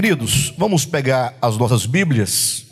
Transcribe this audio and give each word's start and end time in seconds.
Queridos, 0.00 0.54
vamos 0.56 0.86
pegar 0.86 1.34
as 1.42 1.56
nossas 1.56 1.84
Bíblias. 1.84 2.66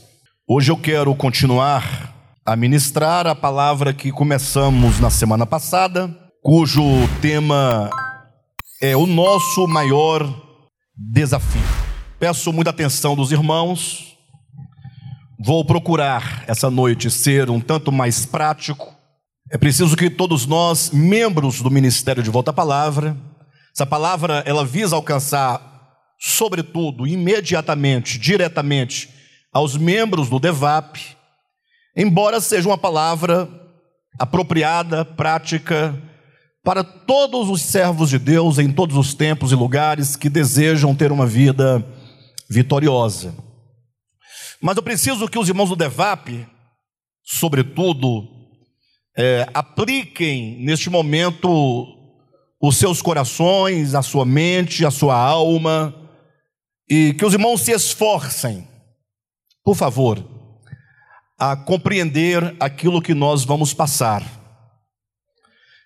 Hoje 0.49 0.71
eu 0.71 0.77
quero 0.77 1.13
continuar 1.13 2.15
a 2.47 2.55
ministrar 2.55 3.27
a 3.27 3.35
palavra 3.35 3.93
que 3.93 4.13
começamos 4.13 5.01
na 5.01 5.11
semana 5.11 5.45
passada, 5.45 6.09
cujo 6.41 6.85
tema 7.21 7.91
é 8.81 8.97
o 8.97 9.07
nosso 9.07 9.67
maior 9.67 10.23
desafio. 10.97 11.61
Peço 12.21 12.53
muita 12.53 12.71
atenção 12.71 13.17
dos 13.17 13.33
irmãos. 13.33 14.17
Vou 15.45 15.65
procurar 15.65 16.45
essa 16.47 16.71
noite 16.71 17.11
ser 17.11 17.51
um 17.51 17.59
tanto 17.59 17.91
mais 17.91 18.25
prático. 18.25 18.95
É 19.51 19.59
preciso 19.59 19.97
que 19.97 20.09
todos 20.09 20.47
nós, 20.47 20.93
membros 20.93 21.61
do 21.61 21.73
Ministério 21.73 22.23
de 22.23 22.31
Volta 22.31 22.53
à 22.53 22.55
Palavra, 22.55 23.17
essa 23.75 23.85
palavra 23.85 24.45
ela 24.47 24.65
visa 24.65 24.95
alcançar 24.95 25.76
sobretudo, 26.19 27.07
imediatamente, 27.07 28.19
diretamente 28.19 29.09
aos 29.53 29.77
membros 29.77 30.29
do 30.29 30.39
DEVAP, 30.39 30.99
embora 31.97 32.41
seja 32.41 32.69
uma 32.69 32.79
palavra 32.79 33.49
apropriada, 34.19 35.05
prática, 35.05 35.95
para 36.63 36.83
todos 36.83 37.49
os 37.49 37.63
servos 37.63 38.11
de 38.11 38.19
Deus 38.19 38.59
em 38.59 38.73
todos 38.73 38.97
os 38.97 39.15
tempos 39.15 39.53
e 39.53 39.55
lugares 39.55 40.17
que 40.17 40.29
desejam 40.29 40.95
ter 40.95 41.13
uma 41.13 41.27
vida 41.27 41.87
vitoriosa. 42.51 43.35
Mas 44.61 44.77
eu 44.77 44.83
preciso 44.83 45.29
que 45.29 45.39
os 45.39 45.49
irmãos 45.49 45.69
do 45.69 45.77
DEVAP, 45.77 46.47
sobretudo, 47.23 48.29
é, 49.17 49.49
apliquem 49.55 50.59
neste 50.65 50.91
momento 50.91 51.87
os 52.61 52.77
seus 52.77 53.01
corações, 53.01 53.95
a 53.95 54.03
sua 54.03 54.25
mente, 54.25 54.85
a 54.85 54.91
sua 54.91 55.17
alma, 55.17 55.95
e 56.89 57.15
que 57.15 57.25
os 57.25 57.33
irmãos 57.33 57.63
se 57.63 57.73
esforcem, 57.73 58.67
por 59.65 59.75
favor, 59.75 60.25
a 61.39 61.57
compreender 61.57 62.55
aquilo 62.61 63.03
que 63.03 63.15
nós 63.15 63.45
vamos 63.45 63.75
passar. 63.75 64.25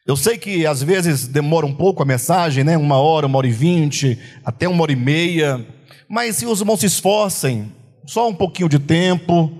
Eu 0.06 0.17
sei 0.17 0.37
que 0.39 0.67
às 0.67 0.83
vezes 0.83 1.27
demora 1.27 1.67
um 1.67 1.75
pouco 1.75 2.03
a 2.03 2.06
mensagem, 2.06 2.65
né? 2.65 2.77
Uma 2.77 2.98
hora, 2.98 3.27
uma 3.27 3.39
hora 3.39 3.47
e 3.47 3.53
vinte, 3.53 4.19
até 4.45 4.69
uma 4.69 4.83
hora 4.83 4.93
e 4.93 4.97
meia. 4.97 5.67
Mas 6.09 6.37
se 6.37 6.47
os 6.47 6.61
irmãos 6.61 6.81
se 6.81 6.87
esforcem, 6.87 7.73
só 8.06 8.28
um 8.28 8.34
pouquinho 8.34 8.69
de 8.69 8.78
tempo, 8.78 9.51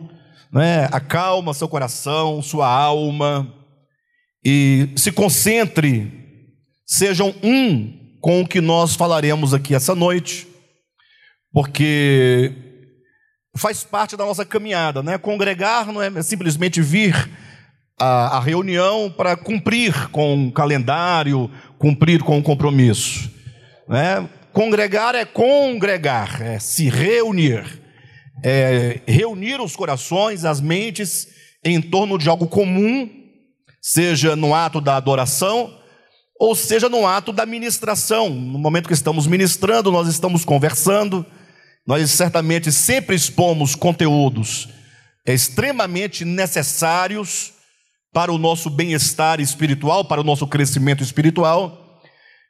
né? 0.53 0.89
Acalma 0.93 1.55
seu 1.55 1.69
coração, 1.69 2.43
sua 2.43 2.69
alma 2.69 3.55
e 4.45 4.89
se 4.97 5.13
concentre, 5.13 6.11
sejam 6.87 7.35
um 7.43 8.17
com 8.21 8.43
o 8.43 8.47
que 8.47 8.61
nós 8.61 8.95
falaremos 8.95 9.55
aqui 9.55 9.75
essa 9.75 9.95
noite 9.95 10.50
porque 11.53 12.53
faz 13.57 13.85
parte 13.85 14.17
da 14.17 14.25
nossa 14.25 14.45
caminhada, 14.45 15.03
né? 15.03 15.19
Congregar 15.19 15.93
não 15.93 16.01
é 16.01 16.23
simplesmente 16.23 16.81
vir 16.81 17.31
à, 17.99 18.37
à 18.37 18.41
reunião 18.41 19.13
para 19.15 19.37
cumprir 19.37 20.09
com 20.11 20.49
o 20.49 20.53
calendário, 20.53 21.51
cumprir 21.79 22.23
com 22.23 22.39
o 22.39 22.43
compromisso, 22.43 23.31
né? 23.89 24.29
Congregar 24.53 25.15
é 25.15 25.25
congregar, 25.25 26.43
é 26.43 26.59
se 26.59 26.89
reunir, 26.89 27.65
é 28.43 29.01
reunir 29.07 29.61
os 29.61 29.77
corações, 29.77 30.45
as 30.45 30.61
mentes 30.61 31.29
em 31.65 31.81
torno 31.81 32.19
de 32.19 32.29
algo 32.29 32.49
comum, 32.49 33.09
seja 33.81 34.35
no 34.35 34.55
ato 34.55 34.81
da 34.81 34.97
adoração, 34.97 35.77
ou 36.39 36.55
seja 36.55 36.89
no 36.89 37.07
ato 37.07 37.33
da 37.33 37.45
ministração. 37.45 38.31
No 38.31 38.59
momento 38.59 38.89
que 38.89 38.95
estamos 38.95 39.27
ministrando, 39.27 39.93
nós 39.93 40.09
estamos 40.09 40.45
conversando, 40.45 41.25
nós 41.87 42.11
certamente 42.11 42.71
sempre 42.71 43.17
expomos 43.17 43.75
conteúdos 43.75 44.69
extremamente 45.27 46.25
necessários 46.25 47.53
para 48.13 48.33
o 48.33 48.39
nosso 48.39 48.69
bem-estar 48.69 49.41
espiritual, 49.41 50.05
para 50.05 50.21
o 50.21 50.25
nosso 50.25 50.47
crescimento 50.47 51.03
espiritual, 51.03 52.01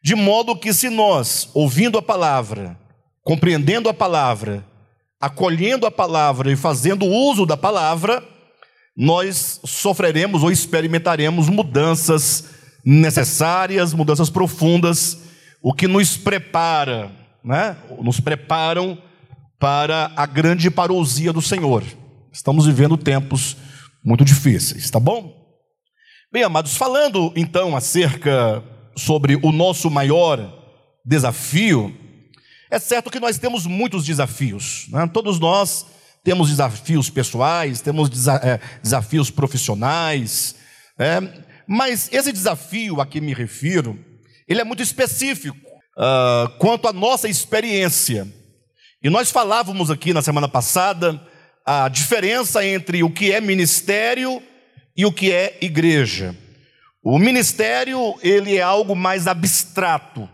de 0.02 0.14
modo 0.14 0.56
que 0.56 0.72
se 0.72 0.88
nós, 0.88 1.50
ouvindo 1.52 1.98
a 1.98 2.02
palavra, 2.02 2.78
compreendendo 3.22 3.88
a 3.88 3.94
palavra, 3.94 4.64
acolhendo 5.20 5.86
a 5.86 5.90
palavra 5.90 6.50
e 6.50 6.56
fazendo 6.56 7.04
uso 7.04 7.44
da 7.44 7.56
palavra, 7.56 8.24
nós 8.96 9.60
sofreremos 9.64 10.42
ou 10.42 10.50
experimentaremos 10.50 11.48
mudanças 11.48 12.44
necessárias, 12.84 13.92
mudanças 13.92 14.30
profundas, 14.30 15.18
o 15.62 15.74
que 15.74 15.86
nos 15.86 16.16
prepara, 16.16 17.12
né? 17.44 17.76
nos 18.00 18.18
preparam 18.18 18.96
para 19.60 20.10
a 20.16 20.24
grande 20.24 20.70
parousia 20.70 21.34
do 21.34 21.42
Senhor. 21.42 21.84
Estamos 22.32 22.64
vivendo 22.64 22.96
tempos 22.96 23.58
muito 24.02 24.24
difíceis, 24.24 24.90
tá 24.90 24.98
bom? 24.98 25.38
Bem, 26.32 26.42
amados, 26.42 26.76
falando 26.76 27.30
então 27.36 27.76
acerca 27.76 28.64
sobre 28.96 29.36
o 29.42 29.52
nosso 29.52 29.90
maior 29.90 30.38
desafio, 31.04 31.94
é 32.70 32.78
certo 32.78 33.10
que 33.10 33.20
nós 33.20 33.36
temos 33.36 33.66
muitos 33.66 34.06
desafios, 34.06 34.86
né? 34.88 35.06
todos 35.12 35.38
nós 35.38 35.86
temos 36.24 36.48
desafios 36.48 37.10
pessoais, 37.10 37.82
temos 37.82 38.08
é, 38.28 38.60
desafios 38.82 39.30
profissionais, 39.30 40.54
é, 40.98 41.20
mas 41.66 42.08
esse 42.12 42.32
desafio 42.32 42.98
a 43.00 43.06
que 43.06 43.20
me 43.20 43.34
refiro, 43.34 43.98
ele 44.48 44.60
é 44.60 44.64
muito 44.64 44.82
específico 44.82 45.56
uh, 45.98 46.48
quanto 46.58 46.88
à 46.88 46.92
nossa 46.92 47.28
experiência 47.28 48.39
e 49.02 49.08
nós 49.08 49.30
falávamos 49.30 49.90
aqui 49.90 50.12
na 50.12 50.20
semana 50.20 50.48
passada 50.48 51.20
a 51.64 51.88
diferença 51.88 52.64
entre 52.64 53.02
o 53.02 53.10
que 53.10 53.32
é 53.32 53.40
ministério 53.40 54.42
e 54.96 55.06
o 55.06 55.12
que 55.12 55.32
é 55.32 55.56
igreja. 55.62 56.36
O 57.02 57.18
ministério, 57.18 58.14
ele 58.22 58.56
é 58.56 58.60
algo 58.60 58.94
mais 58.94 59.26
abstrato. 59.26 60.28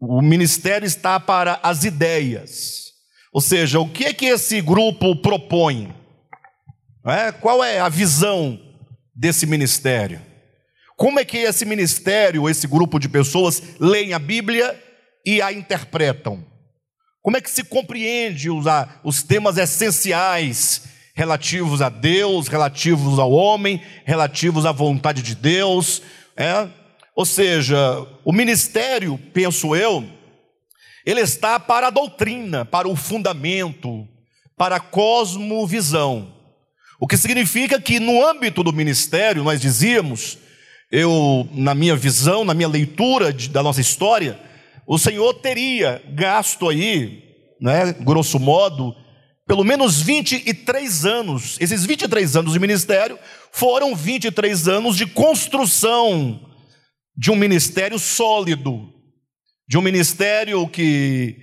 O 0.00 0.20
ministério 0.20 0.84
está 0.84 1.20
para 1.20 1.60
as 1.62 1.84
ideias. 1.84 2.86
Ou 3.32 3.40
seja, 3.40 3.78
o 3.78 3.88
que 3.88 4.06
é 4.06 4.12
que 4.12 4.26
esse 4.26 4.60
grupo 4.60 5.14
propõe? 5.14 5.94
É? 7.06 7.30
Qual 7.30 7.62
é 7.62 7.78
a 7.78 7.88
visão 7.88 8.58
desse 9.14 9.46
ministério? 9.46 10.20
Como 10.96 11.20
é 11.20 11.24
que 11.24 11.36
esse 11.36 11.64
ministério, 11.64 12.48
esse 12.48 12.66
grupo 12.66 12.98
de 12.98 13.08
pessoas, 13.08 13.62
leem 13.78 14.12
a 14.12 14.18
Bíblia 14.18 14.74
e 15.24 15.40
a 15.40 15.52
interpretam? 15.52 16.55
Como 17.26 17.36
é 17.36 17.40
que 17.40 17.50
se 17.50 17.64
compreende 17.64 18.48
os, 18.48 18.66
os 19.02 19.20
temas 19.20 19.58
essenciais 19.58 20.82
relativos 21.12 21.82
a 21.82 21.88
Deus, 21.88 22.46
relativos 22.46 23.18
ao 23.18 23.32
homem, 23.32 23.82
relativos 24.04 24.64
à 24.64 24.70
vontade 24.70 25.22
de 25.22 25.34
Deus? 25.34 26.02
É? 26.36 26.68
Ou 27.16 27.26
seja, 27.26 27.76
o 28.24 28.32
ministério, 28.32 29.18
penso 29.34 29.74
eu, 29.74 30.08
ele 31.04 31.20
está 31.20 31.58
para 31.58 31.88
a 31.88 31.90
doutrina, 31.90 32.64
para 32.64 32.86
o 32.86 32.94
fundamento, 32.94 34.06
para 34.56 34.76
a 34.76 34.80
cosmovisão. 34.80 36.32
O 37.00 37.08
que 37.08 37.16
significa 37.16 37.80
que 37.80 37.98
no 37.98 38.24
âmbito 38.24 38.62
do 38.62 38.72
ministério, 38.72 39.42
nós 39.42 39.60
dizíamos, 39.60 40.38
eu, 40.92 41.48
na 41.50 41.74
minha 41.74 41.96
visão, 41.96 42.44
na 42.44 42.54
minha 42.54 42.68
leitura 42.68 43.32
de, 43.32 43.48
da 43.48 43.64
nossa 43.64 43.80
história, 43.80 44.38
o 44.86 44.98
Senhor 44.98 45.34
teria 45.34 46.00
gasto 46.14 46.68
aí, 46.68 47.22
né, 47.60 47.92
grosso 47.92 48.38
modo, 48.38 48.94
pelo 49.46 49.64
menos 49.64 50.00
23 50.00 51.04
anos. 51.04 51.56
Esses 51.60 51.84
23 51.84 52.36
anos 52.36 52.52
de 52.52 52.60
ministério 52.60 53.18
foram 53.50 53.96
23 53.96 54.68
anos 54.68 54.96
de 54.96 55.06
construção 55.06 56.40
de 57.16 57.30
um 57.30 57.36
ministério 57.36 57.98
sólido, 57.98 58.88
de 59.68 59.76
um 59.76 59.82
ministério 59.82 60.68
que, 60.68 61.36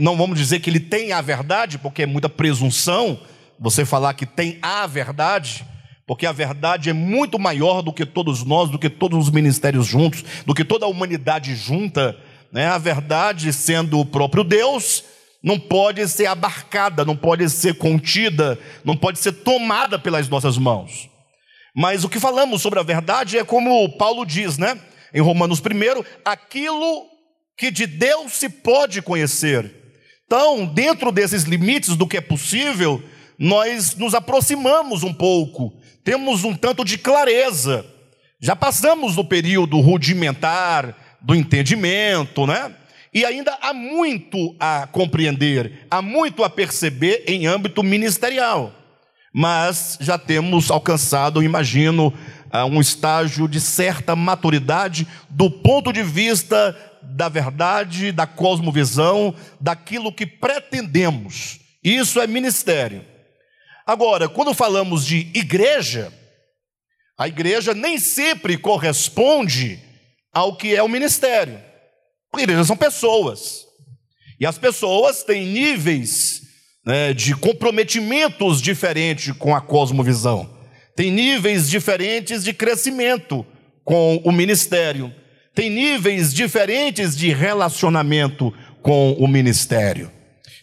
não 0.00 0.16
vamos 0.16 0.38
dizer 0.38 0.60
que 0.60 0.68
ele 0.68 0.80
tem 0.80 1.12
a 1.12 1.20
verdade, 1.20 1.78
porque 1.78 2.02
é 2.02 2.06
muita 2.06 2.28
presunção 2.28 3.20
você 3.58 3.84
falar 3.84 4.14
que 4.14 4.26
tem 4.26 4.58
a 4.60 4.86
verdade, 4.86 5.64
porque 6.06 6.26
a 6.26 6.32
verdade 6.32 6.90
é 6.90 6.92
muito 6.92 7.38
maior 7.38 7.80
do 7.80 7.92
que 7.92 8.04
todos 8.04 8.44
nós, 8.44 8.68
do 8.68 8.78
que 8.78 8.90
todos 8.90 9.18
os 9.18 9.30
ministérios 9.30 9.86
juntos, 9.86 10.24
do 10.44 10.52
que 10.52 10.64
toda 10.64 10.84
a 10.84 10.88
humanidade 10.88 11.54
junta 11.54 12.18
né? 12.52 12.66
A 12.66 12.78
verdade, 12.78 13.52
sendo 13.52 13.98
o 13.98 14.06
próprio 14.06 14.44
Deus, 14.44 15.02
não 15.42 15.58
pode 15.58 16.06
ser 16.08 16.26
abarcada, 16.26 17.04
não 17.04 17.16
pode 17.16 17.48
ser 17.48 17.74
contida, 17.74 18.58
não 18.84 18.96
pode 18.96 19.18
ser 19.18 19.32
tomada 19.32 19.98
pelas 19.98 20.28
nossas 20.28 20.58
mãos. 20.58 21.08
Mas 21.74 22.04
o 22.04 22.08
que 22.08 22.20
falamos 22.20 22.60
sobre 22.60 22.78
a 22.78 22.82
verdade 22.82 23.38
é 23.38 23.44
como 23.44 23.96
Paulo 23.96 24.26
diz, 24.26 24.58
né? 24.58 24.78
Em 25.14 25.20
Romanos 25.20 25.60
1, 25.60 26.04
aquilo 26.24 27.06
que 27.56 27.70
de 27.70 27.86
Deus 27.86 28.32
se 28.32 28.48
pode 28.48 29.00
conhecer. 29.00 29.74
Então, 30.26 30.66
dentro 30.66 31.10
desses 31.10 31.44
limites 31.44 31.96
do 31.96 32.06
que 32.06 32.16
é 32.18 32.20
possível, 32.20 33.02
nós 33.38 33.96
nos 33.96 34.14
aproximamos 34.14 35.02
um 35.02 35.12
pouco, 35.12 35.74
temos 36.04 36.44
um 36.44 36.54
tanto 36.54 36.84
de 36.84 36.96
clareza. 36.98 37.84
Já 38.40 38.56
passamos 38.56 39.16
do 39.16 39.24
período 39.24 39.80
rudimentar, 39.80 40.96
do 41.22 41.34
entendimento, 41.34 42.46
né? 42.46 42.74
E 43.14 43.24
ainda 43.24 43.56
há 43.60 43.74
muito 43.74 44.56
a 44.58 44.86
compreender, 44.86 45.86
há 45.90 46.00
muito 46.00 46.42
a 46.42 46.50
perceber 46.50 47.24
em 47.26 47.46
âmbito 47.46 47.82
ministerial. 47.82 48.74
Mas 49.34 49.98
já 50.00 50.18
temos 50.18 50.70
alcançado, 50.70 51.42
imagino, 51.42 52.12
um 52.70 52.80
estágio 52.80 53.48
de 53.48 53.60
certa 53.60 54.14
maturidade 54.16 55.06
do 55.28 55.50
ponto 55.50 55.92
de 55.92 56.02
vista 56.02 56.76
da 57.02 57.28
verdade, 57.28 58.12
da 58.12 58.26
cosmovisão, 58.26 59.34
daquilo 59.60 60.12
que 60.12 60.26
pretendemos. 60.26 61.60
Isso 61.82 62.20
é 62.20 62.26
ministério. 62.26 63.04
Agora, 63.86 64.28
quando 64.28 64.54
falamos 64.54 65.04
de 65.04 65.30
igreja, 65.34 66.12
a 67.18 67.26
igreja 67.28 67.74
nem 67.74 67.98
sempre 67.98 68.56
corresponde 68.56 69.80
ao 70.32 70.56
que 70.56 70.74
é 70.74 70.82
o 70.82 70.88
ministério. 70.88 71.60
Igrejas 72.36 72.66
são 72.66 72.76
pessoas. 72.76 73.66
E 74.40 74.46
as 74.46 74.58
pessoas 74.58 75.22
têm 75.22 75.46
níveis 75.46 76.42
né, 76.84 77.12
de 77.12 77.34
comprometimentos 77.36 78.60
diferentes 78.60 79.36
com 79.36 79.54
a 79.54 79.60
cosmovisão. 79.60 80.50
Tem 80.96 81.10
níveis 81.10 81.68
diferentes 81.68 82.42
de 82.42 82.52
crescimento 82.52 83.46
com 83.84 84.16
o 84.24 84.32
ministério. 84.32 85.14
Tem 85.54 85.70
níveis 85.70 86.32
diferentes 86.32 87.16
de 87.16 87.30
relacionamento 87.32 88.52
com 88.80 89.12
o 89.12 89.28
ministério. 89.28 90.10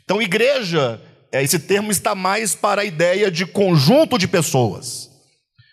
Então, 0.03 0.21
igreja, 0.21 0.99
é, 1.31 1.43
esse 1.43 1.59
termo 1.59 1.91
está 1.91 2.15
mais 2.15 2.55
para 2.55 2.81
a 2.81 2.85
ideia 2.85 3.29
de 3.29 3.45
conjunto 3.45 4.17
de 4.17 4.27
pessoas. 4.27 5.09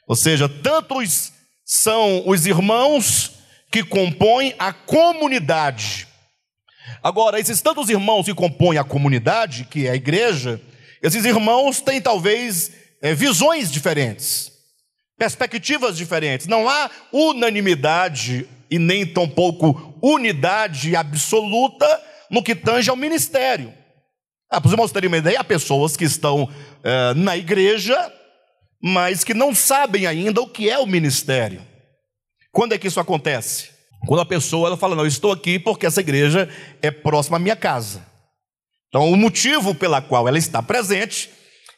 Ou 0.06 0.14
seja, 0.14 0.48
tantos 0.48 1.32
são 1.64 2.22
os 2.26 2.46
irmãos 2.46 3.32
que 3.76 3.84
compõem 3.84 4.54
a 4.58 4.72
comunidade. 4.72 6.08
Agora, 7.02 7.38
esses 7.38 7.60
tantos 7.60 7.90
irmãos 7.90 8.24
que 8.24 8.32
compõem 8.32 8.78
a 8.78 8.84
comunidade, 8.84 9.66
que 9.70 9.86
é 9.86 9.90
a 9.90 9.94
igreja, 9.94 10.58
esses 11.02 11.26
irmãos 11.26 11.82
têm 11.82 12.00
talvez 12.00 12.70
é, 13.02 13.12
visões 13.12 13.70
diferentes, 13.70 14.50
perspectivas 15.18 15.94
diferentes. 15.94 16.46
Não 16.46 16.66
há 16.66 16.90
unanimidade 17.12 18.48
e 18.70 18.78
nem 18.78 19.04
tampouco 19.04 19.94
unidade 20.02 20.96
absoluta 20.96 21.86
no 22.30 22.42
que 22.42 22.54
tange 22.54 22.88
ao 22.88 22.96
ministério. 22.96 23.74
Ah, 24.50 24.58
para 24.58 24.68
os 24.68 24.72
irmãos 24.72 24.90
terem 24.90 25.08
uma 25.08 25.18
ideia, 25.18 25.38
há 25.38 25.44
pessoas 25.44 25.98
que 25.98 26.04
estão 26.04 26.48
é, 26.82 27.12
na 27.12 27.36
igreja, 27.36 28.10
mas 28.82 29.22
que 29.22 29.34
não 29.34 29.54
sabem 29.54 30.06
ainda 30.06 30.40
o 30.40 30.48
que 30.48 30.70
é 30.70 30.78
o 30.78 30.86
ministério. 30.86 31.75
Quando 32.56 32.72
é 32.72 32.78
que 32.78 32.86
isso 32.86 32.98
acontece? 32.98 33.68
Quando 34.06 34.20
a 34.20 34.24
pessoa 34.24 34.68
ela 34.68 34.78
fala, 34.78 34.96
não, 34.96 35.02
eu 35.02 35.08
estou 35.08 35.30
aqui 35.30 35.58
porque 35.58 35.84
essa 35.84 36.00
igreja 36.00 36.48
é 36.80 36.90
próxima 36.90 37.36
à 37.36 37.38
minha 37.38 37.54
casa. 37.54 38.02
Então, 38.88 39.12
o 39.12 39.14
motivo 39.14 39.74
pela 39.74 40.00
qual 40.00 40.26
ela 40.26 40.38
está 40.38 40.62
presente 40.62 41.28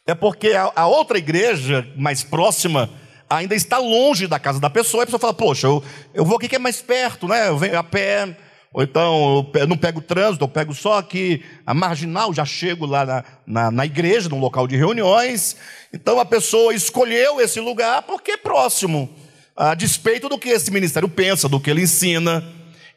é 0.07 0.15
porque 0.15 0.53
a, 0.53 0.71
a 0.73 0.87
outra 0.87 1.17
igreja 1.17 1.85
mais 1.97 2.23
próxima 2.23 2.89
ainda 3.29 3.55
está 3.55 3.77
longe 3.77 4.25
da 4.25 4.39
casa 4.39 4.57
da 4.57 4.69
pessoa, 4.69 5.01
e 5.01 5.03
a 5.03 5.07
pessoa 5.07 5.19
fala, 5.19 5.33
poxa, 5.33 5.67
eu, 5.67 5.83
eu 6.13 6.23
vou 6.23 6.37
aqui 6.37 6.47
que 6.47 6.55
é 6.55 6.59
mais 6.59 6.81
perto, 6.81 7.27
né? 7.27 7.49
Eu 7.49 7.57
venho 7.57 7.77
a 7.77 7.83
pé, 7.83 8.37
ou 8.73 8.81
então 8.81 9.51
eu 9.55 9.67
não 9.67 9.75
pego 9.75 9.99
trânsito, 9.99 10.45
eu 10.45 10.47
pego 10.47 10.73
só 10.73 10.97
aqui 10.97 11.43
a 11.65 11.73
marginal, 11.73 12.33
já 12.33 12.45
chego 12.45 12.85
lá 12.85 13.05
na, 13.05 13.23
na, 13.45 13.69
na, 13.69 13.85
igreja, 13.85 14.29
no 14.29 14.39
local 14.39 14.65
de 14.65 14.77
reuniões. 14.77 15.57
Então 15.91 16.21
a 16.21 16.25
pessoa 16.25 16.73
escolheu 16.73 17.41
esse 17.41 17.59
lugar 17.59 18.03
porque 18.03 18.31
é 18.31 18.37
próximo 18.37 19.13
a 19.59 19.75
despeito 19.75 20.29
do 20.29 20.39
que 20.39 20.47
esse 20.47 20.71
ministério 20.71 21.09
pensa, 21.09 21.49
do 21.49 21.59
que 21.59 21.69
ele 21.69 21.81
ensina. 21.81 22.41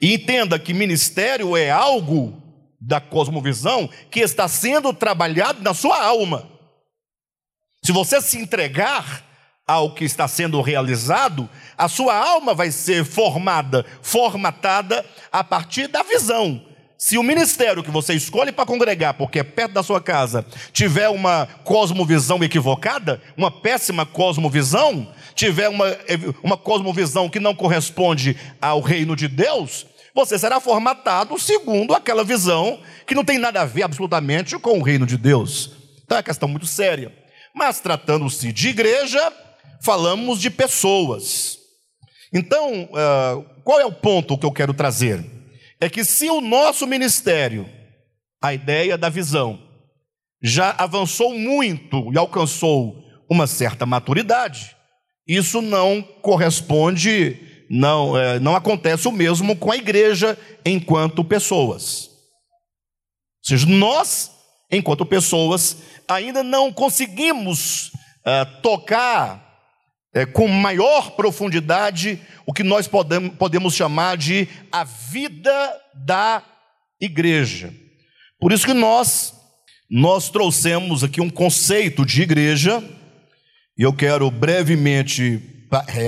E 0.00 0.14
entenda 0.14 0.58
que 0.60 0.72
ministério 0.72 1.56
é 1.56 1.70
algo 1.70 2.40
da 2.80 3.00
cosmovisão 3.00 3.90
que 4.08 4.20
está 4.20 4.46
sendo 4.46 4.92
trabalhado 4.92 5.60
na 5.60 5.74
sua 5.74 6.00
alma. 6.00 6.48
Se 7.84 7.90
você 7.90 8.20
se 8.20 8.38
entregar 8.38 9.24
ao 9.66 9.92
que 9.92 10.04
está 10.04 10.28
sendo 10.28 10.60
realizado, 10.60 11.50
a 11.76 11.88
sua 11.88 12.16
alma 12.16 12.54
vai 12.54 12.70
ser 12.70 13.04
formada, 13.04 13.84
formatada 14.00 15.04
a 15.32 15.42
partir 15.42 15.88
da 15.88 16.04
visão. 16.04 16.64
Se 17.04 17.18
o 17.18 17.22
ministério 17.24 17.82
que 17.82 17.90
você 17.90 18.14
escolhe 18.14 18.52
para 18.52 18.64
congregar, 18.64 19.14
porque 19.14 19.40
é 19.40 19.42
perto 19.42 19.72
da 19.72 19.82
sua 19.82 20.00
casa, 20.00 20.46
tiver 20.72 21.08
uma 21.08 21.48
cosmovisão 21.64 22.40
equivocada, 22.44 23.20
uma 23.36 23.50
péssima 23.50 24.06
cosmovisão, 24.06 25.12
tiver 25.34 25.68
uma, 25.68 25.86
uma 26.44 26.56
cosmovisão 26.56 27.28
que 27.28 27.40
não 27.40 27.56
corresponde 27.56 28.36
ao 28.60 28.80
reino 28.80 29.16
de 29.16 29.26
Deus, 29.26 29.84
você 30.14 30.38
será 30.38 30.60
formatado 30.60 31.36
segundo 31.40 31.92
aquela 31.92 32.22
visão 32.22 32.78
que 33.04 33.16
não 33.16 33.24
tem 33.24 33.36
nada 33.36 33.62
a 33.62 33.64
ver 33.64 33.82
absolutamente 33.82 34.56
com 34.56 34.78
o 34.78 34.82
reino 34.82 35.04
de 35.04 35.16
Deus. 35.16 35.72
Então 36.04 36.18
é 36.18 36.20
uma 36.20 36.22
questão 36.22 36.48
muito 36.48 36.66
séria. 36.66 37.12
Mas 37.52 37.80
tratando-se 37.80 38.52
de 38.52 38.68
igreja, 38.68 39.32
falamos 39.82 40.40
de 40.40 40.50
pessoas. 40.50 41.58
Então, 42.32 42.84
uh, 42.84 43.44
qual 43.64 43.80
é 43.80 43.84
o 43.84 43.92
ponto 43.92 44.38
que 44.38 44.46
eu 44.46 44.52
quero 44.52 44.72
trazer? 44.72 45.41
É 45.82 45.90
que 45.90 46.04
se 46.04 46.30
o 46.30 46.40
nosso 46.40 46.86
ministério, 46.86 47.68
a 48.40 48.54
ideia 48.54 48.96
da 48.96 49.08
visão, 49.08 49.60
já 50.40 50.70
avançou 50.78 51.36
muito 51.36 52.08
e 52.12 52.16
alcançou 52.16 53.02
uma 53.28 53.48
certa 53.48 53.84
maturidade, 53.84 54.76
isso 55.26 55.60
não 55.60 56.00
corresponde, 56.00 57.64
não, 57.68 58.16
é, 58.16 58.38
não 58.38 58.54
acontece 58.54 59.08
o 59.08 59.10
mesmo 59.10 59.56
com 59.56 59.72
a 59.72 59.76
igreja 59.76 60.38
enquanto 60.64 61.24
pessoas. 61.24 62.06
Ou 62.06 63.48
seja, 63.48 63.66
nós, 63.66 64.30
enquanto 64.70 65.04
pessoas, 65.04 65.78
ainda 66.06 66.44
não 66.44 66.72
conseguimos 66.72 67.90
é, 68.24 68.44
tocar 68.44 69.51
é, 70.14 70.26
com 70.26 70.46
maior 70.46 71.12
profundidade 71.12 72.20
o 72.46 72.52
que 72.52 72.62
nós 72.62 72.86
podemos, 72.86 73.34
podemos 73.36 73.74
chamar 73.74 74.16
de 74.16 74.48
a 74.70 74.84
vida 74.84 75.80
da 75.94 76.42
igreja. 77.00 77.72
Por 78.38 78.52
isso 78.52 78.66
que 78.66 78.74
nós, 78.74 79.32
nós 79.90 80.28
trouxemos 80.30 81.02
aqui 81.02 81.20
um 81.20 81.30
conceito 81.30 82.04
de 82.04 82.22
igreja 82.22 82.82
e 83.78 83.82
eu 83.82 83.92
quero 83.92 84.30
brevemente 84.30 85.40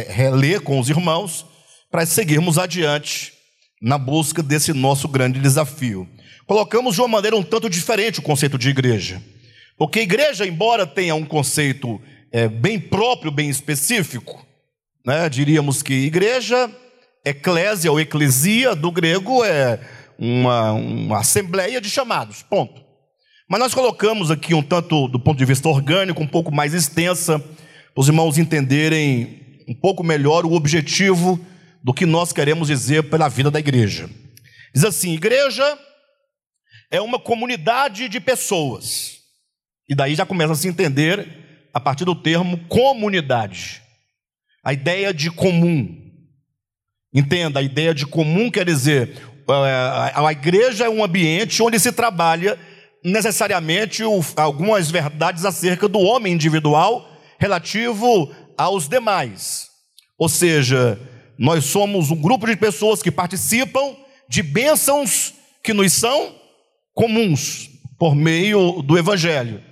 reler 0.08 0.60
com 0.60 0.78
os 0.78 0.90
irmãos 0.90 1.46
para 1.90 2.04
seguirmos 2.04 2.58
adiante 2.58 3.32
na 3.80 3.96
busca 3.96 4.42
desse 4.42 4.72
nosso 4.72 5.08
grande 5.08 5.40
desafio. 5.40 6.08
Colocamos 6.46 6.94
de 6.94 7.00
uma 7.00 7.08
maneira 7.08 7.36
um 7.36 7.42
tanto 7.42 7.70
diferente 7.70 8.18
o 8.18 8.22
conceito 8.22 8.58
de 8.58 8.68
igreja. 8.68 9.22
Porque 9.78 10.00
igreja, 10.00 10.46
embora 10.46 10.86
tenha 10.86 11.14
um 11.14 11.24
conceito 11.24 12.00
é, 12.34 12.48
bem 12.48 12.80
próprio, 12.80 13.30
bem 13.30 13.48
específico, 13.48 14.44
né, 15.06 15.28
diríamos 15.28 15.84
que 15.84 15.94
igreja, 15.94 16.68
eclésia 17.24 17.92
ou 17.92 18.00
eclesia 18.00 18.74
do 18.74 18.90
grego 18.90 19.44
é 19.44 19.78
uma, 20.18 20.72
uma 20.72 21.18
assembleia 21.20 21.80
de 21.80 21.88
chamados, 21.88 22.42
ponto. 22.42 22.82
Mas 23.48 23.60
nós 23.60 23.72
colocamos 23.72 24.32
aqui 24.32 24.52
um 24.52 24.64
tanto 24.64 25.06
do 25.06 25.20
ponto 25.20 25.38
de 25.38 25.44
vista 25.44 25.68
orgânico, 25.68 26.20
um 26.24 26.26
pouco 26.26 26.52
mais 26.52 26.74
extensa, 26.74 27.38
para 27.38 28.00
os 28.00 28.08
irmãos 28.08 28.36
entenderem 28.36 29.62
um 29.68 29.74
pouco 29.74 30.02
melhor 30.02 30.44
o 30.44 30.54
objetivo 30.54 31.38
do 31.84 31.94
que 31.94 32.04
nós 32.04 32.32
queremos 32.32 32.66
dizer 32.66 33.04
pela 33.04 33.28
vida 33.28 33.48
da 33.48 33.60
igreja. 33.60 34.10
Diz 34.74 34.82
assim: 34.82 35.12
igreja 35.12 35.78
é 36.90 37.00
uma 37.00 37.20
comunidade 37.20 38.08
de 38.08 38.18
pessoas. 38.18 39.18
E 39.88 39.94
daí 39.94 40.16
já 40.16 40.26
começa 40.26 40.54
a 40.54 40.56
se 40.56 40.66
entender 40.66 41.43
a 41.74 41.80
partir 41.80 42.04
do 42.04 42.14
termo 42.14 42.56
comunidade. 42.68 43.82
A 44.62 44.72
ideia 44.72 45.12
de 45.12 45.30
comum. 45.30 46.00
Entenda, 47.12 47.58
a 47.58 47.62
ideia 47.62 47.92
de 47.92 48.06
comum 48.06 48.50
quer 48.50 48.64
dizer 48.64 49.20
é, 49.46 50.12
a 50.14 50.32
igreja 50.32 50.84
é 50.84 50.88
um 50.88 51.04
ambiente 51.04 51.62
onde 51.62 51.78
se 51.78 51.92
trabalha 51.92 52.58
necessariamente 53.04 54.02
algumas 54.36 54.90
verdades 54.90 55.44
acerca 55.44 55.86
do 55.86 55.98
homem 55.98 56.32
individual 56.32 57.10
relativo 57.38 58.34
aos 58.56 58.88
demais. 58.88 59.68
Ou 60.18 60.28
seja, 60.28 60.98
nós 61.38 61.66
somos 61.66 62.10
um 62.10 62.16
grupo 62.16 62.46
de 62.46 62.56
pessoas 62.56 63.02
que 63.02 63.10
participam 63.10 63.96
de 64.28 64.42
bênçãos 64.42 65.34
que 65.62 65.74
nos 65.74 65.92
são 65.92 66.34
comuns 66.94 67.68
por 67.98 68.14
meio 68.14 68.80
do 68.80 68.96
Evangelho. 68.96 69.62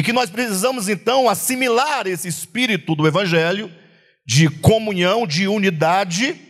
E 0.00 0.02
que 0.02 0.14
nós 0.14 0.30
precisamos 0.30 0.88
então 0.88 1.28
assimilar 1.28 2.06
esse 2.06 2.26
espírito 2.26 2.94
do 2.94 3.06
Evangelho 3.06 3.70
de 4.24 4.48
comunhão, 4.48 5.26
de 5.26 5.46
unidade, 5.46 6.40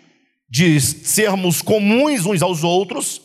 de 0.48 0.80
sermos 0.80 1.60
comuns 1.60 2.26
uns 2.26 2.42
aos 2.42 2.62
outros, 2.62 3.20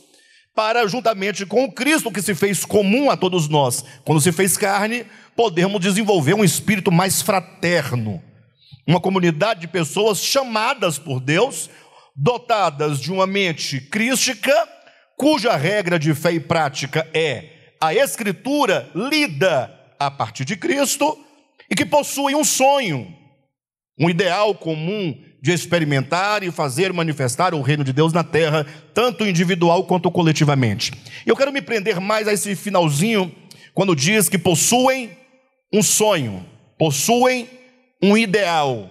para, 0.55 0.88
juntamente 0.88 1.46
com 1.46 1.65
o 1.65 1.72
Cristo 1.72 2.12
que 2.12 2.24
se 2.24 2.34
fez 2.34 2.65
comum 2.65 3.12
a 3.12 3.15
todos 3.15 3.48
nós, 3.48 3.86
quando 4.03 4.20
se 4.20 4.32
fez 4.32 4.58
carne, 4.58 5.05
podermos 5.36 5.79
desenvolver 5.79 6.34
um 6.34 6.44
espírito 6.44 6.91
mais 6.91 7.22
fraterno. 7.22 8.20
Uma 8.88 9.00
comunidade 9.00 9.60
de 9.62 9.67
pessoas 9.67 10.17
chamadas 10.24 10.98
por 10.98 11.20
Deus, 11.20 11.70
dotadas 12.15 13.00
de 13.00 13.12
uma 13.12 13.27
mente 13.27 13.79
crística, 13.79 14.51
cuja 15.15 15.55
regra 15.55 16.00
de 16.00 16.15
fé 16.15 16.32
e 16.34 16.39
prática 16.39 17.08
é 17.13 17.75
a 17.79 17.94
Escritura 17.94 18.89
lida 18.96 19.75
a 19.99 20.09
partir 20.11 20.45
de 20.45 20.55
Cristo 20.55 21.17
e 21.69 21.75
que 21.75 21.85
possuem 21.85 22.35
um 22.35 22.43
sonho, 22.43 23.13
um 23.99 24.09
ideal 24.09 24.53
comum 24.55 25.17
de 25.41 25.51
experimentar 25.51 26.43
e 26.43 26.51
fazer 26.51 26.91
manifestar 26.91 27.53
o 27.53 27.61
reino 27.61 27.83
de 27.83 27.93
Deus 27.93 28.11
na 28.11 28.23
terra, 28.23 28.65
tanto 28.93 29.25
individual 29.25 29.85
quanto 29.85 30.09
coletivamente. 30.09 30.91
Eu 31.25 31.35
quero 31.35 31.53
me 31.53 31.61
prender 31.61 31.99
mais 31.99 32.27
a 32.27 32.33
esse 32.33 32.55
finalzinho, 32.55 33.33
quando 33.73 33.95
diz 33.95 34.27
que 34.27 34.37
possuem 34.37 35.15
um 35.71 35.83
sonho, 35.83 36.45
possuem 36.79 37.47
um 38.01 38.17
ideal, 38.17 38.89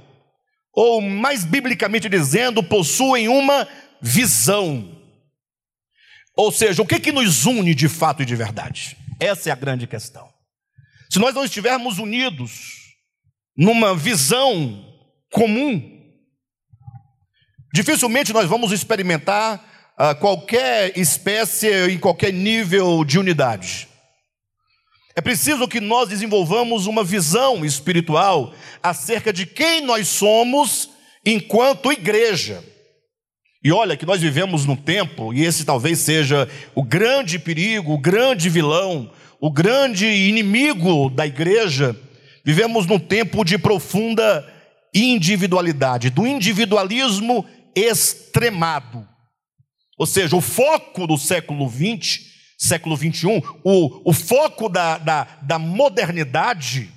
ou 0.73 1.01
mais 1.01 1.45
biblicamente 1.45 2.09
dizendo, 2.09 2.63
possuem 2.63 3.29
uma 3.29 3.67
visão. 4.01 4.97
Ou 6.37 6.51
seja, 6.51 6.83
o 6.83 6.87
que, 6.87 6.99
que 7.01 7.13
nos 7.13 7.47
une 7.47 7.75
de 7.75 7.89
fato 7.89 8.23
e 8.23 8.27
de 8.27 8.35
verdade? 8.35 8.97
Essa 9.21 9.51
é 9.51 9.53
a 9.53 9.57
grande 9.57 9.87
questão. 9.87 10.34
Se 11.11 11.19
nós 11.19 11.35
não 11.35 11.45
estivermos 11.45 11.99
unidos 11.99 12.95
numa 13.57 13.95
visão 13.95 14.85
comum, 15.31 15.81
dificilmente 17.73 18.33
nós 18.33 18.49
vamos 18.49 18.73
experimentar 18.73 19.95
uh, 19.99 20.19
qualquer 20.19 20.99
espécie 20.99 21.91
em 21.91 21.99
qualquer 21.99 22.33
nível 22.33 23.05
de 23.05 23.19
unidade. 23.19 23.89
É 25.17 25.21
preciso 25.21 25.69
que 25.69 25.81
nós 25.81 26.09
desenvolvamos 26.09 26.87
uma 26.87 27.05
visão 27.05 27.65
espiritual 27.65 28.53
acerca 28.83 29.33
de 29.33 29.47
quem 29.47 29.81
nós 29.83 30.09
somos 30.09 30.91
enquanto 31.25 31.93
igreja. 31.93 32.63
E 33.63 33.73
olha 33.73 33.97
que 33.97 34.05
nós 34.05 34.21
vivemos 34.21 34.67
num 34.67 34.77
tempo, 34.77 35.33
e 35.33 35.43
esse 35.43 35.65
talvez 35.65 36.01
seja 36.01 36.49
o 36.75 36.83
grande 36.83 37.39
perigo, 37.39 37.95
o 37.95 37.99
grande 37.99 38.51
vilão, 38.51 39.11
o 39.45 39.51
grande 39.51 40.07
inimigo 40.07 41.11
da 41.11 41.27
igreja. 41.27 41.95
Vivemos 42.43 42.87
num 42.87 42.99
tempo 42.99 43.45
de 43.45 43.59
profunda 43.59 44.43
individualidade, 44.95 46.09
do 46.09 46.27
individualismo 46.27 47.45
extremado. 47.77 49.07
Ou 49.99 50.07
seja, 50.07 50.35
o 50.35 50.41
foco 50.41 51.07
do 51.07 51.19
século 51.19 51.69
XX, 51.69 52.21
século 52.57 52.97
XXI, 52.97 53.43
o, 53.63 54.11
o 54.11 54.15
foco 54.15 54.67
da, 54.67 54.97
da, 54.97 55.25
da 55.43 55.59
modernidade 55.59 56.91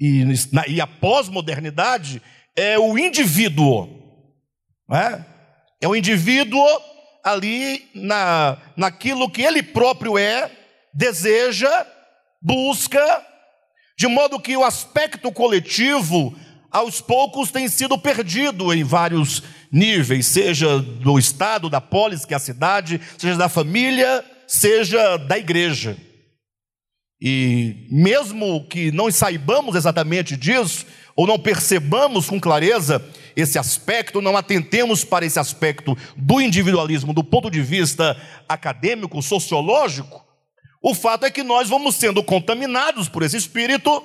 e, 0.00 0.24
na, 0.50 0.66
e 0.66 0.80
a 0.80 0.86
pós-modernidade 0.86 2.22
é 2.56 2.78
o 2.78 2.96
indivíduo. 2.96 3.86
É? 4.90 5.22
É 5.82 5.86
o 5.86 5.94
indivíduo 5.94 6.66
ali 7.22 7.86
na, 7.94 8.56
naquilo 8.78 9.28
que 9.28 9.42
ele 9.42 9.62
próprio 9.62 10.16
é, 10.16 10.50
deseja, 10.92 11.86
busca, 12.40 13.24
de 13.98 14.06
modo 14.06 14.40
que 14.40 14.56
o 14.56 14.64
aspecto 14.64 15.30
coletivo, 15.30 16.36
aos 16.70 17.00
poucos, 17.00 17.50
tem 17.50 17.68
sido 17.68 17.98
perdido 17.98 18.72
em 18.72 18.82
vários 18.82 19.42
níveis, 19.70 20.26
seja 20.26 20.78
do 20.78 21.18
estado, 21.18 21.70
da 21.70 21.80
polis, 21.80 22.24
que 22.24 22.34
é 22.34 22.36
a 22.36 22.40
cidade, 22.40 23.00
seja 23.16 23.36
da 23.36 23.48
família, 23.48 24.24
seja 24.46 25.16
da 25.16 25.38
igreja. 25.38 25.96
E 27.20 27.86
mesmo 27.90 28.66
que 28.66 28.90
não 28.90 29.10
saibamos 29.10 29.76
exatamente 29.76 30.36
disso, 30.36 30.84
ou 31.14 31.26
não 31.26 31.38
percebamos 31.38 32.26
com 32.26 32.40
clareza 32.40 33.04
esse 33.36 33.58
aspecto, 33.58 34.20
não 34.20 34.36
atentemos 34.36 35.04
para 35.04 35.24
esse 35.24 35.38
aspecto 35.38 35.96
do 36.16 36.40
individualismo 36.40 37.12
do 37.12 37.22
ponto 37.22 37.50
de 37.50 37.62
vista 37.62 38.20
acadêmico, 38.48 39.22
sociológico, 39.22 40.24
o 40.82 40.94
fato 40.94 41.24
é 41.24 41.30
que 41.30 41.42
nós 41.44 41.68
vamos 41.68 41.94
sendo 41.94 42.22
contaminados 42.22 43.08
por 43.08 43.22
esse 43.22 43.36
espírito 43.36 44.04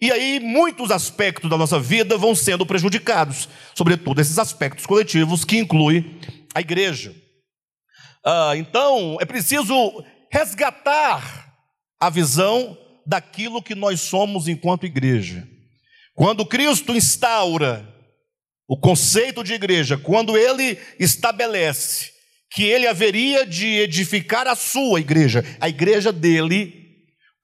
e 0.00 0.10
aí 0.12 0.40
muitos 0.40 0.90
aspectos 0.90 1.48
da 1.48 1.56
nossa 1.56 1.80
vida 1.80 2.18
vão 2.18 2.34
sendo 2.34 2.66
prejudicados, 2.66 3.48
sobretudo 3.74 4.20
esses 4.20 4.38
aspectos 4.38 4.84
coletivos 4.84 5.44
que 5.44 5.58
inclui 5.58 6.18
a 6.54 6.60
igreja. 6.60 7.14
Ah, 8.24 8.52
então 8.56 9.16
é 9.20 9.24
preciso 9.24 10.04
resgatar 10.30 11.54
a 11.98 12.10
visão 12.10 12.76
daquilo 13.06 13.62
que 13.62 13.74
nós 13.74 14.00
somos 14.00 14.48
enquanto 14.48 14.86
igreja. 14.86 15.48
Quando 16.14 16.44
Cristo 16.44 16.94
instaura 16.94 17.88
o 18.68 18.78
conceito 18.78 19.42
de 19.42 19.54
igreja, 19.54 19.96
quando 19.96 20.36
ele 20.36 20.78
estabelece 20.98 22.12
que 22.54 22.64
ele 22.64 22.86
haveria 22.86 23.46
de 23.46 23.66
edificar 23.66 24.46
a 24.46 24.54
sua 24.54 25.00
igreja, 25.00 25.44
a 25.58 25.68
igreja 25.68 26.12
dele, 26.12 26.80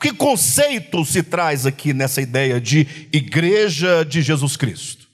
que 0.01 0.13
conceito 0.13 1.05
se 1.05 1.23
traz 1.23 1.65
aqui 1.67 1.93
nessa 1.95 2.21
ideia 2.21 2.61
de 2.61 3.09
igreja 3.13 4.05
de 4.05 4.21
Jesus 4.21 4.57
Cristo? 4.57 5.09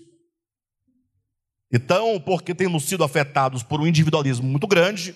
Então, 1.73 2.21
porque 2.21 2.55
temos 2.55 2.85
sido 2.85 3.05
afetados 3.05 3.63
por 3.63 3.81
um 3.81 3.87
individualismo 3.87 4.47
muito 4.47 4.67
grande, 4.67 5.15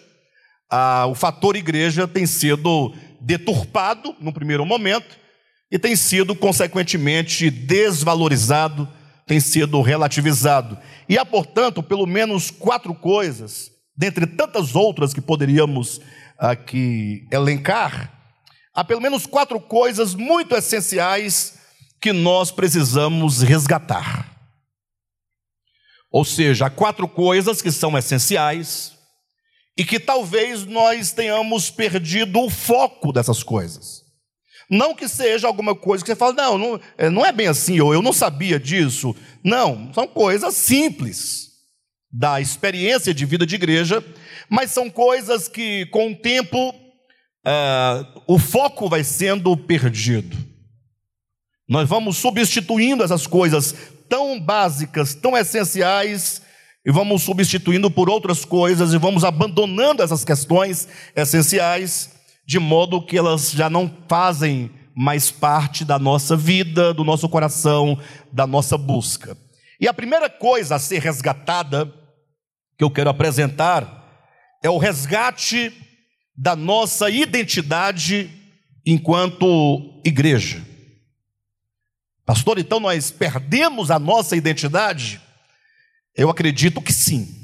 o 1.08 1.14
fator 1.14 1.56
igreja 1.56 2.06
tem 2.06 2.26
sido 2.26 2.94
deturpado 3.20 4.14
no 4.20 4.32
primeiro 4.32 4.64
momento 4.64 5.16
e 5.70 5.78
tem 5.78 5.97
sido, 5.97 6.35
consequentemente, 6.35 7.50
desvalorizado, 7.50 8.88
tem 9.26 9.40
sido 9.40 9.80
relativizado. 9.82 10.78
E 11.08 11.18
há, 11.18 11.25
portanto, 11.25 11.82
pelo 11.82 12.06
menos 12.06 12.50
quatro 12.50 12.94
coisas, 12.94 13.70
dentre 13.99 14.28
tantas 14.28 14.76
outras 14.76 15.12
que 15.12 15.21
poderíamos 15.21 16.00
aqui 16.38 17.26
elencar, 17.33 18.12
há 18.73 18.85
pelo 18.85 19.00
menos 19.00 19.26
quatro 19.26 19.59
coisas 19.61 20.14
muito 20.14 20.55
essenciais 20.55 21.59
que 22.00 22.12
nós 22.12 22.52
precisamos 22.52 23.43
resgatar. 23.43 24.38
Ou 26.12 26.25
seja, 26.25 26.67
há 26.67 26.71
quatro 26.71 27.09
coisas 27.09 27.61
que 27.61 27.73
são 27.73 27.99
essenciais 27.99 28.93
e 29.76 29.85
que 29.85 29.99
talvez 29.99 30.64
nós 30.64 31.11
tenhamos 31.11 31.69
perdido 31.69 32.40
o 32.40 32.49
foco 32.49 33.12
dessas 33.12 33.43
coisas. 33.43 34.05
Não 34.71 34.95
que 34.95 35.09
seja 35.09 35.49
alguma 35.49 35.75
coisa 35.75 36.05
que 36.05 36.11
você 36.11 36.17
fala, 36.17 36.35
não, 36.35 36.57
não, 36.57 36.81
é, 36.97 37.11
não 37.11 37.26
é 37.26 37.33
bem 37.33 37.49
assim, 37.49 37.81
ou 37.81 37.93
eu 37.93 38.00
não 38.00 38.12
sabia 38.12 38.61
disso. 38.61 39.14
Não, 39.43 39.93
são 39.93 40.07
coisas 40.07 40.55
simples 40.55 41.48
da 42.10 42.40
experiência 42.40 43.12
de 43.12 43.24
vida 43.24 43.44
de 43.44 43.54
igreja, 43.54 44.02
mas 44.48 44.70
são 44.70 44.88
coisas 44.88 45.48
que, 45.48 45.86
com 45.86 46.12
o 46.12 46.16
tempo, 46.16 46.70
uh, 46.70 48.22
o 48.26 48.38
foco 48.38 48.88
vai 48.88 49.04
sendo 49.04 49.56
perdido. 49.56 50.36
Nós 51.68 51.88
vamos 51.88 52.16
substituindo 52.16 53.04
essas 53.04 53.26
coisas 53.26 53.74
tão 54.08 54.40
básicas, 54.40 55.14
tão 55.14 55.36
essenciais, 55.36 56.40
e 56.84 56.90
vamos 56.90 57.22
substituindo 57.22 57.90
por 57.90 58.08
outras 58.08 58.44
coisas, 58.44 58.94
e 58.94 58.98
vamos 58.98 59.22
abandonando 59.22 60.02
essas 60.02 60.24
questões 60.24 60.88
essenciais, 61.14 62.10
de 62.46 62.58
modo 62.58 63.04
que 63.04 63.18
elas 63.18 63.50
já 63.50 63.68
não 63.68 63.94
fazem 64.08 64.70
mais 64.96 65.30
parte 65.30 65.84
da 65.84 65.98
nossa 65.98 66.34
vida, 66.34 66.94
do 66.94 67.04
nosso 67.04 67.28
coração, 67.28 67.98
da 68.32 68.46
nossa 68.46 68.78
busca. 68.78 69.36
E 69.80 69.86
a 69.86 69.94
primeira 69.94 70.28
coisa 70.30 70.74
a 70.74 70.78
ser 70.78 71.00
resgatada, 71.00 71.92
que 72.78 72.85
eu 72.85 72.90
quero 72.90 73.11
apresentar, 73.11 73.99
é 74.62 74.70
o 74.70 74.78
resgate 74.78 75.73
da 76.37 76.54
nossa 76.54 77.11
identidade 77.11 78.30
enquanto 78.87 80.00
igreja. 80.06 80.64
Pastor, 82.25 82.58
então 82.58 82.78
nós 82.78 83.11
perdemos 83.11 83.90
a 83.90 83.99
nossa 83.99 84.37
identidade? 84.37 85.20
Eu 86.14 86.30
acredito 86.30 86.80
que 86.80 86.92
sim. 86.92 87.35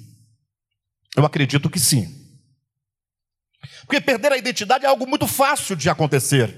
Eu 1.17 1.25
acredito 1.27 1.69
que 1.69 1.81
sim. 1.81 2.23
Porque 3.87 4.01
perder 4.01 4.33
a 4.33 4.39
identidade 4.39 4.85
é 4.85 4.89
algo 4.89 5.07
muito 5.07 5.27
fácil 5.27 5.75
de 5.75 5.91
acontecer. 5.91 6.57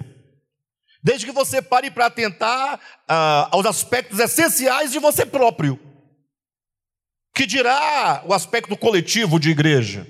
Desde 1.02 1.24
que 1.24 1.32
você 1.32 1.62
pare 1.62 1.90
para 1.90 2.06
atentar 2.06 2.80
ah, 3.08 3.48
aos 3.52 3.64
aspectos 3.64 4.18
essenciais 4.18 4.92
de 4.92 4.98
você 4.98 5.24
próprio. 5.24 5.85
Que 7.36 7.46
dirá 7.46 8.24
o 8.26 8.32
aspecto 8.32 8.74
coletivo 8.78 9.38
de 9.38 9.50
igreja. 9.50 10.06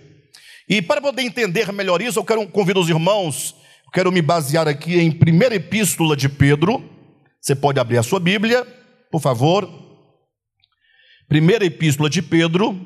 E 0.69 0.81
para 0.81 1.01
poder 1.01 1.23
entender 1.23 1.73
melhor 1.73 2.01
isso, 2.01 2.21
eu 2.21 2.25
quero 2.25 2.47
convidar 2.49 2.79
os 2.79 2.89
irmãos, 2.89 3.53
quero 3.93 4.13
me 4.13 4.23
basear 4.23 4.69
aqui 4.69 4.97
em 5.01 5.11
primeira 5.11 5.57
epístola 5.57 6.17
de 6.17 6.29
Pedro. 6.29 6.89
Você 7.41 7.57
pode 7.57 7.81
abrir 7.81 7.99
a 7.99 8.05
sua 8.05 8.21
Bíblia, 8.21 8.65
por 9.11 9.21
favor. 9.21 9.69
Primeira 11.27 11.65
epístola 11.65 12.09
de 12.09 12.23
Pedro, 12.23 12.81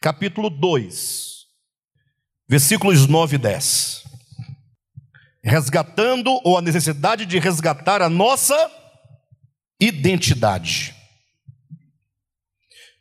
capítulo 0.00 0.50
2, 0.50 1.46
versículos 2.48 3.06
9 3.06 3.36
e 3.36 3.38
10. 3.38 4.02
Resgatando 5.44 6.40
ou 6.42 6.58
a 6.58 6.62
necessidade 6.62 7.26
de 7.26 7.38
resgatar 7.38 8.02
a 8.02 8.08
nossa 8.08 8.56
identidade. 9.80 10.95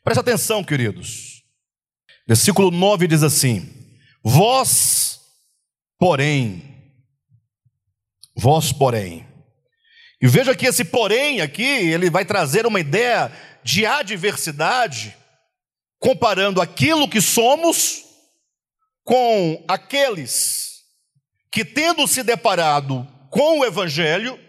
Presta 0.06 0.22
atenção, 0.22 0.64
queridos. 0.64 1.44
Versículo 2.28 2.70
9 2.70 3.08
diz 3.08 3.24
assim: 3.24 3.68
Vós, 4.24 5.20
porém, 5.98 6.94
vós, 8.38 8.72
porém. 8.72 9.28
E 10.22 10.28
veja 10.28 10.56
que 10.56 10.68
esse 10.68 10.86
porém 10.86 11.42
aqui, 11.42 11.64
ele 11.64 12.12
vai 12.12 12.24
trazer 12.24 12.68
uma 12.68 12.80
ideia 12.80 13.32
de 13.64 13.84
adversidade, 13.84 15.18
comparando 15.98 16.62
aquilo 16.62 17.10
que 17.10 17.20
somos 17.20 18.04
com 19.04 19.66
aqueles 19.68 20.84
que, 21.52 21.66
tendo 21.66 22.08
se 22.08 22.22
deparado 22.22 23.08
com 23.32 23.60
o 23.60 23.66
Evangelho, 23.66 24.40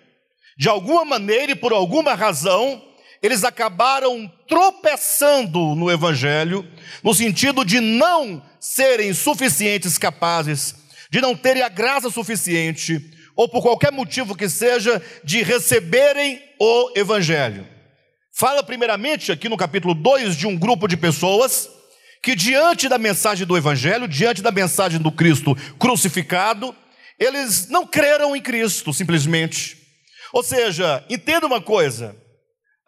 de 0.59 0.69
alguma 0.69 1.03
maneira 1.03 1.53
e 1.53 1.57
por 1.57 1.73
alguma 1.73 2.15
razão, 2.15 2.86
eles 3.23 3.45
acabaram 3.45 4.31
tropeçando 4.49 5.75
no 5.75 5.91
Evangelho, 5.91 6.67
no 7.03 7.15
sentido 7.15 7.65
de 7.65 7.81
não 7.81 8.43
serem 8.61 9.13
suficientes 9.15 9.99
capazes, 9.99 10.75
de 11.11 11.21
não 11.21 11.37
terem 11.37 11.63
a 11.63 11.69
graça 11.69 12.11
suficiente, 12.11 13.01
ou 13.35 13.49
por 13.49 13.63
qualquer 13.63 13.93
motivo 13.93 14.35
que 14.35 14.49
seja, 14.49 15.03
de 15.23 15.43
receberem 15.43 16.43
o 16.59 16.93
Evangelho. 16.97 17.67
Fala 18.33 18.63
primeiramente 18.63 19.33
aqui 19.33 19.49
no 19.49 19.57
capítulo 19.57 19.95
2 19.95 20.37
de 20.37 20.47
um 20.47 20.57
grupo 20.57 20.87
de 20.87 20.97
pessoas 20.97 21.71
que, 22.23 22.35
diante 22.35 22.89
da 22.89 22.99
mensagem 22.99 23.47
do 23.47 23.57
Evangelho, 23.57 24.09
diante 24.09 24.43
da 24.43 24.51
mensagem 24.51 25.01
do 25.01 25.13
Cristo 25.13 25.57
crucificado, 25.79 26.75
eles 27.19 27.69
não 27.69 27.87
creram 27.87 28.37
em 28.37 28.41
Cristo, 28.41 28.93
simplesmente. 28.93 29.79
Ou 30.33 30.43
seja, 30.43 31.05
entenda 31.09 31.47
uma 31.47 31.63
coisa, 31.63 32.17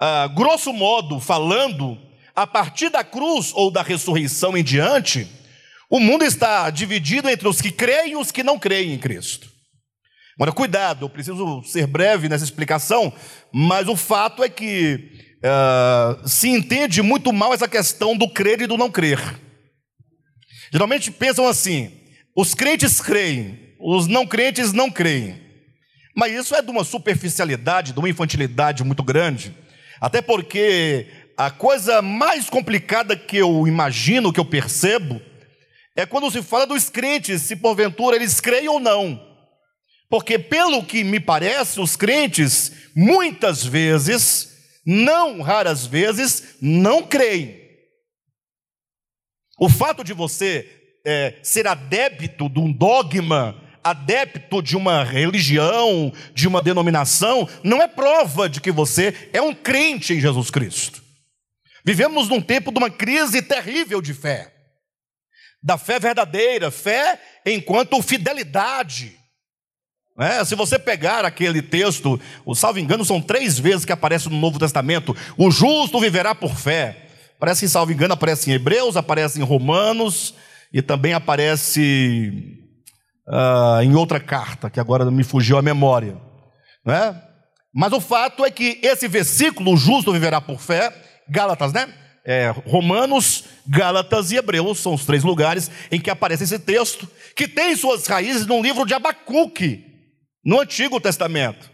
ah, 0.00 0.28
grosso 0.28 0.72
modo 0.72 1.18
falando, 1.20 1.98
a 2.34 2.46
partir 2.46 2.88
da 2.90 3.02
cruz 3.02 3.52
ou 3.54 3.70
da 3.70 3.82
ressurreição 3.82 4.56
em 4.56 4.62
diante, 4.62 5.28
o 5.90 5.98
mundo 5.98 6.24
está 6.24 6.70
dividido 6.70 7.28
entre 7.28 7.48
os 7.48 7.60
que 7.60 7.70
creem 7.70 8.12
e 8.12 8.16
os 8.16 8.30
que 8.30 8.42
não 8.42 8.58
creem 8.58 8.92
em 8.92 8.98
Cristo. 8.98 9.48
Agora, 10.36 10.52
cuidado, 10.52 11.04
eu 11.04 11.10
preciso 11.10 11.62
ser 11.64 11.86
breve 11.88 12.28
nessa 12.28 12.44
explicação, 12.44 13.12
mas 13.52 13.88
o 13.88 13.96
fato 13.96 14.44
é 14.44 14.48
que 14.48 15.10
uh, 15.38 16.28
se 16.28 16.48
entende 16.48 17.02
muito 17.02 17.32
mal 17.32 17.52
essa 17.52 17.66
questão 17.66 18.16
do 18.16 18.28
crer 18.28 18.60
e 18.60 18.66
do 18.68 18.76
não 18.76 18.88
crer. 18.88 19.18
Geralmente 20.72 21.10
pensam 21.10 21.48
assim: 21.48 21.90
os 22.36 22.54
crentes 22.54 23.00
creem, 23.00 23.58
os 23.80 24.06
não 24.06 24.24
crentes 24.24 24.72
não 24.72 24.88
creem. 24.90 25.40
Mas 26.14 26.32
isso 26.32 26.54
é 26.54 26.62
de 26.62 26.70
uma 26.70 26.84
superficialidade, 26.84 27.92
de 27.92 27.98
uma 27.98 28.08
infantilidade 28.08 28.84
muito 28.84 29.02
grande. 29.02 29.56
Até 30.00 30.22
porque 30.22 31.06
a 31.36 31.50
coisa 31.50 32.02
mais 32.02 32.48
complicada 32.48 33.16
que 33.16 33.36
eu 33.36 33.66
imagino, 33.66 34.32
que 34.32 34.40
eu 34.40 34.44
percebo, 34.44 35.20
é 35.96 36.06
quando 36.06 36.30
se 36.30 36.42
fala 36.42 36.66
dos 36.66 36.88
crentes, 36.88 37.42
se 37.42 37.56
porventura 37.56 38.16
eles 38.16 38.40
creem 38.40 38.68
ou 38.68 38.78
não. 38.78 39.26
Porque, 40.08 40.38
pelo 40.38 40.84
que 40.84 41.04
me 41.04 41.20
parece, 41.20 41.80
os 41.80 41.94
crentes, 41.94 42.72
muitas 42.96 43.64
vezes, 43.64 44.48
não 44.86 45.42
raras 45.42 45.86
vezes, 45.86 46.56
não 46.62 47.02
creem. 47.02 47.60
O 49.60 49.68
fato 49.68 50.02
de 50.02 50.14
você 50.14 50.66
é, 51.04 51.38
ser 51.42 51.66
adepto 51.66 52.48
de 52.48 52.58
um 52.58 52.72
dogma 52.72 53.60
adepto 53.90 54.62
de 54.62 54.76
uma 54.76 55.04
religião, 55.04 56.12
de 56.34 56.46
uma 56.46 56.62
denominação, 56.62 57.48
não 57.62 57.82
é 57.82 57.88
prova 57.88 58.48
de 58.48 58.60
que 58.60 58.72
você 58.72 59.30
é 59.32 59.40
um 59.40 59.54
crente 59.54 60.14
em 60.14 60.20
Jesus 60.20 60.50
Cristo. 60.50 61.02
Vivemos 61.84 62.28
num 62.28 62.40
tempo 62.40 62.70
de 62.70 62.78
uma 62.78 62.90
crise 62.90 63.40
terrível 63.40 64.02
de 64.02 64.12
fé, 64.12 64.52
da 65.62 65.78
fé 65.78 65.98
verdadeira, 65.98 66.70
fé 66.70 67.20
enquanto 67.46 68.02
fidelidade. 68.02 69.16
É, 70.20 70.44
se 70.44 70.56
você 70.56 70.78
pegar 70.78 71.24
aquele 71.24 71.62
texto, 71.62 72.20
o 72.44 72.54
salvo 72.54 72.80
engano, 72.80 73.04
são 73.04 73.20
três 73.20 73.56
vezes 73.58 73.84
que 73.84 73.92
aparece 73.92 74.28
no 74.28 74.36
Novo 74.36 74.58
Testamento: 74.58 75.16
o 75.36 75.50
justo 75.50 76.00
viverá 76.00 76.34
por 76.34 76.56
fé. 76.56 77.06
Parece 77.38 77.64
em 77.64 77.68
salvo 77.68 77.92
engano, 77.92 78.14
aparece 78.14 78.50
em 78.50 78.54
Hebreus, 78.54 78.96
aparece 78.96 79.40
em 79.40 79.44
Romanos 79.44 80.34
e 80.72 80.82
também 80.82 81.12
aparece 81.12 82.58
uh, 83.28 83.82
em 83.82 83.94
outra 83.94 84.18
carta, 84.18 84.70
que 84.70 84.80
agora 84.80 85.10
me 85.10 85.22
fugiu 85.22 85.58
a 85.58 85.62
memória. 85.62 86.16
Né? 86.84 87.22
Mas 87.74 87.92
o 87.92 88.00
fato 88.00 88.44
é 88.44 88.50
que 88.50 88.80
esse 88.82 89.06
versículo, 89.06 89.72
o 89.72 89.76
justo 89.76 90.12
viverá 90.12 90.40
por 90.40 90.60
fé, 90.60 90.92
Gálatas, 91.28 91.72
né? 91.72 91.92
É, 92.24 92.52
Romanos, 92.66 93.44
Gálatas 93.66 94.30
e 94.30 94.36
Hebreus 94.36 94.80
são 94.80 94.94
os 94.94 95.06
três 95.06 95.22
lugares 95.22 95.70
em 95.90 96.00
que 96.00 96.10
aparece 96.10 96.44
esse 96.44 96.58
texto, 96.58 97.08
que 97.34 97.48
tem 97.48 97.74
suas 97.74 98.06
raízes 98.06 98.46
no 98.46 98.60
livro 98.60 98.84
de 98.84 98.92
Abacuque, 98.92 99.84
no 100.44 100.60
Antigo 100.60 101.00
Testamento. 101.00 101.70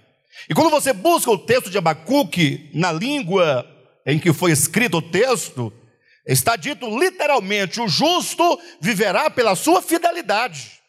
E 0.49 0.55
quando 0.55 0.71
você 0.71 0.93
busca 0.93 1.31
o 1.31 1.39
texto 1.39 1.71
de 1.71 1.79
Abacuque 1.79 2.71
na 2.75 2.93
língua 2.93 3.67
em 4.07 4.19
que 4.19 4.33
foi 4.33 4.53
escrito 4.53 4.99
o 4.99 5.03
texto, 5.03 5.73
está 6.27 6.55
dito 6.55 6.87
literalmente: 6.99 7.81
o 7.81 7.89
justo 7.89 8.61
viverá 8.81 9.31
pela 9.31 9.57
sua 9.57 9.81
fidelidade. 9.83 10.84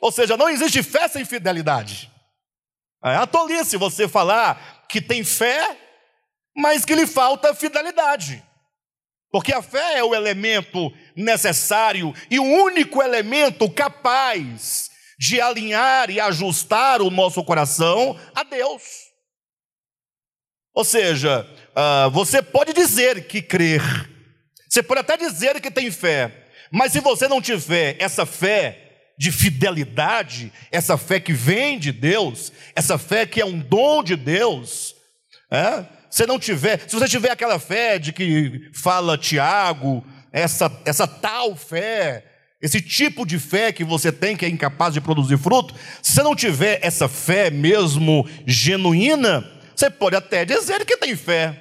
Ou 0.00 0.12
seja, 0.12 0.36
não 0.36 0.48
existe 0.48 0.82
fé 0.82 1.08
sem 1.08 1.24
fidelidade. 1.24 2.10
É 3.04 3.16
a 3.16 3.26
tolice 3.26 3.76
você 3.76 4.08
falar 4.08 4.86
que 4.88 5.00
tem 5.00 5.22
fé, 5.22 5.76
mas 6.56 6.84
que 6.84 6.94
lhe 6.94 7.06
falta 7.06 7.54
fidelidade. 7.54 8.42
Porque 9.30 9.52
a 9.52 9.60
fé 9.60 9.98
é 9.98 10.04
o 10.04 10.14
elemento 10.14 10.92
necessário 11.16 12.14
e 12.30 12.38
o 12.38 12.44
único 12.44 13.02
elemento 13.02 13.70
capaz 13.70 14.90
de 15.18 15.40
alinhar 15.40 16.08
e 16.10 16.20
ajustar 16.20 17.02
o 17.02 17.10
nosso 17.10 17.42
coração 17.44 18.18
a 18.34 18.42
Deus. 18.42 18.82
Ou 20.72 20.84
seja, 20.84 21.46
uh, 21.70 22.10
você 22.10 22.42
pode 22.42 22.72
dizer 22.72 23.26
que 23.26 23.42
crer, 23.42 23.82
você 24.68 24.82
pode 24.82 25.00
até 25.00 25.16
dizer 25.16 25.60
que 25.60 25.70
tem 25.70 25.90
fé, 25.90 26.46
mas 26.70 26.92
se 26.92 27.00
você 27.00 27.28
não 27.28 27.40
tiver 27.40 27.96
essa 28.00 28.24
fé 28.24 28.83
de 29.18 29.30
fidelidade, 29.30 30.52
essa 30.70 30.96
fé 30.96 31.20
que 31.20 31.32
vem 31.32 31.78
de 31.78 31.92
Deus, 31.92 32.52
essa 32.74 32.98
fé 32.98 33.24
que 33.24 33.40
é 33.40 33.44
um 33.44 33.58
dom 33.58 34.02
de 34.02 34.16
Deus, 34.16 34.94
é? 35.50 35.84
se 36.10 36.26
não 36.26 36.38
tiver, 36.38 36.80
se 36.88 36.96
você 36.96 37.08
tiver 37.08 37.30
aquela 37.30 37.58
fé 37.58 37.98
de 37.98 38.12
que 38.12 38.70
fala 38.72 39.18
Tiago, 39.18 40.04
essa, 40.32 40.70
essa 40.84 41.06
tal 41.06 41.54
fé, 41.54 42.24
esse 42.60 42.80
tipo 42.80 43.24
de 43.26 43.38
fé 43.38 43.72
que 43.72 43.84
você 43.84 44.10
tem 44.10 44.36
que 44.36 44.44
é 44.44 44.48
incapaz 44.48 44.94
de 44.94 45.00
produzir 45.00 45.38
fruto, 45.38 45.74
se 46.02 46.12
você 46.12 46.22
não 46.22 46.34
tiver 46.34 46.80
essa 46.82 47.08
fé 47.08 47.50
mesmo 47.50 48.28
genuína, 48.46 49.48
você 49.76 49.90
pode 49.90 50.16
até 50.16 50.44
dizer 50.44 50.84
que 50.84 50.96
tem 50.96 51.14
fé, 51.14 51.60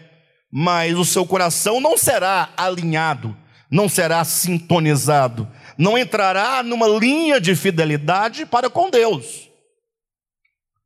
mas 0.51 0.97
o 0.97 1.05
seu 1.05 1.25
coração 1.25 1.79
não 1.79 1.97
será 1.97 2.49
alinhado, 2.57 3.35
não 3.69 3.89
será 3.89 4.23
sintonizado 4.23 5.47
não 5.77 5.97
entrará 5.97 6.61
numa 6.63 6.87
linha 6.87 7.39
de 7.39 7.55
fidelidade 7.55 8.45
para 8.45 8.69
com 8.69 8.89
Deus. 8.89 9.49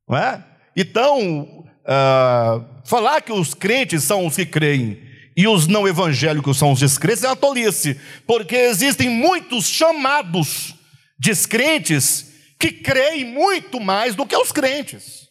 Não 0.08 0.18
é? 0.18 0.44
Então, 0.76 1.66
uh, 1.84 2.66
falar 2.86 3.22
que 3.22 3.32
os 3.32 3.54
crentes 3.54 4.04
são 4.04 4.26
os 4.26 4.36
que 4.36 4.46
creem 4.46 5.02
e 5.36 5.48
os 5.48 5.68
não 5.68 5.88
evangélicos 5.88 6.58
são 6.58 6.72
os 6.72 6.80
descrentes 6.80 7.24
é 7.24 7.28
uma 7.28 7.36
tolice, 7.36 8.00
porque 8.26 8.56
existem 8.56 9.08
muitos 9.08 9.68
chamados 9.68 10.74
descrentes 11.20 12.32
que 12.60 12.72
creem 12.72 13.24
muito 13.24 13.80
mais 13.80 14.16
do 14.16 14.26
que 14.26 14.36
os 14.36 14.52
crentes. 14.52 15.28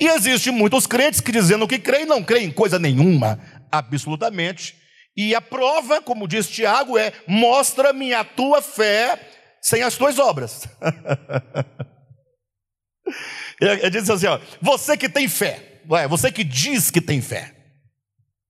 E 0.00 0.08
existem 0.08 0.52
muitos 0.52 0.86
crentes 0.86 1.20
que 1.20 1.30
dizendo 1.30 1.68
que 1.68 1.78
creem, 1.78 2.04
não 2.04 2.22
creem 2.22 2.48
em 2.48 2.52
coisa 2.52 2.80
nenhuma, 2.80 3.38
absolutamente, 3.70 4.76
e 5.16 5.34
a 5.34 5.40
prova, 5.40 6.02
como 6.02 6.28
diz 6.28 6.48
Tiago, 6.48 6.98
é: 6.98 7.12
mostra-me 7.26 8.12
a 8.12 8.22
tua 8.22 8.60
fé 8.60 9.18
sem 9.62 9.82
as 9.82 9.96
tuas 9.96 10.18
obras. 10.18 10.68
Ele 13.60 13.90
diz 13.90 14.10
assim: 14.10 14.26
ó, 14.26 14.38
você 14.60 14.96
que 14.96 15.08
tem 15.08 15.26
fé, 15.26 15.80
você 16.08 16.30
que 16.30 16.44
diz 16.44 16.90
que 16.90 17.00
tem 17.00 17.22
fé. 17.22 17.54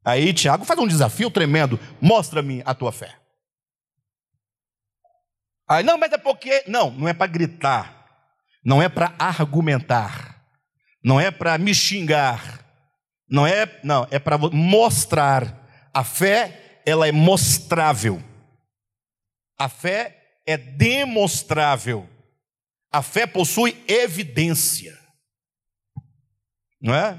Aí 0.05 0.33
Tiago 0.33 0.64
faz 0.64 0.81
um 0.81 0.88
desafio 0.88 1.31
tremendo: 1.31 1.79
mostra-me 2.00 2.62
a 2.64 2.74
tua 2.74 2.90
fé. 2.90 3.14
Aí, 5.68 5.85
não, 5.85 5.98
mas 5.98 6.12
é 6.12 6.18
porque. 6.18 6.64
Não, 6.66 6.90
não 6.90 7.09
é 7.09 7.14
para 7.14 7.26
gritar, 7.26 8.07
não 8.64 8.83
é 8.83 8.88
para 8.88 9.14
argumentar, 9.18 10.42
não 11.02 11.20
é 11.20 11.31
para 11.31 11.59
me 11.59 11.74
xingar, 11.74 12.64
não 13.29 13.46
é, 13.46 13.79
não, 13.83 14.07
é 14.11 14.18
para 14.18 14.38
mostrar 14.38 15.65
a 15.97 16.05
fé, 16.05 16.83
ela 16.85 17.09
é 17.09 17.13
mostrável. 17.13 18.23
A 19.59 19.67
fé 19.67 20.15
é 20.45 20.59
demonstrável. 20.59 22.07
A 22.93 23.01
fé 23.01 23.27
possui 23.27 23.75
evidência. 23.89 24.95
Não 26.79 26.95
é? 26.95 27.19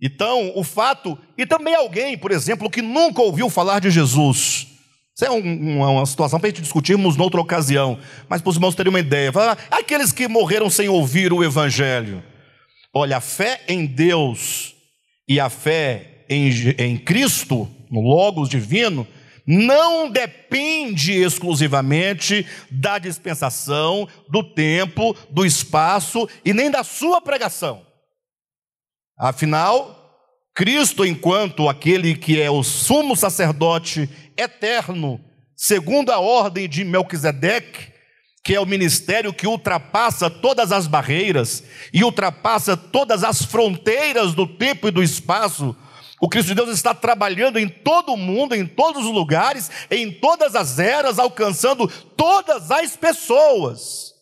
Então, 0.00 0.52
o 0.54 0.62
fato, 0.62 1.18
e 1.36 1.44
também 1.44 1.74
alguém, 1.74 2.16
por 2.16 2.30
exemplo, 2.30 2.70
que 2.70 2.80
nunca 2.80 3.22
ouviu 3.22 3.50
falar 3.50 3.80
de 3.80 3.90
Jesus. 3.90 4.68
Isso 5.12 5.24
é 5.24 5.30
um, 5.32 5.80
uma 5.80 6.06
situação 6.06 6.38
para 6.38 6.46
a 6.46 6.50
gente 6.50 6.62
discutirmos 6.62 7.16
noutra 7.16 7.40
ocasião, 7.40 7.98
mas 8.28 8.40
para 8.40 8.50
os 8.50 8.54
irmãos 8.54 8.76
terem 8.76 8.90
uma 8.90 9.00
ideia. 9.00 9.32
Aqueles 9.68 10.12
que 10.12 10.28
morreram 10.28 10.70
sem 10.70 10.88
ouvir 10.88 11.32
o 11.32 11.42
Evangelho. 11.42 12.22
Olha, 12.94 13.16
a 13.16 13.20
fé 13.20 13.64
em 13.66 13.84
Deus 13.84 14.76
e 15.26 15.40
a 15.40 15.50
fé 15.50 16.24
em, 16.28 16.50
em 16.78 16.96
Cristo, 16.96 17.68
no 17.90 18.00
Logos 18.00 18.48
divino, 18.48 19.06
não 19.46 20.10
depende 20.10 21.12
exclusivamente 21.12 22.46
da 22.70 22.98
dispensação, 22.98 24.08
do 24.28 24.42
tempo, 24.42 25.16
do 25.30 25.44
espaço 25.44 26.28
e 26.44 26.52
nem 26.52 26.70
da 26.70 26.84
sua 26.84 27.20
pregação. 27.20 27.84
Afinal, 29.18 30.00
Cristo, 30.54 31.04
enquanto 31.04 31.68
aquele 31.68 32.14
que 32.14 32.40
é 32.40 32.50
o 32.50 32.62
sumo 32.62 33.16
sacerdote 33.16 34.08
eterno, 34.36 35.20
segundo 35.56 36.10
a 36.10 36.18
ordem 36.18 36.68
de 36.68 36.84
Melquisedeque, 36.84 37.90
que 38.42 38.54
é 38.54 38.60
o 38.60 38.66
ministério 38.66 39.32
que 39.32 39.46
ultrapassa 39.46 40.30
todas 40.30 40.72
as 40.72 40.86
barreiras 40.86 41.62
e 41.92 42.02
ultrapassa 42.02 42.76
todas 42.76 43.22
as 43.22 43.42
fronteiras 43.42 44.34
do 44.34 44.46
tempo 44.46 44.88
e 44.88 44.90
do 44.90 45.02
espaço. 45.02 45.76
O 46.20 46.28
Cristo 46.28 46.48
de 46.48 46.54
Deus 46.54 46.68
está 46.68 46.92
trabalhando 46.92 47.58
em 47.58 47.66
todo 47.66 48.12
o 48.12 48.16
mundo, 48.16 48.54
em 48.54 48.66
todos 48.66 49.06
os 49.06 49.10
lugares, 49.10 49.70
em 49.90 50.12
todas 50.12 50.54
as 50.54 50.78
eras, 50.78 51.18
alcançando 51.18 51.88
todas 52.14 52.70
as 52.70 52.94
pessoas. 52.94 54.12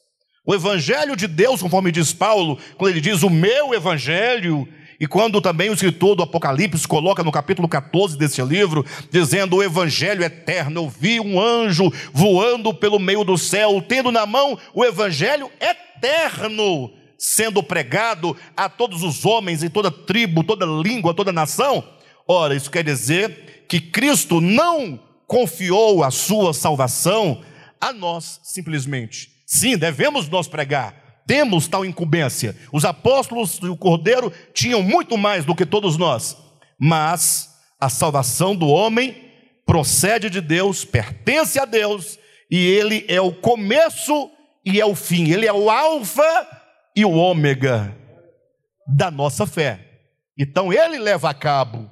O 0.47 0.55
Evangelho 0.55 1.17
de 1.17 1.27
Deus, 1.27 1.61
conforme 1.61 1.91
diz 1.91 2.13
Paulo, 2.13 2.57
quando 2.77 2.93
ele 2.93 3.01
diz 3.01 3.25
o 3.25 3.29
meu 3.29 3.75
Evangelho, 3.75 4.67
e 5.01 5.07
quando 5.07 5.41
também 5.41 5.71
o 5.71 5.75
escritor 5.75 6.17
do 6.17 6.23
Apocalipse 6.23 6.87
coloca 6.87 7.23
no 7.23 7.31
capítulo 7.31 7.69
14 7.69 8.17
desse 8.17 8.43
livro, 8.43 8.85
dizendo: 9.11 9.57
O 9.57 9.63
evangelho 9.63 10.25
eterno, 10.25 10.83
eu 10.83 10.89
vi 10.89 11.21
um 11.21 11.41
anjo 11.41 11.93
voando 12.13 12.75
pelo 12.75 12.99
meio 12.99 13.23
do 13.23 13.39
céu, 13.39 13.81
tendo 13.87 14.11
na 14.11 14.27
mão 14.27 14.59
o 14.75 14.85
evangelho 14.85 15.51
eterno, 15.61 16.91
sendo 17.19 17.63
pregado 17.63 18.37
a 18.57 18.69
todos 18.69 19.03
os 19.03 19.27
homens 19.27 19.65
em 19.65 19.69
toda 19.69 19.91
tribo, 19.91 20.45
toda 20.45 20.65
língua, 20.65 21.13
toda 21.13 21.33
nação. 21.33 21.83
Ora, 22.27 22.55
isso 22.55 22.71
quer 22.71 22.85
dizer 22.85 23.67
que 23.69 23.81
Cristo 23.81 24.41
não 24.41 25.01
confiou 25.27 26.05
a 26.05 26.11
sua 26.11 26.55
salvação 26.55 27.43
a 27.81 27.93
nós 27.93 28.41
simplesmente. 28.45 29.31
Sim, 29.45 29.77
devemos 29.77 30.29
nós 30.29 30.47
pregar, 30.47 31.23
temos 31.27 31.67
tal 31.67 31.85
incumbência. 31.85 32.57
Os 32.73 32.85
apóstolos 32.85 33.59
e 33.63 33.67
o 33.67 33.77
Cordeiro 33.77 34.33
tinham 34.55 34.83
muito 34.83 35.19
mais 35.19 35.45
do 35.45 35.55
que 35.55 35.67
todos 35.67 35.97
nós, 35.97 36.37
mas 36.79 37.49
a 37.81 37.89
salvação 37.89 38.55
do 38.55 38.69
homem 38.69 39.29
procede 39.67 40.31
de 40.31 40.41
Deus, 40.41 40.85
pertence 40.85 41.59
a 41.59 41.65
Deus, 41.65 42.19
e 42.51 42.57
ele 42.57 43.05
é 43.09 43.21
o 43.21 43.33
começo 43.33 44.31
e 44.65 44.81
é 44.81 44.87
o 44.87 44.95
fim, 44.95 45.31
ele 45.31 45.47
é 45.47 45.53
o 45.53 45.71
alfa 45.71 46.58
e 46.99 47.05
o 47.05 47.13
ômega 47.13 47.97
da 48.85 49.09
nossa 49.09 49.47
fé. 49.47 49.79
Então 50.37 50.73
ele 50.73 50.99
leva 50.99 51.31
a 51.31 51.35
cabo. 51.35 51.89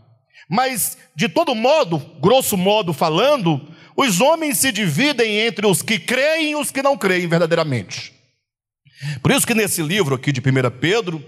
Mas 0.51 0.99
de 1.15 1.29
todo 1.29 1.55
modo, 1.55 1.99
grosso 2.21 2.57
modo 2.57 2.93
falando, 2.93 3.73
os 3.97 4.21
homens 4.21 4.59
se 4.59 4.73
dividem 4.73 5.39
entre 5.47 5.65
os 5.65 5.81
que 5.81 6.01
creem 6.01 6.51
e 6.51 6.57
os 6.57 6.73
que 6.73 6.83
não 6.83 6.97
creem 6.97 7.29
verdadeiramente. 7.29 8.13
Por 9.23 9.31
isso 9.31 9.47
que 9.47 9.55
nesse 9.55 9.81
livro 9.81 10.17
aqui 10.17 10.33
de 10.33 10.41
1 10.41 10.43
Pedro, 10.81 11.25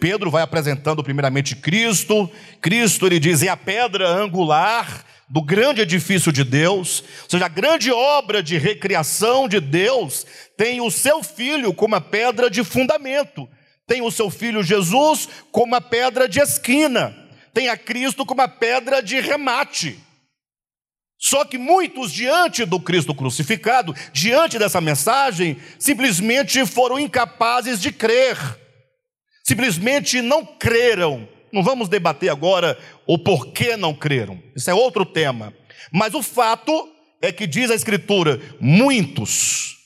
Pedro 0.00 0.30
vai 0.30 0.42
apresentando 0.42 1.04
primeiramente 1.04 1.54
Cristo. 1.54 2.30
Cristo 2.62 3.06
ele 3.06 3.20
diz 3.20 3.42
é 3.42 3.48
a 3.48 3.56
pedra 3.56 4.08
angular 4.08 5.04
do 5.28 5.42
grande 5.42 5.80
edifício 5.80 6.30
de 6.30 6.44
Deus, 6.44 7.02
ou 7.24 7.30
seja, 7.30 7.46
a 7.46 7.48
grande 7.48 7.90
obra 7.90 8.42
de 8.42 8.56
recriação 8.56 9.48
de 9.48 9.60
Deus 9.60 10.24
tem 10.56 10.80
o 10.80 10.90
seu 10.90 11.22
filho 11.22 11.74
como 11.74 11.96
a 11.96 12.00
pedra 12.00 12.48
de 12.48 12.62
fundamento, 12.62 13.48
tem 13.86 14.02
o 14.02 14.10
seu 14.10 14.30
filho 14.30 14.62
Jesus 14.62 15.28
como 15.50 15.74
a 15.74 15.80
pedra 15.80 16.28
de 16.28 16.40
esquina, 16.40 17.14
tem 17.52 17.68
a 17.68 17.76
Cristo 17.76 18.24
como 18.24 18.42
a 18.42 18.48
pedra 18.48 19.02
de 19.02 19.20
remate. 19.20 19.98
Só 21.18 21.44
que 21.44 21.56
muitos, 21.56 22.12
diante 22.12 22.64
do 22.64 22.78
Cristo 22.78 23.14
crucificado, 23.14 23.94
diante 24.12 24.58
dessa 24.58 24.80
mensagem, 24.80 25.56
simplesmente 25.78 26.64
foram 26.66 26.98
incapazes 26.98 27.80
de 27.80 27.90
crer, 27.90 28.36
simplesmente 29.42 30.20
não 30.20 30.44
creram. 30.44 31.28
Não 31.52 31.62
vamos 31.62 31.88
debater 31.88 32.28
agora 32.28 32.78
o 33.06 33.18
porquê 33.18 33.76
não 33.76 33.94
creram, 33.94 34.42
isso 34.54 34.70
é 34.70 34.74
outro 34.74 35.04
tema. 35.04 35.52
Mas 35.92 36.14
o 36.14 36.22
fato 36.22 36.88
é 37.22 37.30
que 37.30 37.46
diz 37.46 37.70
a 37.70 37.74
Escritura: 37.74 38.40
muitos, 38.60 39.76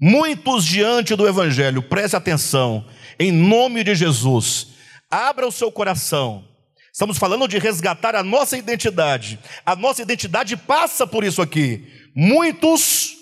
muitos 0.00 0.64
diante 0.64 1.14
do 1.14 1.28
Evangelho, 1.28 1.82
preste 1.82 2.16
atenção, 2.16 2.86
em 3.18 3.32
nome 3.32 3.84
de 3.84 3.94
Jesus, 3.94 4.68
abra 5.10 5.46
o 5.46 5.52
seu 5.52 5.70
coração 5.72 6.50
Estamos 6.92 7.18
falando 7.18 7.46
de 7.46 7.58
resgatar 7.58 8.16
a 8.16 8.22
nossa 8.22 8.58
identidade. 8.58 9.38
A 9.64 9.76
nossa 9.76 10.02
identidade 10.02 10.56
passa 10.56 11.06
por 11.06 11.22
isso 11.24 11.40
aqui. 11.40 11.86
Muitos 12.14 13.14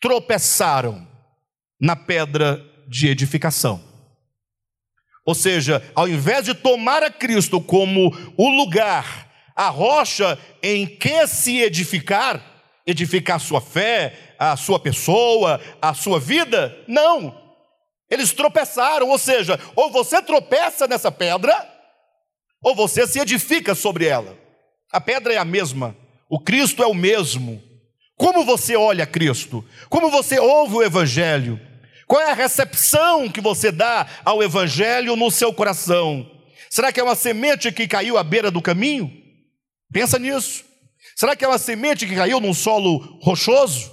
tropeçaram 0.00 1.06
na 1.80 1.94
pedra 1.94 2.62
de 2.88 3.08
edificação. 3.08 3.82
Ou 5.26 5.34
seja, 5.34 5.82
ao 5.92 6.08
invés 6.08 6.44
de 6.44 6.54
tomar 6.54 7.02
a 7.02 7.10
Cristo 7.10 7.60
como 7.60 8.16
o 8.36 8.48
lugar, 8.48 9.28
a 9.56 9.68
rocha 9.68 10.38
em 10.62 10.86
que 10.86 11.26
se 11.26 11.58
edificar, 11.58 12.40
edificar 12.86 13.36
a 13.36 13.40
sua 13.40 13.60
fé, 13.60 14.36
a 14.38 14.56
sua 14.56 14.78
pessoa, 14.78 15.60
a 15.82 15.92
sua 15.92 16.20
vida, 16.20 16.78
não. 16.86 17.36
Eles 18.08 18.32
tropeçaram, 18.32 19.08
ou 19.08 19.18
seja, 19.18 19.58
ou 19.74 19.90
você 19.90 20.22
tropeça 20.22 20.86
nessa 20.86 21.10
pedra, 21.10 21.54
ou 22.62 22.76
você 22.76 23.04
se 23.04 23.18
edifica 23.18 23.74
sobre 23.74 24.06
ela. 24.06 24.38
A 24.92 25.00
pedra 25.00 25.34
é 25.34 25.38
a 25.38 25.44
mesma, 25.44 25.96
o 26.30 26.38
Cristo 26.38 26.84
é 26.84 26.86
o 26.86 26.94
mesmo. 26.94 27.60
Como 28.16 28.44
você 28.44 28.76
olha 28.76 29.04
Cristo? 29.04 29.64
Como 29.90 30.08
você 30.08 30.38
ouve 30.38 30.76
o 30.76 30.82
Evangelho? 30.84 31.60
Qual 32.06 32.22
é 32.22 32.30
a 32.30 32.34
recepção 32.34 33.28
que 33.28 33.40
você 33.40 33.72
dá 33.72 34.06
ao 34.24 34.42
Evangelho 34.42 35.16
no 35.16 35.30
seu 35.30 35.52
coração? 35.52 36.30
Será 36.70 36.92
que 36.92 37.00
é 37.00 37.02
uma 37.02 37.14
semente 37.14 37.72
que 37.72 37.88
caiu 37.88 38.16
à 38.16 38.22
beira 38.22 38.50
do 38.50 38.62
caminho? 38.62 39.10
Pensa 39.92 40.18
nisso. 40.18 40.64
Será 41.16 41.34
que 41.34 41.44
é 41.44 41.48
uma 41.48 41.58
semente 41.58 42.06
que 42.06 42.14
caiu 42.14 42.40
num 42.40 42.54
solo 42.54 43.18
rochoso? 43.22 43.90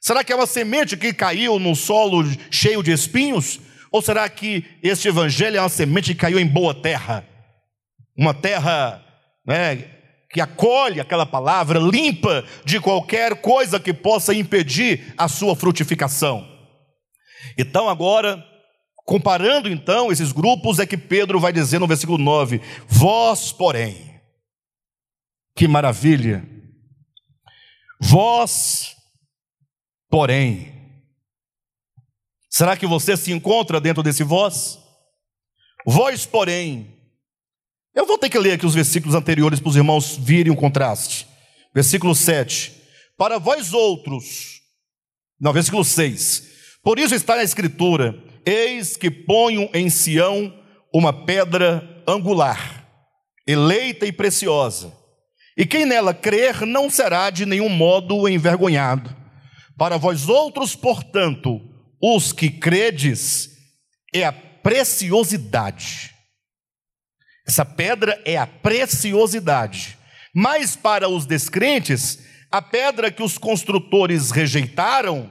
Será 0.00 0.24
que 0.24 0.32
é 0.32 0.36
uma 0.36 0.46
semente 0.46 0.96
que 0.96 1.12
caiu 1.12 1.58
num 1.58 1.74
solo 1.74 2.24
cheio 2.50 2.82
de 2.82 2.92
espinhos? 2.92 3.60
Ou 3.92 4.02
será 4.02 4.28
que 4.28 4.64
este 4.82 5.08
evangelho 5.08 5.56
é 5.56 5.60
uma 5.60 5.68
semente 5.68 6.14
que 6.14 6.20
caiu 6.20 6.38
em 6.38 6.46
boa 6.46 6.74
terra? 6.74 7.26
uma 8.20 8.34
terra 8.34 9.02
né, 9.46 9.84
que 10.30 10.42
acolhe 10.42 11.00
aquela 11.00 11.24
palavra, 11.24 11.78
limpa 11.78 12.44
de 12.66 12.78
qualquer 12.78 13.36
coisa 13.36 13.80
que 13.80 13.94
possa 13.94 14.34
impedir 14.34 15.14
a 15.16 15.26
sua 15.26 15.56
frutificação. 15.56 16.46
Então, 17.56 17.88
agora, 17.88 18.44
comparando 19.04 19.68
então 19.68 20.10
esses 20.10 20.32
grupos, 20.32 20.78
é 20.78 20.86
que 20.86 20.96
Pedro 20.96 21.40
vai 21.40 21.52
dizer 21.52 21.78
no 21.78 21.86
versículo 21.86 22.18
9: 22.18 22.60
Vós, 22.86 23.52
porém, 23.52 24.20
que 25.54 25.66
maravilha, 25.66 26.48
vós, 28.00 28.96
porém, 30.08 30.72
será 32.48 32.76
que 32.76 32.86
você 32.86 33.16
se 33.16 33.32
encontra 33.32 33.80
dentro 33.80 34.02
desse 34.02 34.22
vós? 34.22 34.78
Vós, 35.86 36.26
porém, 36.26 36.96
eu 37.94 38.06
vou 38.06 38.18
ter 38.18 38.30
que 38.30 38.38
ler 38.38 38.52
aqui 38.52 38.66
os 38.66 38.74
versículos 38.74 39.14
anteriores 39.14 39.60
para 39.60 39.68
os 39.68 39.76
irmãos 39.76 40.16
virem 40.16 40.52
o 40.52 40.56
contraste. 40.56 41.26
Versículo 41.74 42.14
7. 42.14 42.74
Para 43.16 43.38
vós 43.38 43.72
outros, 43.72 44.60
não, 45.40 45.52
versículo 45.52 45.84
6. 45.84 46.59
Por 46.82 46.98
isso 46.98 47.14
está 47.14 47.36
na 47.36 47.42
Escritura: 47.42 48.14
Eis 48.44 48.96
que 48.96 49.10
ponho 49.10 49.68
em 49.74 49.88
Sião 49.90 50.52
uma 50.92 51.12
pedra 51.12 52.02
angular, 52.06 52.86
eleita 53.46 54.06
e 54.06 54.12
preciosa, 54.12 54.92
e 55.56 55.64
quem 55.64 55.84
nela 55.84 56.14
crer 56.14 56.66
não 56.66 56.90
será 56.90 57.30
de 57.30 57.46
nenhum 57.46 57.68
modo 57.68 58.28
envergonhado. 58.28 59.14
Para 59.78 59.96
vós 59.96 60.28
outros, 60.28 60.74
portanto, 60.74 61.60
os 62.02 62.32
que 62.32 62.50
credes, 62.50 63.50
é 64.12 64.24
a 64.24 64.32
preciosidade 64.32 66.10
essa 67.50 67.64
pedra 67.64 68.22
é 68.24 68.36
a 68.36 68.46
preciosidade. 68.46 69.98
Mas 70.32 70.76
para 70.76 71.08
os 71.08 71.26
descrentes, 71.26 72.20
a 72.48 72.62
pedra 72.62 73.10
que 73.10 73.24
os 73.24 73.36
construtores 73.36 74.30
rejeitaram, 74.30 75.28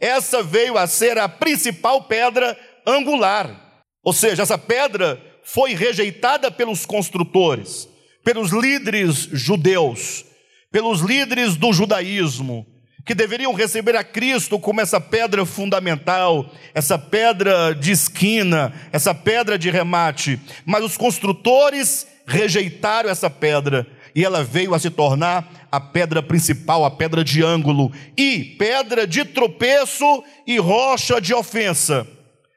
essa 0.00 0.42
veio 0.42 0.76
a 0.76 0.86
ser 0.86 1.18
a 1.18 1.28
principal 1.28 2.02
pedra 2.04 2.58
angular. 2.86 3.68
Ou 4.02 4.12
seja, 4.12 4.42
essa 4.42 4.58
pedra 4.58 5.20
foi 5.44 5.74
rejeitada 5.74 6.50
pelos 6.50 6.84
construtores, 6.86 7.88
pelos 8.24 8.50
líderes 8.50 9.28
judeus, 9.32 10.24
pelos 10.70 11.00
líderes 11.00 11.56
do 11.56 11.72
judaísmo, 11.72 12.66
que 13.04 13.14
deveriam 13.14 13.54
receber 13.54 13.96
a 13.96 14.04
Cristo 14.04 14.58
como 14.58 14.82
essa 14.82 15.00
pedra 15.00 15.46
fundamental, 15.46 16.50
essa 16.74 16.98
pedra 16.98 17.74
de 17.74 17.90
esquina, 17.90 18.72
essa 18.92 19.14
pedra 19.14 19.58
de 19.58 19.70
remate, 19.70 20.38
mas 20.66 20.84
os 20.84 20.96
construtores 20.96 22.06
rejeitaram 22.26 23.08
essa 23.08 23.30
pedra 23.30 23.86
e 24.14 24.22
ela 24.22 24.44
veio 24.44 24.74
a 24.74 24.78
se 24.78 24.90
tornar 24.90 25.57
a 25.70 25.80
pedra 25.80 26.22
principal, 26.22 26.84
a 26.84 26.90
pedra 26.90 27.22
de 27.22 27.42
ângulo 27.42 27.92
e 28.16 28.56
pedra 28.58 29.06
de 29.06 29.24
tropeço 29.24 30.24
e 30.46 30.58
rocha 30.58 31.20
de 31.20 31.34
ofensa. 31.34 32.06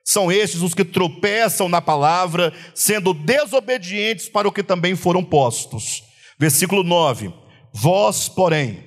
São 0.03 0.31
estes 0.31 0.61
os 0.61 0.73
que 0.73 0.83
tropeçam 0.83 1.69
na 1.69 1.81
palavra, 1.81 2.53
sendo 2.73 3.13
desobedientes 3.13 4.27
para 4.27 4.47
o 4.47 4.51
que 4.51 4.63
também 4.63 4.95
foram 4.95 5.23
postos. 5.23 6.03
Versículo 6.39 6.83
9: 6.83 7.33
Vós, 7.73 8.27
porém, 8.27 8.83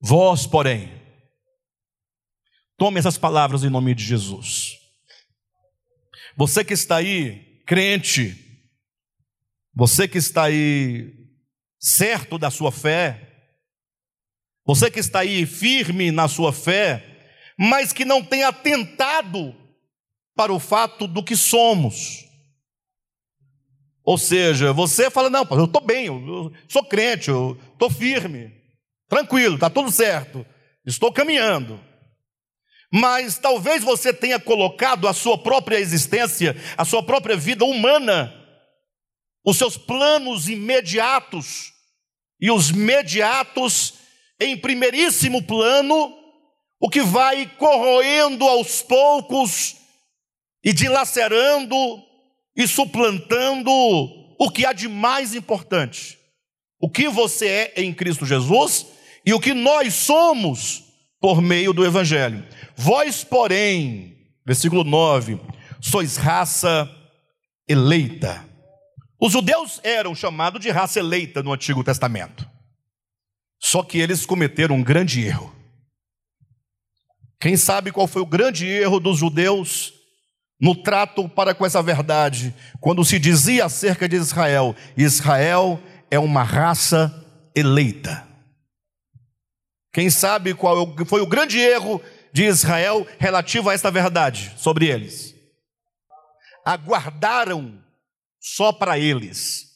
vós, 0.00 0.46
porém, 0.46 0.92
tome 2.76 2.98
essas 2.98 3.16
palavras 3.16 3.64
em 3.64 3.70
nome 3.70 3.94
de 3.94 4.04
Jesus. 4.04 4.72
Você 6.36 6.64
que 6.64 6.74
está 6.74 6.96
aí, 6.96 7.62
crente, 7.66 8.36
você 9.74 10.06
que 10.06 10.18
está 10.18 10.44
aí 10.44 11.21
certo 11.82 12.38
da 12.38 12.48
sua 12.48 12.70
fé, 12.70 13.28
você 14.64 14.88
que 14.88 15.00
está 15.00 15.20
aí 15.20 15.44
firme 15.44 16.12
na 16.12 16.28
sua 16.28 16.52
fé, 16.52 17.04
mas 17.58 17.92
que 17.92 18.04
não 18.04 18.22
tem 18.22 18.44
atentado 18.44 19.52
para 20.36 20.52
o 20.52 20.60
fato 20.60 21.08
do 21.08 21.22
que 21.22 21.36
somos. 21.36 22.24
Ou 24.04 24.16
seja, 24.16 24.72
você 24.72 25.10
fala: 25.10 25.28
não, 25.28 25.44
eu 25.50 25.64
estou 25.64 25.82
bem, 25.82 26.06
eu 26.06 26.52
sou 26.68 26.84
crente, 26.84 27.28
eu 27.28 27.58
estou 27.72 27.90
firme, 27.90 28.52
tranquilo, 29.08 29.56
está 29.56 29.68
tudo 29.68 29.90
certo, 29.90 30.46
estou 30.86 31.12
caminhando. 31.12 31.80
Mas 32.94 33.38
talvez 33.38 33.82
você 33.82 34.12
tenha 34.12 34.38
colocado 34.38 35.08
a 35.08 35.14
sua 35.14 35.38
própria 35.38 35.78
existência, 35.78 36.54
a 36.76 36.84
sua 36.84 37.02
própria 37.02 37.36
vida 37.36 37.64
humana, 37.64 38.32
os 39.44 39.56
seus 39.56 39.76
planos 39.76 40.48
imediatos 40.48 41.71
e 42.42 42.50
os 42.50 42.72
mediatos 42.72 43.94
em 44.40 44.56
primeiríssimo 44.56 45.42
plano, 45.44 46.12
o 46.80 46.90
que 46.90 47.00
vai 47.00 47.46
corroendo 47.46 48.44
aos 48.44 48.82
poucos 48.82 49.76
e 50.64 50.72
dilacerando 50.72 51.76
e 52.56 52.66
suplantando 52.66 53.70
o 53.70 54.50
que 54.50 54.66
há 54.66 54.72
de 54.72 54.88
mais 54.88 55.36
importante. 55.36 56.18
O 56.80 56.90
que 56.90 57.08
você 57.08 57.72
é 57.76 57.82
em 57.82 57.94
Cristo 57.94 58.26
Jesus 58.26 58.86
e 59.24 59.32
o 59.32 59.38
que 59.38 59.54
nós 59.54 59.94
somos 59.94 60.82
por 61.20 61.40
meio 61.40 61.72
do 61.72 61.86
Evangelho. 61.86 62.44
Vós, 62.74 63.22
porém, 63.22 64.16
versículo 64.44 64.82
9, 64.82 65.38
sois 65.80 66.16
raça 66.16 66.90
eleita. 67.68 68.51
Os 69.22 69.34
judeus 69.34 69.78
eram 69.84 70.16
chamados 70.16 70.60
de 70.60 70.68
raça 70.68 70.98
eleita 70.98 71.44
no 71.44 71.52
Antigo 71.52 71.84
Testamento. 71.84 72.44
Só 73.60 73.84
que 73.84 74.00
eles 74.00 74.26
cometeram 74.26 74.74
um 74.74 74.82
grande 74.82 75.24
erro. 75.24 75.54
Quem 77.38 77.56
sabe 77.56 77.92
qual 77.92 78.08
foi 78.08 78.20
o 78.20 78.26
grande 78.26 78.66
erro 78.66 78.98
dos 78.98 79.18
judeus 79.18 79.94
no 80.60 80.74
trato 80.74 81.28
para 81.28 81.54
com 81.54 81.64
essa 81.64 81.80
verdade, 81.80 82.52
quando 82.80 83.04
se 83.04 83.16
dizia 83.16 83.66
acerca 83.66 84.08
de 84.08 84.16
Israel: 84.16 84.74
Israel 84.96 85.80
é 86.10 86.18
uma 86.18 86.42
raça 86.42 87.24
eleita. 87.54 88.26
Quem 89.92 90.10
sabe 90.10 90.52
qual 90.52 90.96
foi 91.06 91.20
o 91.20 91.28
grande 91.28 91.60
erro 91.60 92.02
de 92.32 92.42
Israel 92.42 93.06
relativo 93.20 93.70
a 93.70 93.72
esta 93.72 93.88
verdade 93.88 94.52
sobre 94.56 94.88
eles? 94.88 95.32
Aguardaram 96.64 97.80
só 98.42 98.72
para 98.72 98.98
eles. 98.98 99.68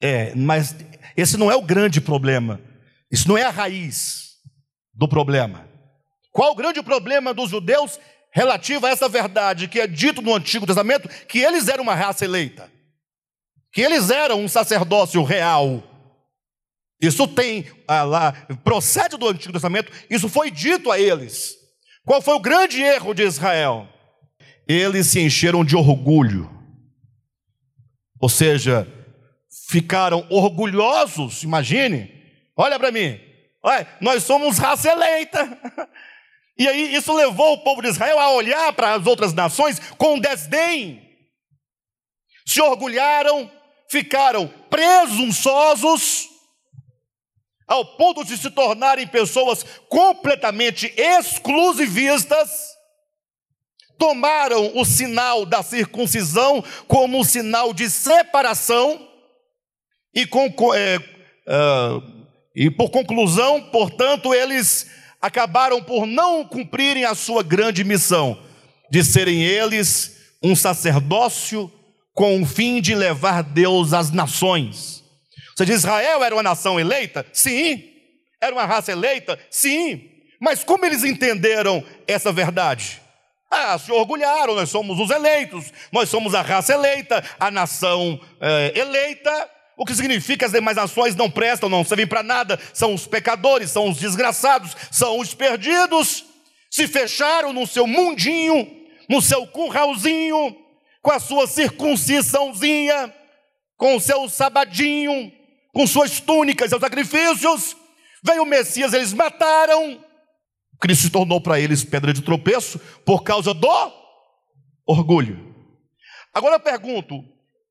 É, 0.00 0.34
mas 0.34 0.76
esse 1.16 1.36
não 1.36 1.50
é 1.50 1.56
o 1.56 1.62
grande 1.62 2.00
problema. 2.00 2.60
Isso 3.10 3.28
não 3.28 3.36
é 3.36 3.42
a 3.42 3.50
raiz 3.50 4.36
do 4.94 5.08
problema. 5.08 5.68
Qual 6.30 6.52
o 6.52 6.56
grande 6.56 6.82
problema 6.82 7.34
dos 7.34 7.50
judeus 7.50 7.98
relativa 8.34 8.88
a 8.88 8.90
essa 8.90 9.08
verdade 9.08 9.68
que 9.68 9.78
é 9.78 9.86
dito 9.86 10.20
no 10.20 10.34
Antigo 10.34 10.66
Testamento, 10.66 11.08
que 11.26 11.38
eles 11.38 11.68
eram 11.68 11.84
uma 11.84 11.94
raça 11.94 12.24
eleita, 12.24 12.68
que 13.72 13.80
eles 13.80 14.10
eram 14.10 14.40
um 14.40 14.48
sacerdócio 14.48 15.22
real. 15.22 15.82
Isso 17.00 17.28
tem 17.28 17.66
ah, 17.86 18.02
lá, 18.02 18.32
procede 18.64 19.16
do 19.16 19.28
Antigo 19.28 19.52
Testamento, 19.52 19.92
isso 20.10 20.28
foi 20.28 20.50
dito 20.50 20.90
a 20.90 20.98
eles. 20.98 21.54
Qual 22.04 22.20
foi 22.20 22.34
o 22.34 22.40
grande 22.40 22.82
erro 22.82 23.14
de 23.14 23.22
Israel? 23.22 23.88
Eles 24.66 25.06
se 25.06 25.20
encheram 25.20 25.64
de 25.64 25.76
orgulho, 25.76 26.50
ou 28.24 28.28
seja, 28.30 28.88
ficaram 29.68 30.26
orgulhosos, 30.30 31.42
imagine, 31.42 32.10
olha 32.56 32.78
para 32.78 32.90
mim, 32.90 33.20
olha, 33.62 33.86
nós 34.00 34.22
somos 34.22 34.56
raça 34.56 34.90
eleita. 34.90 35.46
E 36.56 36.68
aí 36.68 36.94
isso 36.94 37.12
levou 37.12 37.54
o 37.54 37.64
povo 37.64 37.82
de 37.82 37.88
Israel 37.88 38.16
a 38.16 38.30
olhar 38.30 38.72
para 38.74 38.94
as 38.94 39.04
outras 39.08 39.32
nações 39.32 39.80
com 39.98 40.20
desdém. 40.20 41.02
Se 42.46 42.62
orgulharam, 42.62 43.50
ficaram 43.90 44.46
presunçosos, 44.70 46.28
ao 47.66 47.96
ponto 47.96 48.24
de 48.24 48.38
se 48.38 48.52
tornarem 48.52 49.08
pessoas 49.08 49.64
completamente 49.88 50.94
exclusivistas, 50.96 52.73
tomaram 53.98 54.72
o 54.74 54.84
sinal 54.84 55.46
da 55.46 55.62
circuncisão 55.62 56.62
como 56.86 57.18
um 57.18 57.24
sinal 57.24 57.72
de 57.72 57.88
separação, 57.88 59.08
e, 60.14 60.26
com, 60.26 60.48
é, 60.74 60.98
uh, 60.98 62.02
e 62.54 62.70
por 62.70 62.90
conclusão, 62.90 63.60
portanto, 63.70 64.32
eles 64.32 64.86
acabaram 65.20 65.82
por 65.82 66.06
não 66.06 66.44
cumprirem 66.44 67.04
a 67.04 67.14
sua 67.14 67.42
grande 67.42 67.82
missão, 67.82 68.38
de 68.90 69.02
serem 69.02 69.42
eles 69.42 70.16
um 70.42 70.54
sacerdócio 70.54 71.72
com 72.12 72.40
o 72.40 72.46
fim 72.46 72.80
de 72.80 72.94
levar 72.94 73.42
Deus 73.42 73.92
às 73.92 74.10
nações. 74.10 75.02
Você 75.56 75.64
diz, 75.64 75.76
Israel 75.78 76.22
era 76.22 76.34
uma 76.34 76.42
nação 76.42 76.78
eleita? 76.78 77.26
Sim. 77.32 77.82
Era 78.40 78.54
uma 78.54 78.66
raça 78.66 78.92
eleita? 78.92 79.38
Sim. 79.50 80.10
Mas 80.40 80.62
como 80.62 80.84
eles 80.84 81.02
entenderam 81.02 81.82
essa 82.06 82.30
verdade? 82.30 83.00
Ah, 83.56 83.78
se 83.78 83.92
orgulharam, 83.92 84.56
nós 84.56 84.68
somos 84.68 84.98
os 84.98 85.10
eleitos, 85.10 85.72
nós 85.92 86.08
somos 86.08 86.34
a 86.34 86.42
raça 86.42 86.74
eleita, 86.74 87.24
a 87.38 87.52
nação 87.52 88.20
é, 88.40 88.72
eleita, 88.74 89.50
o 89.76 89.84
que 89.84 89.94
significa 89.94 90.38
que 90.38 90.44
as 90.44 90.52
demais 90.52 90.76
nações 90.76 91.14
não 91.14 91.30
prestam, 91.30 91.68
não 91.68 91.84
servem 91.84 92.06
para 92.06 92.22
nada, 92.22 92.58
são 92.72 92.92
os 92.92 93.06
pecadores, 93.06 93.70
são 93.70 93.88
os 93.88 93.98
desgraçados, 93.98 94.76
são 94.90 95.18
os 95.20 95.34
perdidos. 95.34 96.24
Se 96.68 96.88
fecharam 96.88 97.52
no 97.52 97.64
seu 97.64 97.86
mundinho, 97.86 98.68
no 99.08 99.22
seu 99.22 99.46
curralzinho, 99.46 100.56
com 101.00 101.12
a 101.12 101.20
sua 101.20 101.46
circuncisãozinha, 101.46 103.14
com 103.76 103.96
o 103.96 104.00
seu 104.00 104.28
sabadinho, 104.28 105.32
com 105.72 105.86
suas 105.86 106.18
túnicas, 106.18 106.70
seus 106.70 106.80
sacrifícios. 106.80 107.76
Veio 108.22 108.42
o 108.42 108.46
Messias, 108.46 108.92
eles 108.92 109.12
mataram. 109.12 110.03
Cristo 110.84 111.04
se 111.04 111.10
tornou 111.10 111.40
para 111.40 111.58
eles 111.58 111.82
pedra 111.82 112.12
de 112.12 112.20
tropeço 112.20 112.78
por 113.06 113.22
causa 113.22 113.54
do 113.54 113.66
orgulho. 114.86 115.54
Agora 116.30 116.56
eu 116.56 116.60
pergunto: 116.60 117.24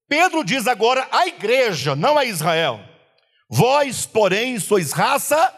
Pedro 0.10 0.44
diz 0.44 0.66
agora 0.66 1.08
à 1.12 1.28
igreja, 1.28 1.96
não 1.96 2.18
a 2.18 2.26
Israel: 2.26 2.84
Vós, 3.48 4.08
porém, 4.08 4.60
sois 4.60 4.92
raça 4.92 5.56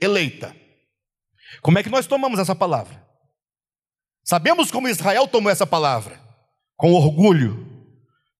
eleita. 0.00 0.56
Como 1.60 1.78
é 1.78 1.84
que 1.84 1.88
nós 1.88 2.08
tomamos 2.08 2.40
essa 2.40 2.52
palavra? 2.52 3.00
Sabemos 4.24 4.72
como 4.72 4.88
Israel 4.88 5.28
tomou 5.28 5.52
essa 5.52 5.64
palavra? 5.64 6.20
Com 6.76 6.94
orgulho, 6.94 7.64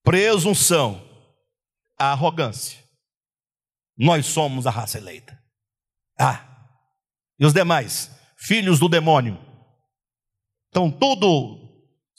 presunção, 0.03 1.01
arrogância. 1.97 2.83
Nós 3.97 4.27
somos 4.27 4.67
a 4.67 4.71
raça 4.73 4.99
eleita. 4.99 5.41
Ah, 6.19 6.45
e 7.39 7.47
os 7.47 7.53
demais, 7.53 8.11
filhos 8.47 8.79
do 8.79 8.89
demônio, 8.89 9.39
estão 10.69 10.91
tudo 10.91 11.63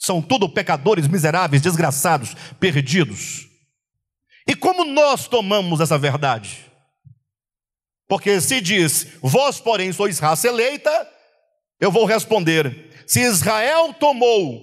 são 0.04 0.20
tudo 0.20 0.48
pecadores 0.48 1.08
miseráveis, 1.08 1.62
desgraçados, 1.62 2.34
perdidos. 2.60 3.48
E 4.46 4.54
como 4.54 4.84
nós 4.84 5.26
tomamos 5.26 5.80
essa 5.80 5.96
verdade? 5.96 6.70
Porque 8.06 8.38
se 8.40 8.60
diz, 8.60 9.16
vós, 9.22 9.60
porém, 9.60 9.92
sois 9.92 10.18
raça 10.18 10.46
eleita, 10.46 11.08
eu 11.80 11.90
vou 11.90 12.04
responder: 12.04 13.04
se 13.06 13.20
Israel 13.20 13.94
tomou 13.94 14.62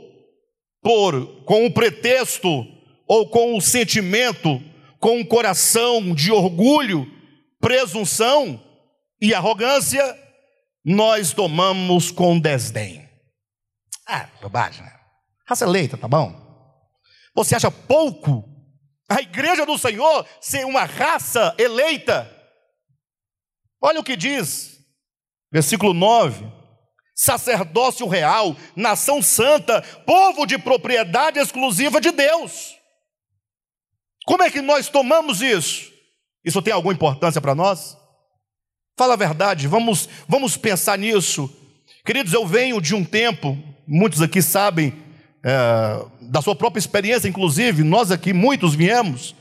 por 0.81 1.43
com 1.43 1.65
o 1.65 1.73
pretexto 1.73 2.63
ou 3.07 3.27
com 3.27 3.57
o 3.57 3.61
sentimento, 3.61 4.61
com 4.99 5.19
o 5.19 5.25
coração 5.25 6.13
de 6.13 6.31
orgulho, 6.31 7.11
presunção 7.59 8.63
e 9.19 9.33
arrogância, 9.33 10.20
nós 10.83 11.33
tomamos 11.33 12.11
com 12.11 12.39
desdém. 12.39 13.09
Ah, 14.07 14.29
bobagem, 14.41 14.83
né? 14.83 14.93
Raça 15.47 15.65
eleita, 15.65 15.97
tá 15.97 16.07
bom? 16.07 16.35
Você 17.35 17.55
acha 17.55 17.71
pouco 17.71 18.43
a 19.09 19.21
igreja 19.21 19.65
do 19.65 19.77
Senhor 19.77 20.25
ser 20.39 20.65
uma 20.65 20.83
raça 20.83 21.55
eleita? 21.57 22.29
Olha 23.81 23.99
o 23.99 24.03
que 24.03 24.15
diz, 24.15 24.79
versículo 25.51 25.93
9: 25.93 26.45
sacerdócio 27.15 28.07
real, 28.07 28.55
nação 28.75 29.21
santa, 29.21 29.81
povo 30.05 30.45
de 30.45 30.57
propriedade 30.57 31.39
exclusiva 31.39 32.01
de 32.01 32.11
Deus. 32.11 32.75
Como 34.25 34.43
é 34.43 34.49
que 34.49 34.61
nós 34.61 34.87
tomamos 34.87 35.41
isso? 35.41 35.91
Isso 36.43 36.61
tem 36.61 36.73
alguma 36.73 36.93
importância 36.93 37.41
para 37.41 37.55
nós? 37.55 37.97
Fala 38.97 39.13
a 39.13 39.17
verdade, 39.17 39.67
vamos, 39.67 40.07
vamos 40.27 40.57
pensar 40.57 40.97
nisso. 40.97 41.49
Queridos, 42.05 42.33
eu 42.33 42.45
venho 42.45 42.81
de 42.81 42.93
um 42.93 43.03
tempo, 43.03 43.57
muitos 43.87 44.21
aqui 44.21 44.41
sabem, 44.41 44.93
é, 45.43 46.05
da 46.21 46.41
sua 46.41 46.55
própria 46.55 46.79
experiência, 46.79 47.27
inclusive, 47.27 47.83
nós 47.83 48.11
aqui, 48.11 48.33
muitos 48.33 48.75
viemos, 48.75 49.35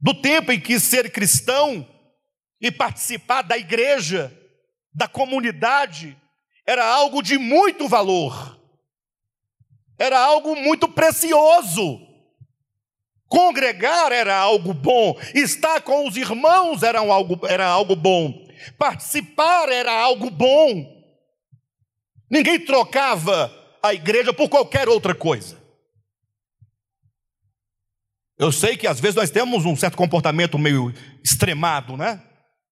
do 0.00 0.14
tempo 0.14 0.52
em 0.52 0.60
que 0.60 0.78
ser 0.78 1.10
cristão 1.10 1.86
e 2.60 2.70
participar 2.70 3.42
da 3.42 3.58
igreja, 3.58 4.32
da 4.94 5.08
comunidade, 5.08 6.16
era 6.66 6.86
algo 6.86 7.22
de 7.22 7.36
muito 7.36 7.88
valor, 7.88 8.58
era 9.98 10.18
algo 10.18 10.56
muito 10.56 10.88
precioso. 10.88 12.00
Congregar 13.26 14.12
era 14.12 14.36
algo 14.36 14.72
bom, 14.72 15.18
estar 15.34 15.80
com 15.80 16.06
os 16.06 16.16
irmãos 16.16 16.82
era 16.82 17.00
algo, 17.00 17.46
era 17.46 17.66
algo 17.66 17.96
bom, 17.96 18.43
participar 18.72 19.68
era 19.68 19.92
algo 19.92 20.30
bom. 20.30 20.92
Ninguém 22.30 22.58
trocava 22.58 23.52
a 23.82 23.92
igreja 23.92 24.32
por 24.32 24.48
qualquer 24.48 24.88
outra 24.88 25.14
coisa. 25.14 25.62
Eu 28.38 28.50
sei 28.50 28.76
que 28.76 28.86
às 28.86 28.98
vezes 28.98 29.14
nós 29.14 29.30
temos 29.30 29.64
um 29.64 29.76
certo 29.76 29.96
comportamento 29.96 30.58
meio 30.58 30.92
extremado, 31.22 31.96
né? 31.96 32.20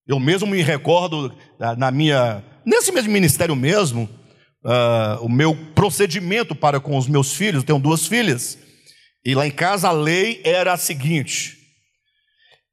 Eu 0.06 0.18
mesmo 0.18 0.48
me 0.48 0.60
recordo 0.60 1.32
na 1.78 1.90
minha, 1.92 2.44
nesse 2.66 2.90
mesmo 2.90 3.12
ministério 3.12 3.54
mesmo, 3.54 4.08
uh, 4.64 5.24
o 5.24 5.28
meu 5.28 5.54
procedimento 5.74 6.54
para 6.54 6.80
com 6.80 6.96
os 6.96 7.06
meus 7.06 7.32
filhos, 7.34 7.62
eu 7.62 7.66
tenho 7.66 7.78
duas 7.78 8.06
filhas, 8.06 8.58
e 9.24 9.34
lá 9.34 9.46
em 9.46 9.50
casa 9.50 9.88
a 9.88 9.92
lei 9.92 10.40
era 10.44 10.72
a 10.72 10.76
seguinte: 10.76 11.61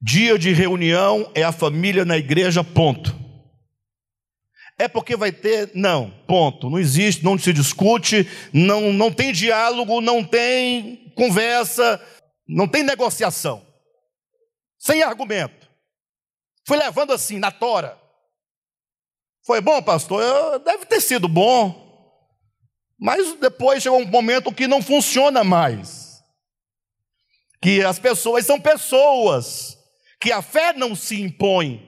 dia 0.01 0.37
de 0.37 0.53
reunião 0.53 1.29
é 1.35 1.43
a 1.43 1.51
família 1.51 2.05
na 2.05 2.17
igreja, 2.17 2.63
ponto. 2.63 3.17
É 4.77 4.87
porque 4.87 5.15
vai 5.15 5.31
ter? 5.31 5.71
Não, 5.75 6.09
ponto. 6.25 6.69
Não 6.69 6.79
existe, 6.79 7.23
não 7.23 7.37
se 7.37 7.51
discute, 7.51 8.27
não, 8.53 8.93
não 8.93 9.11
tem 9.11 9.33
diálogo, 9.33 9.99
não 9.99 10.23
tem 10.23 11.11
conversa, 11.15 12.01
não 12.47 12.67
tem 12.67 12.83
negociação. 12.83 13.65
Sem 14.77 15.03
argumento. 15.03 15.69
Fui 16.65 16.77
levando 16.77 17.11
assim, 17.11 17.39
na 17.39 17.51
tora. 17.51 17.99
Foi 19.45 19.59
bom, 19.59 19.81
pastor? 19.81 20.59
Deve 20.59 20.85
ter 20.85 21.01
sido 21.01 21.27
bom. 21.27 21.87
Mas 22.97 23.33
depois 23.39 23.83
chegou 23.83 23.99
um 23.99 24.05
momento 24.05 24.53
que 24.53 24.67
não 24.67 24.81
funciona 24.81 25.43
mais 25.43 26.09
que 27.61 27.83
as 27.83 27.99
pessoas 27.99 28.45
são 28.45 28.59
pessoas, 28.59 29.77
que 30.19 30.31
a 30.31 30.41
fé 30.41 30.73
não 30.73 30.95
se 30.95 31.19
impõe. 31.21 31.87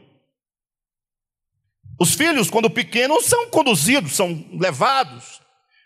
Os 2.00 2.16
filhos, 2.16 2.50
quando 2.50 2.70
pequenos, 2.70 3.26
são 3.26 3.50
conduzidos, 3.50 4.14
são 4.14 4.46
levados, 4.60 5.42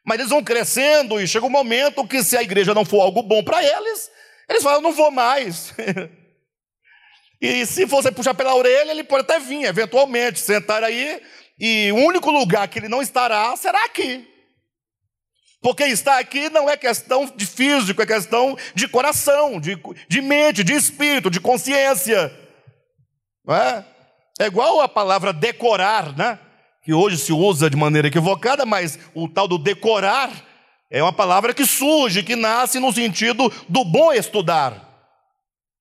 mas 0.06 0.20
eles 0.20 0.30
vão 0.30 0.44
crescendo 0.44 1.20
e 1.20 1.28
chega 1.28 1.46
um 1.46 1.50
momento 1.50 2.08
que, 2.08 2.24
se 2.24 2.38
a 2.38 2.44
igreja 2.44 2.74
não 2.74 2.86
for 2.86 3.02
algo 3.02 3.22
bom 3.24 3.44
para 3.44 3.64
eles, 3.64 4.10
eles 4.48 4.64
falam: 4.64 4.82
não 4.82 4.94
vou 4.94 5.12
mais. 5.12 5.74
e 7.42 7.66
se 7.66 7.86
você 7.86 8.12
puxar 8.12 8.34
pela 8.34 8.56
orelha, 8.56 8.92
ele 8.92 9.04
pode 9.04 9.24
até 9.24 9.40
vir, 9.40 9.66
eventualmente, 9.66 10.40
sentar 10.40 10.84
aí, 10.84 11.22
e 11.60 11.92
o 11.92 11.96
único 11.96 12.30
lugar 12.32 12.68
que 12.68 12.80
ele 12.80 12.88
não 12.88 13.02
estará 13.02 13.56
será 13.58 13.84
aqui. 13.86 14.35
Porque 15.66 15.86
estar 15.86 16.20
aqui 16.20 16.48
não 16.52 16.70
é 16.70 16.78
questão 16.78 17.26
de 17.36 17.44
físico, 17.44 18.00
é 18.00 18.06
questão 18.06 18.56
de 18.76 18.88
coração, 18.88 19.60
de, 19.60 19.76
de 20.08 20.22
mente, 20.22 20.64
de 20.64 20.74
espírito, 20.74 21.28
de 21.28 21.40
consciência. 21.40 22.32
Não 23.44 23.56
é? 23.56 23.84
é 24.40 24.46
igual 24.46 24.80
a 24.80 24.88
palavra 24.88 25.34
decorar, 25.34 26.16
né? 26.16 26.38
que 26.84 26.94
hoje 26.94 27.18
se 27.18 27.34
usa 27.34 27.68
de 27.68 27.76
maneira 27.76 28.10
equivocada, 28.10 28.64
mas 28.64 29.00
o 29.16 29.28
tal 29.28 29.48
do 29.48 29.58
decorar 29.58 30.30
é 30.92 31.02
uma 31.02 31.12
palavra 31.12 31.52
que 31.52 31.66
surge, 31.66 32.22
que 32.22 32.36
nasce 32.36 32.78
no 32.78 32.94
sentido 32.94 33.52
do 33.68 33.84
bom 33.84 34.14
estudar. 34.14 34.88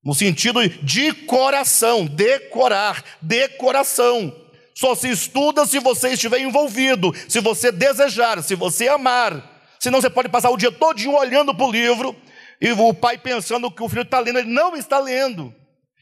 No 0.03 0.15
sentido 0.15 0.67
de 0.67 1.13
coração, 1.13 2.07
decorar, 2.07 3.03
decoração. 3.21 4.35
Só 4.73 4.95
se 4.95 5.11
estuda 5.11 5.63
se 5.67 5.77
você 5.79 6.13
estiver 6.13 6.39
envolvido, 6.39 7.13
se 7.29 7.39
você 7.39 7.71
desejar, 7.71 8.41
se 8.41 8.55
você 8.55 8.87
amar. 8.87 9.53
Senão 9.85 10.01
você 10.01 10.09
pode 10.09 10.29
passar 10.29 10.49
o 10.49 10.57
dia 10.57 10.71
todinho 10.71 11.15
olhando 11.15 11.53
para 11.53 11.63
o 11.63 11.71
livro 11.71 12.15
e 12.59 12.71
o 12.71 12.91
pai 12.91 13.19
pensando 13.19 13.69
que 13.69 13.83
o 13.83 13.87
filho 13.87 14.01
está 14.01 14.17
lendo, 14.17 14.39
ele 14.39 14.51
não 14.51 14.75
está 14.75 14.97
lendo. 14.97 15.53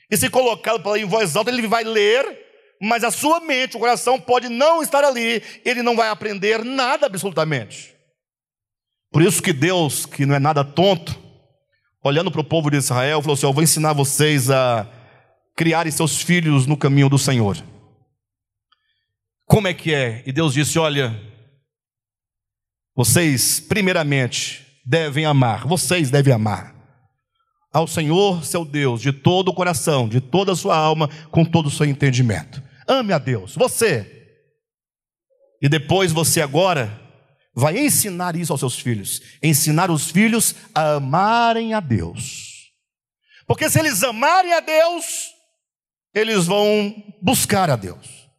E 0.10 0.16
se 0.16 0.30
colocá-lo 0.30 0.96
em 0.96 1.04
voz 1.04 1.36
alta, 1.36 1.52
ele 1.52 1.68
vai 1.68 1.84
ler, 1.84 2.26
mas 2.82 3.04
a 3.04 3.12
sua 3.12 3.42
mente, 3.42 3.76
o 3.76 3.82
coração 3.82 4.18
pode 4.18 4.48
não 4.48 4.82
estar 4.82 5.04
ali, 5.04 5.44
ele 5.66 5.84
não 5.84 5.98
vai 5.98 6.08
aprender 6.08 6.64
nada 6.64 7.08
absolutamente. 7.08 7.94
Por 9.12 9.22
isso 9.22 9.44
que 9.44 9.52
Deus, 9.52 10.06
que 10.06 10.26
não 10.26 10.36
é 10.36 10.40
nada 10.40 10.64
tonto, 10.64 11.20
olhando 12.02 12.32
para 12.32 12.40
o 12.40 12.46
povo 12.46 12.72
de 12.72 12.78
Israel, 12.78 13.22
falou 13.22 13.34
assim: 13.34 13.46
Eu 13.46 13.52
vou 13.52 13.64
ensinar 13.64 13.92
vocês 13.92 14.50
a 14.50 14.88
criarem 15.58 15.92
seus 15.92 16.22
filhos 16.22 16.66
no 16.66 16.78
caminho 16.78 17.10
do 17.10 17.18
Senhor. 17.18 17.62
Como 19.46 19.68
é 19.68 19.74
que 19.74 19.94
é? 19.94 20.24
E 20.26 20.32
Deus 20.32 20.54
disse: 20.54 20.80
Olha, 20.80 21.33
vocês, 22.96 23.60
primeiramente, 23.60 24.66
devem 24.86 25.26
amar, 25.26 25.66
vocês 25.68 26.12
devem 26.12 26.34
amar 26.34 26.74
ao 27.74 27.88
Senhor 27.88 28.46
seu 28.46 28.64
Deus 28.64 29.02
de 29.02 29.12
todo 29.12 29.50
o 29.50 29.54
coração, 29.54 30.08
de 30.08 30.22
toda 30.22 30.52
a 30.52 30.56
sua 30.56 30.78
alma, 30.78 31.10
com 31.32 31.44
todo 31.44 31.66
o 31.66 31.72
seu 31.72 31.88
entendimento. 31.88 32.62
Ame 32.88 33.12
a 33.12 33.18
Deus, 33.18 33.56
você. 33.56 34.22
E 35.60 35.68
depois 35.68 36.12
você 36.12 36.40
agora 36.40 37.02
vai 37.56 37.80
ensinar 37.80 38.36
isso 38.36 38.52
aos 38.52 38.60
seus 38.60 38.80
filhos, 38.80 39.22
ensinar 39.42 39.90
os 39.90 40.12
filhos 40.12 40.54
a 40.76 40.96
amarem 40.96 41.74
a 41.74 41.80
Deus. 41.80 42.72
Porque 43.48 43.68
se 43.70 43.80
eles 43.80 44.04
amarem 44.04 44.54
a 44.54 44.60
Deus, 44.60 45.32
eles 46.14 46.46
vão 46.46 46.94
buscar 47.22 47.72
a 47.72 47.76
Deus. 47.76 48.30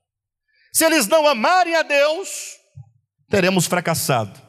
Se 0.73 0.85
eles 0.85 1.09
não 1.09 1.27
amarem 1.27 1.75
a 1.75 1.83
Deus, 1.83 2.29
teremos 3.29 3.67
fracassado 3.67 4.44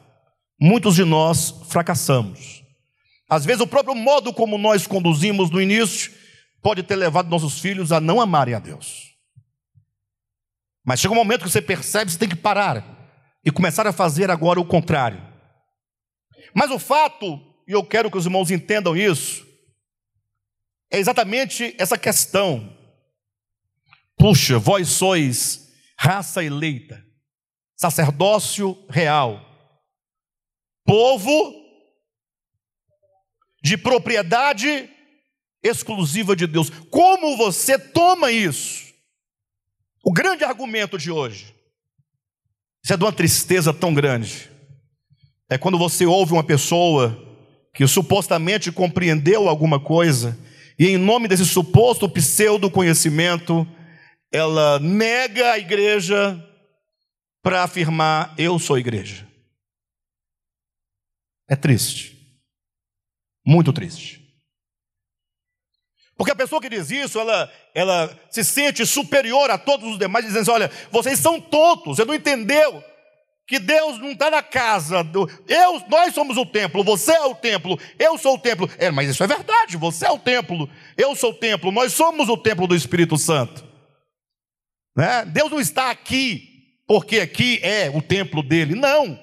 muitos 0.60 0.94
de 0.94 1.04
nós 1.04 1.50
fracassamos. 1.68 2.62
Às 3.28 3.44
vezes, 3.44 3.60
o 3.60 3.66
próprio 3.66 3.94
modo 3.94 4.32
como 4.32 4.56
nós 4.56 4.86
conduzimos 4.86 5.50
no 5.50 5.60
início 5.60 6.12
pode 6.62 6.82
ter 6.82 6.96
levado 6.96 7.28
nossos 7.28 7.58
filhos 7.58 7.92
a 7.92 8.00
não 8.00 8.20
amarem 8.20 8.54
a 8.54 8.58
Deus. 8.58 9.14
Mas 10.84 11.00
chega 11.00 11.12
um 11.12 11.16
momento 11.16 11.42
que 11.42 11.50
você 11.50 11.60
percebe 11.60 12.06
que 12.06 12.12
você 12.12 12.18
tem 12.18 12.28
que 12.28 12.36
parar 12.36 12.84
e 13.44 13.50
começar 13.50 13.86
a 13.86 13.92
fazer 13.92 14.30
agora 14.30 14.60
o 14.60 14.64
contrário. 14.64 15.20
Mas 16.54 16.70
o 16.70 16.78
fato, 16.78 17.40
e 17.66 17.72
eu 17.72 17.84
quero 17.84 18.10
que 18.10 18.16
os 18.16 18.24
irmãos 18.24 18.50
entendam 18.50 18.96
isso, 18.96 19.46
é 20.90 20.98
exatamente 20.98 21.74
essa 21.78 21.98
questão. 21.98 22.72
Puxa, 24.16 24.58
vós 24.58 24.88
sois 24.88 25.72
raça 25.98 26.42
eleita, 26.42 27.04
sacerdócio 27.76 28.76
real, 28.88 29.45
povo 30.86 31.54
de 33.62 33.76
propriedade 33.76 34.88
exclusiva 35.62 36.36
de 36.36 36.46
Deus. 36.46 36.70
Como 36.90 37.36
você 37.36 37.78
toma 37.78 38.30
isso? 38.30 38.86
O 40.04 40.12
grande 40.12 40.44
argumento 40.44 40.96
de 40.96 41.10
hoje, 41.10 41.52
isso 42.82 42.92
é 42.92 42.96
de 42.96 43.02
uma 43.02 43.12
tristeza 43.12 43.74
tão 43.74 43.92
grande, 43.92 44.48
é 45.50 45.58
quando 45.58 45.76
você 45.76 46.06
ouve 46.06 46.32
uma 46.32 46.44
pessoa 46.44 47.22
que 47.74 47.86
supostamente 47.86 48.70
compreendeu 48.70 49.48
alguma 49.48 49.80
coisa, 49.80 50.38
e 50.78 50.86
em 50.86 50.96
nome 50.96 51.26
desse 51.26 51.44
suposto 51.44 52.08
pseudo 52.08 52.70
conhecimento, 52.70 53.66
ela 54.32 54.78
nega 54.78 55.52
a 55.52 55.58
igreja 55.58 56.42
para 57.42 57.64
afirmar: 57.64 58.34
eu 58.38 58.58
sou 58.58 58.78
igreja. 58.78 59.26
É 61.48 61.54
triste. 61.54 62.16
Muito 63.44 63.72
triste. 63.72 64.26
Porque 66.16 66.32
a 66.32 66.36
pessoa 66.36 66.60
que 66.60 66.70
diz 66.70 66.90
isso, 66.90 67.20
ela, 67.20 67.52
ela 67.74 68.18
se 68.30 68.42
sente 68.42 68.86
superior 68.86 69.50
a 69.50 69.58
todos 69.58 69.92
os 69.92 69.98
demais, 69.98 70.24
dizendo 70.24 70.42
assim, 70.42 70.50
olha, 70.50 70.70
vocês 70.90 71.18
são 71.18 71.40
tontos, 71.40 71.96
você 71.96 72.04
não 72.04 72.14
entendeu 72.14 72.82
que 73.46 73.60
Deus 73.60 73.98
não 74.00 74.10
está 74.10 74.28
na 74.28 74.42
casa, 74.42 75.04
do, 75.04 75.30
eu, 75.46 75.80
nós 75.88 76.12
somos 76.12 76.36
o 76.36 76.44
templo, 76.44 76.82
você 76.82 77.12
é 77.12 77.24
o 77.26 77.34
templo, 77.34 77.78
eu 77.98 78.18
sou 78.18 78.34
o 78.34 78.38
templo. 78.38 78.68
É, 78.78 78.90
mas 78.90 79.10
isso 79.10 79.22
é 79.22 79.26
verdade, 79.26 79.76
você 79.76 80.06
é 80.06 80.10
o 80.10 80.18
templo, 80.18 80.68
eu 80.96 81.14
sou 81.14 81.30
o 81.30 81.34
templo, 81.34 81.70
nós 81.70 81.92
somos 81.92 82.28
o 82.28 82.36
templo 82.36 82.66
do 82.66 82.74
Espírito 82.74 83.16
Santo. 83.16 83.64
Né? 84.96 85.24
Deus 85.26 85.50
não 85.50 85.60
está 85.60 85.90
aqui 85.90 86.56
porque 86.88 87.20
aqui 87.20 87.60
é 87.62 87.90
o 87.90 88.00
templo 88.00 88.42
dele, 88.42 88.74
não, 88.74 89.20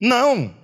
não. 0.00 0.63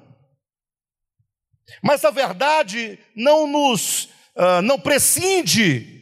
Mas 1.83 1.97
essa 1.97 2.11
verdade 2.11 2.99
não 3.15 3.47
nos 3.47 4.05
uh, 4.37 4.63
não 4.63 4.79
prescinde 4.79 6.01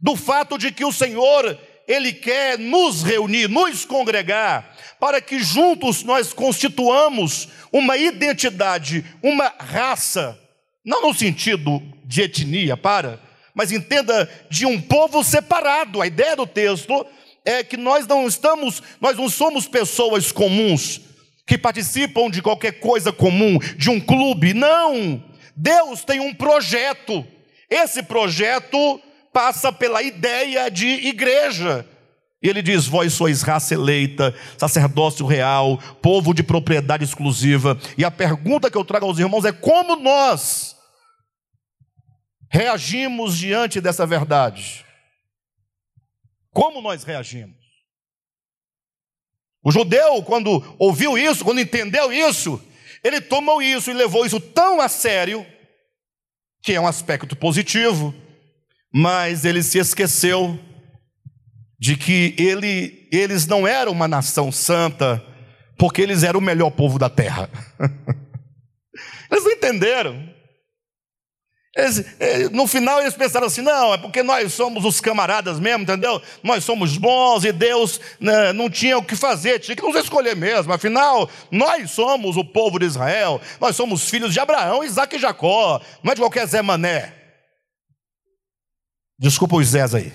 do 0.00 0.16
fato 0.16 0.58
de 0.58 0.72
que 0.72 0.84
o 0.84 0.92
Senhor, 0.92 1.58
Ele 1.86 2.12
quer 2.12 2.58
nos 2.58 3.02
reunir, 3.02 3.48
nos 3.48 3.84
congregar, 3.84 4.76
para 4.98 5.20
que 5.20 5.38
juntos 5.38 6.02
nós 6.02 6.32
constituamos 6.32 7.48
uma 7.72 7.96
identidade, 7.96 9.04
uma 9.22 9.52
raça, 9.58 10.38
não 10.84 11.02
no 11.02 11.14
sentido 11.14 11.80
de 12.04 12.22
etnia, 12.22 12.76
para, 12.76 13.20
mas 13.54 13.70
entenda 13.70 14.28
de 14.50 14.66
um 14.66 14.80
povo 14.80 15.22
separado. 15.22 16.00
A 16.00 16.06
ideia 16.06 16.34
do 16.34 16.46
texto 16.46 17.06
é 17.44 17.62
que 17.62 17.76
nós 17.76 18.06
não 18.06 18.26
estamos, 18.26 18.82
nós 19.00 19.16
não 19.16 19.28
somos 19.28 19.68
pessoas 19.68 20.32
comuns 20.32 21.00
que 21.46 21.58
participam 21.58 22.30
de 22.30 22.40
qualquer 22.40 22.80
coisa 22.80 23.12
comum, 23.12 23.58
de 23.76 23.90
um 23.90 24.00
clube. 24.00 24.54
Não! 24.54 25.22
Deus 25.56 26.04
tem 26.04 26.20
um 26.20 26.34
projeto. 26.34 27.26
Esse 27.68 28.02
projeto 28.02 29.00
passa 29.32 29.72
pela 29.72 30.02
ideia 30.02 30.70
de 30.70 30.86
igreja. 30.86 31.86
E 32.42 32.48
ele 32.48 32.60
diz: 32.60 32.86
Vós 32.86 33.12
sois 33.12 33.42
raça 33.42 33.74
eleita, 33.74 34.34
sacerdócio 34.58 35.24
real, 35.24 35.78
povo 36.00 36.34
de 36.34 36.42
propriedade 36.42 37.04
exclusiva. 37.04 37.78
E 37.96 38.04
a 38.04 38.10
pergunta 38.10 38.70
que 38.70 38.76
eu 38.76 38.84
trago 38.84 39.06
aos 39.06 39.18
irmãos 39.18 39.44
é: 39.44 39.52
como 39.52 39.96
nós 39.96 40.76
reagimos 42.50 43.38
diante 43.38 43.80
dessa 43.80 44.04
verdade? 44.04 44.84
Como 46.50 46.82
nós 46.82 47.04
reagimos? 47.04 47.61
O 49.64 49.70
judeu, 49.70 50.22
quando 50.22 50.62
ouviu 50.78 51.16
isso, 51.16 51.44
quando 51.44 51.60
entendeu 51.60 52.12
isso, 52.12 52.60
ele 53.04 53.20
tomou 53.20 53.62
isso 53.62 53.90
e 53.90 53.94
levou 53.94 54.26
isso 54.26 54.40
tão 54.40 54.80
a 54.80 54.88
sério 54.88 55.46
que 56.62 56.72
é 56.72 56.80
um 56.80 56.86
aspecto 56.86 57.34
positivo, 57.34 58.14
mas 58.92 59.44
ele 59.44 59.62
se 59.62 59.78
esqueceu 59.78 60.58
de 61.78 61.96
que 61.96 62.34
ele, 62.38 63.08
eles 63.10 63.46
não 63.46 63.66
eram 63.66 63.90
uma 63.90 64.06
nação 64.06 64.52
santa, 64.52 65.20
porque 65.76 66.00
eles 66.00 66.22
eram 66.22 66.38
o 66.38 66.42
melhor 66.42 66.70
povo 66.70 66.98
da 66.98 67.10
terra. 67.10 67.50
eles 69.30 69.44
não 69.44 69.50
entenderam. 69.50 70.32
No 72.52 72.66
final 72.66 73.00
eles 73.00 73.14
pensaram 73.14 73.46
assim: 73.46 73.62
não, 73.62 73.94
é 73.94 73.98
porque 73.98 74.22
nós 74.22 74.52
somos 74.52 74.84
os 74.84 75.00
camaradas 75.00 75.58
mesmo, 75.58 75.84
entendeu? 75.84 76.20
Nós 76.42 76.64
somos 76.64 76.98
bons 76.98 77.44
e 77.44 77.52
Deus 77.52 77.98
né, 78.20 78.52
não 78.52 78.68
tinha 78.68 78.98
o 78.98 79.04
que 79.04 79.16
fazer, 79.16 79.58
tinha 79.58 79.74
que 79.74 79.82
nos 79.82 79.96
escolher 79.96 80.36
mesmo. 80.36 80.70
Afinal, 80.72 81.30
nós 81.50 81.90
somos 81.90 82.36
o 82.36 82.44
povo 82.44 82.78
de 82.78 82.84
Israel, 82.84 83.40
nós 83.58 83.74
somos 83.74 84.08
filhos 84.10 84.34
de 84.34 84.40
Abraão, 84.40 84.84
Isaac 84.84 85.16
e 85.16 85.18
Jacó, 85.18 85.80
não 86.02 86.12
é 86.12 86.14
de 86.14 86.20
qualquer 86.20 86.46
Zé 86.46 86.60
Mané. 86.60 87.14
Desculpa 89.18 89.56
os 89.56 89.68
Zés 89.68 89.94
aí. 89.94 90.12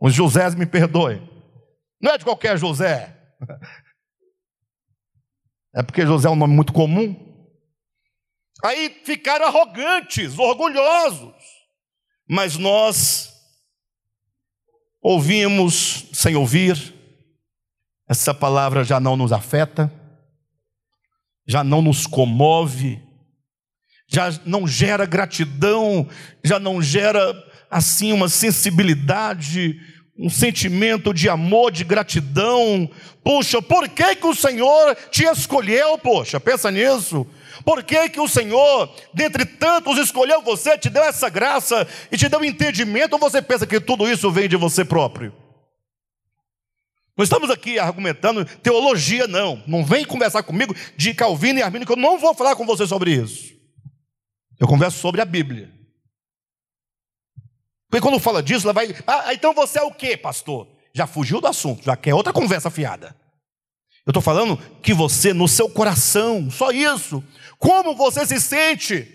Os 0.00 0.14
Josés 0.14 0.54
me 0.54 0.64
perdoem. 0.64 1.28
Não 2.00 2.12
é 2.12 2.18
de 2.18 2.24
qualquer 2.24 2.56
José. 2.58 3.14
É 5.74 5.82
porque 5.82 6.04
José 6.04 6.26
é 6.26 6.30
um 6.30 6.34
nome 6.34 6.54
muito 6.54 6.72
comum. 6.72 7.27
Aí 8.64 9.00
ficaram 9.04 9.46
arrogantes, 9.46 10.38
orgulhosos. 10.38 11.34
Mas 12.28 12.56
nós 12.56 13.32
ouvimos 15.00 16.06
sem 16.12 16.34
ouvir, 16.36 16.94
essa 18.08 18.34
palavra 18.34 18.84
já 18.84 18.98
não 18.98 19.16
nos 19.16 19.32
afeta, 19.32 19.92
já 21.46 21.62
não 21.62 21.80
nos 21.80 22.06
comove, 22.06 23.00
já 24.08 24.30
não 24.44 24.66
gera 24.66 25.06
gratidão, 25.06 26.08
já 26.42 26.58
não 26.58 26.82
gera 26.82 27.20
assim 27.70 28.12
uma 28.12 28.28
sensibilidade, 28.28 29.78
um 30.18 30.28
sentimento 30.28 31.14
de 31.14 31.28
amor, 31.28 31.70
de 31.70 31.84
gratidão. 31.84 32.90
Poxa, 33.22 33.62
por 33.62 33.88
que, 33.88 34.16
que 34.16 34.26
o 34.26 34.34
Senhor 34.34 34.96
te 35.10 35.24
escolheu? 35.24 35.96
Poxa, 35.98 36.40
pensa 36.40 36.70
nisso. 36.70 37.26
Por 37.64 37.82
que, 37.82 38.08
que 38.08 38.20
o 38.20 38.28
Senhor, 38.28 38.94
dentre 39.12 39.44
tantos, 39.44 39.98
escolheu 39.98 40.42
você, 40.42 40.76
te 40.78 40.88
deu 40.88 41.02
essa 41.02 41.28
graça 41.28 41.86
e 42.10 42.16
te 42.16 42.28
deu 42.28 42.44
entendimento? 42.44 43.14
Ou 43.14 43.18
você 43.18 43.40
pensa 43.42 43.66
que 43.66 43.80
tudo 43.80 44.08
isso 44.08 44.30
vem 44.30 44.48
de 44.48 44.56
você 44.56 44.84
próprio? 44.84 45.32
Não 47.16 47.24
estamos 47.24 47.50
aqui 47.50 47.80
argumentando 47.80 48.44
teologia, 48.44 49.26
não. 49.26 49.60
Não 49.66 49.84
vem 49.84 50.04
conversar 50.04 50.44
comigo 50.44 50.74
de 50.96 51.12
Calvino 51.12 51.58
e 51.58 51.62
Armínio, 51.62 51.84
que 51.84 51.92
eu 51.92 51.96
não 51.96 52.16
vou 52.16 52.32
falar 52.32 52.54
com 52.54 52.64
você 52.64 52.86
sobre 52.86 53.12
isso. 53.12 53.52
Eu 54.58 54.68
converso 54.68 54.98
sobre 54.98 55.20
a 55.20 55.24
Bíblia. 55.24 55.72
Porque 57.90 58.02
quando 58.02 58.20
fala 58.20 58.42
disso, 58.42 58.66
ela 58.66 58.72
vai. 58.72 58.94
Ah, 59.06 59.34
então 59.34 59.52
você 59.52 59.80
é 59.80 59.82
o 59.82 59.90
quê, 59.90 60.16
pastor? 60.16 60.68
Já 60.94 61.06
fugiu 61.06 61.40
do 61.40 61.48
assunto, 61.48 61.84
já 61.84 61.96
quer 61.96 62.14
outra 62.14 62.32
conversa 62.32 62.70
fiada. 62.70 63.16
Eu 64.06 64.10
estou 64.10 64.22
falando 64.22 64.56
que 64.82 64.94
você, 64.94 65.34
no 65.34 65.46
seu 65.48 65.68
coração, 65.68 66.50
só 66.50 66.70
isso, 66.70 67.22
como 67.58 67.94
você 67.94 68.24
se 68.26 68.40
sente? 68.40 69.14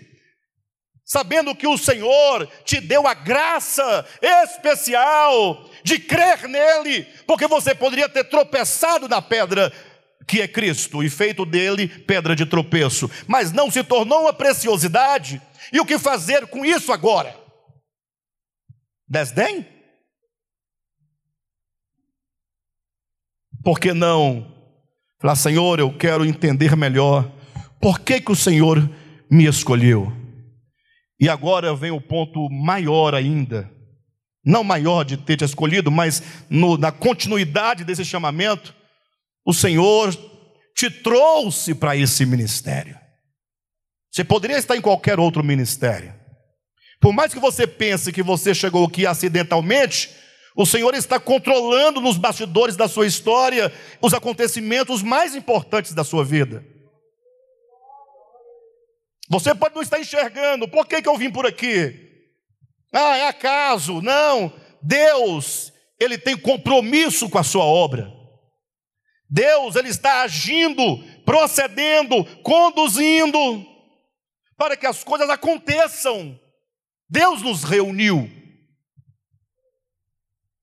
Sabendo 1.04 1.54
que 1.54 1.66
o 1.66 1.76
Senhor 1.76 2.46
te 2.64 2.80
deu 2.80 3.06
a 3.06 3.14
graça 3.14 4.06
especial 4.22 5.68
de 5.82 5.98
crer 5.98 6.48
nele, 6.48 7.04
porque 7.26 7.46
você 7.46 7.74
poderia 7.74 8.08
ter 8.08 8.24
tropeçado 8.24 9.08
na 9.08 9.20
pedra 9.20 9.72
que 10.26 10.40
é 10.40 10.48
Cristo 10.48 11.02
e 11.02 11.10
feito 11.10 11.44
dele 11.44 11.86
pedra 11.86 12.34
de 12.34 12.46
tropeço, 12.46 13.10
mas 13.26 13.52
não 13.52 13.70
se 13.70 13.84
tornou 13.84 14.22
uma 14.22 14.32
preciosidade. 14.32 15.40
E 15.72 15.80
o 15.80 15.84
que 15.84 15.98
fazer 15.98 16.46
com 16.46 16.64
isso 16.64 16.92
agora? 16.92 17.38
Desdém? 19.06 19.66
Por 23.62 23.78
que 23.78 23.92
não 23.92 24.52
falar, 25.20 25.36
Senhor, 25.36 25.78
eu 25.78 25.96
quero 25.96 26.24
entender 26.24 26.76
melhor 26.76 27.30
por 27.84 28.00
que, 28.00 28.18
que 28.18 28.32
o 28.32 28.34
Senhor 28.34 28.90
me 29.30 29.44
escolheu? 29.44 30.10
E 31.20 31.28
agora 31.28 31.76
vem 31.76 31.90
o 31.90 32.00
ponto 32.00 32.48
maior 32.48 33.14
ainda, 33.14 33.70
não 34.42 34.64
maior 34.64 35.04
de 35.04 35.18
ter 35.18 35.36
te 35.36 35.44
escolhido, 35.44 35.90
mas 35.90 36.22
no, 36.48 36.78
na 36.78 36.90
continuidade 36.90 37.84
desse 37.84 38.02
chamamento, 38.02 38.74
o 39.44 39.52
Senhor 39.52 40.16
te 40.74 40.90
trouxe 40.90 41.74
para 41.74 41.94
esse 41.94 42.24
ministério. 42.24 42.98
Você 44.10 44.24
poderia 44.24 44.56
estar 44.56 44.78
em 44.78 44.80
qualquer 44.80 45.20
outro 45.20 45.44
ministério. 45.44 46.14
Por 47.02 47.12
mais 47.12 47.34
que 47.34 47.38
você 47.38 47.66
pense 47.66 48.12
que 48.12 48.22
você 48.22 48.54
chegou 48.54 48.86
aqui 48.86 49.06
acidentalmente, 49.06 50.08
o 50.56 50.64
Senhor 50.64 50.94
está 50.94 51.20
controlando 51.20 52.00
nos 52.00 52.16
bastidores 52.16 52.76
da 52.76 52.88
sua 52.88 53.06
história 53.06 53.70
os 54.00 54.14
acontecimentos 54.14 55.02
mais 55.02 55.36
importantes 55.36 55.92
da 55.92 56.02
sua 56.02 56.24
vida. 56.24 56.72
Você 59.28 59.54
pode 59.54 59.74
não 59.74 59.82
estar 59.82 59.98
enxergando, 59.98 60.68
por 60.68 60.86
que, 60.86 61.00
que 61.00 61.08
eu 61.08 61.16
vim 61.16 61.30
por 61.30 61.46
aqui? 61.46 62.04
Ah, 62.92 63.16
é 63.16 63.28
acaso? 63.28 64.00
Não, 64.02 64.52
Deus, 64.82 65.72
Ele 65.98 66.18
tem 66.18 66.36
compromisso 66.36 67.28
com 67.28 67.38
a 67.38 67.44
sua 67.44 67.64
obra. 67.64 68.12
Deus, 69.28 69.76
Ele 69.76 69.88
está 69.88 70.22
agindo, 70.22 70.82
procedendo, 71.24 72.24
conduzindo, 72.42 73.66
para 74.56 74.76
que 74.76 74.86
as 74.86 75.02
coisas 75.02 75.28
aconteçam. 75.30 76.38
Deus 77.08 77.42
nos 77.42 77.64
reuniu. 77.64 78.30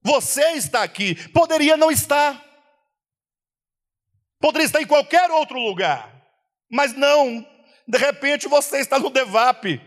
Você 0.04 0.54
está 0.54 0.84
aqui, 0.84 1.16
poderia 1.30 1.78
não 1.78 1.92
estar, 1.92 2.44
poderia 4.40 4.66
estar 4.66 4.82
em 4.82 4.88
qualquer 4.88 5.30
outro 5.30 5.60
lugar, 5.60 6.12
mas 6.72 6.94
não, 6.94 7.46
de 7.88 7.98
repente 7.98 8.48
você 8.48 8.78
está 8.78 9.00
no 9.00 9.10
DEVAP. 9.10 9.82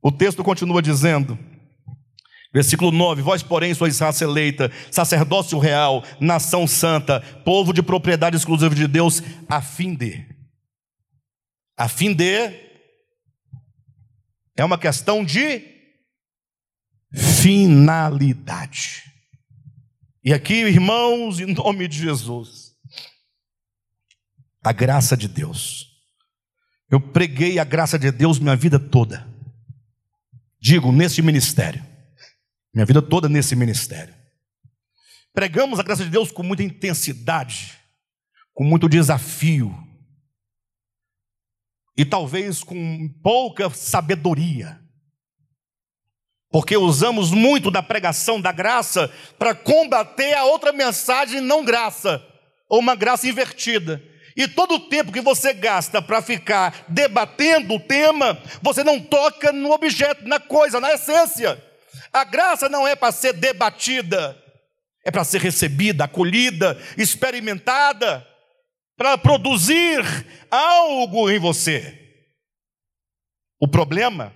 O 0.00 0.12
texto 0.12 0.44
continua 0.44 0.80
dizendo, 0.80 1.38
versículo 2.52 2.90
9: 2.90 3.22
Vós, 3.22 3.42
porém, 3.42 3.74
sois 3.74 3.98
raça 3.98 4.24
eleita, 4.24 4.70
sacerdócio 4.90 5.58
real, 5.58 6.04
nação 6.20 6.66
santa, 6.66 7.20
povo 7.44 7.72
de 7.72 7.82
propriedade 7.82 8.36
exclusiva 8.36 8.74
de 8.74 8.86
Deus, 8.86 9.22
a 9.48 9.60
fim 9.60 9.94
de, 9.94 10.24
a 11.76 11.88
fim 11.88 12.14
de, 12.14 12.68
É 14.56 14.64
uma 14.64 14.78
questão 14.78 15.24
de 15.24 15.62
finalidade. 17.14 19.04
E 20.24 20.32
aqui, 20.32 20.54
irmãos, 20.54 21.40
em 21.40 21.46
nome 21.46 21.88
de 21.88 21.98
Jesus, 21.98 22.67
a 24.62 24.72
graça 24.72 25.16
de 25.16 25.28
Deus. 25.28 25.86
Eu 26.90 27.00
preguei 27.00 27.58
a 27.58 27.64
graça 27.64 27.98
de 27.98 28.10
Deus 28.10 28.38
minha 28.38 28.56
vida 28.56 28.78
toda. 28.78 29.26
Digo, 30.60 30.90
nesse 30.90 31.22
ministério. 31.22 31.84
Minha 32.74 32.86
vida 32.86 33.02
toda 33.02 33.28
nesse 33.28 33.54
ministério. 33.54 34.14
Pregamos 35.32 35.78
a 35.78 35.82
graça 35.82 36.04
de 36.04 36.10
Deus 36.10 36.32
com 36.32 36.42
muita 36.42 36.62
intensidade, 36.62 37.78
com 38.54 38.64
muito 38.64 38.88
desafio, 38.88 39.72
e 41.96 42.04
talvez 42.04 42.62
com 42.62 43.08
pouca 43.22 43.68
sabedoria, 43.70 44.80
porque 46.50 46.76
usamos 46.76 47.32
muito 47.32 47.70
da 47.70 47.82
pregação 47.82 48.40
da 48.40 48.52
graça 48.52 49.08
para 49.36 49.54
combater 49.54 50.34
a 50.34 50.44
outra 50.44 50.72
mensagem 50.72 51.40
não 51.40 51.64
graça, 51.64 52.24
ou 52.68 52.78
uma 52.78 52.94
graça 52.94 53.28
invertida. 53.28 54.02
E 54.38 54.46
todo 54.46 54.76
o 54.76 54.88
tempo 54.88 55.10
que 55.10 55.20
você 55.20 55.52
gasta 55.52 56.00
para 56.00 56.22
ficar 56.22 56.84
debatendo 56.86 57.74
o 57.74 57.80
tema, 57.80 58.40
você 58.62 58.84
não 58.84 59.00
toca 59.00 59.50
no 59.50 59.72
objeto, 59.72 60.28
na 60.28 60.38
coisa, 60.38 60.78
na 60.78 60.92
essência. 60.92 61.60
A 62.12 62.22
graça 62.22 62.68
não 62.68 62.86
é 62.86 62.94
para 62.94 63.10
ser 63.10 63.32
debatida, 63.32 64.40
é 65.04 65.10
para 65.10 65.24
ser 65.24 65.40
recebida, 65.40 66.04
acolhida, 66.04 66.80
experimentada, 66.96 68.24
para 68.96 69.18
produzir 69.18 69.98
algo 70.48 71.28
em 71.28 71.40
você. 71.40 71.98
O 73.60 73.66
problema 73.66 74.32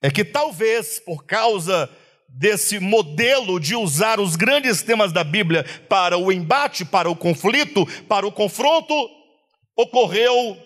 é 0.00 0.10
que 0.10 0.24
talvez 0.24 0.98
por 0.98 1.26
causa 1.26 1.90
desse 2.36 2.80
modelo 2.80 3.60
de 3.60 3.76
usar 3.76 4.18
os 4.18 4.36
grandes 4.36 4.82
temas 4.82 5.12
da 5.12 5.22
Bíblia 5.22 5.64
para 5.88 6.18
o 6.18 6.32
embate, 6.32 6.84
para 6.84 7.08
o 7.08 7.16
conflito, 7.16 7.86
para 8.08 8.26
o 8.26 8.32
confronto, 8.32 8.94
ocorreu 9.76 10.56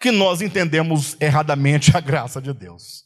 que 0.00 0.12
nós 0.12 0.40
entendemos 0.40 1.16
erradamente 1.20 1.96
a 1.96 2.00
graça 2.00 2.40
de 2.40 2.52
Deus. 2.52 3.04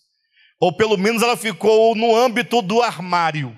Ou 0.61 0.73
pelo 0.73 0.97
menos 0.97 1.23
ela 1.23 1.37
ficou 1.37 1.95
no 1.95 2.15
âmbito 2.15 2.61
do 2.61 2.83
armário 2.83 3.57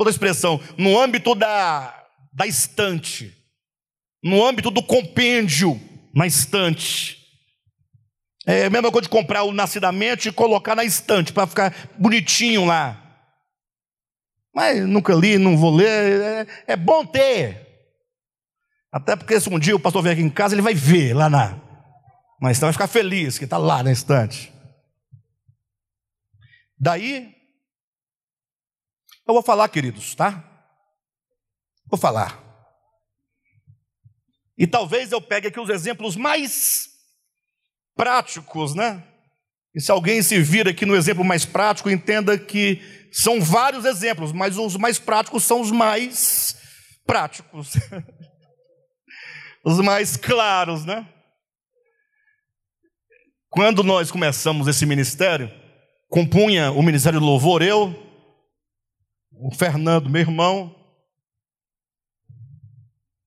outra 0.00 0.10
expressão, 0.10 0.60
no 0.76 0.98
âmbito 0.98 1.34
da, 1.34 2.04
da 2.32 2.46
estante, 2.46 3.34
no 4.22 4.44
âmbito 4.44 4.70
do 4.70 4.82
compêndio 4.82 5.80
na 6.14 6.26
estante. 6.26 7.17
É 8.50 8.64
a 8.64 8.70
mesma 8.70 8.90
coisa 8.90 9.02
de 9.02 9.10
comprar 9.10 9.42
o 9.42 9.52
nascidamente 9.52 10.30
e 10.30 10.32
colocar 10.32 10.74
na 10.74 10.82
estante 10.82 11.34
para 11.34 11.46
ficar 11.46 11.90
bonitinho 11.98 12.64
lá. 12.64 12.98
Mas 14.54 14.86
nunca 14.86 15.12
li, 15.12 15.36
não 15.36 15.54
vou 15.54 15.76
ler. 15.76 16.46
É, 16.66 16.72
é, 16.72 16.74
bom 16.76 17.04
ter. 17.04 17.68
Até 18.90 19.14
porque 19.16 19.38
se 19.38 19.50
um 19.50 19.58
dia 19.58 19.76
o 19.76 19.78
pastor 19.78 20.02
vier 20.02 20.14
aqui 20.14 20.22
em 20.22 20.30
casa, 20.30 20.54
ele 20.54 20.62
vai 20.62 20.72
ver 20.72 21.12
lá 21.12 21.28
na. 21.28 21.60
Na 22.40 22.50
estante, 22.50 22.68
vai 22.68 22.72
ficar 22.72 22.86
feliz 22.86 23.36
que 23.36 23.44
está 23.44 23.58
lá 23.58 23.82
na 23.82 23.92
estante. 23.92 24.50
Daí, 26.80 27.30
eu 29.26 29.34
vou 29.34 29.42
falar, 29.42 29.68
queridos, 29.68 30.14
tá? 30.14 30.42
Vou 31.86 32.00
falar. 32.00 32.42
E 34.56 34.66
talvez 34.66 35.12
eu 35.12 35.20
pegue 35.20 35.48
aqui 35.48 35.60
os 35.60 35.68
exemplos 35.68 36.16
mais 36.16 36.87
práticos, 37.98 38.76
né? 38.76 39.02
E 39.74 39.80
se 39.80 39.90
alguém 39.90 40.22
se 40.22 40.40
vir 40.40 40.68
aqui 40.68 40.86
no 40.86 40.94
exemplo 40.94 41.24
mais 41.24 41.44
prático, 41.44 41.90
entenda 41.90 42.38
que 42.38 42.80
são 43.10 43.40
vários 43.40 43.84
exemplos, 43.84 44.30
mas 44.30 44.56
os 44.56 44.76
mais 44.76 45.00
práticos 45.00 45.42
são 45.42 45.60
os 45.60 45.72
mais 45.72 46.56
práticos. 47.04 47.72
os 49.66 49.80
mais 49.80 50.16
claros, 50.16 50.84
né? 50.84 51.12
Quando 53.50 53.82
nós 53.82 54.12
começamos 54.12 54.68
esse 54.68 54.86
ministério, 54.86 55.50
compunha 56.08 56.70
o 56.70 56.82
ministério 56.82 57.18
do 57.18 57.26
louvor 57.26 57.62
eu, 57.62 57.92
o 59.32 59.52
Fernando, 59.52 60.08
meu 60.08 60.20
irmão, 60.20 60.72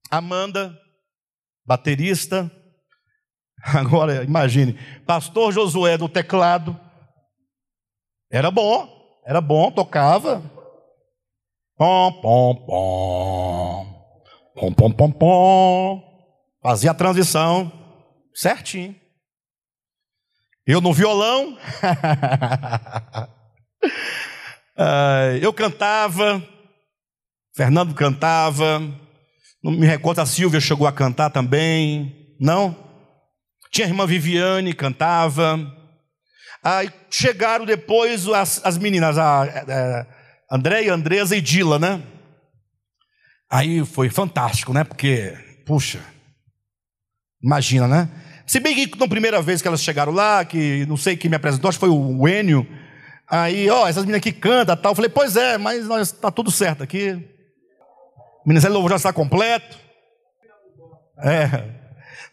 Amanda, 0.09 0.79
baterista. 1.65 2.49
Agora, 3.75 4.23
imagine, 4.23 4.73
pastor 5.05 5.51
Josué 5.51 5.97
no 5.97 6.09
teclado. 6.09 6.79
Era 8.31 8.49
bom, 8.49 8.87
era 9.25 9.41
bom, 9.41 9.71
tocava. 9.71 10.41
Pom, 11.77 12.21
pom, 12.21 12.55
pom. 12.65 14.01
Pom, 14.55 14.73
pom, 14.73 14.91
pom, 14.91 15.11
pom. 15.11 16.03
Fazia 16.61 16.91
a 16.91 16.95
transição 16.95 17.71
certinho. 18.33 18.95
Eu 20.65 20.79
no 20.79 20.93
violão. 20.93 21.57
Eu 25.41 25.53
cantava, 25.53 26.41
Fernando 27.55 27.93
cantava, 27.93 28.79
não 29.63 29.71
me 29.71 29.85
recordo, 29.85 30.19
a 30.19 30.25
Silvia 30.25 30.59
chegou 30.59 30.87
a 30.87 30.91
cantar 30.91 31.29
também, 31.29 32.35
não? 32.39 32.75
Tinha 33.71 33.87
a 33.87 33.89
irmã 33.89 34.05
Viviane, 34.05 34.73
cantava. 34.73 35.59
Aí 36.63 36.91
chegaram 37.09 37.65
depois 37.65 38.27
as, 38.27 38.63
as 38.63 38.77
meninas, 38.77 39.17
a, 39.17 39.43
a, 39.43 40.01
a 40.51 40.55
Andréia, 40.55 40.93
Andresa 40.93 41.35
e 41.35 41.41
Dila, 41.41 41.79
né? 41.79 42.01
Aí 43.49 43.85
foi 43.85 44.09
fantástico, 44.09 44.73
né? 44.73 44.83
Porque, 44.83 45.33
puxa, 45.65 45.99
imagina, 47.41 47.87
né? 47.87 48.09
Se 48.45 48.59
bem 48.59 48.75
que 48.75 48.97
na 48.97 49.07
primeira 49.07 49.41
vez 49.41 49.61
que 49.61 49.67
elas 49.67 49.81
chegaram 49.81 50.11
lá, 50.11 50.43
que 50.43 50.85
não 50.85 50.97
sei 50.97 51.15
quem 51.15 51.29
me 51.29 51.35
apresentou, 51.35 51.69
acho 51.69 51.79
que 51.79 51.85
foi 51.85 51.89
o 51.89 52.27
Enio, 52.27 52.67
Aí, 53.31 53.69
ó, 53.69 53.87
essas 53.87 54.03
meninas 54.03 54.19
aqui 54.19 54.33
cantam 54.33 54.75
tal. 54.75 54.91
Eu 54.91 54.95
falei, 54.95 55.09
pois 55.09 55.37
é, 55.37 55.57
mas 55.57 55.89
está 56.01 56.29
tudo 56.29 56.51
certo 56.51 56.83
aqui. 56.83 57.13
O 58.45 58.49
Ministério 58.49 58.73
Louvor 58.73 58.89
já 58.89 58.97
está 58.97 59.13
completo. 59.13 59.79
É. 61.23 61.80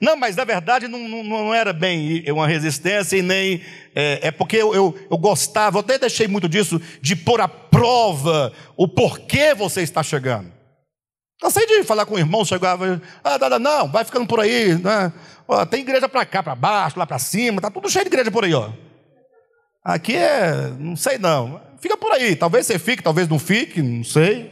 Não, 0.00 0.16
mas 0.16 0.36
na 0.36 0.44
verdade 0.44 0.86
não, 0.86 1.08
não, 1.08 1.24
não 1.24 1.54
era 1.54 1.72
bem 1.72 2.24
uma 2.30 2.46
resistência 2.46 3.16
e 3.16 3.22
nem. 3.22 3.62
É, 3.94 4.28
é 4.28 4.30
porque 4.30 4.56
eu, 4.56 4.74
eu, 4.74 4.98
eu, 5.10 5.18
gostava, 5.18 5.78
eu 5.78 5.80
até 5.80 5.98
deixei 5.98 6.28
muito 6.28 6.48
disso, 6.48 6.80
de 7.00 7.16
pôr 7.16 7.40
à 7.40 7.48
prova 7.48 8.52
o 8.76 8.86
porquê 8.86 9.54
você 9.54 9.82
está 9.82 10.02
chegando. 10.02 10.52
Cansei 11.40 11.66
de 11.66 11.84
falar 11.84 12.06
com 12.06 12.14
o 12.14 12.18
irmão, 12.18 12.44
chegava, 12.44 13.00
ah, 13.22 13.58
não, 13.58 13.88
vai 13.90 14.04
ficando 14.04 14.26
por 14.26 14.40
aí, 14.40 14.74
né? 14.74 15.12
Ó, 15.46 15.64
tem 15.64 15.80
igreja 15.80 16.08
para 16.08 16.26
cá, 16.26 16.42
para 16.42 16.54
baixo, 16.54 16.98
lá 16.98 17.06
para 17.06 17.18
cima, 17.18 17.60
tá 17.60 17.70
tudo 17.70 17.88
cheio 17.88 18.04
de 18.04 18.08
igreja 18.08 18.30
por 18.30 18.44
aí, 18.44 18.54
ó. 18.54 18.70
Aqui 19.84 20.16
é, 20.16 20.72
não 20.78 20.96
sei 20.96 21.16
não. 21.16 21.60
Fica 21.80 21.96
por 21.96 22.12
aí. 22.12 22.36
Talvez 22.36 22.66
você 22.66 22.78
fique, 22.78 23.02
talvez 23.02 23.28
não 23.28 23.38
fique, 23.38 23.80
não 23.80 24.04
sei. 24.04 24.50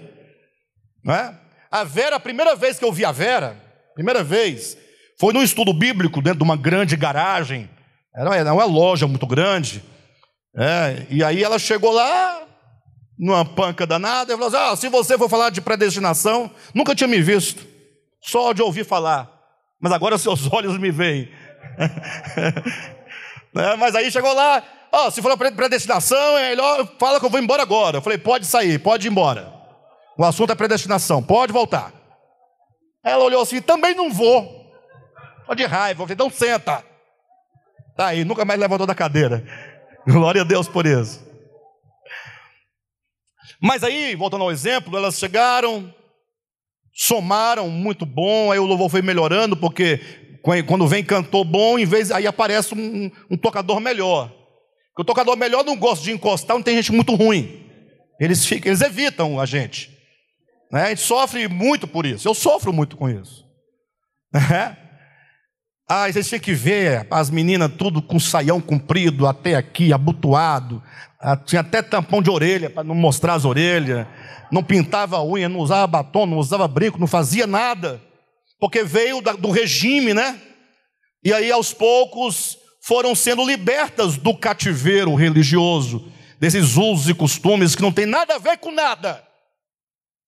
Não 1.05 1.15
é? 1.15 1.39
A 1.71 1.85
Vera, 1.85 2.17
a 2.17 2.21
primeira 2.21 2.55
vez 2.55 2.79
que 2.79 2.85
eu 2.85 2.93
vi 2.93 3.05
a 3.05 3.13
Vera, 3.13 3.57
primeira 3.95 4.25
vez, 4.25 4.79
foi 5.19 5.33
num 5.33 5.43
estudo 5.43 5.73
bíblico 5.73 6.21
dentro 6.21 6.39
de 6.39 6.45
uma 6.45 6.57
grande 6.57 6.97
garagem. 6.97 7.69
Era 8.15 8.53
uma 8.53 8.65
loja 8.65 9.07
muito 9.07 9.27
grande. 9.27 9.83
É, 10.57 11.07
e 11.11 11.23
aí 11.23 11.45
ela 11.45 11.59
chegou 11.59 11.93
lá, 11.93 12.43
numa 13.19 13.45
panca 13.45 13.87
danada, 13.87 14.33
e 14.33 14.37
falou 14.37 14.49
assim: 14.49 14.73
ah, 14.73 14.77
se 14.77 14.89
você 14.89 15.19
for 15.19 15.29
falar 15.29 15.51
de 15.51 15.61
predestinação, 15.61 16.51
nunca 16.75 16.95
tinha 16.95 17.09
me 17.09 17.21
visto, 17.21 17.67
só 18.23 18.55
de 18.55 18.63
ouvir 18.63 18.85
falar, 18.85 19.31
mas 19.81 19.93
agora 19.93 20.17
seus 20.19 20.51
olhos 20.51 20.79
me 20.79 20.91
veem. 20.91 21.29
é, 23.55 23.77
mas 23.77 23.95
aí 23.95 24.11
chegou 24.11 24.33
lá, 24.33 24.63
oh, 24.93 25.11
se 25.11 25.21
for 25.21 25.37
predestinação, 25.37 26.39
é 26.39 26.51
melhor, 26.51 26.89
fala 26.99 27.21
que 27.21 27.27
eu 27.27 27.31
vou 27.31 27.41
embora 27.41 27.63
agora. 27.63 27.99
Eu 27.99 28.03
falei, 28.03 28.17
pode 28.17 28.47
sair, 28.47 28.79
pode 28.79 29.07
ir 29.07 29.11
embora. 29.11 29.53
O 30.19 30.25
assunto 30.25 30.53
é 30.53 30.55
predestinação, 30.55 31.23
pode 31.23 31.53
voltar. 31.53 31.93
Ela 33.05 33.23
olhou 33.25 33.43
assim, 33.43 33.61
também 33.61 33.95
não 33.95 34.11
vou. 34.11 34.56
Pode 35.47 35.63
de 35.63 35.69
raiva, 35.69 36.03
falei, 36.03 36.15
então 36.15 36.31
senta. 36.31 36.85
Tá 37.97 38.09
aí, 38.09 38.25
nunca 38.25 38.45
mais 38.45 38.59
levantou 38.59 38.87
da 38.87 38.95
cadeira. 38.95 39.45
Glória 40.07 40.43
a 40.43 40.45
Deus 40.45 40.69
por 40.69 40.87
isso. 40.87 41.25
Mas 43.61 43.83
aí, 43.83 44.15
voltando 44.15 44.43
ao 44.43 44.51
exemplo, 44.51 44.97
elas 44.97 45.19
chegaram, 45.19 45.95
somaram 46.93 47.71
muito 47.71 48.05
bom, 48.05 48.53
aí 48.53 48.59
o 48.59 48.67
louvor 48.67 48.91
foi 48.91 49.01
melhorando, 49.01 49.57
porque 49.57 50.01
quando 50.67 50.87
vem 50.87 51.05
cantor 51.05 51.45
bom, 51.45 51.79
em 51.79 51.85
vez 51.85 52.11
aí 52.11 52.27
aparece 52.27 52.75
um, 52.75 53.11
um 53.31 53.37
tocador 53.37 53.81
melhor. 53.81 54.29
Porque 54.91 55.03
o 55.03 55.05
tocador 55.05 55.37
melhor 55.37 55.65
não 55.65 55.77
gosta 55.77 56.05
de 56.05 56.13
encostar, 56.13 56.57
não 56.57 56.63
tem 56.63 56.77
gente 56.77 56.93
muito 56.93 57.15
ruim. 57.15 57.65
Eles, 58.21 58.47
ficam, 58.47 58.71
eles 58.71 58.81
evitam 58.81 59.41
a 59.41 59.47
gente. 59.47 59.91
Né? 60.73 60.85
A 60.85 60.89
gente 60.89 61.03
sofre 61.03 61.49
muito 61.49 61.87
por 61.87 62.07
isso. 62.07 62.27
Eu 62.29 62.35
sofro 62.35 62.73
muito 62.73 62.97
com 62.97 63.09
isso. 63.09 63.45
Né? 64.33 64.86
Ah, 65.89 66.11
vocês 66.11 66.29
tinham 66.29 66.41
que 66.41 66.53
ver 66.53 67.07
as 67.09 67.31
meninas 67.31 67.71
tudo 67.79 68.03
com 68.03 68.19
saião 68.19 68.61
comprido 68.61 69.25
até 69.25 69.55
aqui, 69.55 69.93
abotoado. 69.93 70.83
Ah, 71.21 71.37
tinha 71.37 71.61
até 71.61 71.81
tampão 71.81 72.21
de 72.21 72.29
orelha 72.29 72.69
para 72.69 72.83
não 72.83 72.95
mostrar 72.95 73.35
as 73.35 73.45
orelhas. 73.45 74.05
Não 74.51 74.65
pintava 74.65 75.23
unha, 75.23 75.49
não 75.49 75.61
usava 75.61 75.87
batom, 75.87 76.27
não 76.27 76.39
usava 76.39 76.67
brinco, 76.67 76.99
não 76.99 77.07
fazia 77.07 77.47
nada. 77.47 78.03
Porque 78.59 78.83
veio 78.83 79.21
do 79.21 79.51
regime, 79.53 80.13
né? 80.13 80.41
E 81.23 81.33
aí 81.33 81.53
aos 81.53 81.73
poucos 81.73 82.59
foram 82.83 83.15
sendo 83.15 83.47
libertas 83.47 84.17
do 84.17 84.37
cativeiro 84.37 85.15
religioso, 85.15 86.13
desses 86.41 86.77
usos 86.77 87.09
e 87.09 87.15
costumes 87.15 87.77
que 87.77 87.83
não 87.83 87.93
tem 87.93 88.07
nada 88.07 88.35
a 88.35 88.39
ver 88.39 88.59
com 88.59 88.73
nada. 88.73 89.26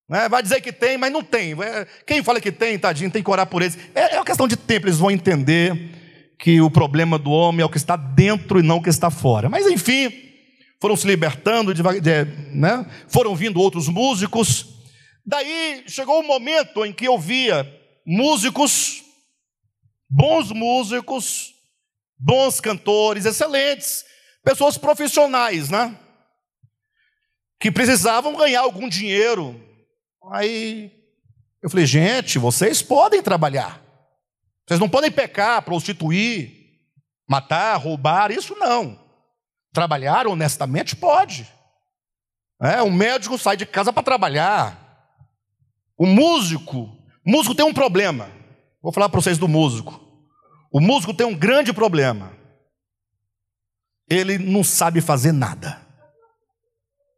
Né? 0.08 0.28
Vai 0.28 0.42
dizer 0.42 0.60
que 0.60 0.72
tem, 0.72 0.96
mas 0.96 1.12
não 1.12 1.22
tem. 1.22 1.52
É, 1.62 1.86
quem 2.06 2.22
fala 2.22 2.40
que 2.40 2.50
tem, 2.50 2.78
tadinho, 2.78 3.10
tem 3.10 3.22
que 3.22 3.30
orar 3.30 3.46
por 3.46 3.60
eles. 3.60 3.76
É, 3.94 4.14
é 4.14 4.18
uma 4.18 4.24
questão 4.24 4.48
de 4.48 4.56
tempo, 4.56 4.86
eles 4.86 4.98
vão 4.98 5.10
entender 5.10 5.96
que 6.38 6.60
o 6.60 6.70
problema 6.70 7.18
do 7.18 7.30
homem 7.30 7.62
é 7.62 7.64
o 7.64 7.68
que 7.68 7.76
está 7.76 7.96
dentro 7.96 8.60
e 8.60 8.62
não 8.62 8.76
o 8.76 8.82
que 8.82 8.88
está 8.88 9.10
fora. 9.10 9.48
Mas 9.48 9.66
enfim, 9.66 10.10
foram 10.80 10.96
se 10.96 11.06
libertando, 11.06 11.74
de, 11.74 11.82
de, 11.82 12.24
né? 12.54 12.86
foram 13.08 13.34
vindo 13.34 13.60
outros 13.60 13.88
músicos. 13.88 14.66
Daí 15.26 15.82
chegou 15.86 16.16
o 16.16 16.20
um 16.20 16.26
momento 16.26 16.86
em 16.86 16.92
que 16.92 17.06
eu 17.06 17.18
via 17.18 17.66
músicos, 18.06 19.02
bons 20.08 20.50
músicos, 20.52 21.52
bons 22.18 22.60
cantores, 22.60 23.26
excelentes, 23.26 24.04
pessoas 24.42 24.78
profissionais, 24.78 25.68
né? 25.68 25.94
Que 27.60 27.70
precisavam 27.70 28.36
ganhar 28.36 28.60
algum 28.60 28.88
dinheiro, 28.88 29.60
Aí 30.30 30.92
eu 31.62 31.70
falei, 31.70 31.86
gente, 31.86 32.38
vocês 32.38 32.82
podem 32.82 33.22
trabalhar. 33.22 33.82
Vocês 34.66 34.78
não 34.78 34.88
podem 34.88 35.10
pecar, 35.10 35.62
prostituir, 35.62 36.52
matar, 37.28 37.76
roubar, 37.76 38.30
isso 38.30 38.54
não. 38.56 38.98
Trabalhar 39.72 40.26
honestamente 40.26 40.94
pode. 40.94 41.50
É, 42.60 42.82
o 42.82 42.90
médico 42.90 43.38
sai 43.38 43.56
de 43.56 43.64
casa 43.64 43.92
para 43.92 44.02
trabalhar. 44.02 44.86
O 45.96 46.06
músico, 46.06 46.88
músico 47.24 47.54
tem 47.54 47.64
um 47.64 47.74
problema. 47.74 48.30
Vou 48.82 48.92
falar 48.92 49.08
para 49.08 49.20
vocês 49.20 49.38
do 49.38 49.48
músico. 49.48 50.00
O 50.72 50.80
músico 50.80 51.14
tem 51.14 51.26
um 51.26 51.36
grande 51.36 51.72
problema. 51.72 52.36
Ele 54.08 54.38
não 54.38 54.64
sabe 54.64 55.00
fazer 55.00 55.32
nada, 55.32 55.80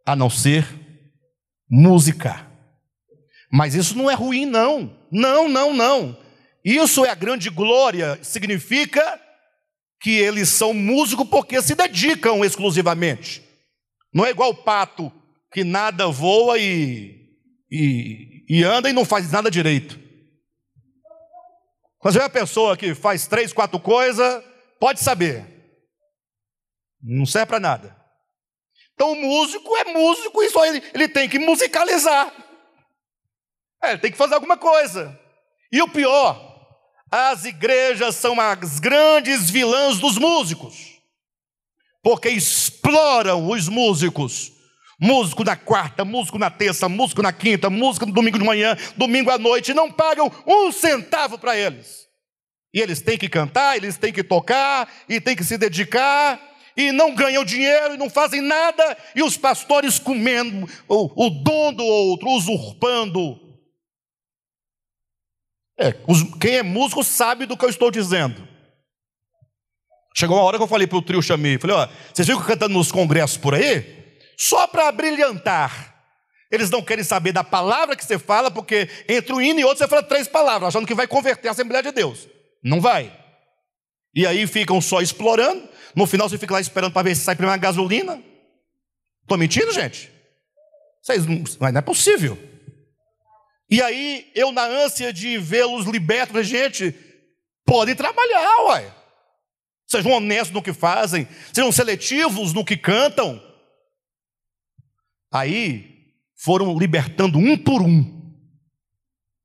a 0.04 0.16
não 0.16 0.28
ser 0.28 0.66
música. 1.68 2.49
Mas 3.50 3.74
isso 3.74 3.96
não 3.96 4.10
é 4.10 4.14
ruim, 4.14 4.46
não. 4.46 4.96
Não, 5.10 5.48
não, 5.48 5.72
não. 5.72 6.16
Isso 6.64 7.04
é 7.04 7.10
a 7.10 7.14
grande 7.14 7.50
glória, 7.50 8.18
significa 8.22 9.20
que 10.00 10.10
eles 10.10 10.48
são 10.48 10.72
músicos 10.72 11.28
porque 11.28 11.60
se 11.60 11.74
dedicam 11.74 12.44
exclusivamente. 12.44 13.42
Não 14.12 14.24
é 14.24 14.30
igual 14.30 14.50
o 14.50 14.62
pato 14.62 15.12
que 15.52 15.64
nada 15.64 16.08
voa 16.08 16.58
e, 16.58 17.28
e, 17.70 18.44
e 18.48 18.64
anda 18.64 18.88
e 18.88 18.92
não 18.92 19.04
faz 19.04 19.30
nada 19.30 19.50
direito. 19.50 19.98
Você 22.02 22.18
vê 22.18 22.24
uma 22.24 22.30
pessoa 22.30 22.76
que 22.76 22.94
faz 22.94 23.26
três, 23.26 23.52
quatro 23.52 23.78
coisas, 23.78 24.42
pode 24.78 25.00
saber. 25.00 25.44
Não 27.02 27.26
serve 27.26 27.46
para 27.46 27.60
nada. 27.60 27.96
Então 28.94 29.12
o 29.12 29.16
músico 29.16 29.76
é 29.76 29.84
músico 29.84 30.42
e 30.42 30.50
só 30.50 30.64
ele, 30.66 30.82
ele 30.94 31.08
tem 31.08 31.28
que 31.28 31.38
musicalizar. 31.38 32.32
É, 33.82 33.96
tem 33.96 34.10
que 34.10 34.18
fazer 34.18 34.34
alguma 34.34 34.56
coisa. 34.56 35.18
E 35.72 35.80
o 35.80 35.88
pior, 35.88 36.50
as 37.10 37.44
igrejas 37.44 38.14
são 38.14 38.38
as 38.40 38.78
grandes 38.78 39.50
vilãs 39.50 39.98
dos 39.98 40.16
músicos, 40.16 41.00
porque 42.02 42.28
exploram 42.28 43.48
os 43.48 43.68
músicos. 43.68 44.52
Músico 45.02 45.42
na 45.42 45.56
quarta, 45.56 46.04
músico 46.04 46.38
na 46.38 46.50
terça, 46.50 46.86
músico 46.86 47.22
na 47.22 47.32
quinta, 47.32 47.70
músico 47.70 48.04
no 48.04 48.12
domingo 48.12 48.38
de 48.38 48.44
manhã, 48.44 48.76
domingo 48.98 49.30
à 49.30 49.38
noite, 49.38 49.72
não 49.72 49.90
pagam 49.90 50.30
um 50.46 50.70
centavo 50.70 51.38
para 51.38 51.56
eles. 51.56 52.00
E 52.72 52.80
eles 52.80 53.00
têm 53.00 53.16
que 53.16 53.26
cantar, 53.26 53.78
eles 53.78 53.96
têm 53.96 54.12
que 54.12 54.22
tocar, 54.22 54.92
e 55.08 55.18
têm 55.18 55.34
que 55.34 55.42
se 55.42 55.56
dedicar, 55.56 56.38
e 56.76 56.92
não 56.92 57.14
ganham 57.14 57.42
dinheiro, 57.46 57.94
e 57.94 57.96
não 57.96 58.10
fazem 58.10 58.42
nada, 58.42 58.96
e 59.14 59.22
os 59.22 59.38
pastores 59.38 59.98
comendo 59.98 60.68
o, 60.86 61.26
o 61.26 61.30
dom 61.30 61.72
do 61.72 61.84
outro, 61.84 62.28
usurpando 62.28 63.49
é, 65.80 65.96
os, 66.06 66.22
quem 66.38 66.56
é 66.56 66.62
músico 66.62 67.02
sabe 67.02 67.46
do 67.46 67.56
que 67.56 67.64
eu 67.64 67.70
estou 67.70 67.90
dizendo. 67.90 68.46
Chegou 70.14 70.36
uma 70.36 70.44
hora 70.44 70.58
que 70.58 70.62
eu 70.62 70.68
falei 70.68 70.86
para 70.86 70.98
o 70.98 71.02
trio 71.02 71.22
Chamei, 71.22 71.58
falei, 71.58 71.76
ó, 71.76 71.88
vocês 72.12 72.28
ficam 72.28 72.42
cantando 72.42 72.74
nos 72.74 72.92
congressos 72.92 73.38
por 73.38 73.54
aí, 73.54 74.18
só 74.36 74.66
para 74.66 74.92
brilhantar. 74.92 75.96
Eles 76.50 76.68
não 76.68 76.82
querem 76.82 77.04
saber 77.04 77.32
da 77.32 77.44
palavra 77.44 77.96
que 77.96 78.04
você 78.04 78.18
fala, 78.18 78.50
porque 78.50 78.90
entre 79.08 79.32
um 79.32 79.40
hino 79.40 79.60
e 79.60 79.64
outro 79.64 79.78
você 79.78 79.88
fala 79.88 80.02
três 80.02 80.28
palavras, 80.28 80.68
achando 80.68 80.86
que 80.86 80.94
vai 80.94 81.06
converter 81.06 81.48
a 81.48 81.52
Assembleia 81.52 81.82
de 81.82 81.92
Deus. 81.92 82.28
Não 82.62 82.80
vai. 82.80 83.16
E 84.14 84.26
aí 84.26 84.46
ficam 84.46 84.80
só 84.80 85.00
explorando, 85.00 85.66
no 85.94 86.06
final 86.06 86.28
você 86.28 86.36
fica 86.36 86.52
lá 86.52 86.60
esperando 86.60 86.92
para 86.92 87.02
ver 87.02 87.14
se 87.14 87.22
sai 87.22 87.36
primeiro 87.36 87.52
uma 87.52 87.62
gasolina. 87.62 88.20
Estou 89.22 89.38
mentindo, 89.38 89.72
gente? 89.72 90.10
Vocês 91.00 91.24
não, 91.24 91.44
não 91.60 91.78
é 91.78 91.80
possível. 91.80 92.49
E 93.70 93.80
aí, 93.80 94.28
eu, 94.34 94.50
na 94.50 94.64
ânsia 94.64 95.12
de 95.12 95.38
vê-los 95.38 95.86
libertos, 95.86 96.44
gente, 96.44 96.92
podem 97.64 97.94
trabalhar, 97.94 98.64
uai. 98.66 98.92
Sejam 99.88 100.10
honestos 100.10 100.50
no 100.50 100.62
que 100.62 100.72
fazem, 100.72 101.28
sejam 101.52 101.70
seletivos 101.70 102.52
no 102.52 102.64
que 102.64 102.76
cantam. 102.76 103.40
Aí, 105.32 106.14
foram 106.36 106.76
libertando 106.76 107.38
um 107.38 107.56
por 107.56 107.80
um 107.80 108.18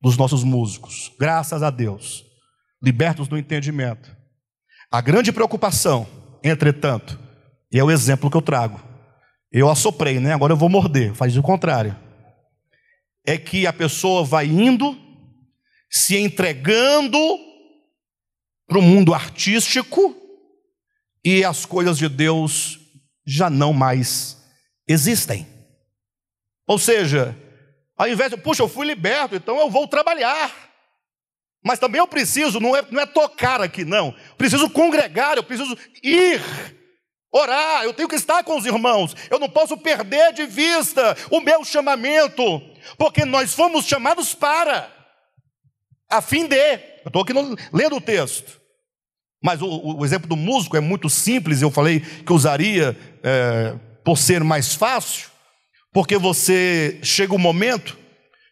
dos 0.01 0.17
nossos 0.17 0.43
músicos, 0.43 1.11
graças 1.19 1.61
a 1.61 1.69
Deus, 1.69 2.25
libertos 2.81 3.27
do 3.27 3.37
entendimento. 3.37 4.15
A 4.91 5.01
grande 5.01 5.31
preocupação, 5.31 6.07
entretanto, 6.43 7.19
e 7.71 7.77
é 7.77 7.83
o 7.83 7.91
exemplo 7.91 8.29
que 8.29 8.37
eu 8.37 8.41
trago. 8.41 8.81
Eu 9.51 9.69
assoprei, 9.69 10.19
né? 10.19 10.33
Agora 10.33 10.53
eu 10.53 10.57
vou 10.57 10.69
morder, 10.69 11.13
faz 11.13 11.37
o 11.37 11.43
contrário 11.43 12.04
é 13.25 13.37
que 13.37 13.65
a 13.65 13.73
pessoa 13.73 14.23
vai 14.23 14.45
indo, 14.45 14.97
se 15.89 16.17
entregando 16.17 17.19
para 18.67 18.79
o 18.79 18.81
mundo 18.81 19.13
artístico 19.13 20.15
e 21.23 21.43
as 21.43 21.65
coisas 21.65 21.97
de 21.97 22.07
Deus 22.07 22.79
já 23.25 23.49
não 23.49 23.73
mais 23.73 24.37
existem. 24.87 25.47
Ou 26.67 26.77
seja, 26.77 27.35
ao 27.97 28.07
invés 28.07 28.31
de, 28.31 28.37
puxa, 28.37 28.63
eu 28.63 28.69
fui 28.69 28.85
liberto, 28.85 29.35
então 29.35 29.59
eu 29.59 29.69
vou 29.69 29.87
trabalhar. 29.87 30.53
Mas 31.63 31.79
também 31.79 31.99
eu 31.99 32.07
preciso, 32.07 32.59
não 32.59 32.75
é, 32.75 32.85
não 32.91 33.01
é 33.01 33.05
tocar 33.07 33.59
aqui, 33.59 33.83
não. 33.83 34.13
Preciso 34.37 34.69
congregar, 34.69 35.37
eu 35.37 35.43
preciso 35.43 35.75
ir, 36.03 36.39
orar, 37.35 37.83
eu 37.83 37.93
tenho 37.93 38.07
que 38.07 38.15
estar 38.15 38.43
com 38.43 38.57
os 38.57 38.65
irmãos. 38.65 39.13
Eu 39.29 39.39
não 39.39 39.49
posso 39.49 39.77
perder 39.77 40.31
de 40.31 40.45
vista 40.45 41.15
o 41.29 41.41
meu 41.41 41.65
chamamento 41.65 42.61
porque 42.97 43.25
nós 43.25 43.53
fomos 43.53 43.85
chamados 43.85 44.33
para, 44.33 44.89
a 46.09 46.21
fim 46.21 46.47
de. 46.47 46.55
Eu 46.55 47.07
estou 47.07 47.23
aqui 47.23 47.33
no, 47.33 47.55
lendo 47.73 47.97
o 47.97 48.01
texto. 48.01 48.61
Mas 49.43 49.61
o, 49.61 49.97
o, 49.97 50.05
exemplo 50.05 50.27
do 50.27 50.35
músico 50.35 50.77
é 50.77 50.79
muito 50.79 51.09
simples, 51.09 51.61
eu 51.61 51.69
falei 51.69 51.99
que 51.99 52.33
usaria 52.33 52.97
é, 53.21 53.75
por 54.03 54.17
ser 54.17 54.43
mais 54.43 54.73
fácil, 54.73 55.29
porque 55.93 56.17
você 56.17 56.99
chega 57.03 57.35
um 57.35 57.39
momento 57.39 57.95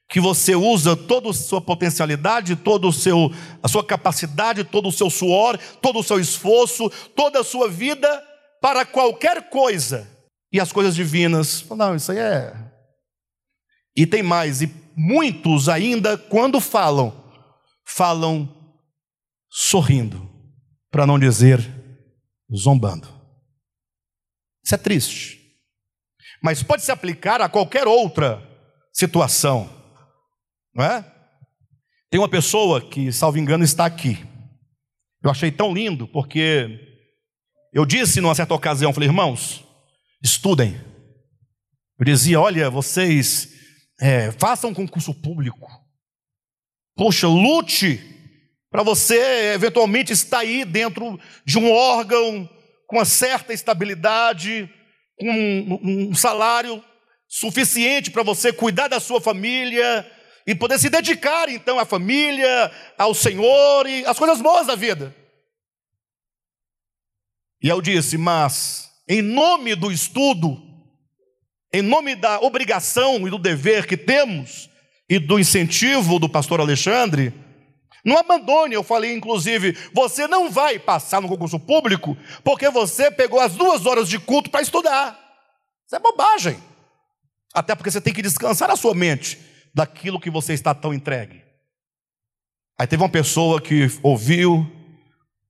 que 0.07 0.19
você 0.19 0.55
usa 0.55 0.95
toda 0.95 1.31
a 1.31 1.33
sua 1.33 1.59
potencialidade, 1.59 2.55
toda 2.55 2.87
a 2.87 3.67
sua 3.67 3.83
capacidade, 3.83 4.63
todo 4.63 4.89
o 4.89 4.91
seu 4.91 5.09
suor, 5.09 5.57
todo 5.81 5.97
o 5.97 6.03
seu 6.03 6.19
esforço, 6.19 6.91
toda 7.15 7.39
a 7.39 7.43
sua 7.43 7.67
vida 7.67 8.23
para 8.63 8.85
qualquer 8.85 9.49
coisa. 9.49 10.09
E 10.49 10.59
as 10.59 10.71
coisas 10.71 10.95
divinas, 10.95 11.67
não, 11.69 11.95
isso 11.95 12.11
aí 12.13 12.19
é 12.19 12.73
e 13.95 14.07
tem 14.07 14.23
mais, 14.23 14.61
e 14.61 14.73
muitos 14.95 15.69
ainda, 15.69 16.17
quando 16.17 16.59
falam, 16.59 17.13
falam 17.85 18.49
sorrindo, 19.49 20.29
para 20.89 21.05
não 21.05 21.19
dizer 21.19 21.59
zombando. 22.55 23.07
Isso 24.63 24.73
é 24.73 24.77
triste. 24.77 25.39
Mas 26.41 26.63
pode 26.63 26.81
se 26.81 26.91
aplicar 26.91 27.39
a 27.41 27.49
qualquer 27.49 27.87
outra 27.87 28.41
situação, 28.91 29.69
não 30.73 30.83
é? 30.83 31.01
Tem 32.09 32.19
uma 32.19 32.29
pessoa 32.29 32.81
que, 32.81 33.11
salvo 33.11 33.37
engano, 33.37 33.63
está 33.63 33.85
aqui. 33.85 34.25
Eu 35.23 35.31
achei 35.31 35.51
tão 35.51 35.73
lindo, 35.73 36.07
porque 36.07 36.92
eu 37.73 37.85
disse 37.85 38.21
numa 38.21 38.35
certa 38.35 38.53
ocasião, 38.53 38.93
falei, 38.93 39.09
irmãos, 39.09 39.65
estudem. 40.21 40.79
Eu 41.99 42.05
dizia, 42.05 42.39
olha, 42.39 42.69
vocês 42.69 43.49
é, 43.99 44.31
faça 44.31 44.67
um 44.67 44.73
concurso 44.73 45.13
público. 45.13 45.67
Poxa, 46.95 47.27
lute 47.27 47.99
para 48.69 48.83
você 48.83 49.53
eventualmente 49.53 50.13
estar 50.13 50.39
aí 50.39 50.63
dentro 50.63 51.19
de 51.45 51.57
um 51.57 51.71
órgão 51.71 52.47
com 52.85 52.97
uma 52.97 53.05
certa 53.05 53.53
estabilidade, 53.53 54.69
com 55.17 55.29
um, 55.29 56.09
um 56.09 56.15
salário 56.15 56.83
suficiente 57.27 58.11
para 58.11 58.21
você 58.21 58.53
cuidar 58.53 58.87
da 58.87 58.99
sua 58.99 59.19
família 59.19 60.09
e 60.45 60.53
poder 60.53 60.77
se 60.77 60.89
dedicar 60.89 61.49
então 61.49 61.79
à 61.79 61.85
família, 61.85 62.71
ao 62.97 63.15
Senhor 63.15 63.87
e 63.87 64.05
às 64.05 64.19
coisas 64.19 64.39
boas 64.41 64.67
da 64.67 64.75
vida. 64.75 65.15
E 67.63 67.69
eu 67.69 67.81
disse, 67.81 68.17
mas 68.17 68.91
em 69.07 69.21
nome 69.21 69.73
do 69.73 69.89
estudo, 69.89 70.61
em 71.73 71.81
nome 71.81 72.13
da 72.13 72.41
obrigação 72.41 73.25
e 73.25 73.31
do 73.31 73.37
dever 73.37 73.87
que 73.87 73.95
temos 73.95 74.69
e 75.09 75.17
do 75.17 75.39
incentivo 75.39 76.19
do 76.19 76.27
pastor 76.27 76.59
Alexandre, 76.59 77.33
não 78.03 78.17
abandone, 78.17 78.75
eu 78.75 78.83
falei 78.83 79.13
inclusive, 79.13 79.77
você 79.93 80.27
não 80.27 80.51
vai 80.51 80.77
passar 80.77 81.21
no 81.21 81.29
concurso 81.29 81.57
público 81.57 82.17
porque 82.43 82.69
você 82.69 83.09
pegou 83.09 83.39
as 83.39 83.55
duas 83.55 83.85
horas 83.85 84.09
de 84.09 84.19
culto 84.19 84.49
para 84.49 84.61
estudar. 84.61 85.17
Isso 85.85 85.95
é 85.95 85.99
bobagem. 85.99 86.57
Até 87.53 87.75
porque 87.75 87.89
você 87.89 88.01
tem 88.01 88.13
que 88.13 88.21
descansar 88.21 88.69
a 88.69 88.75
sua 88.75 88.93
mente 88.93 89.39
daquilo 89.73 90.19
que 90.19 90.29
você 90.29 90.53
está 90.53 90.73
tão 90.73 90.93
entregue. 90.93 91.41
Aí 92.77 92.87
teve 92.87 93.01
uma 93.01 93.09
pessoa 93.09 93.61
que 93.61 93.87
ouviu 94.01 94.69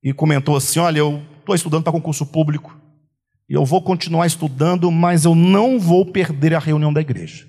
e 0.02 0.12
comentou 0.12 0.56
assim: 0.56 0.78
Olha, 0.78 0.98
eu 0.98 1.33
estou 1.44 1.54
estudando 1.54 1.84
para 1.84 1.92
concurso 1.92 2.26
público 2.26 2.74
e 3.48 3.52
eu 3.52 3.64
vou 3.64 3.82
continuar 3.82 4.26
estudando, 4.26 4.90
mas 4.90 5.24
eu 5.24 5.34
não 5.34 5.78
vou 5.78 6.10
perder 6.10 6.54
a 6.54 6.58
reunião 6.58 6.92
da 6.92 7.00
igreja. 7.00 7.48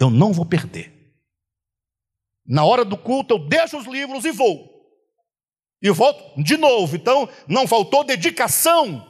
Eu 0.00 0.10
não 0.10 0.32
vou 0.32 0.46
perder. 0.46 0.92
Na 2.46 2.64
hora 2.64 2.84
do 2.84 2.96
culto, 2.96 3.34
eu 3.34 3.38
deixo 3.38 3.76
os 3.76 3.86
livros 3.86 4.24
e 4.24 4.32
vou. 4.32 4.74
E 5.82 5.90
volto 5.90 6.42
de 6.42 6.56
novo. 6.56 6.96
Então, 6.96 7.28
não 7.46 7.66
faltou 7.66 8.04
dedicação. 8.04 9.06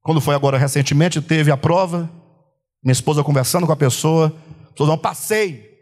Quando 0.00 0.20
foi 0.20 0.34
agora 0.34 0.56
recentemente, 0.56 1.20
teve 1.20 1.50
a 1.50 1.56
prova. 1.56 2.10
Minha 2.82 2.92
esposa 2.92 3.24
conversando 3.24 3.66
com 3.66 3.72
a 3.72 3.76
pessoa. 3.76 4.34
A 4.78 4.84
não, 4.84 4.96
passei. 4.96 5.72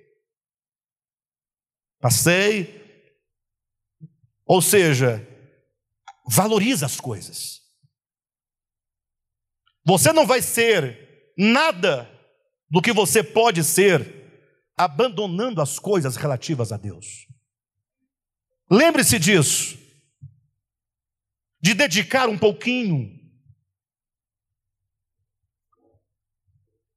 Passei. 2.01 2.81
Ou 4.45 4.61
seja, 4.61 5.27
valoriza 6.27 6.87
as 6.87 7.01
coisas. 7.01 7.61
Você 9.85 10.13
não 10.13 10.27
vai 10.27 10.41
ser 10.41 11.33
nada 11.37 12.09
do 12.71 12.81
que 12.81 12.93
você 12.93 13.23
pode 13.23 13.65
ser 13.65 14.23
abandonando 14.77 15.61
as 15.61 15.79
coisas 15.79 16.17
relativas 16.17 16.73
a 16.73 16.77
Deus. 16.77 17.27
Lembre-se 18.71 19.19
disso, 19.19 19.79
de 21.61 21.75
dedicar 21.75 22.29
um 22.29 22.39
pouquinho. 22.39 23.21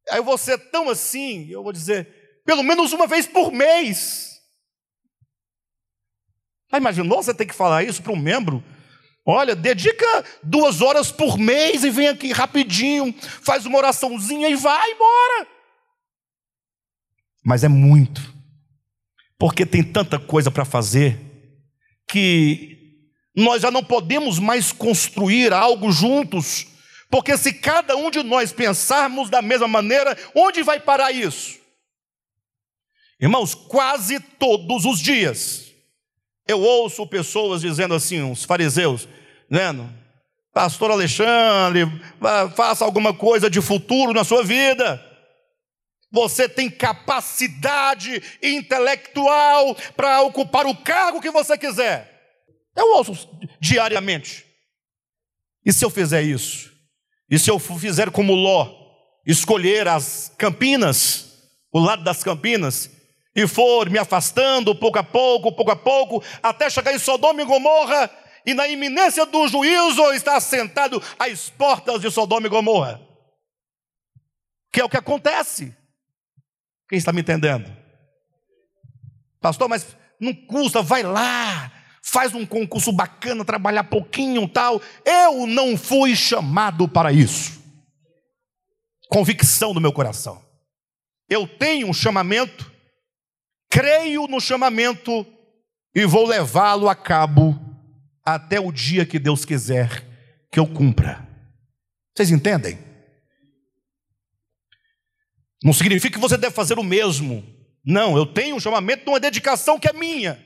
Aí 0.09 0.21
você 0.21 0.53
é 0.53 0.57
tão 0.57 0.89
assim, 0.89 1.49
eu 1.49 1.63
vou 1.63 1.73
dizer, 1.73 2.41
pelo 2.45 2.63
menos 2.63 2.93
uma 2.93 3.07
vez 3.07 3.25
por 3.25 3.51
mês. 3.51 4.39
Ah, 6.71 6.77
imaginou 6.77 7.21
você 7.21 7.33
ter 7.33 7.45
que 7.45 7.53
falar 7.53 7.83
isso 7.83 8.01
para 8.01 8.13
um 8.13 8.19
membro? 8.19 8.63
Olha, 9.25 9.55
dedica 9.55 10.23
duas 10.43 10.81
horas 10.81 11.11
por 11.11 11.37
mês 11.37 11.83
e 11.83 11.89
vem 11.89 12.09
aqui 12.09 12.31
rapidinho, 12.31 13.13
faz 13.41 13.65
uma 13.65 13.77
oraçãozinha 13.77 14.49
e 14.49 14.55
vai 14.55 14.91
embora 14.91 15.55
mas 17.45 17.63
é 17.63 17.67
muito. 17.67 18.33
Porque 19.37 19.67
tem 19.67 19.83
tanta 19.83 20.17
coisa 20.17 20.49
para 20.49 20.65
fazer 20.65 21.19
que 22.09 22.75
nós 23.35 23.61
já 23.61 23.69
não 23.69 23.83
podemos 23.83 24.39
mais 24.39 24.71
construir 24.71 25.53
algo 25.53 25.91
juntos, 25.91 26.65
porque 27.09 27.37
se 27.37 27.53
cada 27.53 27.95
um 27.95 28.09
de 28.09 28.23
nós 28.23 28.51
pensarmos 28.51 29.29
da 29.29 29.41
mesma 29.43 29.67
maneira, 29.67 30.17
onde 30.33 30.63
vai 30.63 30.79
parar 30.79 31.11
isso? 31.11 31.59
Irmãos, 33.21 33.53
quase 33.53 34.19
todos 34.19 34.85
os 34.85 34.99
dias 34.99 35.64
eu 36.47 36.61
ouço 36.61 37.05
pessoas 37.07 37.61
dizendo 37.61 37.93
assim, 37.93 38.29
os 38.31 38.43
fariseus, 38.43 39.07
dizendo: 39.49 39.89
Pastor 40.53 40.91
Alexandre, 40.91 41.81
faça 42.55 42.85
alguma 42.85 43.13
coisa 43.13 43.49
de 43.49 43.61
futuro 43.61 44.13
na 44.13 44.23
sua 44.23 44.43
vida 44.43 45.01
você 46.15 46.47
tem 46.47 46.69
capacidade 46.69 48.23
intelectual 48.41 49.75
para 49.97 50.21
ocupar 50.21 50.65
o 50.65 50.73
cargo 50.73 51.21
que 51.21 51.29
você 51.29 51.57
quiser. 51.57 52.09
Eu 52.73 52.93
ouço 52.93 53.29
diariamente. 53.59 54.45
E 55.65 55.73
se 55.73 55.83
eu 55.83 55.89
fizer 55.89 56.21
isso? 56.21 56.71
E 57.29 57.37
se 57.37 57.51
eu 57.51 57.59
fizer 57.59 58.09
como 58.11 58.33
Ló, 58.33 58.73
escolher 59.27 59.89
as 59.89 60.31
campinas, 60.37 61.33
o 61.69 61.79
lado 61.79 62.03
das 62.03 62.23
campinas, 62.23 62.89
e 63.35 63.47
for 63.47 63.89
me 63.89 63.99
afastando 63.99 64.73
pouco 64.73 64.97
a 64.97 65.03
pouco, 65.03 65.51
pouco 65.51 65.71
a 65.71 65.75
pouco, 65.75 66.23
até 66.41 66.69
chegar 66.69 66.93
em 66.93 66.99
Sodoma 66.99 67.41
e 67.41 67.45
Gomorra, 67.45 68.09
e 68.45 68.53
na 68.53 68.67
iminência 68.67 69.25
do 69.25 69.47
juízo 69.47 70.13
está 70.13 70.39
sentado 70.39 71.01
às 71.19 71.49
portas 71.49 71.99
de 71.99 72.09
Sodoma 72.09 72.47
e 72.47 72.49
Gomorra. 72.49 73.01
Que 74.71 74.81
é 74.81 74.85
o 74.85 74.89
que 74.89 74.97
acontece. 74.97 75.75
Quem 76.87 76.97
está 76.97 77.11
me 77.11 77.21
entendendo? 77.21 77.75
Pastor, 79.41 79.67
mas 79.67 79.95
não 80.19 80.33
custa, 80.33 80.81
vai 80.81 81.03
lá, 81.03 81.71
faz 82.03 82.33
um 82.33 82.45
concurso 82.45 82.91
bacana, 82.91 83.43
trabalhar 83.43 83.83
pouquinho 83.85 84.47
tal. 84.47 84.81
Eu 85.03 85.47
não 85.47 85.75
fui 85.75 86.15
chamado 86.15 86.87
para 86.87 87.11
isso. 87.11 87.63
Convicção 89.09 89.73
do 89.73 89.81
meu 89.81 89.91
coração. 89.91 90.43
Eu 91.27 91.47
tenho 91.47 91.87
um 91.87 91.93
chamamento, 91.93 92.71
creio 93.69 94.27
no 94.27 94.39
chamamento 94.39 95.25
e 95.93 96.05
vou 96.05 96.25
levá-lo 96.27 96.89
a 96.89 96.95
cabo 96.95 97.59
até 98.23 98.59
o 98.59 98.71
dia 98.71 99.05
que 99.05 99.19
Deus 99.19 99.45
quiser 99.45 100.03
que 100.51 100.59
eu 100.59 100.67
cumpra. 100.67 101.27
Vocês 102.15 102.31
entendem? 102.31 102.79
Não 105.63 105.73
significa 105.73 106.15
que 106.15 106.21
você 106.21 106.37
deve 106.37 106.55
fazer 106.55 106.77
o 106.79 106.83
mesmo. 106.83 107.43
Não, 107.83 108.17
eu 108.17 108.25
tenho 108.25 108.55
um 108.55 108.59
chamamento 108.59 109.03
de 109.03 109.09
uma 109.09 109.19
dedicação 109.19 109.79
que 109.79 109.87
é 109.87 109.93
minha. 109.93 110.43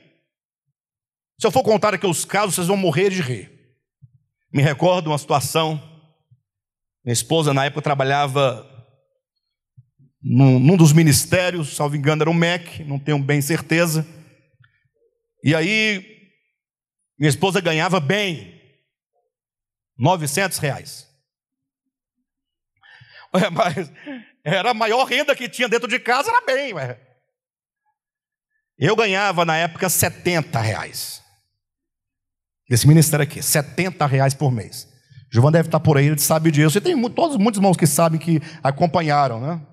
Se 1.38 1.46
eu 1.46 1.50
for 1.50 1.62
contar 1.62 1.94
aqui 1.94 2.06
os 2.06 2.24
casos, 2.24 2.54
vocês 2.54 2.66
vão 2.66 2.76
morrer 2.76 3.10
de 3.10 3.22
rir. 3.22 3.50
Me 4.52 4.62
recordo 4.62 5.08
uma 5.08 5.18
situação. 5.18 5.80
Minha 7.04 7.14
esposa, 7.14 7.54
na 7.54 7.64
época, 7.64 7.82
trabalhava 7.82 8.79
num, 10.22 10.58
num 10.58 10.76
dos 10.76 10.92
ministérios, 10.92 11.74
salvo 11.74 11.96
engano, 11.96 12.22
era 12.22 12.30
o 12.30 12.34
MEC, 12.34 12.84
não 12.84 12.98
tenho 12.98 13.18
bem 13.18 13.40
certeza. 13.40 14.06
E 15.42 15.54
aí, 15.54 16.04
minha 17.18 17.30
esposa 17.30 17.60
ganhava 17.60 17.98
bem, 18.00 18.60
900 19.98 20.58
reais. 20.58 21.08
É, 23.32 23.48
mas 23.48 23.88
era 24.42 24.72
a 24.72 24.74
maior 24.74 25.04
renda 25.04 25.36
que 25.36 25.48
tinha 25.48 25.68
dentro 25.68 25.86
de 25.86 26.00
casa, 26.00 26.32
era 26.32 26.44
bem. 26.44 26.74
Ué. 26.74 26.98
Eu 28.76 28.96
ganhava 28.96 29.44
na 29.44 29.56
época 29.56 29.88
70 29.88 30.58
reais. 30.58 31.22
Esse 32.68 32.88
ministério 32.88 33.22
aqui, 33.22 33.40
70 33.40 34.04
reais 34.04 34.34
por 34.34 34.50
mês. 34.50 34.88
Giovanni 35.32 35.52
deve 35.52 35.68
estar 35.68 35.78
por 35.78 35.96
aí, 35.96 36.06
ele 36.06 36.18
sabe 36.18 36.50
disso. 36.50 36.78
E 36.78 36.80
tem 36.80 37.00
todos, 37.10 37.36
muitos 37.36 37.58
irmãos 37.58 37.76
que 37.76 37.86
sabem 37.86 38.18
que 38.18 38.40
acompanharam, 38.64 39.40
né? 39.40 39.64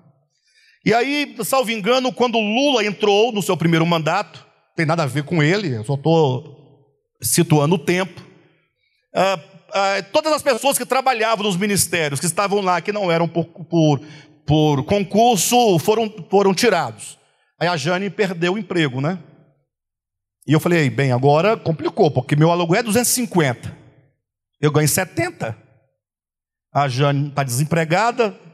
E 0.88 0.94
aí, 0.94 1.36
salvo 1.44 1.70
engano, 1.70 2.10
quando 2.10 2.38
Lula 2.38 2.82
entrou 2.82 3.30
no 3.30 3.42
seu 3.42 3.54
primeiro 3.58 3.84
mandato, 3.84 4.46
tem 4.74 4.86
nada 4.86 5.02
a 5.02 5.06
ver 5.06 5.22
com 5.22 5.42
ele, 5.42 5.76
eu 5.76 5.84
só 5.84 5.92
estou 5.92 6.56
situando 7.20 7.74
o 7.74 7.78
tempo. 7.78 8.22
Ah, 9.14 9.38
ah, 9.74 10.02
todas 10.10 10.32
as 10.32 10.42
pessoas 10.42 10.78
que 10.78 10.86
trabalhavam 10.86 11.44
nos 11.44 11.58
ministérios, 11.58 12.18
que 12.18 12.24
estavam 12.24 12.62
lá, 12.62 12.80
que 12.80 12.90
não 12.90 13.12
eram 13.12 13.28
por, 13.28 13.44
por, 13.44 14.00
por 14.46 14.82
concurso 14.84 15.78
foram, 15.78 16.10
foram 16.30 16.54
tirados. 16.54 17.18
Aí 17.60 17.68
a 17.68 17.76
Jane 17.76 18.08
perdeu 18.08 18.54
o 18.54 18.58
emprego, 18.58 18.98
né? 18.98 19.18
E 20.46 20.54
eu 20.54 20.58
falei, 20.58 20.88
bem, 20.88 21.12
agora 21.12 21.54
complicou, 21.54 22.10
porque 22.10 22.34
meu 22.34 22.50
aluguel 22.50 22.80
é 22.80 22.82
250. 22.82 23.76
Eu 24.58 24.72
ganho 24.72 24.88
70. 24.88 25.54
A 26.72 26.88
Jane 26.88 27.28
está 27.28 27.42
desempregada. 27.42 28.47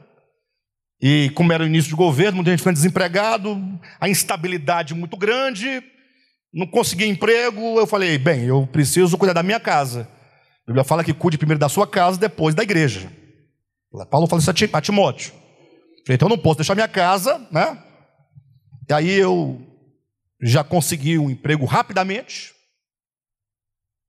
E 1.01 1.29
como 1.31 1.51
era 1.51 1.63
o 1.63 1.67
início 1.67 1.89
de 1.89 1.95
governo, 1.95 2.37
muita 2.37 2.51
gente 2.51 2.63
foi 2.63 2.73
desempregado, 2.73 3.61
a 3.99 4.07
instabilidade 4.07 4.93
muito 4.93 5.17
grande, 5.17 5.83
não 6.53 6.65
consegui 6.65 7.05
emprego. 7.05 7.77
Eu 7.77 7.85
falei, 7.85 8.17
bem, 8.17 8.45
eu 8.45 8.65
preciso 8.67 9.17
cuidar 9.17 9.33
da 9.33 9.43
minha 9.43 9.59
casa. 9.59 10.09
A 10.63 10.67
Bíblia 10.67 10.83
fala 10.83 11.03
que 11.03 11.13
cuide 11.13 11.37
primeiro 11.37 11.59
da 11.59 11.69
sua 11.69 11.85
casa, 11.85 12.17
depois 12.17 12.55
da 12.55 12.63
igreja. 12.63 13.11
Paulo 14.09 14.27
fala 14.27 14.41
isso 14.41 14.49
a 14.49 14.81
Timóteo. 14.81 15.31
Falei, 16.05 16.15
então 16.15 16.27
eu 16.27 16.35
não 16.35 16.37
posso 16.37 16.57
deixar 16.57 16.75
minha 16.75 16.87
casa, 16.87 17.47
né? 17.51 17.81
E 18.89 18.93
aí 18.93 19.11
eu 19.11 19.61
já 20.41 20.63
consegui 20.63 21.17
um 21.17 21.29
emprego 21.29 21.65
rapidamente. 21.65 22.53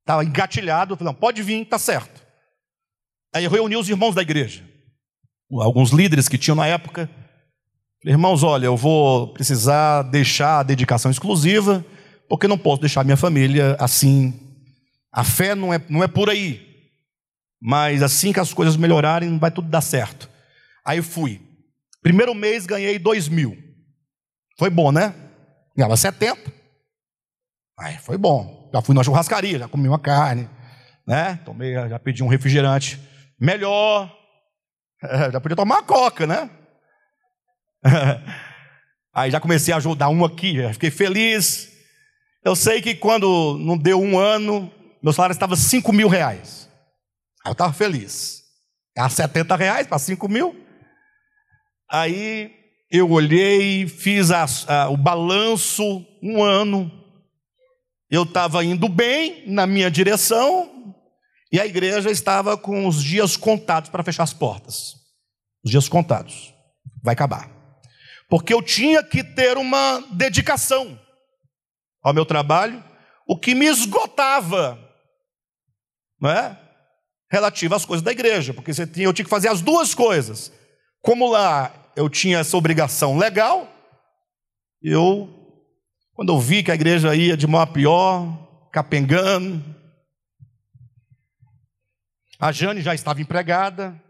Estava 0.00 0.24
engatilhado, 0.24 0.96
falei, 0.96 1.12
não, 1.12 1.18
pode 1.18 1.42
vir, 1.42 1.62
está 1.62 1.78
certo. 1.78 2.24
Aí 3.34 3.44
eu 3.44 3.50
reuni 3.50 3.76
os 3.76 3.88
irmãos 3.88 4.14
da 4.14 4.22
igreja, 4.22 4.64
alguns 5.52 5.90
líderes 5.90 6.28
que 6.28 6.38
tinham 6.38 6.56
na 6.56 6.66
época. 6.66 7.08
Irmãos, 8.04 8.42
olha, 8.42 8.66
eu 8.66 8.76
vou 8.76 9.32
precisar 9.32 10.02
deixar 10.02 10.60
a 10.60 10.62
dedicação 10.62 11.10
exclusiva, 11.10 11.84
porque 12.28 12.48
não 12.48 12.58
posso 12.58 12.80
deixar 12.80 13.04
minha 13.04 13.16
família 13.16 13.76
assim. 13.78 14.34
A 15.12 15.24
fé 15.24 15.54
não 15.54 15.72
é, 15.72 15.80
não 15.88 16.02
é 16.02 16.08
por 16.08 16.28
aí. 16.30 16.64
Mas 17.60 18.02
assim 18.02 18.32
que 18.32 18.40
as 18.40 18.52
coisas 18.52 18.76
melhorarem, 18.76 19.38
vai 19.38 19.50
tudo 19.50 19.68
dar 19.68 19.80
certo. 19.80 20.28
Aí 20.84 21.02
fui. 21.02 21.40
Primeiro 22.02 22.34
mês 22.34 22.66
ganhei 22.66 22.98
dois 22.98 23.28
mil. 23.28 23.56
Foi 24.58 24.70
bom, 24.70 24.92
né? 24.92 25.14
Ganhava 25.76 25.96
70. 25.96 26.52
Aí 27.78 27.98
foi 27.98 28.16
bom. 28.16 28.70
Já 28.72 28.80
fui 28.80 28.94
na 28.94 29.02
churrascaria, 29.02 29.58
já 29.58 29.68
comi 29.68 29.88
uma 29.88 29.98
carne, 29.98 30.48
né? 31.06 31.38
Tomei, 31.44 31.74
já 31.74 31.98
pedi 31.98 32.22
um 32.22 32.28
refrigerante 32.28 33.00
melhor. 33.40 34.15
Já 35.32 35.40
podia 35.40 35.56
tomar 35.56 35.76
uma 35.76 35.82
coca, 35.82 36.26
né? 36.26 36.50
Aí 39.14 39.30
já 39.30 39.40
comecei 39.40 39.72
a 39.72 39.78
ajudar 39.78 40.08
um 40.08 40.24
aqui, 40.24 40.56
já 40.56 40.72
fiquei 40.72 40.90
feliz. 40.90 41.72
Eu 42.44 42.54
sei 42.54 42.82
que 42.82 42.94
quando 42.94 43.58
não 43.58 43.76
deu 43.76 44.00
um 44.00 44.18
ano, 44.18 44.70
meu 45.02 45.12
salário 45.12 45.32
estava 45.32 45.56
5 45.56 45.92
mil 45.92 46.08
reais. 46.08 46.68
Aí 47.44 47.50
eu 47.50 47.52
estava 47.52 47.72
feliz. 47.72 48.42
A 48.96 49.08
70 49.08 49.56
reais 49.56 49.86
para 49.86 49.98
5 49.98 50.28
mil. 50.28 50.54
Aí 51.90 52.52
eu 52.90 53.10
olhei, 53.10 53.88
fiz 53.88 54.30
a, 54.30 54.46
a, 54.68 54.88
o 54.88 54.96
balanço, 54.96 56.04
um 56.22 56.42
ano. 56.42 56.90
Eu 58.10 58.22
estava 58.22 58.64
indo 58.64 58.88
bem 58.88 59.44
na 59.46 59.66
minha 59.66 59.90
direção 59.90 60.75
e 61.52 61.60
a 61.60 61.66
igreja 61.66 62.10
estava 62.10 62.56
com 62.56 62.86
os 62.86 63.02
dias 63.02 63.36
contados 63.36 63.88
para 63.88 64.02
fechar 64.02 64.24
as 64.24 64.32
portas. 64.32 64.94
Os 65.64 65.70
dias 65.70 65.88
contados. 65.88 66.52
Vai 67.02 67.14
acabar. 67.14 67.50
Porque 68.28 68.52
eu 68.52 68.62
tinha 68.62 69.02
que 69.02 69.22
ter 69.22 69.56
uma 69.56 70.00
dedicação 70.12 70.98
ao 72.02 72.12
meu 72.12 72.24
trabalho, 72.24 72.82
o 73.26 73.38
que 73.38 73.54
me 73.54 73.66
esgotava, 73.66 74.78
não 76.20 76.30
é? 76.30 76.58
Relativo 77.30 77.74
às 77.74 77.84
coisas 77.84 78.02
da 78.02 78.12
igreja, 78.12 78.54
porque 78.54 78.72
você 78.72 78.86
tinha, 78.86 79.06
eu 79.06 79.12
tinha 79.12 79.24
que 79.24 79.30
fazer 79.30 79.48
as 79.48 79.60
duas 79.60 79.94
coisas. 79.94 80.52
Como 81.02 81.28
lá 81.28 81.72
eu 81.96 82.08
tinha 82.08 82.38
essa 82.38 82.56
obrigação 82.56 83.16
legal, 83.16 83.68
eu, 84.82 85.28
quando 86.14 86.32
eu 86.32 86.38
vi 86.38 86.62
que 86.62 86.70
a 86.70 86.74
igreja 86.74 87.14
ia 87.14 87.36
de 87.36 87.46
mal 87.46 87.62
a 87.62 87.66
pior, 87.66 88.68
capengando, 88.72 89.64
a 92.38 92.52
Jane 92.52 92.82
já 92.82 92.94
estava 92.94 93.20
empregada, 93.20 94.00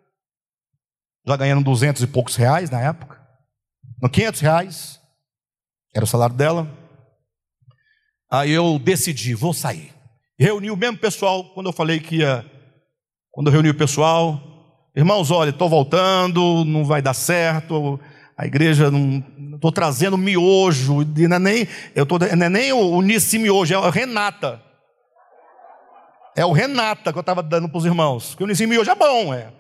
já 1.27 1.37
ganhando 1.37 1.65
duzentos 1.65 2.03
e 2.03 2.07
poucos 2.07 2.37
reais 2.37 2.71
na 2.71 2.81
época, 2.81 3.21
não, 4.01 4.09
quinhentos 4.09 4.41
reais, 4.41 5.01
era 5.95 6.05
o 6.05 6.09
salário 6.09 6.37
dela. 6.37 6.69
Aí 8.31 8.51
eu 8.51 8.79
decidi, 8.79 9.35
vou 9.35 9.55
sair. 9.55 9.95
Reuni 10.39 10.71
o 10.71 10.77
mesmo 10.77 10.99
pessoal, 10.99 11.55
quando 11.55 11.67
eu 11.67 11.73
falei 11.73 12.01
que 12.01 12.17
ia, 12.17 12.45
quando 13.31 13.47
eu 13.47 13.53
reuni 13.53 13.71
o 13.71 13.75
pessoal, 13.75 14.57
Irmãos, 14.97 15.31
olha, 15.31 15.51
estou 15.51 15.69
voltando, 15.69 16.65
não 16.65 16.83
vai 16.83 17.03
dar 17.03 17.13
certo, 17.13 18.01
a 18.35 18.47
igreja 18.47 18.91
não. 18.91 19.23
Estou 19.55 19.71
trazendo 19.71 20.17
miojo, 20.17 21.05
não 21.05 21.37
é 21.37 21.39
nem, 21.39 21.69
eu 21.95 22.07
tô, 22.07 22.19
não 22.19 22.47
é 22.47 22.49
nem 22.49 22.73
o, 22.73 22.79
o 22.79 23.03
Nissi 23.03 23.39
miojo, 23.39 23.75
é 23.75 23.79
o 23.79 23.91
Renata. 23.91 24.63
É 26.37 26.45
o 26.45 26.53
Renata 26.53 27.13
que 27.13 27.19
eu 27.19 27.21
estava 27.21 27.43
dando 27.43 27.69
para 27.69 27.79
os 27.79 27.87
irmãos. 27.87 28.29
Porque 28.31 28.45
o 28.45 28.47
Nissi 28.47 28.67
miojo 28.67 28.91
é 28.91 28.95
bom, 28.95 29.33
é, 29.33 29.51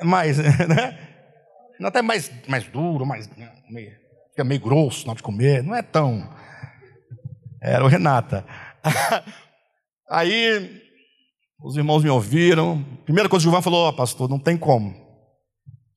é 0.00 0.04
mais, 0.04 0.36
né? 0.68 0.98
Não 1.80 1.88
até 1.88 2.02
mais, 2.02 2.30
mais 2.46 2.64
duro, 2.64 3.06
mais, 3.06 3.28
meio, 3.70 3.90
fica 4.30 4.44
meio 4.44 4.60
grosso 4.60 5.06
na 5.06 5.12
hora 5.12 5.16
de 5.16 5.22
comer, 5.22 5.62
não 5.62 5.74
é 5.74 5.82
tão. 5.82 6.28
Era 7.60 7.82
o 7.82 7.88
Renata. 7.88 8.44
Aí 10.10 10.82
os 11.62 11.76
irmãos 11.76 12.04
me 12.04 12.10
ouviram. 12.10 12.84
Primeira 13.04 13.28
coisa 13.28 13.42
que 13.42 13.48
o 13.48 13.50
Gilvan 13.50 13.62
falou: 13.62 13.88
oh, 13.88 13.92
pastor, 13.92 14.28
não 14.28 14.38
tem 14.38 14.56
como. 14.56 15.00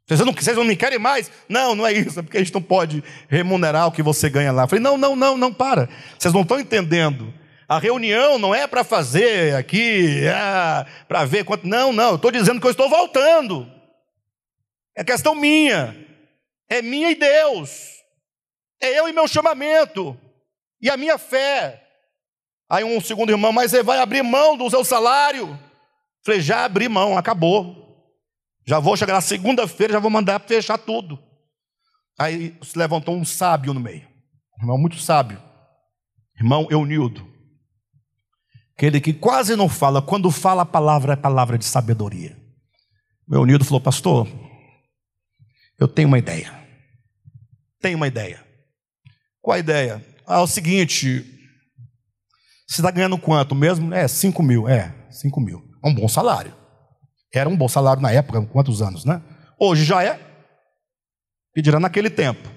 Vocês 0.07 0.19
não, 0.19 0.31
vocês 0.31 0.55
não 0.55 0.63
me 0.63 0.75
querem 0.75 0.99
mais? 0.99 1.31
Não, 1.49 1.75
não 1.75 1.85
é 1.85 1.91
isso, 1.91 2.19
é 2.19 2.23
porque 2.23 2.37
a 2.37 2.39
gente 2.39 2.53
não 2.53 2.61
pode 2.61 3.03
remunerar 3.27 3.87
o 3.87 3.91
que 3.91 4.03
você 4.03 4.29
ganha 4.29 4.51
lá. 4.51 4.63
Eu 4.63 4.67
falei: 4.67 4.83
não, 4.83 4.97
não, 4.97 5.15
não, 5.15 5.37
não, 5.37 5.51
para. 5.51 5.89
Vocês 6.17 6.33
não 6.33 6.41
estão 6.41 6.59
entendendo. 6.59 7.33
A 7.67 7.79
reunião 7.79 8.37
não 8.37 8.53
é 8.53 8.67
para 8.67 8.83
fazer 8.83 9.55
aqui, 9.55 10.25
é 10.25 10.85
para 11.07 11.25
ver 11.25 11.43
quanto. 11.43 11.67
Não, 11.67 11.91
não, 11.91 12.15
estou 12.15 12.31
dizendo 12.31 12.61
que 12.61 12.67
eu 12.67 12.71
estou 12.71 12.89
voltando. 12.89 13.71
É 14.95 15.03
questão 15.03 15.33
minha. 15.33 15.95
É 16.69 16.81
minha 16.81 17.11
e 17.11 17.15
Deus. 17.15 17.95
É 18.81 18.99
eu 18.99 19.07
e 19.07 19.13
meu 19.13 19.27
chamamento. 19.27 20.19
E 20.81 20.89
a 20.89 20.97
minha 20.97 21.17
fé. 21.17 21.83
Aí 22.69 22.83
um 22.83 22.99
segundo 23.01 23.31
irmão, 23.31 23.51
mas 23.51 23.71
você 23.71 23.83
vai 23.83 23.99
abrir 23.99 24.23
mão 24.23 24.57
do 24.57 24.69
seu 24.69 24.83
salário? 24.83 25.59
Falei, 26.23 26.41
já 26.41 26.65
abri 26.65 26.89
mão, 26.89 27.17
acabou. 27.17 27.85
Já 28.65 28.79
vou 28.79 28.97
chegar 28.97 29.13
na 29.13 29.21
segunda-feira, 29.21 29.93
já 29.93 29.99
vou 29.99 30.09
mandar 30.09 30.39
fechar 30.39 30.77
tudo. 30.77 31.19
Aí 32.17 32.57
se 32.63 32.77
levantou 32.77 33.15
um 33.15 33.25
sábio 33.25 33.73
no 33.73 33.79
meio, 33.79 34.07
um 34.57 34.63
irmão 34.63 34.77
muito 34.77 34.97
sábio, 34.97 35.41
irmão 36.37 36.67
Eunildo. 36.71 37.34
Aquele 38.75 38.99
que 38.99 39.13
quase 39.13 39.55
não 39.55 39.69
fala, 39.69 40.01
quando 40.01 40.29
fala 40.29 40.63
a 40.63 40.65
palavra 40.65 41.13
é 41.13 41.15
palavra 41.15 41.57
de 41.57 41.65
sabedoria. 41.65 42.37
O 43.27 43.35
Eunildo 43.35 43.63
falou, 43.63 43.79
pastor, 43.79 44.27
eu 45.79 45.87
tenho 45.87 46.07
uma 46.07 46.19
ideia. 46.19 46.53
Tenho 47.81 47.95
uma 47.95 48.07
ideia. 48.07 48.45
Qual 49.41 49.55
a 49.55 49.59
ideia? 49.59 50.05
Ah, 50.27 50.39
é 50.39 50.39
o 50.39 50.47
seguinte, 50.47 51.23
você 52.67 52.81
está 52.81 52.91
ganhando 52.91 53.17
quanto 53.17 53.55
mesmo? 53.55 53.93
É, 53.93 54.07
5 54.07 54.41
mil. 54.43 54.67
É, 54.67 54.93
5 55.09 55.39
mil. 55.39 55.63
É 55.83 55.87
um 55.87 55.93
bom 55.93 56.07
salário. 56.07 56.53
Era 57.33 57.47
um 57.47 57.55
bom 57.55 57.69
salário 57.69 58.01
na 58.01 58.11
época, 58.11 58.41
quantos 58.47 58.81
anos, 58.81 59.05
né? 59.05 59.21
Hoje 59.59 59.85
já 59.85 60.03
é. 60.03 60.19
Pedirá 61.53 61.79
naquele 61.79 62.09
tempo. 62.09 62.49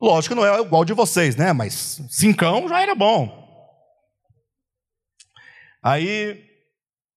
Lógico 0.00 0.34
que 0.34 0.40
não 0.40 0.46
é 0.46 0.60
igual 0.60 0.84
de 0.84 0.92
vocês, 0.92 1.34
né? 1.36 1.52
Mas 1.52 2.00
cincão 2.10 2.68
já 2.68 2.80
era 2.80 2.94
bom. 2.94 3.35
Aí, 5.86 6.44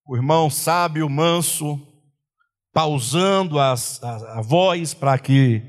o 0.06 0.14
irmão 0.14 0.48
sábio, 0.48 1.10
manso, 1.10 1.76
pausando 2.72 3.58
as, 3.58 4.00
a, 4.00 4.38
a 4.38 4.42
voz 4.42 4.94
para 4.94 5.18
que 5.18 5.60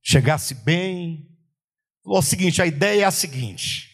chegasse 0.00 0.54
bem, 0.54 1.36
falou 2.04 2.20
o 2.20 2.22
seguinte: 2.22 2.62
a 2.62 2.66
ideia 2.66 3.02
é 3.02 3.04
a 3.04 3.10
seguinte. 3.10 3.88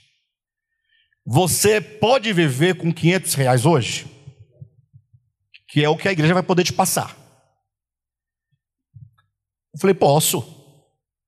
Você 1.24 1.80
pode 1.80 2.30
viver 2.34 2.76
com 2.76 2.92
500 2.92 3.32
reais 3.32 3.64
hoje? 3.64 4.07
Que 5.70 5.82
é 5.82 5.88
o 5.88 5.97
que 5.97 6.07
a 6.07 6.12
igreja 6.12 6.34
vai 6.34 6.42
poder 6.42 6.64
te 6.64 6.72
passar. 6.74 7.16
Eu 9.72 9.80
falei, 9.80 9.95
posso. 9.95 10.45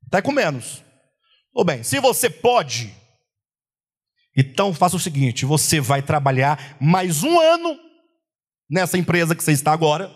Está 0.05 0.21
com 0.21 0.33
menos. 0.33 0.85
Ou 1.55 1.65
bem, 1.65 1.83
se 1.83 1.99
você 1.99 2.29
pode, 2.29 2.95
então 4.37 4.75
faça 4.75 4.97
o 4.97 5.01
seguinte: 5.01 5.45
você 5.45 5.81
vai 5.81 6.03
trabalhar 6.03 6.77
mais 6.81 7.23
um 7.23 7.41
ano 7.41 7.79
nessa 8.69 8.99
empresa 8.99 9.35
que 9.35 9.43
você 9.43 9.53
está 9.53 9.73
agora, 9.73 10.15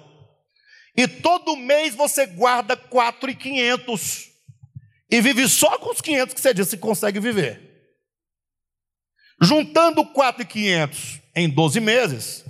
e 0.96 1.08
todo 1.08 1.56
mês 1.56 1.94
você 1.94 2.26
guarda 2.26 2.76
4,500 2.76 4.28
e 5.10 5.20
vive 5.20 5.48
só 5.48 5.78
com 5.78 5.90
os 5.90 6.00
500 6.00 6.34
que 6.34 6.40
você 6.40 6.54
disse 6.54 6.76
que 6.76 6.82
consegue 6.82 7.18
viver. 7.18 7.68
Juntando 9.42 10.04
4,500 10.04 11.20
em 11.34 11.48
12 11.48 11.80
meses, 11.80 12.44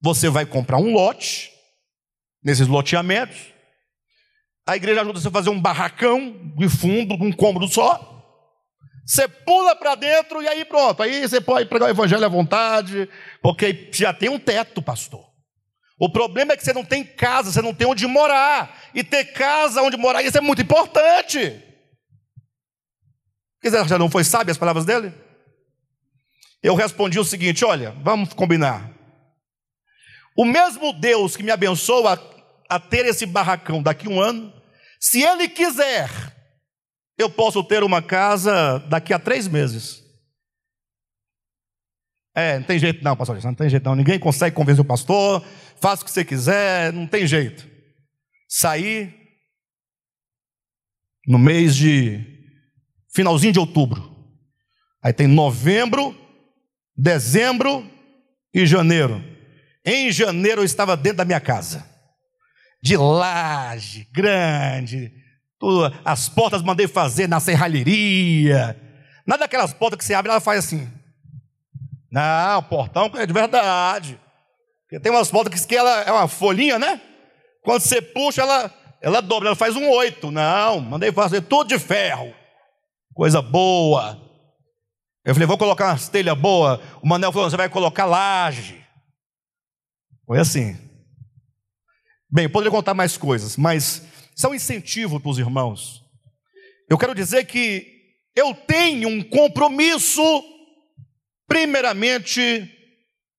você 0.00 0.28
vai 0.28 0.46
comprar 0.46 0.78
um 0.78 0.92
lote, 0.92 1.52
nesses 2.42 2.66
loteamentos. 2.66 3.36
A 4.66 4.76
igreja 4.76 5.00
ajuda 5.00 5.20
você 5.20 5.28
a 5.28 5.30
fazer 5.30 5.50
um 5.50 5.60
barracão 5.60 6.52
de 6.56 6.68
fundo, 6.68 7.14
um 7.14 7.32
cômodo 7.32 7.68
só. 7.68 8.17
Você 9.08 9.26
pula 9.26 9.74
para 9.74 9.94
dentro 9.94 10.42
e 10.42 10.46
aí 10.46 10.66
pronto. 10.66 11.02
Aí 11.02 11.26
você 11.26 11.40
pode 11.40 11.66
pregar 11.66 11.88
o 11.88 11.90
evangelho 11.90 12.26
à 12.26 12.28
vontade, 12.28 13.08
porque 13.40 13.88
já 13.90 14.12
tem 14.12 14.28
um 14.28 14.38
teto, 14.38 14.82
pastor. 14.82 15.26
O 15.98 16.10
problema 16.12 16.52
é 16.52 16.56
que 16.58 16.62
você 16.62 16.74
não 16.74 16.84
tem 16.84 17.02
casa, 17.02 17.50
você 17.50 17.62
não 17.62 17.72
tem 17.72 17.86
onde 17.86 18.06
morar. 18.06 18.78
E 18.94 19.02
ter 19.02 19.32
casa 19.32 19.80
onde 19.80 19.96
morar, 19.96 20.22
isso 20.22 20.36
é 20.36 20.42
muito 20.42 20.60
importante. 20.60 21.64
Quiser, 23.62 23.88
já 23.88 23.98
não 23.98 24.10
foi 24.10 24.24
sábio 24.24 24.52
as 24.52 24.58
palavras 24.58 24.84
dele? 24.84 25.12
eu 26.62 26.74
respondi 26.74 27.18
o 27.18 27.24
seguinte: 27.24 27.64
olha, 27.64 27.92
vamos 28.02 28.34
combinar. 28.34 28.90
O 30.36 30.44
mesmo 30.44 30.92
Deus 30.92 31.34
que 31.34 31.42
me 31.42 31.50
abençoa 31.50 32.20
a 32.68 32.78
ter 32.78 33.06
esse 33.06 33.24
barracão 33.24 33.82
daqui 33.82 34.06
a 34.06 34.10
um 34.10 34.20
ano, 34.20 34.52
se 35.00 35.22
Ele 35.22 35.48
quiser, 35.48 36.10
eu 37.18 37.28
posso 37.28 37.62
ter 37.64 37.82
uma 37.82 38.00
casa 38.00 38.78
daqui 38.88 39.12
a 39.12 39.18
três 39.18 39.48
meses. 39.48 40.04
É, 42.34 42.56
não 42.56 42.64
tem 42.64 42.78
jeito 42.78 43.02
não, 43.02 43.16
pastor, 43.16 43.42
não 43.42 43.54
tem 43.54 43.68
jeito 43.68 43.84
não. 43.84 43.96
Ninguém 43.96 44.18
consegue 44.20 44.54
convencer 44.54 44.80
o 44.80 44.84
pastor, 44.84 45.44
faça 45.80 46.02
o 46.02 46.04
que 46.04 46.12
você 46.12 46.24
quiser, 46.24 46.92
não 46.92 47.06
tem 47.06 47.26
jeito. 47.26 47.68
Saí 48.48 49.12
no 51.26 51.38
mês 51.38 51.74
de 51.74 52.24
finalzinho 53.12 53.52
de 53.52 53.58
outubro. 53.58 54.16
Aí 55.02 55.12
tem 55.12 55.26
novembro, 55.26 56.16
dezembro 56.96 57.84
e 58.54 58.64
janeiro. 58.64 59.22
Em 59.84 60.12
janeiro 60.12 60.60
eu 60.60 60.64
estava 60.64 60.96
dentro 60.96 61.18
da 61.18 61.24
minha 61.24 61.40
casa. 61.40 61.84
De 62.80 62.96
laje, 62.96 64.06
grande. 64.12 65.12
As 66.04 66.28
portas 66.28 66.62
mandei 66.62 66.86
fazer 66.86 67.28
na 67.28 67.40
serralheria. 67.40 68.76
Nada 69.26 69.40
daquelas 69.40 69.72
portas 69.72 69.98
que 69.98 70.04
você 70.04 70.14
abre 70.14 70.30
e 70.30 70.32
ela 70.32 70.40
faz 70.40 70.64
assim. 70.64 70.88
Não, 72.10 72.58
o 72.58 72.62
portão 72.62 73.10
é 73.14 73.26
de 73.26 73.32
verdade. 73.32 74.18
Porque 74.82 75.00
tem 75.00 75.12
umas 75.12 75.30
portas 75.30 75.66
que 75.66 75.76
ela 75.76 76.00
é 76.02 76.10
uma 76.10 76.28
folhinha, 76.28 76.78
né? 76.78 77.00
Quando 77.62 77.82
você 77.82 78.00
puxa, 78.00 78.40
ela, 78.40 78.74
ela 79.02 79.20
dobra, 79.20 79.48
ela 79.48 79.56
faz 79.56 79.76
um 79.76 79.88
oito. 79.90 80.30
Não, 80.30 80.80
mandei 80.80 81.12
fazer 81.12 81.42
tudo 81.42 81.68
de 81.68 81.78
ferro. 81.78 82.32
Coisa 83.12 83.42
boa. 83.42 84.18
Eu 85.24 85.34
falei, 85.34 85.46
vou 85.46 85.58
colocar 85.58 85.88
umas 85.88 86.08
telhas 86.08 86.38
boas. 86.38 86.80
O 87.02 87.06
Manel 87.06 87.32
falou, 87.32 87.50
você 87.50 87.56
vai 87.56 87.68
colocar 87.68 88.06
laje. 88.06 88.82
Foi 90.24 90.38
assim. 90.38 90.78
Bem, 92.30 92.44
eu 92.44 92.50
poderia 92.50 92.70
contar 92.70 92.94
mais 92.94 93.18
coisas, 93.18 93.56
mas 93.56 94.02
isso 94.38 94.46
é 94.46 94.50
um 94.50 94.54
incentivo 94.54 95.18
para 95.18 95.30
os 95.30 95.38
irmãos. 95.38 96.00
Eu 96.88 96.96
quero 96.96 97.12
dizer 97.12 97.44
que 97.46 98.14
eu 98.36 98.54
tenho 98.54 99.08
um 99.08 99.20
compromisso, 99.20 100.22
primeiramente, 101.44 102.72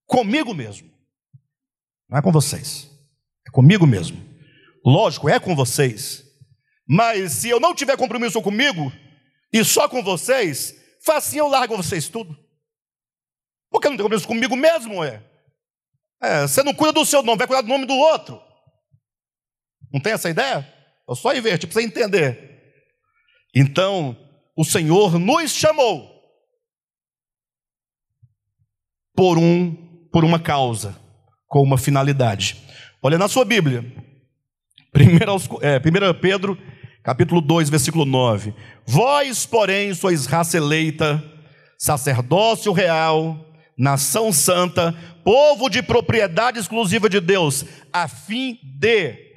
comigo 0.05 0.53
mesmo. 0.53 0.91
Não 2.09 2.17
é 2.17 2.21
com 2.21 2.33
vocês, 2.33 2.89
é 3.47 3.51
comigo 3.51 3.87
mesmo. 3.87 4.21
Lógico, 4.85 5.29
é 5.29 5.39
com 5.39 5.55
vocês. 5.55 6.25
Mas 6.85 7.31
se 7.31 7.49
eu 7.49 7.61
não 7.61 7.73
tiver 7.73 7.95
compromisso 7.95 8.41
comigo 8.41 8.91
e 9.53 9.63
só 9.63 9.87
com 9.87 10.03
vocês, 10.03 10.75
facinho 11.05 11.43
eu 11.43 11.47
largo 11.47 11.77
vocês 11.77 12.09
tudo. 12.09 12.37
Porque 13.71 13.87
não 13.87 13.95
tem 13.95 14.03
compromisso 14.03 14.27
comigo 14.27 14.57
mesmo, 14.57 15.01
é. 15.01 15.23
é. 16.21 16.41
Você 16.41 16.61
não 16.61 16.73
cuida 16.73 16.91
do 16.91 17.05
seu 17.05 17.23
nome, 17.23 17.37
vai 17.37 17.47
cuidar 17.47 17.61
do 17.61 17.69
nome 17.69 17.85
do 17.85 17.95
outro. 17.95 18.41
Não 19.93 20.01
tem 20.01 20.11
essa 20.11 20.29
ideia? 20.29 20.78
Eu 21.09 21.15
só 21.15 21.33
inverti 21.33 21.65
para 21.65 21.73
você 21.73 21.81
entender. 21.81 22.37
Então, 23.55 24.15
o 24.55 24.63
Senhor 24.63 25.17
nos 25.17 25.51
chamou 25.51 26.07
por 29.15 29.39
um 29.39 29.89
por 30.11 30.23
uma 30.23 30.39
causa, 30.39 30.95
com 31.47 31.63
uma 31.63 31.77
finalidade. 31.77 32.57
Olha 33.01 33.17
na 33.17 33.27
sua 33.27 33.43
Bíblia. 33.43 33.83
1 34.95 35.61
é, 35.61 36.13
Pedro, 36.13 36.57
capítulo 37.03 37.41
2, 37.41 37.69
versículo 37.69 38.05
9. 38.05 38.53
Vós, 38.85 39.45
porém, 39.45 39.93
sois 39.93 40.25
raça 40.25 40.57
eleita, 40.57 41.23
sacerdócio 41.77 42.71
real, 42.71 43.45
nação 43.77 44.31
santa, 44.33 44.93
povo 45.23 45.69
de 45.69 45.81
propriedade 45.81 46.59
exclusiva 46.59 47.09
de 47.09 47.19
Deus, 47.19 47.65
a 47.93 48.07
fim 48.07 48.59
de 48.63 49.28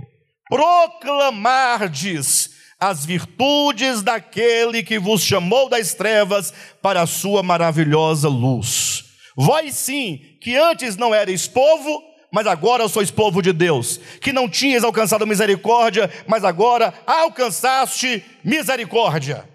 proclamardes 0.53 2.50
as 2.78 3.07
virtudes 3.07 4.03
daquele 4.03 4.82
que 4.82 4.98
vos 4.98 5.22
chamou 5.22 5.66
das 5.70 5.94
trevas 5.94 6.53
para 6.82 7.00
a 7.00 7.07
sua 7.07 7.42
maravilhosa 7.42 8.28
luz. 8.28 9.05
Vós 9.34 9.74
sim, 9.74 10.20
que 10.42 10.55
antes 10.55 10.94
não 10.94 11.14
erais 11.14 11.48
povo, 11.48 12.03
mas 12.30 12.46
agora 12.46 12.86
sois 12.86 13.11
povo 13.11 13.40
de 13.40 13.50
Deus, 13.50 13.98
que 14.20 14.30
não 14.30 14.46
tinhas 14.46 14.84
alcançado 14.84 15.26
misericórdia, 15.26 16.11
mas 16.26 16.44
agora 16.44 16.92
alcançaste 17.07 18.22
misericórdia. 18.44 19.48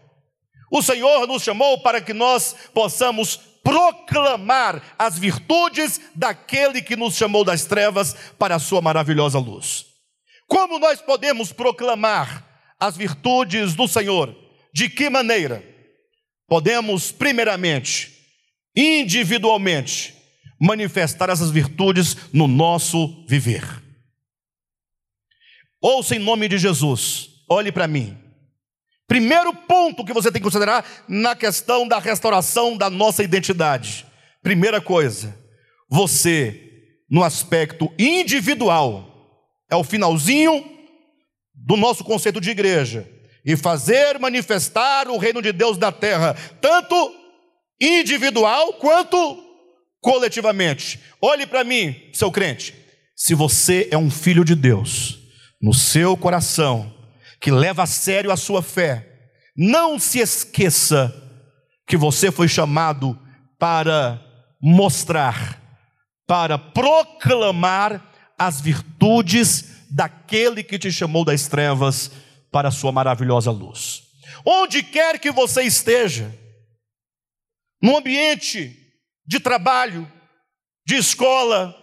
O 0.71 0.81
Senhor 0.81 1.27
nos 1.27 1.43
chamou 1.43 1.79
para 1.83 2.01
que 2.01 2.13
nós 2.13 2.55
possamos 2.73 3.39
proclamar 3.63 4.81
as 4.97 5.19
virtudes 5.19 6.01
daquele 6.15 6.81
que 6.81 6.95
nos 6.95 7.15
chamou 7.15 7.43
das 7.43 7.65
trevas 7.65 8.15
para 8.39 8.55
a 8.55 8.59
sua 8.59 8.81
maravilhosa 8.81 9.37
luz. 9.37 9.86
Como 10.47 10.79
nós 10.79 11.01
podemos 11.01 11.51
proclamar 11.51 12.45
as 12.79 12.95
virtudes 12.95 13.75
do 13.75 13.87
Senhor? 13.87 14.35
De 14.73 14.89
que 14.89 15.09
maneira? 15.09 15.63
Podemos, 16.47 17.11
primeiramente, 17.11 18.13
individualmente, 18.75 20.15
manifestar 20.59 21.29
essas 21.29 21.51
virtudes 21.51 22.15
no 22.31 22.47
nosso 22.47 23.25
viver. 23.27 23.63
Ouça 25.81 26.15
em 26.15 26.19
nome 26.19 26.47
de 26.47 26.57
Jesus, 26.57 27.29
olhe 27.49 27.71
para 27.71 27.87
mim. 27.87 28.17
Primeiro 29.07 29.53
ponto 29.53 30.03
que 30.03 30.13
você 30.13 30.31
tem 30.31 30.41
que 30.41 30.45
considerar 30.45 30.85
na 31.07 31.35
questão 31.35 31.87
da 31.87 31.99
restauração 31.99 32.75
da 32.75 32.89
nossa 32.89 33.23
identidade. 33.23 34.05
Primeira 34.41 34.81
coisa, 34.81 35.37
você, 35.89 36.95
no 37.09 37.23
aspecto 37.23 37.91
individual, 37.97 39.06
é 39.69 39.75
o 39.75 39.83
finalzinho 39.83 40.65
do 41.53 41.75
nosso 41.75 42.03
conceito 42.03 42.39
de 42.39 42.49
igreja. 42.49 43.07
E 43.45 43.55
fazer 43.55 44.19
manifestar 44.19 45.07
o 45.07 45.17
reino 45.17 45.41
de 45.41 45.53
Deus 45.53 45.77
na 45.77 45.91
terra, 45.91 46.35
tanto 46.59 47.15
individual 47.79 48.73
quanto 48.73 49.43
coletivamente. 50.01 50.99
Olhe 51.21 51.45
para 51.45 51.63
mim, 51.63 51.95
seu 52.13 52.31
crente. 52.31 52.75
Se 53.15 53.33
você 53.33 53.87
é 53.89 53.97
um 53.97 54.11
filho 54.11 54.43
de 54.43 54.53
Deus, 54.53 55.19
no 55.61 55.73
seu 55.73 56.15
coração, 56.17 56.93
que 57.39 57.51
leva 57.51 57.83
a 57.83 57.87
sério 57.87 58.31
a 58.31 58.37
sua 58.37 58.61
fé, 58.61 59.07
não 59.55 59.97
se 59.97 60.19
esqueça 60.19 61.13
que 61.87 61.97
você 61.97 62.31
foi 62.31 62.47
chamado 62.47 63.17
para 63.57 64.21
mostrar, 64.61 65.61
para 66.27 66.57
proclamar 66.57 68.05
as 68.37 68.61
virtudes 68.61 69.65
daquele 69.89 70.63
que 70.63 70.77
te 70.77 70.91
chamou 70.91 71.25
das 71.25 71.47
trevas 71.47 72.11
para 72.51 72.67
a 72.69 72.71
sua 72.71 72.91
maravilhosa 72.91 73.51
luz. 73.51 74.03
Onde 74.45 74.83
quer 74.83 75.19
que 75.19 75.31
você 75.31 75.63
esteja, 75.63 76.33
no 77.81 77.97
ambiente 77.97 78.75
de 79.25 79.39
trabalho, 79.39 80.09
de 80.85 80.95
escola, 80.95 81.75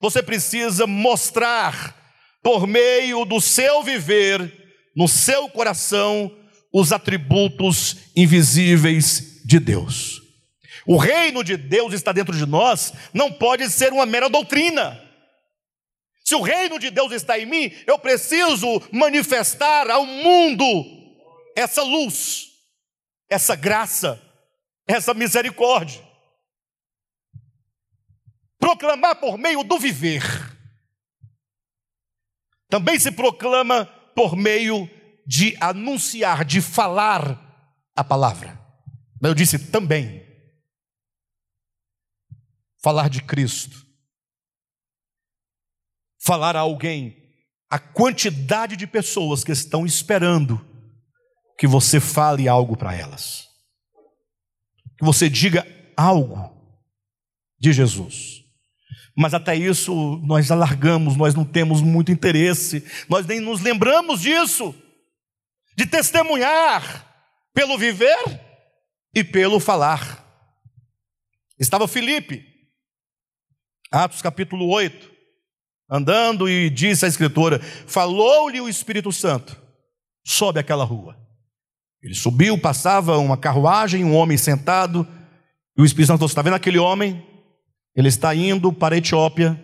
você 0.00 0.22
precisa 0.22 0.86
mostrar, 0.86 1.94
por 2.42 2.66
meio 2.66 3.24
do 3.24 3.40
seu 3.40 3.82
viver, 3.82 4.52
no 4.94 5.08
seu 5.08 5.48
coração, 5.48 6.30
os 6.72 6.92
atributos 6.92 7.96
invisíveis 8.14 9.42
de 9.44 9.58
Deus. 9.58 10.20
O 10.86 10.96
reino 10.96 11.42
de 11.42 11.56
Deus 11.56 11.94
está 11.94 12.12
dentro 12.12 12.36
de 12.36 12.44
nós, 12.44 12.92
não 13.12 13.32
pode 13.32 13.70
ser 13.70 13.92
uma 13.92 14.04
mera 14.04 14.28
doutrina. 14.28 15.03
Se 16.34 16.36
o 16.36 16.42
reino 16.42 16.80
de 16.80 16.90
Deus 16.90 17.12
está 17.12 17.38
em 17.38 17.46
mim, 17.46 17.70
eu 17.86 17.96
preciso 17.96 18.66
manifestar 18.90 19.88
ao 19.88 20.04
mundo 20.04 20.64
essa 21.54 21.80
luz, 21.80 22.48
essa 23.30 23.54
graça, 23.54 24.20
essa 24.84 25.14
misericórdia. 25.14 26.04
Proclamar 28.58 29.14
por 29.20 29.38
meio 29.38 29.62
do 29.62 29.78
viver. 29.78 30.24
Também 32.68 32.98
se 32.98 33.12
proclama 33.12 33.86
por 34.16 34.34
meio 34.34 34.90
de 35.24 35.56
anunciar, 35.60 36.44
de 36.44 36.60
falar 36.60 37.40
a 37.94 38.02
palavra. 38.02 38.60
Mas 39.22 39.28
eu 39.28 39.34
disse 39.36 39.70
também. 39.70 40.20
Falar 42.82 43.08
de 43.08 43.22
Cristo 43.22 43.83
falar 46.24 46.56
a 46.56 46.60
alguém 46.60 47.22
a 47.70 47.78
quantidade 47.78 48.76
de 48.76 48.86
pessoas 48.86 49.42
que 49.42 49.52
estão 49.52 49.84
esperando 49.84 50.64
que 51.58 51.66
você 51.66 52.00
fale 52.00 52.48
algo 52.48 52.76
para 52.76 52.94
elas. 52.94 53.48
Que 54.96 55.04
você 55.04 55.28
diga 55.28 55.66
algo 55.96 56.52
de 57.58 57.72
Jesus. 57.72 58.44
Mas 59.16 59.34
até 59.34 59.54
isso 59.56 60.20
nós 60.24 60.50
alargamos, 60.50 61.16
nós 61.16 61.34
não 61.34 61.44
temos 61.44 61.80
muito 61.80 62.12
interesse, 62.12 62.84
nós 63.08 63.26
nem 63.26 63.40
nos 63.40 63.60
lembramos 63.60 64.20
disso, 64.20 64.74
de 65.76 65.86
testemunhar 65.86 67.12
pelo 67.52 67.78
viver 67.78 68.40
e 69.14 69.22
pelo 69.22 69.60
falar. 69.60 70.24
Estava 71.58 71.86
Filipe, 71.86 72.44
Atos 73.90 74.22
capítulo 74.22 74.68
8, 74.68 75.13
andando 75.90 76.48
e 76.48 76.70
disse 76.70 77.04
a 77.04 77.08
escritora: 77.08 77.60
Falou-lhe 77.86 78.60
o 78.60 78.68
Espírito 78.68 79.12
Santo, 79.12 79.60
sobe 80.24 80.60
aquela 80.60 80.84
rua. 80.84 81.16
Ele 82.02 82.14
subiu, 82.14 82.58
passava 82.58 83.16
uma 83.18 83.36
carruagem, 83.36 84.04
um 84.04 84.14
homem 84.14 84.36
sentado, 84.36 85.06
e 85.76 85.82
o 85.82 85.84
Espírito 85.84 86.08
Santo 86.08 86.18
falou: 86.18 86.28
Está 86.28 86.42
vendo 86.42 86.54
aquele 86.54 86.78
homem? 86.78 87.24
Ele 87.96 88.08
está 88.08 88.34
indo 88.34 88.72
para 88.72 88.94
a 88.94 88.98
Etiópia, 88.98 89.62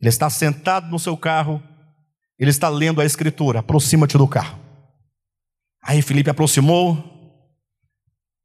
ele 0.00 0.08
está 0.08 0.30
sentado 0.30 0.88
no 0.88 0.98
seu 0.98 1.16
carro, 1.16 1.62
ele 2.38 2.50
está 2.50 2.68
lendo 2.68 3.00
a 3.00 3.04
Escritura. 3.04 3.58
Aproxima-te 3.58 4.16
do 4.16 4.26
carro. 4.26 4.58
Aí 5.82 6.00
Felipe 6.00 6.30
aproximou, 6.30 6.92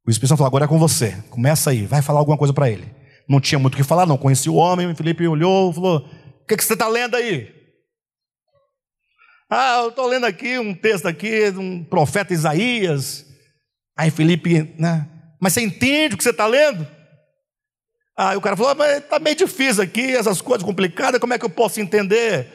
o 0.06 0.10
Espírito 0.10 0.28
Santo 0.28 0.38
falou: 0.38 0.48
Agora 0.48 0.64
é 0.64 0.68
com 0.68 0.78
você, 0.78 1.22
começa 1.30 1.70
aí, 1.70 1.86
vai 1.86 2.02
falar 2.02 2.18
alguma 2.18 2.36
coisa 2.36 2.52
para 2.52 2.70
ele. 2.70 2.94
Não 3.28 3.40
tinha 3.40 3.58
muito 3.58 3.74
o 3.74 3.76
que 3.76 3.82
falar, 3.82 4.06
não 4.06 4.16
conhecia 4.16 4.52
o 4.52 4.56
homem. 4.56 4.94
Felipe 4.94 5.26
olhou, 5.26 5.72
falou: 5.72 6.08
O 6.46 6.48
que, 6.48 6.56
que 6.56 6.64
você 6.64 6.74
está 6.74 6.86
lendo 6.86 7.16
aí? 7.16 7.52
Ah, 9.50 9.80
eu 9.82 9.88
estou 9.88 10.06
lendo 10.06 10.26
aqui 10.26 10.56
um 10.60 10.72
texto 10.72 11.06
aqui 11.06 11.50
de 11.50 11.58
um 11.58 11.82
profeta 11.82 12.32
Isaías. 12.32 13.26
Aí 13.98 14.12
Felipe, 14.12 14.62
né? 14.78 15.08
Mas 15.40 15.54
você 15.54 15.62
entende 15.62 16.14
o 16.14 16.16
que 16.16 16.22
você 16.22 16.30
está 16.30 16.46
lendo? 16.46 16.86
Aí 18.16 18.36
o 18.36 18.40
cara 18.40 18.56
falou, 18.56 18.70
ah, 18.70 18.74
mas 18.76 18.98
está 18.98 19.18
meio 19.18 19.34
difícil 19.34 19.82
aqui, 19.82 20.16
essas 20.16 20.40
coisas 20.40 20.64
complicadas, 20.64 21.20
como 21.20 21.34
é 21.34 21.38
que 21.38 21.44
eu 21.44 21.50
posso 21.50 21.80
entender? 21.80 22.48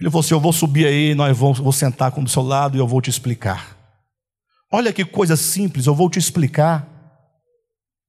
Ele 0.00 0.08
falou 0.08 0.20
assim: 0.20 0.32
Eu 0.32 0.40
vou 0.40 0.52
subir 0.52 0.86
aí, 0.86 1.14
nós 1.14 1.36
vamos, 1.36 1.58
vou 1.58 1.72
sentar 1.72 2.10
com 2.10 2.24
do 2.24 2.30
seu 2.30 2.42
lado 2.42 2.74
e 2.74 2.80
eu 2.80 2.86
vou 2.86 3.02
te 3.02 3.10
explicar. 3.10 3.76
Olha 4.72 4.94
que 4.94 5.04
coisa 5.04 5.36
simples, 5.36 5.86
eu 5.86 5.94
vou 5.94 6.08
te 6.08 6.18
explicar. 6.18 6.88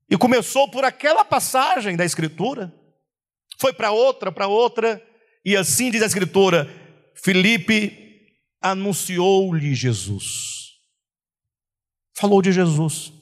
E 0.09 0.17
começou 0.17 0.71
por 0.71 0.86
aquela 0.86 1.25
passagem 1.25 1.97
da 1.97 2.05
Escritura, 2.05 2.73
foi 3.60 3.74
para 3.74 3.91
outra, 3.91 4.32
para 4.32 4.47
outra, 4.47 5.03
e 5.43 5.55
assim 5.55 5.91
diz 5.91 6.01
a 6.01 6.05
Escritura: 6.05 6.68
Felipe 7.14 8.07
anunciou-lhe 8.62 9.76
Jesus. 9.76 10.70
Falou 12.16 12.41
de 12.41 12.51
Jesus. 12.51 13.14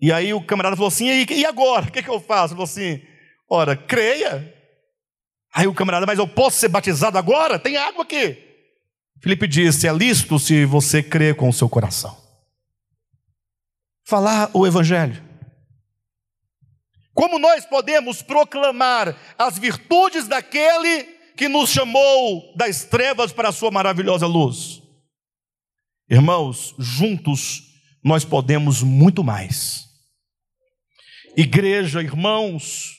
E 0.00 0.12
aí 0.12 0.32
o 0.34 0.44
camarada 0.44 0.76
falou 0.76 0.88
assim: 0.88 1.06
e 1.06 1.44
agora? 1.44 1.86
O 1.86 1.92
que, 1.92 2.00
é 2.00 2.02
que 2.02 2.10
eu 2.10 2.20
faço? 2.20 2.54
Ele 2.54 2.58
falou 2.58 2.64
assim: 2.64 3.02
ora, 3.48 3.76
creia. 3.76 4.54
Aí 5.54 5.66
o 5.66 5.74
camarada, 5.74 6.06
mas 6.06 6.18
eu 6.18 6.28
posso 6.28 6.58
ser 6.58 6.68
batizado 6.68 7.16
agora? 7.16 7.58
Tem 7.58 7.76
água 7.76 8.02
aqui. 8.02 8.36
Felipe 9.22 9.46
disse: 9.46 9.88
é 9.88 9.92
lícito 9.92 10.38
se 10.38 10.64
você 10.64 11.02
crê 11.02 11.32
com 11.32 11.48
o 11.48 11.52
seu 11.52 11.68
coração. 11.68 12.16
Falar 14.04 14.50
o 14.52 14.66
Evangelho. 14.66 15.25
Como 17.16 17.38
nós 17.38 17.64
podemos 17.64 18.20
proclamar 18.20 19.16
as 19.38 19.58
virtudes 19.58 20.28
daquele 20.28 21.04
que 21.34 21.48
nos 21.48 21.70
chamou 21.70 22.54
das 22.54 22.84
trevas 22.84 23.32
para 23.32 23.48
a 23.48 23.52
sua 23.52 23.70
maravilhosa 23.70 24.26
luz. 24.26 24.82
Irmãos, 26.10 26.74
juntos 26.78 27.62
nós 28.04 28.22
podemos 28.22 28.82
muito 28.82 29.24
mais. 29.24 29.86
Igreja, 31.34 32.02
irmãos, 32.02 32.98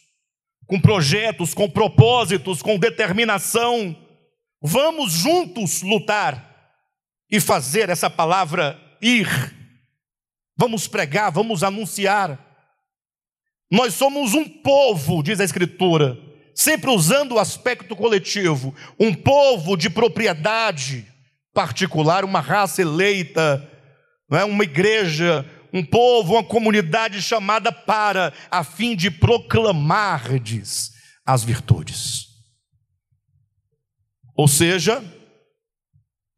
com 0.65 0.81
projetos, 0.81 1.53
com 1.53 1.69
propósitos, 1.69 2.63
com 2.63 2.79
determinação, 2.79 3.95
vamos 4.59 5.13
juntos 5.13 5.83
lutar 5.83 6.73
e 7.29 7.39
fazer 7.39 7.87
essa 7.89 8.09
palavra 8.09 8.81
ir. 8.99 9.27
Vamos 10.57 10.87
pregar, 10.87 11.31
vamos 11.31 11.61
anunciar. 11.63 12.46
Nós 13.69 13.93
somos 13.93 14.33
um 14.33 14.47
povo, 14.47 15.21
diz 15.21 15.39
a 15.39 15.43
Escritura, 15.43 16.17
sempre 16.55 16.89
usando 16.89 17.33
o 17.33 17.39
aspecto 17.39 17.95
coletivo, 17.95 18.73
um 18.99 19.13
povo 19.13 19.75
de 19.75 19.89
propriedade 19.89 21.05
particular, 21.53 22.23
uma 22.23 22.39
raça 22.39 22.81
eleita, 22.81 23.69
não 24.29 24.39
é? 24.39 24.45
uma 24.45 24.63
igreja, 24.63 25.45
um 25.73 25.83
povo, 25.83 26.33
uma 26.33 26.43
comunidade 26.43 27.21
chamada 27.21 27.71
para, 27.71 28.33
a 28.49 28.63
fim 28.63 28.95
de 28.95 29.11
proclamardes 29.11 30.91
as 31.25 31.43
virtudes. 31.43 32.27
Ou 34.33 34.47
seja, 34.47 35.03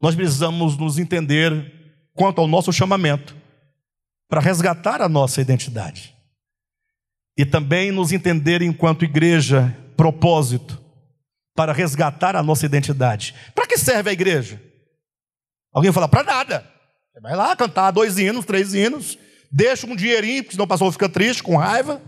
nós 0.02 0.16
precisamos 0.16 0.76
nos 0.76 0.98
entender 0.98 1.94
quanto 2.12 2.40
ao 2.40 2.48
nosso 2.48 2.72
chamamento 2.72 3.36
para 4.28 4.40
resgatar 4.40 5.00
a 5.00 5.08
nossa 5.08 5.40
identidade 5.40 6.19
e 7.40 7.46
também 7.46 7.90
nos 7.90 8.12
entender 8.12 8.60
enquanto 8.60 9.02
igreja 9.02 9.74
propósito 9.96 10.78
para 11.56 11.72
resgatar 11.72 12.36
a 12.36 12.42
nossa 12.42 12.66
identidade. 12.66 13.34
Para 13.54 13.66
que 13.66 13.78
serve 13.78 14.10
a 14.10 14.12
igreja? 14.12 14.62
Alguém 15.72 15.90
fala, 15.90 16.06
para 16.06 16.22
nada. 16.22 16.70
Você 17.10 17.20
vai 17.22 17.34
lá 17.34 17.56
cantar 17.56 17.92
dois 17.92 18.18
hinos, 18.18 18.44
três 18.44 18.74
hinos, 18.74 19.18
deixa 19.50 19.86
um 19.86 19.96
dinheirinho, 19.96 20.42
porque 20.42 20.52
senão 20.52 20.66
o 20.66 20.68
pastor 20.68 20.92
fica 20.92 21.08
triste, 21.08 21.42
com 21.42 21.56
raiva. 21.56 22.02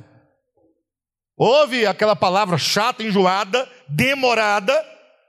Ouve 1.35 1.87
aquela 1.87 2.15
palavra 2.15 2.59
chata, 2.59 3.03
enjoada, 3.03 3.67
demorada, 3.89 4.75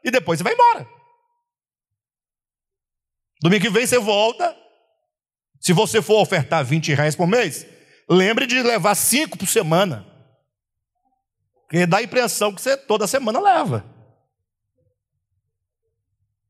e 0.03 0.11
depois 0.11 0.37
você 0.37 0.43
vai 0.43 0.51
embora. 0.51 0.85
Domingo 3.41 3.61
que 3.61 3.69
vem 3.69 3.87
você 3.87 3.99
volta. 3.99 4.53
Se 5.61 5.71
você 5.71 6.01
for 6.01 6.21
ofertar 6.21 6.65
20 6.65 6.93
reais 6.93 7.15
por 7.15 7.25
mês, 7.25 7.65
lembre 8.09 8.45
de 8.45 8.61
levar 8.61 8.95
cinco 8.95 9.37
por 9.37 9.47
semana. 9.47 10.05
Porque 11.63 11.85
dá 11.85 11.97
a 11.97 12.03
impressão 12.03 12.53
que 12.53 12.61
você 12.61 12.77
toda 12.77 13.07
semana 13.07 13.39
leva. 13.39 13.85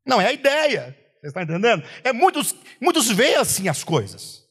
Não, 0.05 0.19
é 0.19 0.27
a 0.27 0.33
ideia. 0.33 0.97
Você 1.21 1.27
está 1.27 1.43
entendendo? 1.43 1.83
É 2.03 2.11
muitos, 2.11 2.53
muitos 2.81 3.09
veem 3.09 3.35
assim 3.35 3.69
as 3.69 3.83
coisas. 3.83 4.43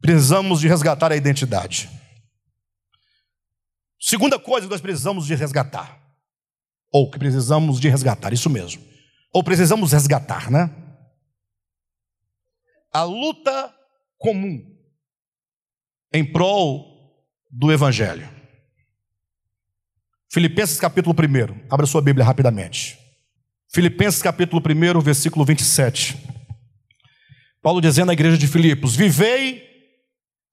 Precisamos 0.00 0.60
de 0.60 0.66
resgatar 0.66 1.12
a 1.12 1.16
identidade. 1.16 1.88
Segunda 4.00 4.38
coisa 4.38 4.66
que 4.66 4.72
nós 4.72 4.80
precisamos 4.80 5.26
de 5.26 5.34
resgatar. 5.34 6.00
Ou 6.90 7.08
que 7.08 7.18
precisamos 7.18 7.78
de 7.78 7.88
resgatar, 7.88 8.32
isso 8.32 8.50
mesmo. 8.50 8.82
Ou 9.32 9.44
precisamos 9.44 9.92
resgatar, 9.92 10.50
né? 10.50 10.74
A 12.92 13.04
luta 13.04 13.72
comum 14.20 14.62
em 16.12 16.22
prol 16.22 16.84
do 17.50 17.72
Evangelho. 17.72 18.28
Filipenses 20.30 20.78
capítulo 20.78 21.16
1, 21.16 21.66
abra 21.70 21.86
sua 21.86 22.02
Bíblia 22.02 22.24
rapidamente. 22.24 22.98
Filipenses 23.72 24.20
capítulo 24.20 24.62
1, 24.62 25.00
versículo 25.00 25.44
27. 25.44 26.18
Paulo 27.62 27.80
dizendo 27.80 28.10
à 28.10 28.12
igreja 28.12 28.36
de 28.36 28.46
Filipos: 28.46 28.94
Vivei 28.94 29.66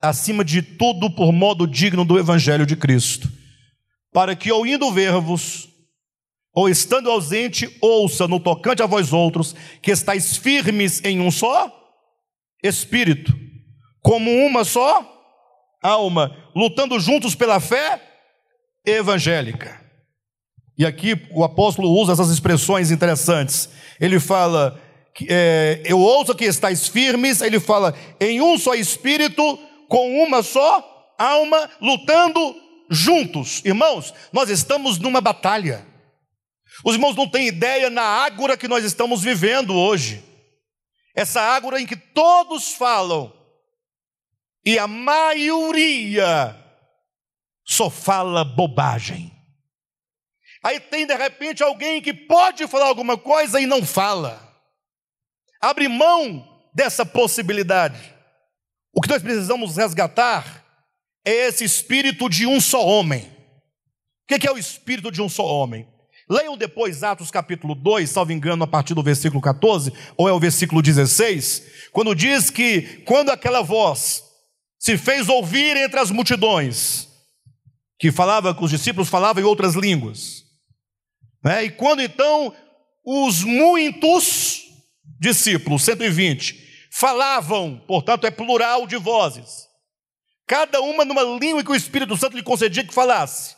acima 0.02 0.46
de 0.46 0.62
tudo 0.62 1.14
por 1.14 1.34
modo 1.34 1.68
digno 1.68 2.06
do 2.06 2.18
Evangelho 2.18 2.66
de 2.66 2.76
Cristo, 2.76 3.30
para 4.14 4.34
que, 4.36 4.50
ou 4.50 4.66
indo 4.66 4.92
ver-vos, 4.94 5.68
ou 6.54 6.70
estando 6.70 7.12
ausente, 7.12 7.70
ouça 7.82 8.28
no 8.28 8.40
tocante 8.40 8.82
a 8.82 8.86
vós 8.86 9.12
outros, 9.12 9.54
que 9.82 9.92
estáis 9.92 10.38
firmes 10.38 11.04
em 11.04 11.20
um 11.20 11.30
só 11.30 11.74
espírito, 12.64 13.47
como 14.08 14.32
uma 14.32 14.64
só 14.64 15.06
alma, 15.84 16.34
lutando 16.56 16.98
juntos 16.98 17.36
pela 17.36 17.60
fé 17.60 18.02
evangélica. 18.86 19.82
E 20.78 20.86
aqui 20.86 21.28
o 21.32 21.44
apóstolo 21.44 21.90
usa 21.90 22.14
essas 22.14 22.30
expressões 22.30 22.90
interessantes. 22.90 23.70
Ele 24.00 24.18
fala, 24.18 24.82
é, 25.28 25.82
eu 25.84 26.00
ouço 26.00 26.34
que 26.34 26.46
estáis 26.46 26.88
firmes, 26.88 27.42
ele 27.42 27.60
fala, 27.60 27.94
em 28.18 28.40
um 28.40 28.58
só 28.58 28.76
espírito, 28.76 29.60
com 29.90 30.24
uma 30.24 30.42
só 30.42 31.14
alma, 31.20 31.70
lutando 31.82 32.56
juntos. 32.90 33.62
Irmãos, 33.66 34.14
nós 34.32 34.50
estamos 34.50 34.98
numa 34.98 35.20
batalha. 35.20 35.86
Os 36.86 36.94
irmãos 36.94 37.18
não 37.18 37.28
têm 37.28 37.48
ideia 37.48 37.90
na 37.90 38.04
ágora 38.04 38.56
que 38.56 38.70
nós 38.70 38.86
estamos 38.86 39.22
vivendo 39.22 39.76
hoje. 39.76 40.24
Essa 41.14 41.42
ágora 41.42 41.82
em 41.82 41.86
que 41.86 41.98
todos 41.98 42.72
falam 42.72 43.36
e 44.68 44.78
a 44.78 44.86
maioria 44.86 46.54
só 47.66 47.90
fala 47.90 48.44
bobagem. 48.44 49.32
Aí 50.62 50.78
tem 50.78 51.08
de 51.08 51.16
repente 51.16 51.64
alguém 51.64 52.02
que 52.02 52.14
pode 52.14 52.68
falar 52.68 52.88
alguma 52.88 53.18
coisa 53.18 53.62
e 53.62 53.66
não 53.66 53.86
fala. 53.86 54.46
Abre 55.62 55.88
mão 55.88 56.46
dessa 56.76 57.06
possibilidade. 57.06 58.14
O 58.94 59.00
que 59.00 59.08
nós 59.08 59.24
precisamos 59.24 59.78
resgatar 59.78 60.66
é 61.24 61.32
esse 61.32 61.64
espírito 61.64 62.28
de 62.30 62.46
um 62.46 62.60
só 62.60 62.86
homem. 62.86 63.22
O 64.30 64.38
que 64.38 64.46
é 64.46 64.52
o 64.52 64.58
espírito 64.58 65.10
de 65.10 65.22
um 65.22 65.30
só 65.30 65.46
homem? 65.46 65.88
Leiam 66.30 66.58
depois 66.58 67.04
Atos 67.04 67.32
capítulo 67.32 67.74
2, 67.74 68.10
salvo 68.10 68.34
engano, 68.34 68.66
a 68.66 68.68
partir 68.68 68.94
do 68.94 69.02
versículo 69.02 69.42
14, 69.42 69.94
ou 70.18 70.28
é 70.28 70.34
o 70.34 70.40
versículo 70.42 70.82
16, 70.82 71.90
quando 71.94 72.14
diz 72.14 72.50
que 72.50 72.82
quando 73.06 73.30
aquela 73.30 73.62
voz 73.62 74.27
se 74.80 74.98
fez 74.98 75.28
ouvir 75.28 75.76
entre 75.78 76.00
as 76.00 76.12
multidões, 76.12 77.08
que 78.00 78.12
falava 78.12 78.54
com 78.54 78.66
os 78.66 78.72
discípulos, 78.72 79.10
falava 79.10 79.42
em 79.42 79.44
outras 79.44 79.76
línguas. 79.76 80.44
Né? 81.44 81.66
E 81.66 81.72
quando 81.72 82.02
então 82.02 82.54
os 83.04 83.44
muitos 83.44 84.64
discípulos, 85.20 85.84
120, 85.84 86.90
falavam, 86.92 87.84
portanto 87.88 88.26
é 88.26 88.32
plural 88.32 88.86
de 88.86 88.98
vozes, 88.98 89.68
cada 90.46 90.82
uma 90.82 91.04
numa 91.04 91.24
língua 91.24 91.64
que 91.64 91.72
o 91.72 91.76
Espírito 91.76 92.16
Santo 92.16 92.36
lhe 92.36 92.44
concedia 92.44 92.84
que 92.84 92.94
falasse. 92.94 93.56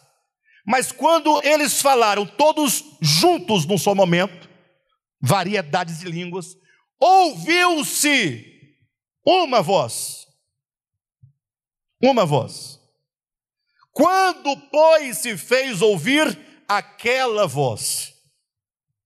Mas 0.66 0.92
quando 0.92 1.42
eles 1.44 1.82
falaram 1.82 2.26
todos 2.26 2.84
juntos 3.02 3.66
num 3.66 3.78
só 3.78 3.96
momento, 3.96 4.50
variedades 5.22 6.00
de 6.00 6.06
línguas, 6.06 6.56
ouviu-se 7.00 8.46
uma 9.26 9.62
voz. 9.62 10.28
Uma 12.02 12.26
voz. 12.26 12.80
Quando, 13.92 14.56
pois, 14.72 15.18
se 15.18 15.36
fez 15.36 15.82
ouvir 15.82 16.38
aquela 16.68 17.46
voz? 17.46 18.14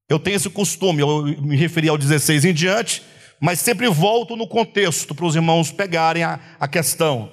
Eu 0.08 0.20
tenho 0.20 0.36
esse 0.36 0.50
costume, 0.50 1.02
eu 1.02 1.24
me 1.42 1.56
referi 1.56 1.90
ao 1.90 1.98
16 1.98 2.46
em 2.46 2.54
diante, 2.54 3.02
mas 3.42 3.60
sempre 3.60 3.88
volto 3.88 4.36
no 4.36 4.48
contexto 4.48 5.16
para 5.16 5.26
os 5.26 5.36
irmãos 5.36 5.72
pegarem 5.72 6.24
a, 6.24 6.40
a 6.60 6.68
questão. 6.68 7.32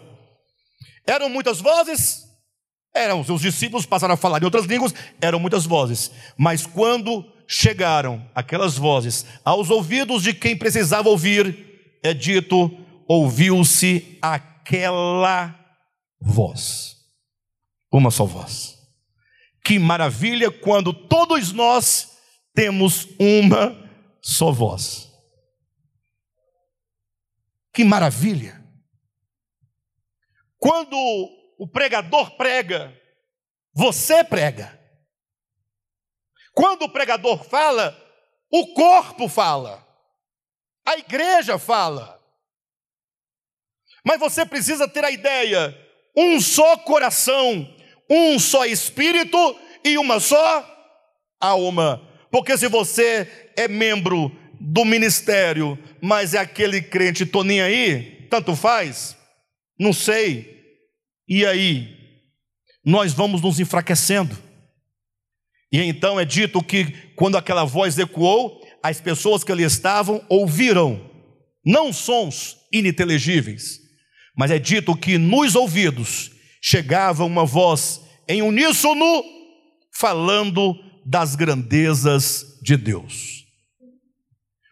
Eram 1.07 1.29
muitas 1.29 1.61
vozes? 1.61 2.25
Eram, 2.95 3.21
os 3.21 3.43
discípulos 3.43 3.85
passaram 3.85 4.15
a 4.15 4.17
falar 4.17 4.41
em 4.41 4.45
outras 4.45 4.65
línguas, 4.65 4.95
eram 5.21 5.39
muitas 5.39 5.67
vozes. 5.67 6.11
Mas 6.39 6.67
quando 6.67 7.25
chegaram 7.47 8.25
aquelas 8.35 8.79
vozes 8.79 9.27
aos 9.45 9.69
ouvidos 9.69 10.23
de 10.23 10.33
quem 10.33 10.57
precisava 10.57 11.09
ouvir, 11.09 11.99
é 12.03 12.15
dito: 12.15 12.71
ouviu-se 13.07 14.19
aquela 14.23 14.50
voz. 16.21 16.97
Uma 17.93 18.11
só 18.11 18.25
voz. 18.25 18.79
Que 19.65 19.79
maravilha 19.79 20.51
quando 20.51 20.93
todos 20.93 21.53
nós 21.53 22.19
temos 22.55 23.07
uma 23.19 23.77
só 24.23 24.51
voz. 24.51 25.11
Que 27.73 27.85
maravilha! 27.85 28.61
Quando 30.59 30.97
o 31.59 31.67
pregador 31.67 32.37
prega, 32.37 32.95
você 33.73 34.23
prega. 34.23 34.79
Quando 36.53 36.83
o 36.83 36.93
pregador 36.93 37.45
fala, 37.45 37.97
o 38.53 38.75
corpo 38.75 39.29
fala, 39.29 39.87
a 40.85 40.99
igreja 40.99 41.59
fala. 41.59 42.20
Mas 44.05 44.19
você 44.19 44.45
precisa 44.45 44.89
ter 44.89 45.05
a 45.05 45.11
ideia: 45.11 45.77
um 46.17 46.41
só 46.41 46.77
coração, 46.79 47.69
um 48.09 48.39
só 48.39 48.65
espírito 48.65 49.57
e 49.85 49.99
uma 49.99 50.21
só 50.21 50.67
alma. 51.41 52.01
Porque 52.31 52.57
se 52.57 52.69
você 52.69 53.51
é 53.57 53.67
membro 53.67 54.31
do 54.61 54.85
ministério, 54.85 55.79
mas 56.01 56.35
é 56.35 56.39
aquele 56.39 56.83
crente, 56.83 57.25
tô 57.27 57.43
nem 57.43 57.63
aí, 57.63 58.27
tanto 58.31 58.55
faz, 58.55 59.17
não 59.79 59.93
sei. 59.93 60.61
E 61.27 61.47
aí, 61.47 61.97
nós 62.85 63.13
vamos 63.13 63.41
nos 63.41 63.59
enfraquecendo. 63.59 64.37
E 65.73 65.81
então 65.81 66.19
é 66.19 66.25
dito 66.25 66.63
que 66.63 66.93
quando 67.15 67.37
aquela 67.37 67.65
voz 67.65 67.99
ecoou, 67.99 68.61
as 68.83 69.01
pessoas 69.01 69.45
que 69.45 69.53
ali 69.53 69.63
estavam 69.63 70.25
ouviram, 70.29 71.09
não 71.65 71.93
sons 71.93 72.57
ininteligíveis, 72.73 73.80
mas 74.41 74.51
é 74.51 74.59
dito 74.59 74.97
que 74.97 75.19
nos 75.19 75.55
ouvidos 75.55 76.31
chegava 76.63 77.27
uma 77.27 77.45
voz 77.45 78.01
em 78.27 78.41
uníssono 78.41 79.23
falando 79.93 80.75
das 81.05 81.37
grandezas 81.37 82.59
de 82.63 82.75
Deus. 82.75 83.45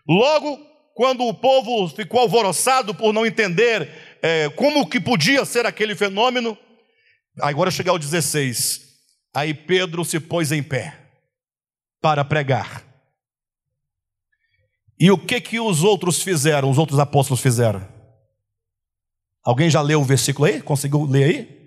Logo, 0.08 0.58
quando 0.94 1.22
o 1.26 1.34
povo 1.34 1.86
ficou 1.90 2.20
alvoroçado 2.20 2.94
por 2.94 3.12
não 3.12 3.26
entender 3.26 3.90
é, 4.22 4.48
como 4.48 4.88
que 4.88 4.98
podia 4.98 5.44
ser 5.44 5.66
aquele 5.66 5.94
fenômeno, 5.94 6.56
agora 7.38 7.70
chegar 7.70 7.92
ao 7.92 7.98
16, 7.98 8.80
aí 9.34 9.52
Pedro 9.52 10.02
se 10.02 10.18
pôs 10.18 10.50
em 10.50 10.62
pé 10.62 10.98
para 12.00 12.24
pregar. 12.24 12.82
E 14.98 15.10
o 15.10 15.18
que 15.18 15.42
que 15.42 15.60
os 15.60 15.84
outros 15.84 16.22
fizeram, 16.22 16.70
os 16.70 16.78
outros 16.78 16.98
apóstolos 16.98 17.42
fizeram? 17.42 17.97
Alguém 19.44 19.70
já 19.70 19.80
leu 19.80 20.00
o 20.00 20.04
versículo 20.04 20.46
aí? 20.46 20.60
Conseguiu 20.60 21.04
ler 21.04 21.24
aí? 21.24 21.58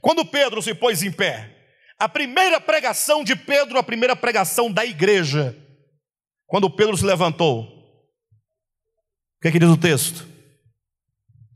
Quando 0.00 0.24
Pedro 0.24 0.62
se 0.62 0.74
pôs 0.74 1.02
em 1.02 1.12
pé, 1.12 1.56
a 1.98 2.08
primeira 2.08 2.60
pregação 2.60 3.24
de 3.24 3.34
Pedro, 3.34 3.78
a 3.78 3.82
primeira 3.82 4.14
pregação 4.14 4.70
da 4.70 4.84
igreja, 4.84 5.56
quando 6.46 6.70
Pedro 6.70 6.96
se 6.96 7.04
levantou, 7.04 7.62
o 7.62 9.40
que, 9.40 9.48
é 9.48 9.52
que 9.52 9.58
diz 9.58 9.68
o 9.68 9.76
texto? 9.76 10.26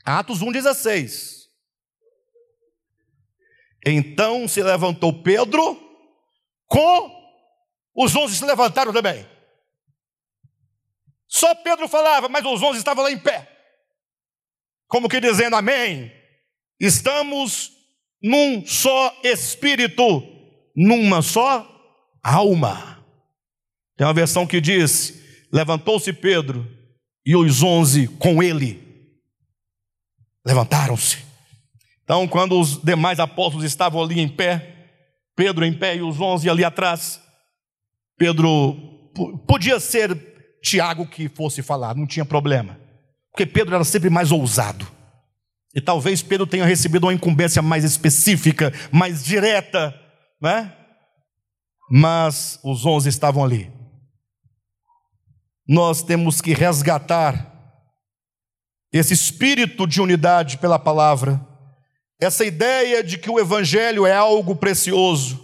Atos 0.04 0.40
1,16. 0.40 1.42
Então 3.86 4.46
se 4.46 4.62
levantou 4.62 5.22
Pedro, 5.22 5.80
com 6.66 7.22
os 7.94 8.14
onze 8.14 8.36
se 8.36 8.44
levantaram 8.44 8.92
também. 8.92 9.26
Só 11.28 11.54
Pedro 11.54 11.88
falava, 11.88 12.28
mas 12.28 12.44
os 12.44 12.62
onze 12.62 12.78
estavam 12.78 13.04
lá 13.04 13.10
em 13.10 13.18
pé. 13.18 13.51
Como 14.92 15.08
que 15.08 15.22
dizendo 15.22 15.56
amém. 15.56 16.12
Estamos 16.78 17.72
num 18.22 18.62
só 18.66 19.18
espírito, 19.24 20.22
numa 20.76 21.22
só 21.22 21.66
alma. 22.22 23.02
Tem 23.96 24.06
uma 24.06 24.12
versão 24.12 24.46
que 24.46 24.60
diz: 24.60 25.18
levantou-se 25.50 26.12
Pedro 26.12 26.70
e 27.24 27.34
os 27.34 27.62
onze 27.62 28.06
com 28.06 28.42
ele 28.42 28.82
levantaram-se. 30.44 31.24
Então, 32.04 32.28
quando 32.28 32.60
os 32.60 32.76
demais 32.76 33.18
apóstolos 33.18 33.64
estavam 33.64 34.02
ali 34.02 34.20
em 34.20 34.28
pé, 34.28 34.90
Pedro 35.34 35.64
em 35.64 35.72
pé 35.72 35.96
e 35.96 36.02
os 36.02 36.20
onze 36.20 36.50
ali 36.50 36.64
atrás, 36.64 37.18
Pedro 38.18 38.74
podia 39.46 39.80
ser 39.80 40.14
Tiago 40.62 41.06
que 41.06 41.30
fosse 41.30 41.62
falar, 41.62 41.94
não 41.94 42.06
tinha 42.06 42.26
problema, 42.26 42.78
porque 43.32 43.46
Pedro 43.46 43.74
era 43.74 43.84
sempre 43.84 44.10
mais 44.10 44.30
ousado. 44.30 44.86
E 45.74 45.80
talvez 45.80 46.22
Pedro 46.22 46.46
tenha 46.46 46.66
recebido 46.66 47.04
uma 47.04 47.14
incumbência 47.14 47.62
mais 47.62 47.82
específica, 47.82 48.72
mais 48.92 49.24
direta, 49.24 49.98
né? 50.40 50.76
Mas 51.90 52.60
os 52.62 52.84
onze 52.84 53.08
estavam 53.08 53.42
ali. 53.42 53.72
Nós 55.66 56.02
temos 56.02 56.42
que 56.42 56.52
resgatar 56.52 57.50
esse 58.92 59.14
espírito 59.14 59.86
de 59.86 60.02
unidade 60.02 60.58
pela 60.58 60.78
palavra, 60.78 61.40
essa 62.20 62.44
ideia 62.44 63.02
de 63.02 63.16
que 63.16 63.30
o 63.30 63.40
Evangelho 63.40 64.06
é 64.06 64.12
algo 64.12 64.54
precioso, 64.54 65.42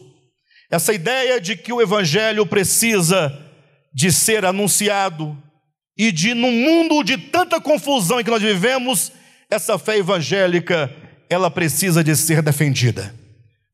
essa 0.70 0.92
ideia 0.92 1.40
de 1.40 1.56
que 1.56 1.72
o 1.72 1.80
Evangelho 1.80 2.44
precisa 2.44 3.32
de 3.94 4.12
ser 4.12 4.44
anunciado 4.44 5.42
e 5.98 6.12
de, 6.12 6.32
num 6.32 6.52
mundo 6.52 7.02
de 7.02 7.18
tanta 7.18 7.60
confusão 7.60 8.20
em 8.20 8.24
que 8.24 8.30
nós 8.30 8.40
vivemos, 8.40 9.10
essa 9.50 9.76
fé 9.76 9.98
evangélica, 9.98 10.94
ela 11.28 11.50
precisa 11.50 12.04
de 12.04 12.14
ser 12.14 12.40
defendida. 12.40 13.12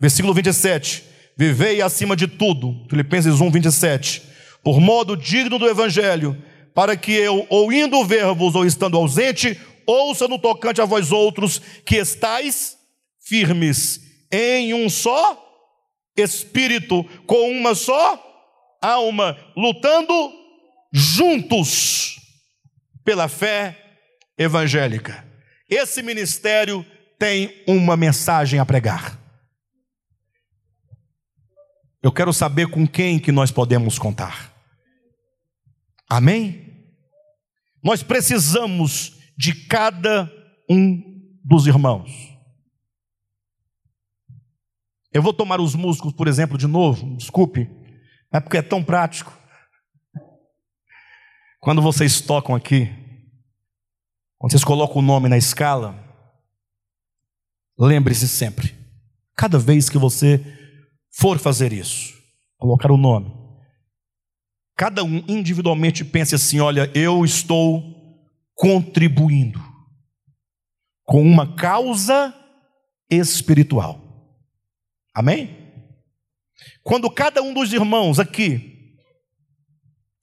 Versículo 0.00 0.32
27, 0.32 1.04
vivei 1.36 1.82
acima 1.82 2.16
de 2.16 2.26
tudo, 2.26 2.86
Filipenses 2.88 3.40
1, 3.40 3.50
27, 3.50 4.22
por 4.62 4.80
modo 4.80 5.16
digno 5.16 5.58
do 5.58 5.68
Evangelho, 5.68 6.36
para 6.74 6.96
que 6.96 7.12
eu, 7.12 7.46
ou 7.50 7.70
indo 7.70 8.04
ver-vos, 8.04 8.54
ou 8.54 8.64
estando 8.64 8.96
ausente, 8.96 9.60
ouça 9.86 10.26
no 10.26 10.38
tocante 10.38 10.80
a 10.80 10.86
vós 10.86 11.12
outros, 11.12 11.60
que 11.84 11.96
estáis 11.96 12.76
firmes 13.20 14.00
em 14.32 14.72
um 14.72 14.88
só 14.88 15.40
espírito, 16.16 17.04
com 17.26 17.50
uma 17.50 17.74
só 17.74 18.20
alma, 18.80 19.36
lutando 19.56 20.43
juntos 20.96 22.20
pela 23.02 23.26
fé 23.26 23.98
evangélica. 24.38 25.26
Esse 25.68 26.00
ministério 26.02 26.86
tem 27.18 27.64
uma 27.66 27.96
mensagem 27.96 28.60
a 28.60 28.64
pregar. 28.64 29.18
Eu 32.00 32.12
quero 32.12 32.32
saber 32.32 32.68
com 32.68 32.86
quem 32.86 33.18
que 33.18 33.32
nós 33.32 33.50
podemos 33.50 33.98
contar. 33.98 34.54
Amém? 36.08 36.86
Nós 37.82 38.04
precisamos 38.04 39.18
de 39.36 39.66
cada 39.66 40.30
um 40.70 41.02
dos 41.42 41.66
irmãos. 41.66 42.12
Eu 45.12 45.22
vou 45.22 45.32
tomar 45.32 45.60
os 45.60 45.74
músicos, 45.74 46.12
por 46.12 46.28
exemplo, 46.28 46.56
de 46.56 46.68
novo, 46.68 47.16
desculpe, 47.16 47.68
é 48.32 48.38
porque 48.38 48.58
é 48.58 48.62
tão 48.62 48.82
prático. 48.82 49.43
Quando 51.64 51.80
vocês 51.80 52.20
tocam 52.20 52.54
aqui, 52.54 52.92
quando 54.36 54.52
vocês 54.52 54.62
colocam 54.62 54.98
o 54.98 55.02
nome 55.02 55.30
na 55.30 55.38
escala, 55.38 55.98
lembre-se 57.78 58.28
sempre, 58.28 58.74
cada 59.34 59.58
vez 59.58 59.88
que 59.88 59.96
você 59.96 60.44
for 61.10 61.38
fazer 61.38 61.72
isso, 61.72 62.12
colocar 62.58 62.92
o 62.92 62.98
nome, 62.98 63.32
cada 64.76 65.02
um 65.02 65.24
individualmente 65.26 66.04
pense 66.04 66.34
assim: 66.34 66.60
olha, 66.60 66.90
eu 66.94 67.24
estou 67.24 67.82
contribuindo 68.54 69.58
com 71.02 71.22
uma 71.22 71.56
causa 71.56 72.34
espiritual. 73.08 73.98
Amém? 75.14 75.56
Quando 76.82 77.10
cada 77.10 77.42
um 77.42 77.54
dos 77.54 77.72
irmãos 77.72 78.18
aqui 78.20 78.73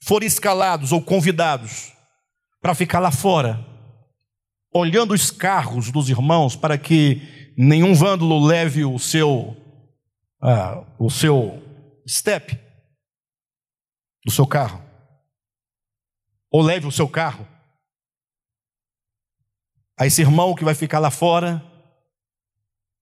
for 0.04 0.24
escalados 0.24 0.92
ou 0.92 1.02
convidados 1.02 1.94
para 2.62 2.76
ficar 2.76 3.00
lá 3.00 3.12
fora, 3.12 3.66
olhando 4.74 5.14
os 5.14 5.32
carros 5.32 5.92
dos 5.92 6.10
irmãos 6.10 6.56
para 6.56 6.78
que 6.78 7.54
nenhum 7.58 7.94
vândalo 7.94 8.44
leve 8.44 8.86
o 8.86 8.98
seu 8.98 9.58
ah, 10.42 10.84
o 10.98 11.10
seu 11.10 11.62
step 12.08 12.60
do 14.26 14.32
seu 14.32 14.48
carro 14.48 14.84
ou 16.52 16.62
leve 16.62 16.88
o 16.88 16.92
seu 16.92 17.08
carro. 17.08 17.48
A 19.98 20.06
esse 20.06 20.22
irmão 20.22 20.56
que 20.56 20.64
vai 20.64 20.74
ficar 20.74 21.00
lá 21.00 21.12
fora, 21.12 21.64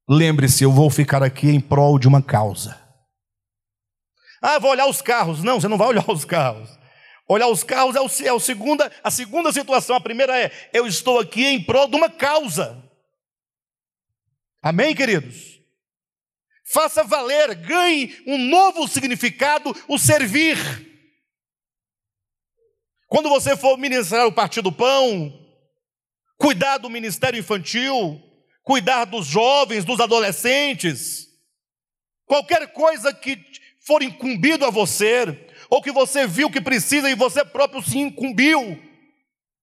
lembre-se, 0.08 0.64
eu 0.64 0.72
vou 0.72 0.90
ficar 0.90 1.24
aqui 1.24 1.50
em 1.50 1.60
prol 1.60 1.98
de 1.98 2.08
uma 2.08 2.22
causa. 2.22 2.80
Ah, 4.42 4.60
vou 4.60 4.72
olhar 4.72 4.88
os 4.88 5.02
carros. 5.02 5.42
Não, 5.44 5.60
você 5.60 5.68
não 5.68 5.78
vai 5.78 5.88
olhar 5.88 6.10
os 6.10 6.26
carros. 6.26 6.79
Olhar 7.32 7.48
os 7.48 7.64
carros 7.64 7.96
é, 7.96 8.02
o, 8.02 8.28
é 8.28 8.34
o 8.34 8.40
segunda, 8.40 8.92
a 9.04 9.12
segunda 9.12 9.54
situação. 9.54 9.96
A 9.96 10.02
primeira 10.02 10.36
é: 10.36 10.52
eu 10.74 10.88
estou 10.88 11.20
aqui 11.20 11.46
em 11.46 11.64
prol 11.64 11.88
de 11.88 11.96
uma 11.96 12.10
causa. 12.10 12.84
Amém, 14.64 14.96
queridos? 14.96 15.62
Faça 16.66 17.04
valer, 17.04 17.54
ganhe 17.54 18.20
um 18.26 18.38
novo 18.38 18.88
significado, 18.88 19.76
o 19.88 20.00
servir. 20.00 20.58
Quando 23.08 23.30
você 23.30 23.56
for 23.56 23.78
ministrar 23.78 24.26
o 24.26 24.32
Partido 24.32 24.72
Pão, 24.72 25.32
cuidar 26.36 26.80
do 26.80 26.90
ministério 26.90 27.40
infantil, 27.40 28.22
cuidar 28.64 29.06
dos 29.06 29.28
jovens, 29.28 29.86
dos 29.86 30.00
adolescentes, 30.00 31.28
qualquer 32.26 32.72
coisa 32.74 33.14
que 33.14 33.40
for 33.86 34.02
incumbido 34.02 34.66
a 34.66 34.70
você, 34.70 35.49
ou 35.70 35.82
que 35.82 35.92
você 35.92 36.26
viu 36.26 36.50
que 36.50 36.60
precisa 36.60 37.10
e 37.10 37.16
você 37.16 37.46
próprio 37.46 37.82
se 37.82 38.00
incumbiu 38.00 38.78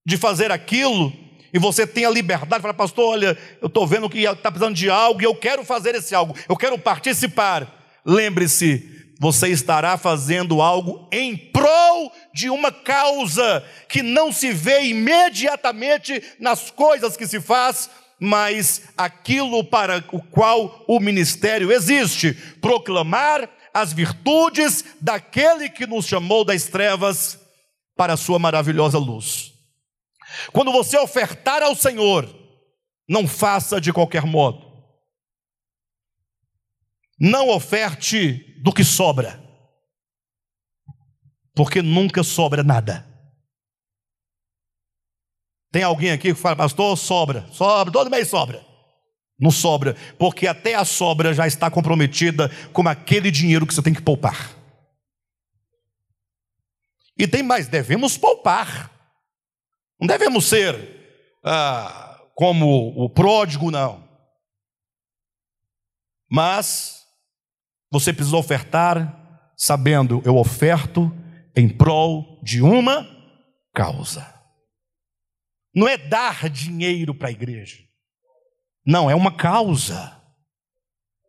de 0.07 0.17
fazer 0.17 0.53
aquilo, 0.53 1.13
e 1.53 1.59
você 1.59 1.87
tem 1.87 2.05
a 2.05 2.11
liberdade, 2.11 2.63
fala, 2.63 2.75
pastor, 2.75 3.13
olha, 3.13 3.39
eu 3.61 3.67
estou 3.67 3.87
vendo 3.87 4.09
que 4.11 4.19
está 4.21 4.51
precisando 4.51 4.75
de 4.75 4.91
algo 4.91 5.21
e 5.21 5.25
eu 5.25 5.35
quero 5.35 5.65
fazer 5.65 5.95
esse 5.95 6.15
algo, 6.15 6.37
eu 6.49 6.57
quero 6.57 6.79
participar. 6.79 7.67
Lembre-se, 8.05 9.15
você 9.19 9.49
estará 9.49 9.97
fazendo 9.97 10.61
algo 10.61 11.09
em 11.11 11.37
prol 11.37 12.13
de 12.35 12.51
uma 12.51 12.71
causa 12.71 13.65
que 13.89 14.03
não 14.03 14.31
se 14.31 14.53
vê 14.53 14.85
imediatamente 14.85 16.23
nas 16.39 16.71
coisas 16.71 17.17
que 17.17 17.27
se 17.27 17.41
faz, 17.41 17.89
mas 18.21 18.83
aquilo 18.97 19.65
para 19.65 20.05
o 20.13 20.21
qual 20.21 20.85
o 20.87 21.01
ministério 21.01 21.73
existe 21.73 22.33
proclamar 22.61 23.49
as 23.77 23.93
virtudes 23.93 24.97
daquele 25.03 25.69
que 25.69 25.87
nos 25.87 26.07
chamou 26.07 26.47
das 26.47 26.65
trevas 26.65 27.39
para 27.95 28.15
a 28.15 28.17
sua 28.17 28.39
maravilhosa 28.39 28.99
luz. 28.99 29.53
Quando 30.51 30.73
você 30.73 30.99
ofertar 30.99 31.63
ao 31.63 31.77
Senhor, 31.77 32.27
não 33.07 33.29
faça 33.29 33.79
de 33.79 33.93
qualquer 33.93 34.25
modo. 34.25 34.65
Não 37.21 37.51
oferte 37.51 38.61
do 38.63 38.73
que 38.73 38.83
sobra, 38.83 39.43
porque 41.55 41.83
nunca 41.83 42.23
sobra 42.23 42.63
nada. 42.63 43.07
Tem 45.71 45.83
alguém 45.83 46.13
aqui 46.13 46.35
que 46.35 46.41
fala, 46.41 46.57
pastor, 46.57 46.97
sobra, 46.97 47.47
sobra, 47.53 47.93
todo 47.93 48.11
mês 48.11 48.29
sobra. 48.29 48.65
Não 49.39 49.51
sobra, 49.51 49.95
porque 50.19 50.47
até 50.47 50.75
a 50.75 50.85
sobra 50.85 51.35
já 51.35 51.47
está 51.47 51.71
comprometida 51.71 52.51
com 52.73 52.89
aquele 52.89 53.31
dinheiro 53.31 53.67
que 53.67 53.75
você 53.75 53.83
tem 53.83 53.93
que 53.93 54.01
poupar. 54.01 54.57
E 57.19 57.27
tem 57.27 57.43
mais, 57.43 57.69
devemos 57.69 58.17
poupar. 58.17 58.91
Não 60.01 60.07
devemos 60.07 60.47
ser 60.47 61.39
ah, 61.45 62.21
como 62.35 62.89
o 62.97 63.09
pródigo, 63.11 63.71
não. 63.71 64.07
Mas 66.31 67.05
você 67.91 68.13
precisa 68.13 68.37
ofertar 68.37 69.53
sabendo, 69.57 70.21
eu 70.25 70.37
oferto 70.37 71.11
em 71.55 71.69
prol 71.69 72.41
de 72.43 72.61
uma 72.61 73.09
causa. 73.75 74.35
Não 75.75 75.89
é 75.89 75.97
dar 75.97 76.49
dinheiro 76.51 77.15
para 77.15 77.29
a 77.29 77.33
igreja. 77.33 77.87
Não, 78.87 79.11
é 79.11 79.15
uma 79.15 79.37
causa. 79.37 80.17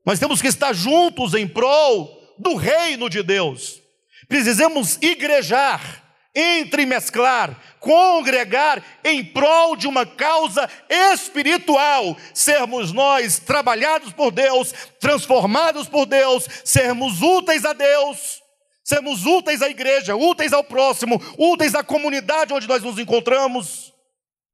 Nós 0.06 0.20
temos 0.20 0.42
que 0.42 0.48
estar 0.48 0.74
juntos 0.74 1.34
em 1.34 1.48
prol 1.48 2.18
do 2.38 2.56
reino 2.56 3.10
de 3.10 3.24
Deus. 3.24 3.82
Precisamos 4.28 4.98
igrejar, 5.02 6.04
entremesclar, 6.36 7.60
congregar 7.80 8.84
em 9.04 9.24
prol 9.24 9.76
de 9.76 9.88
uma 9.88 10.06
causa 10.06 10.70
espiritual, 10.88 12.16
sermos 12.34 12.92
nós 12.92 13.40
trabalhados 13.40 14.14
por 14.14 14.32
Deus, 14.32 14.72
transformados 15.00 15.88
por 15.88 16.06
Deus, 16.06 16.48
sermos 16.64 17.22
úteis 17.22 17.66
a 17.66 17.74
Deus, 17.74 18.42
sermos 18.84 19.26
úteis 19.26 19.62
à 19.62 19.70
igreja, 19.70 20.16
úteis 20.16 20.54
ao 20.54 20.64
próximo, 20.64 21.20
úteis 21.38 21.74
à 21.74 21.84
comunidade 21.84 22.54
onde 22.54 22.68
nós 22.68 22.84
nos 22.84 23.00
encontramos, 23.00 23.94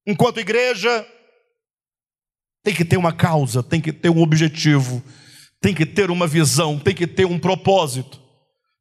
enquanto 0.08 0.40
igreja, 0.40 1.06
tem 2.64 2.74
que 2.74 2.86
ter 2.86 2.98
uma 2.98 3.12
causa, 3.12 3.62
tem 3.62 3.82
que 3.82 3.92
ter 3.92 4.10
um 4.10 4.22
objetivo, 4.22 5.04
tem 5.60 5.74
que 5.74 5.86
ter 5.86 6.10
uma 6.10 6.26
visão, 6.26 6.80
tem 6.80 6.96
que 6.96 7.06
ter 7.06 7.26
um 7.26 7.38
propósito. 7.38 8.22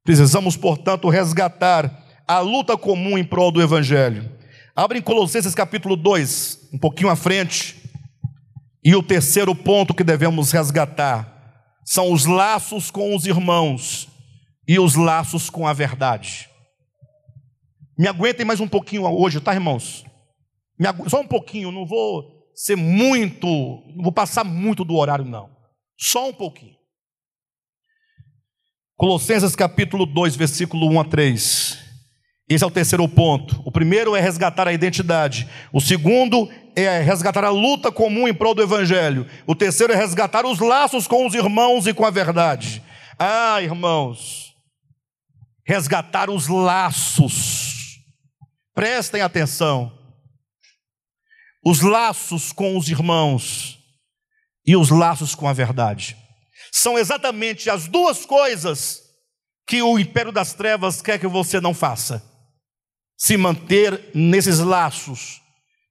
Precisamos, 0.05 0.57
portanto, 0.57 1.09
resgatar 1.09 2.05
a 2.27 2.39
luta 2.39 2.77
comum 2.77 3.19
em 3.19 3.25
prol 3.25 3.51
do 3.51 3.61
Evangelho. 3.61 4.31
Abre 4.75 4.99
em 4.99 5.03
Colossenses 5.03 5.55
capítulo 5.55 5.97
2, 5.97 6.71
um 6.73 6.79
pouquinho 6.79 7.11
à 7.11 7.17
frente. 7.17 7.77
E 8.85 8.95
o 8.95 9.03
terceiro 9.03 9.55
ponto 9.55 9.95
que 9.95 10.05
devemos 10.05 10.53
resgatar 10.53 11.29
são 11.85 12.13
os 12.13 12.25
laços 12.25 12.91
com 12.91 13.15
os 13.15 13.27
irmãos 13.27 14.09
e 14.67 14.79
os 14.79 14.95
laços 14.95 15.51
com 15.51 15.67
a 15.67 15.73
verdade. 15.73 16.49
Me 17.99 18.09
aguentem 18.09 18.47
mais 18.47 18.61
um 18.61 18.69
pouquinho 18.69 19.05
hoje, 19.05 19.41
tá, 19.41 19.53
irmãos? 19.53 20.05
Só 21.09 21.21
um 21.21 21.27
pouquinho, 21.27 21.71
não 21.71 21.87
vou 21.87 22.42
ser 22.55 22.77
muito, 22.77 23.47
não 23.97 24.03
vou 24.03 24.13
passar 24.13 24.45
muito 24.45 24.85
do 24.85 24.97
horário, 24.97 25.25
não. 25.25 25.51
Só 25.99 26.29
um 26.29 26.33
pouquinho. 26.33 26.77
Colossenses 28.97 29.57
capítulo 29.57 30.07
2, 30.07 30.37
versículo 30.37 30.91
1 30.93 31.01
a 31.01 31.05
3. 31.05 31.79
Esse 32.49 32.65
é 32.65 32.67
o 32.67 32.71
terceiro 32.71 33.09
ponto. 33.09 33.63
O 33.65 33.73
primeiro 33.73 34.15
é 34.15 34.21
resgatar 34.21 34.69
a 34.69 34.73
identidade. 34.73 35.49
O 35.73 35.81
segundo 35.81 36.51
é 36.77 37.01
resgatar 37.01 37.45
a 37.45 37.51
luta 37.51 37.91
comum 37.91 38.29
em 38.29 38.35
prol 38.35 38.55
do 38.55 38.63
evangelho. 38.63 39.27
O 39.47 39.55
terceiro 39.55 39.93
é 39.93 39.97
resgatar 39.97 40.45
os 40.45 40.59
laços 40.59 41.07
com 41.07 41.27
os 41.27 41.35
irmãos 41.35 41.87
e 41.87 41.95
com 41.95 42.05
a 42.05 42.11
verdade. 42.11 42.83
Ah, 43.19 43.63
irmãos, 43.63 44.55
resgatar 45.65 46.29
os 46.29 46.49
laços. 46.49 47.99
Prestem 48.75 49.23
atenção 49.23 50.02
os 51.65 51.81
laços 51.81 52.53
com 52.53 52.77
os 52.77 52.89
irmãos 52.89 53.79
e 54.67 54.77
os 54.77 54.91
laços 54.91 55.35
com 55.35 55.49
a 55.49 55.53
verdade. 55.53 56.17
São 56.73 56.99
exatamente 56.99 57.71
as 57.71 57.87
duas 57.87 58.25
coisas 58.25 59.03
que 59.67 59.83
o 59.83 59.99
império 59.99 60.33
das 60.33 60.55
trevas 60.55 61.01
quer 61.01 61.19
que 61.19 61.27
você 61.27 61.61
não 61.61 61.75
faça. 61.75 62.23
Se 63.17 63.37
manter 63.37 64.11
nesses 64.15 64.59
laços 64.59 65.41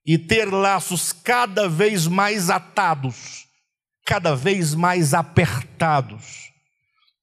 e 0.06 0.18
ter 0.18 0.52
laços 0.52 1.14
cada 1.14 1.70
vez 1.70 2.08
mais 2.08 2.50
atados, 2.50 3.46
cada 4.06 4.36
vez 4.36 4.74
mais 4.74 5.14
apertados. 5.14 6.52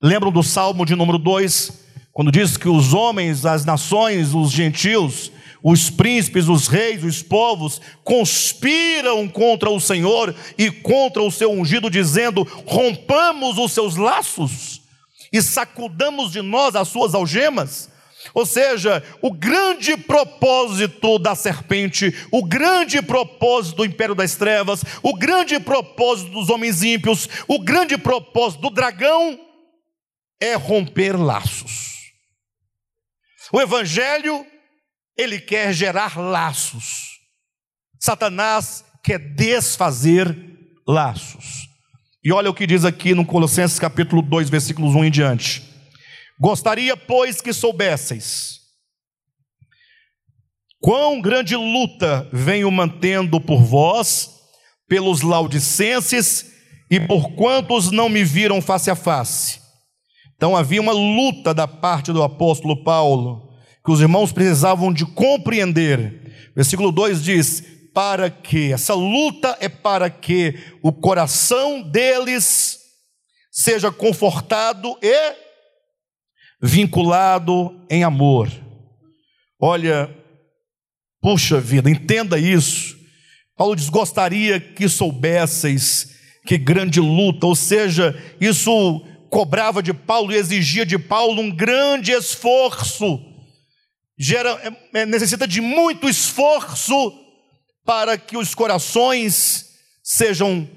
Lembram 0.02 0.30
do 0.30 0.42
Salmo 0.42 0.86
de 0.86 0.94
número 0.94 1.18
2, 1.18 1.86
quando 2.12 2.32
diz 2.32 2.56
que 2.56 2.68
os 2.68 2.94
homens, 2.94 3.44
as 3.44 3.64
nações, 3.64 4.32
os 4.32 4.50
gentios, 4.50 5.30
os 5.62 5.90
príncipes, 5.90 6.48
os 6.48 6.68
reis, 6.68 7.02
os 7.02 7.22
povos 7.22 7.80
conspiram 8.04 9.28
contra 9.28 9.70
o 9.70 9.80
Senhor 9.80 10.34
e 10.56 10.70
contra 10.70 11.22
o 11.22 11.30
seu 11.30 11.50
ungido, 11.52 11.90
dizendo: 11.90 12.42
rompamos 12.66 13.58
os 13.58 13.72
seus 13.72 13.96
laços 13.96 14.80
e 15.32 15.42
sacudamos 15.42 16.32
de 16.32 16.42
nós 16.42 16.74
as 16.74 16.88
suas 16.88 17.14
algemas. 17.14 17.90
Ou 18.34 18.44
seja, 18.44 19.02
o 19.22 19.32
grande 19.32 19.96
propósito 19.96 21.18
da 21.18 21.34
serpente, 21.34 22.14
o 22.30 22.44
grande 22.44 23.00
propósito 23.00 23.76
do 23.76 23.84
império 23.84 24.14
das 24.14 24.34
trevas, 24.34 24.82
o 25.02 25.16
grande 25.16 25.58
propósito 25.60 26.30
dos 26.30 26.50
homens 26.50 26.82
ímpios, 26.82 27.28
o 27.46 27.58
grande 27.58 27.96
propósito 27.96 28.62
do 28.62 28.70
dragão 28.70 29.38
é 30.40 30.54
romper 30.54 31.16
laços. 31.16 31.88
O 33.52 33.60
evangelho, 33.60 34.44
ele 35.18 35.40
quer 35.40 35.72
gerar 35.72 36.16
laços. 36.16 37.18
Satanás 37.98 38.84
quer 39.02 39.18
desfazer 39.18 40.34
laços. 40.86 41.68
E 42.24 42.32
olha 42.32 42.48
o 42.48 42.54
que 42.54 42.66
diz 42.66 42.84
aqui 42.84 43.14
no 43.14 43.26
Colossenses 43.26 43.78
capítulo 43.78 44.22
2, 44.22 44.48
versículos 44.48 44.94
1 44.94 45.04
em 45.04 45.10
diante. 45.10 45.62
Gostaria, 46.40 46.96
pois, 46.96 47.40
que 47.40 47.52
soubesseis 47.52 48.58
quão 50.80 51.20
grande 51.20 51.56
luta 51.56 52.28
venho 52.32 52.70
mantendo 52.70 53.40
por 53.40 53.62
vós, 53.62 54.30
pelos 54.88 55.22
laudicenses 55.22 56.52
e 56.90 56.98
por 56.98 57.32
quantos 57.34 57.90
não 57.90 58.08
me 58.08 58.24
viram 58.24 58.62
face 58.62 58.90
a 58.90 58.96
face. 58.96 59.60
Então 60.36 60.56
havia 60.56 60.80
uma 60.80 60.92
luta 60.92 61.52
da 61.52 61.66
parte 61.66 62.12
do 62.12 62.22
apóstolo 62.22 62.82
Paulo, 62.82 63.47
que 63.88 63.92
os 63.92 64.02
irmãos 64.02 64.32
precisavam 64.32 64.92
de 64.92 65.06
compreender. 65.06 66.50
Versículo 66.54 66.92
2 66.92 67.24
diz: 67.24 67.64
para 67.94 68.28
que, 68.28 68.70
essa 68.70 68.92
luta 68.92 69.56
é 69.60 69.68
para 69.70 70.10
que 70.10 70.58
o 70.82 70.92
coração 70.92 71.80
deles 71.80 72.80
seja 73.50 73.90
confortado 73.90 74.94
e 75.00 75.34
vinculado 76.62 77.80
em 77.88 78.04
amor. 78.04 78.50
Olha, 79.58 80.14
puxa 81.22 81.58
vida, 81.58 81.88
entenda 81.88 82.38
isso. 82.38 82.94
Paulo 83.56 83.74
diz: 83.74 83.88
gostaria 83.88 84.60
que 84.60 84.86
soubesseis 84.86 86.14
que 86.44 86.58
grande 86.58 87.00
luta, 87.00 87.46
ou 87.46 87.56
seja, 87.56 88.14
isso 88.38 89.00
cobrava 89.30 89.82
de 89.82 89.94
Paulo 89.94 90.30
e 90.30 90.36
exigia 90.36 90.84
de 90.84 90.98
Paulo 90.98 91.40
um 91.40 91.50
grande 91.50 92.12
esforço, 92.12 93.37
gera, 94.18 94.50
é, 94.92 95.06
necessita 95.06 95.46
de 95.46 95.60
muito 95.60 96.08
esforço 96.08 97.12
para 97.84 98.18
que 98.18 98.36
os 98.36 98.54
corações 98.54 99.66
sejam 100.02 100.68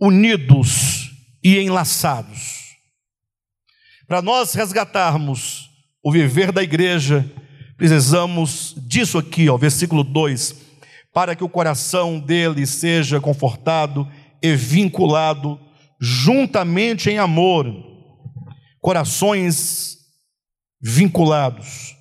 unidos 0.00 1.10
e 1.42 1.58
enlaçados. 1.58 2.60
Para 4.06 4.20
nós 4.20 4.54
resgatarmos 4.54 5.70
o 6.02 6.12
viver 6.12 6.52
da 6.52 6.62
igreja, 6.62 7.30
precisamos 7.76 8.74
disso 8.76 9.18
aqui, 9.18 9.48
ó, 9.48 9.56
versículo 9.56 10.02
2, 10.02 10.54
para 11.12 11.34
que 11.34 11.44
o 11.44 11.48
coração 11.48 12.18
dele 12.18 12.66
seja 12.66 13.20
confortado 13.20 14.06
e 14.42 14.54
vinculado 14.54 15.60
juntamente 16.00 17.10
em 17.10 17.18
amor, 17.18 17.66
corações 18.80 19.98
vinculados, 20.80 21.94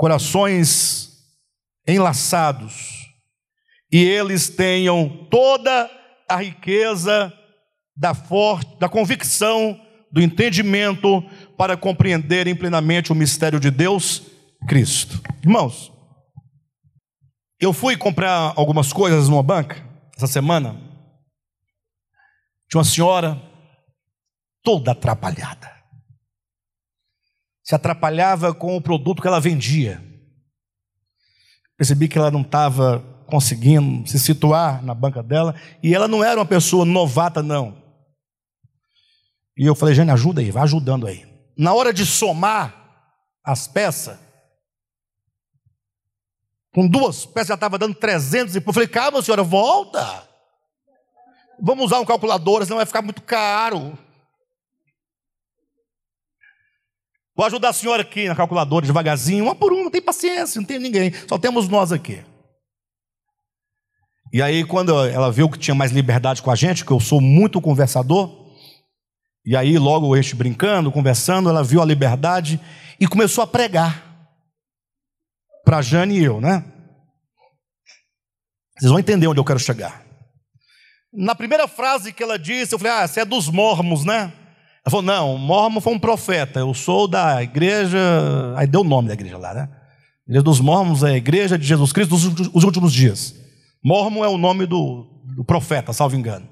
corações 0.00 1.10
enlaçados, 1.86 3.06
e 3.92 3.98
eles 4.02 4.48
tenham 4.48 5.26
toda 5.30 5.90
a 6.26 6.36
riqueza 6.36 7.30
da, 7.94 8.14
for 8.14 8.64
da 8.78 8.88
convicção 8.88 9.78
do 10.10 10.22
entendimento 10.22 11.22
para 11.54 11.76
compreenderem 11.76 12.56
plenamente 12.56 13.12
o 13.12 13.14
mistério 13.14 13.60
de 13.60 13.70
Deus, 13.70 14.22
Cristo. 14.66 15.20
Irmãos, 15.42 15.92
eu 17.60 17.70
fui 17.70 17.94
comprar 17.94 18.54
algumas 18.56 18.94
coisas 18.94 19.28
numa 19.28 19.42
banca 19.42 19.86
essa 20.16 20.26
semana. 20.26 20.80
Tinha 22.70 22.78
uma 22.78 22.84
senhora 22.84 23.38
toda 24.62 24.92
atrapalhada. 24.92 25.79
Se 27.70 27.74
atrapalhava 27.76 28.52
com 28.52 28.76
o 28.76 28.80
produto 28.80 29.22
que 29.22 29.28
ela 29.28 29.38
vendia. 29.38 30.02
Percebi 31.76 32.08
que 32.08 32.18
ela 32.18 32.28
não 32.28 32.40
estava 32.40 32.98
conseguindo 33.28 34.04
se 34.08 34.18
situar 34.18 34.82
na 34.82 34.92
banca 34.92 35.22
dela 35.22 35.54
e 35.80 35.94
ela 35.94 36.08
não 36.08 36.24
era 36.24 36.40
uma 36.40 36.44
pessoa 36.44 36.84
novata, 36.84 37.44
não. 37.44 37.80
E 39.56 39.64
eu 39.66 39.76
falei, 39.76 39.94
Jane, 39.94 40.10
ajuda 40.10 40.40
aí, 40.40 40.50
vai 40.50 40.64
ajudando 40.64 41.06
aí. 41.06 41.24
Na 41.56 41.72
hora 41.72 41.92
de 41.92 42.04
somar 42.04 42.74
as 43.44 43.68
peças, 43.68 44.18
com 46.74 46.88
duas 46.88 47.24
peças 47.24 47.50
já 47.50 47.54
estava 47.54 47.78
dando 47.78 47.94
300 47.94 48.56
e 48.56 48.58
eu 48.66 48.72
falei, 48.72 48.88
calma 48.88 49.22
senhora, 49.22 49.44
volta. 49.44 50.28
Vamos 51.62 51.84
usar 51.84 52.00
um 52.00 52.04
calculador, 52.04 52.64
senão 52.64 52.78
vai 52.78 52.86
ficar 52.86 53.02
muito 53.02 53.22
caro. 53.22 53.96
Vou 57.40 57.46
ajudar 57.46 57.70
a 57.70 57.72
senhora 57.72 58.02
aqui 58.02 58.28
na 58.28 58.36
calculadora 58.36 58.84
devagarzinho, 58.84 59.44
uma 59.44 59.54
por 59.54 59.72
uma, 59.72 59.84
não 59.84 59.90
tem 59.90 60.02
paciência, 60.02 60.60
não 60.60 60.66
tem 60.66 60.78
ninguém, 60.78 61.10
só 61.26 61.38
temos 61.38 61.68
nós 61.68 61.90
aqui. 61.90 62.22
E 64.30 64.42
aí, 64.42 64.62
quando 64.62 64.92
ela 65.06 65.32
viu 65.32 65.48
que 65.48 65.58
tinha 65.58 65.74
mais 65.74 65.90
liberdade 65.90 66.42
com 66.42 66.50
a 66.50 66.54
gente, 66.54 66.84
que 66.84 66.90
eu 66.90 67.00
sou 67.00 67.18
muito 67.18 67.58
conversador, 67.58 68.30
e 69.42 69.56
aí, 69.56 69.78
logo 69.78 70.14
este 70.14 70.36
brincando, 70.36 70.92
conversando, 70.92 71.48
ela 71.48 71.64
viu 71.64 71.80
a 71.80 71.84
liberdade 71.86 72.60
e 73.00 73.06
começou 73.08 73.42
a 73.42 73.46
pregar 73.46 74.04
para 75.64 75.80
Jane 75.80 76.18
e 76.18 76.22
eu, 76.22 76.42
né? 76.42 76.62
Vocês 78.78 78.90
vão 78.90 79.00
entender 79.00 79.28
onde 79.28 79.40
eu 79.40 79.44
quero 79.46 79.58
chegar. 79.58 80.04
Na 81.10 81.34
primeira 81.34 81.66
frase 81.66 82.12
que 82.12 82.22
ela 82.22 82.38
disse, 82.38 82.74
eu 82.74 82.78
falei: 82.78 82.92
Ah, 82.92 83.08
você 83.08 83.20
é 83.20 83.24
dos 83.24 83.48
mormos, 83.48 84.04
né? 84.04 84.30
Ela 84.84 84.90
falou: 84.90 85.02
Não, 85.02 85.38
mormo 85.38 85.80
foi 85.80 85.92
um 85.92 85.98
profeta. 85.98 86.60
Eu 86.60 86.72
sou 86.74 87.06
da 87.08 87.42
igreja. 87.42 87.98
Aí 88.56 88.66
deu 88.66 88.80
o 88.80 88.84
nome 88.84 89.08
da 89.08 89.14
igreja 89.14 89.38
lá, 89.38 89.54
né? 89.54 89.68
Igreja 90.26 90.42
dos 90.42 90.60
mormos 90.60 91.02
é 91.02 91.10
a 91.10 91.16
igreja 91.16 91.58
de 91.58 91.66
Jesus 91.66 91.92
Cristo 91.92 92.16
dos 92.16 92.64
últimos 92.64 92.92
dias. 92.92 93.34
Mormo 93.82 94.24
é 94.24 94.28
o 94.28 94.38
nome 94.38 94.66
do, 94.66 95.06
do 95.36 95.44
profeta, 95.44 95.92
salvo 95.92 96.16
engano. 96.16 96.48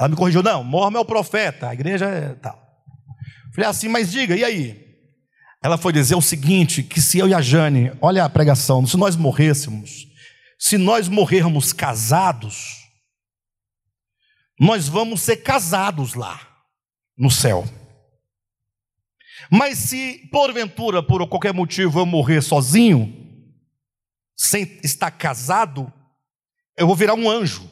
Ela 0.00 0.08
me 0.08 0.16
corrigiu, 0.16 0.42
não, 0.42 0.64
Mormon 0.64 0.96
é 0.98 1.00
o 1.00 1.04
profeta, 1.04 1.68
a 1.68 1.74
igreja 1.74 2.06
é 2.06 2.34
tal. 2.34 2.58
Falei 3.54 3.68
assim, 3.68 3.86
mas 3.86 4.10
diga, 4.10 4.34
e 4.34 4.42
aí? 4.42 4.90
Ela 5.62 5.76
foi 5.76 5.92
dizer 5.92 6.14
o 6.14 6.22
seguinte: 6.22 6.82
que 6.82 7.02
se 7.02 7.18
eu 7.18 7.28
e 7.28 7.34
a 7.34 7.42
Jane, 7.42 7.92
olha 8.00 8.24
a 8.24 8.30
pregação, 8.30 8.86
se 8.86 8.96
nós 8.96 9.14
morrêssemos, 9.14 10.06
se 10.58 10.78
nós 10.78 11.06
morrermos 11.06 11.74
casados, 11.74 12.78
nós 14.58 14.88
vamos 14.88 15.20
ser 15.20 15.36
casados 15.36 16.14
lá, 16.14 16.40
no 17.20 17.30
céu. 17.30 17.68
Mas 19.52 19.78
se 19.78 20.26
porventura, 20.32 21.02
por 21.02 21.26
qualquer 21.28 21.52
motivo, 21.52 22.00
eu 22.00 22.06
morrer 22.06 22.40
sozinho, 22.40 23.14
sem 24.34 24.62
estar 24.82 25.10
casado, 25.10 25.92
eu 26.76 26.86
vou 26.86 26.96
virar 26.96 27.14
um 27.14 27.28
anjo. 27.28 27.70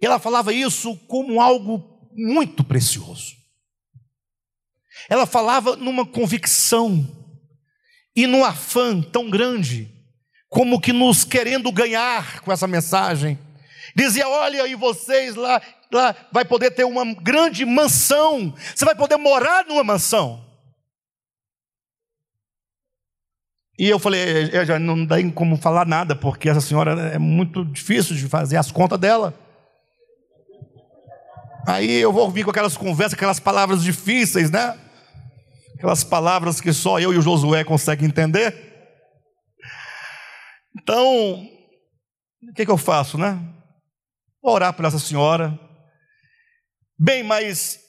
Ela 0.00 0.18
falava 0.18 0.52
isso 0.52 0.96
como 1.06 1.40
algo 1.40 2.10
muito 2.12 2.64
precioso. 2.64 3.36
Ela 5.08 5.26
falava 5.26 5.76
numa 5.76 6.04
convicção 6.04 7.08
e 8.16 8.26
num 8.26 8.44
afã 8.44 9.00
tão 9.00 9.30
grande, 9.30 9.88
como 10.48 10.80
que 10.80 10.92
nos 10.92 11.24
querendo 11.24 11.70
ganhar 11.70 12.40
com 12.40 12.52
essa 12.52 12.66
mensagem. 12.66 13.38
Dizia: 13.94 14.28
Olha, 14.28 14.66
e 14.66 14.74
vocês 14.74 15.34
lá, 15.34 15.62
lá 15.96 16.14
vai 16.30 16.44
poder 16.44 16.70
ter 16.70 16.84
uma 16.84 17.04
grande 17.14 17.64
mansão, 17.64 18.54
você 18.74 18.84
vai 18.84 18.94
poder 18.94 19.16
morar 19.16 19.64
numa 19.66 19.84
mansão. 19.84 20.42
E 23.78 23.88
eu 23.88 23.98
falei: 23.98 24.50
eu 24.52 24.64
já 24.64 24.78
não 24.78 25.04
dá 25.04 25.16
como 25.34 25.56
falar 25.56 25.86
nada, 25.86 26.14
porque 26.14 26.48
essa 26.48 26.60
senhora 26.60 26.92
é 27.12 27.18
muito 27.18 27.64
difícil 27.64 28.14
de 28.14 28.28
fazer 28.28 28.56
as 28.56 28.70
contas 28.70 28.98
dela. 28.98 29.34
Aí 31.66 31.92
eu 31.98 32.12
vou 32.12 32.30
vir 32.30 32.44
com 32.44 32.50
aquelas 32.50 32.76
conversas, 32.76 33.14
aquelas 33.14 33.40
palavras 33.40 33.82
difíceis, 33.82 34.50
né? 34.50 34.78
Aquelas 35.76 36.04
palavras 36.04 36.60
que 36.60 36.72
só 36.72 37.00
eu 37.00 37.12
e 37.12 37.18
o 37.18 37.22
Josué 37.22 37.64
conseguem 37.64 38.08
entender. 38.08 38.72
Então, 40.80 41.44
o 42.42 42.52
que, 42.54 42.64
que 42.64 42.70
eu 42.70 42.76
faço, 42.76 43.16
né? 43.16 43.38
Vou 44.42 44.54
orar 44.54 44.72
por 44.72 44.84
essa 44.84 44.98
senhora. 44.98 45.58
Bem, 47.02 47.24
mas 47.24 47.80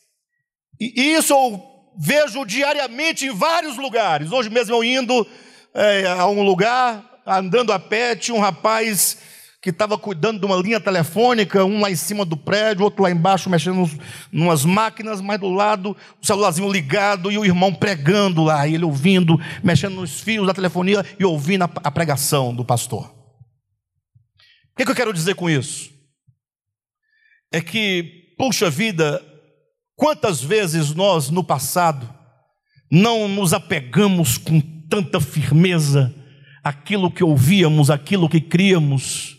isso 0.80 1.31
eu 1.31 1.61
vejo 1.99 2.44
diariamente 2.45 3.27
em 3.27 3.31
vários 3.31 3.77
lugares. 3.77 4.31
Hoje 4.31 4.49
mesmo 4.49 4.73
eu 4.73 4.84
indo 4.84 5.27
é, 5.72 6.07
a 6.07 6.26
um 6.26 6.41
lugar, 6.41 7.22
andando 7.23 7.72
a 7.72 7.77
pé, 7.77 8.15
tinha 8.15 8.35
um 8.35 8.40
rapaz 8.40 9.19
que 9.61 9.69
estava 9.69 9.99
cuidando 9.99 10.40
de 10.40 10.45
uma 10.48 10.56
linha 10.56 10.80
telefônica, 10.80 11.64
um 11.64 11.80
lá 11.80 11.91
em 11.91 11.95
cima 11.95 12.26
do 12.26 12.35
prédio, 12.35 12.84
outro 12.84 13.03
lá 13.03 13.11
embaixo 13.11 13.52
mexendo 13.52 13.76
nos, 13.76 13.95
umas 14.34 14.65
máquinas, 14.65 15.22
mas 15.22 15.40
do 15.40 15.48
lado 15.48 15.95
o 16.19 16.26
celularzinho 16.26 16.72
ligado 16.72 17.31
e 17.31 17.38
o 17.38 17.45
irmão 17.45 17.72
pregando 17.72 18.44
lá, 18.44 18.68
e 18.68 18.73
ele 18.73 18.84
ouvindo, 18.84 19.40
mexendo 19.64 19.98
nos 19.98 20.22
fios 20.22 20.48
da 20.48 20.56
telefonia 20.56 21.06
e 21.19 21.23
ouvindo 21.23 21.65
a, 21.65 21.69
a 21.84 21.91
pregação 21.91 22.52
do 22.52 22.65
pastor. 22.65 23.06
O 24.72 24.76
que, 24.76 24.85
que 24.85 24.91
eu 24.91 24.95
quero 24.95 25.14
dizer 25.14 25.35
com 25.35 25.48
isso? 25.48 25.94
É 27.52 27.61
que, 27.61 28.22
puxa 28.45 28.70
vida, 28.70 29.24
quantas 29.95 30.44
vezes 30.44 30.94
nós 30.94 31.30
no 31.30 31.45
passado 31.45 32.14
não 32.91 33.26
nos 33.26 33.53
apegamos 33.53 34.38
com 34.38 34.60
tanta 34.60 35.22
firmeza 35.22 36.14
àquilo 36.61 37.10
que 37.10 37.24
ouvíamos, 37.24 37.90
àquilo 37.90 38.28
que 38.28 38.41
críamos, 38.41 39.38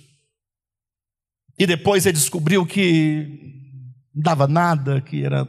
e 1.59 1.67
depois 1.67 2.03
você 2.03 2.13
descobriu 2.13 2.65
que 2.65 3.29
não 4.15 4.23
dava 4.23 4.49
nada, 4.49 5.03
que 5.03 5.23
era 5.23 5.47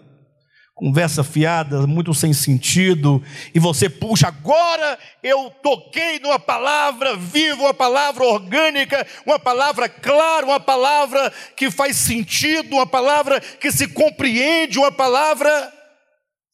conversa 0.76 1.24
fiada, 1.24 1.88
muito 1.88 2.14
sem 2.14 2.34
sentido, 2.34 3.24
e 3.54 3.60
você 3.60 3.90
puxa, 3.90 4.28
agora 4.28 5.00
eu 5.24 5.50
toquei 5.64 6.20
numa 6.20 6.38
palavra 6.38 7.16
viva, 7.16 7.64
uma 7.64 7.74
palavra 7.74 8.26
orgânica, 8.26 9.08
uma 9.26 9.40
palavra 9.40 9.88
clara, 9.88 10.46
uma 10.46 10.60
palavra 10.60 11.32
que 11.56 11.72
faz 11.72 11.96
sentido, 11.96 12.76
uma 12.76 12.86
palavra 12.86 13.40
que 13.40 13.72
se 13.72 13.88
compreende, 13.88 14.78
uma 14.78 14.92
palavra. 14.92 15.74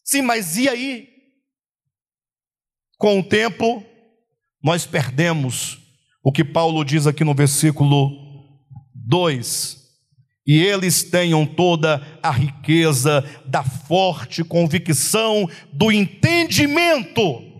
Sim, 0.05 0.21
mas 0.21 0.55
e 0.55 0.69
aí? 0.69 1.09
Com 2.99 3.19
o 3.19 3.23
tempo, 3.23 3.83
nós 4.63 4.85
perdemos 4.85 5.79
o 6.23 6.31
que 6.31 6.43
Paulo 6.43 6.85
diz 6.85 7.07
aqui 7.07 7.23
no 7.23 7.33
versículo 7.33 8.11
2 8.93 9.80
e 10.45 10.59
eles 10.59 11.03
tenham 11.03 11.45
toda 11.45 12.01
a 12.21 12.31
riqueza 12.31 13.23
da 13.45 13.63
forte 13.63 14.43
convicção 14.43 15.49
do 15.71 15.91
entendimento 15.91 17.51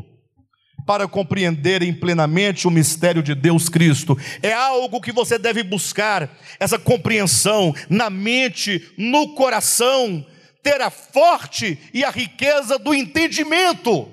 para 0.86 1.08
compreenderem 1.08 1.94
plenamente 1.94 2.68
o 2.68 2.72
mistério 2.72 3.22
de 3.22 3.36
Deus 3.36 3.70
Cristo. 3.70 4.18
É 4.42 4.52
algo 4.52 5.00
que 5.00 5.12
você 5.12 5.38
deve 5.38 5.64
buscar, 5.64 6.30
essa 6.60 6.80
compreensão 6.80 7.74
na 7.90 8.10
mente, 8.10 8.92
no 8.98 9.36
coração, 9.36 10.26
ter 10.64 10.82
a 10.82 10.90
forte 10.90 11.80
e 11.94 12.04
a 12.04 12.10
riqueza 12.10 12.78
do 12.80 12.94
entendimento. 12.94 14.10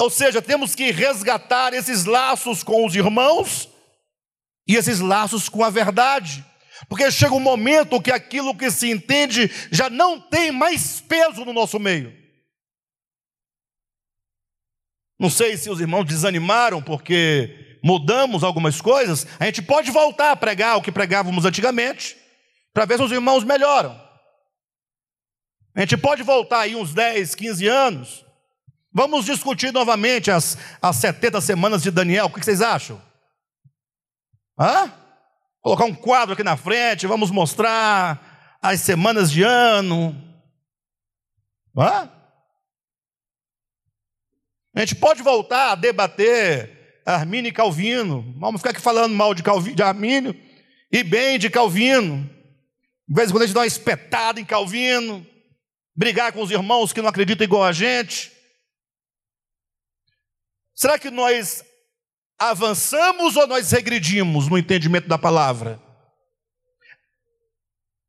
Ou 0.00 0.10
seja, 0.10 0.42
temos 0.42 0.74
que 0.74 0.90
resgatar 0.90 1.72
esses 1.72 2.04
laços 2.04 2.62
com 2.62 2.84
os 2.84 2.94
irmãos 2.94 3.68
e 4.66 4.76
esses 4.76 4.98
laços 4.98 5.48
com 5.48 5.62
a 5.62 5.70
verdade. 5.70 6.44
Porque 6.88 7.10
chega 7.10 7.34
um 7.34 7.40
momento 7.40 8.00
que 8.00 8.10
aquilo 8.10 8.56
que 8.56 8.70
se 8.70 8.90
entende 8.90 9.50
já 9.70 9.88
não 9.88 10.20
tem 10.20 10.50
mais 10.50 11.00
peso 11.00 11.44
no 11.44 11.52
nosso 11.52 11.78
meio. 11.78 12.22
Não 15.18 15.30
sei 15.30 15.56
se 15.56 15.70
os 15.70 15.80
irmãos 15.80 16.04
desanimaram 16.04 16.82
porque 16.82 17.78
mudamos 17.82 18.42
algumas 18.42 18.80
coisas. 18.80 19.26
A 19.38 19.44
gente 19.46 19.62
pode 19.62 19.90
voltar 19.90 20.32
a 20.32 20.36
pregar 20.36 20.76
o 20.76 20.82
que 20.82 20.90
pregávamos 20.90 21.44
antigamente, 21.44 22.16
para 22.72 22.84
ver 22.84 22.96
se 22.96 23.04
os 23.04 23.12
irmãos 23.12 23.44
melhoram. 23.44 24.00
A 25.74 25.80
gente 25.80 25.96
pode 25.96 26.22
voltar 26.22 26.60
aí 26.60 26.74
uns 26.74 26.92
10, 26.92 27.34
15 27.34 27.66
anos. 27.66 28.24
Vamos 28.92 29.24
discutir 29.24 29.72
novamente 29.72 30.30
as, 30.30 30.58
as 30.80 30.96
70 30.96 31.40
semanas 31.40 31.82
de 31.82 31.90
Daniel. 31.90 32.26
O 32.26 32.30
que 32.30 32.44
vocês 32.44 32.60
acham? 32.60 33.00
Hã? 34.58 34.92
Colocar 35.62 35.84
um 35.84 35.94
quadro 35.94 36.34
aqui 36.34 36.42
na 36.42 36.56
frente, 36.56 37.06
vamos 37.06 37.30
mostrar 37.30 38.58
as 38.60 38.80
semanas 38.80 39.30
de 39.30 39.44
ano. 39.44 40.12
Hã? 41.78 42.10
A 44.74 44.80
gente 44.80 44.96
pode 44.96 45.22
voltar 45.22 45.70
a 45.70 45.74
debater 45.76 47.00
Armínio 47.06 47.48
e 47.48 47.52
Calvino. 47.52 48.34
Vamos 48.38 48.60
ficar 48.60 48.70
aqui 48.70 48.80
falando 48.80 49.14
mal 49.14 49.34
de, 49.34 49.42
Calvino, 49.44 49.76
de 49.76 49.82
Armínio 49.82 50.34
e 50.90 51.04
bem 51.04 51.38
de 51.38 51.48
Calvino. 51.48 52.28
De 53.08 53.14
vez 53.14 53.28
em 53.28 53.32
quando 53.32 53.42
a 53.42 53.46
gente 53.46 53.54
dá 53.54 53.60
uma 53.60 53.66
espetada 53.66 54.40
em 54.40 54.44
Calvino, 54.44 55.24
brigar 55.94 56.32
com 56.32 56.42
os 56.42 56.50
irmãos 56.50 56.92
que 56.92 57.00
não 57.00 57.08
acreditam 57.08 57.44
igual 57.44 57.62
a 57.62 57.72
gente. 57.72 58.32
Será 60.74 60.98
que 60.98 61.10
nós 61.10 61.64
avançamos 62.50 63.36
ou 63.36 63.46
nós 63.46 63.70
regredimos 63.70 64.48
no 64.48 64.58
entendimento 64.58 65.08
da 65.08 65.18
palavra? 65.18 65.80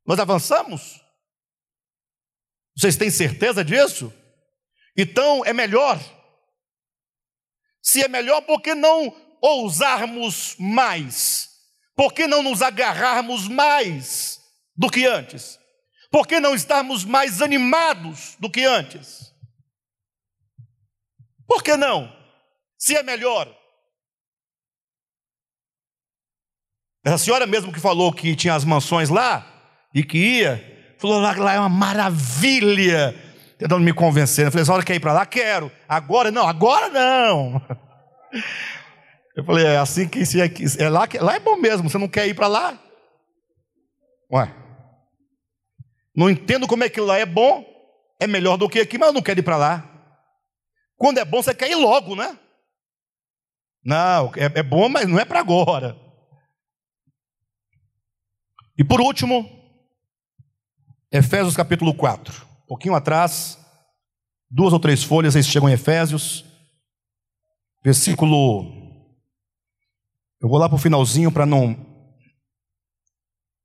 Nós 0.06 0.18
avançamos? 0.18 1.00
Vocês 2.76 2.96
têm 2.96 3.10
certeza 3.10 3.64
disso? 3.64 4.12
Então 4.96 5.44
é 5.44 5.52
melhor. 5.52 5.98
Se 7.82 8.02
é 8.02 8.08
melhor, 8.08 8.42
por 8.42 8.60
que 8.60 8.74
não 8.74 9.14
ousarmos 9.40 10.56
mais? 10.58 11.50
Por 11.94 12.12
que 12.12 12.26
não 12.26 12.42
nos 12.42 12.62
agarrarmos 12.62 13.46
mais 13.46 14.40
do 14.76 14.90
que 14.90 15.06
antes? 15.06 15.58
Por 16.10 16.26
que 16.26 16.40
não 16.40 16.54
estarmos 16.54 17.04
mais 17.04 17.40
animados 17.40 18.36
do 18.38 18.50
que 18.50 18.64
antes? 18.64 19.32
Por 21.46 21.62
que 21.62 21.76
não? 21.76 22.12
Se 22.78 22.96
é 22.96 23.02
melhor, 23.02 23.63
Essa 27.04 27.18
senhora 27.18 27.46
mesmo 27.46 27.70
que 27.70 27.78
falou 27.78 28.12
que 28.12 28.34
tinha 28.34 28.54
as 28.54 28.64
mansões 28.64 29.10
lá 29.10 29.46
e 29.94 30.02
que 30.02 30.16
ia, 30.16 30.94
falou 30.98 31.20
lá 31.20 31.34
que 31.34 31.40
lá 31.40 31.52
é 31.52 31.58
uma 31.60 31.68
maravilha. 31.68 33.14
Tentando 33.58 33.84
me 33.84 33.92
convencer. 33.92 34.46
Eu 34.46 34.50
falei, 34.50 34.62
essa 34.62 34.72
hora 34.72 34.82
quer 34.82 34.94
ir 34.96 35.00
para 35.00 35.12
lá? 35.12 35.26
Quero. 35.26 35.70
Agora 35.88 36.30
não, 36.30 36.48
agora 36.48 36.88
não. 36.88 37.60
Eu 39.36 39.44
falei, 39.44 39.66
é 39.66 39.78
assim 39.78 40.08
que 40.08 40.24
se 40.24 40.40
é, 40.40 40.48
é 40.78 40.88
lá, 40.88 41.08
lá 41.20 41.34
é 41.34 41.40
bom 41.40 41.56
mesmo, 41.56 41.90
você 41.90 41.98
não 41.98 42.06
quer 42.06 42.28
ir 42.28 42.34
para 42.34 42.46
lá? 42.46 42.78
Ué. 44.32 44.54
Não 46.14 46.30
entendo 46.30 46.68
como 46.68 46.84
é 46.84 46.88
que 46.88 47.00
lá 47.00 47.18
é 47.18 47.26
bom, 47.26 47.64
é 48.20 48.28
melhor 48.28 48.56
do 48.56 48.68
que 48.68 48.78
aqui, 48.78 48.96
mas 48.96 49.08
eu 49.08 49.14
não 49.14 49.22
quero 49.22 49.40
ir 49.40 49.42
para 49.42 49.56
lá. 49.56 49.90
Quando 50.96 51.18
é 51.18 51.24
bom, 51.24 51.42
você 51.42 51.52
quer 51.52 51.68
ir 51.68 51.74
logo, 51.74 52.14
né? 52.14 52.38
Não, 53.84 54.32
é, 54.36 54.60
é 54.60 54.62
bom, 54.62 54.88
mas 54.88 55.08
não 55.08 55.18
é 55.18 55.24
para 55.24 55.40
agora. 55.40 56.03
E 58.76 58.82
por 58.82 59.00
último, 59.00 59.48
Efésios 61.10 61.56
capítulo 61.56 61.94
4. 61.94 62.44
Um 62.64 62.66
pouquinho 62.66 62.94
atrás, 62.94 63.58
duas 64.50 64.72
ou 64.72 64.80
três 64.80 65.04
folhas, 65.04 65.36
aí 65.36 65.42
chegam 65.44 65.68
em 65.68 65.74
Efésios, 65.74 66.44
versículo. 67.84 68.72
Eu 70.40 70.48
vou 70.48 70.58
lá 70.58 70.68
para 70.68 70.76
o 70.76 70.80
finalzinho 70.80 71.30
para 71.30 71.46
não. 71.46 71.76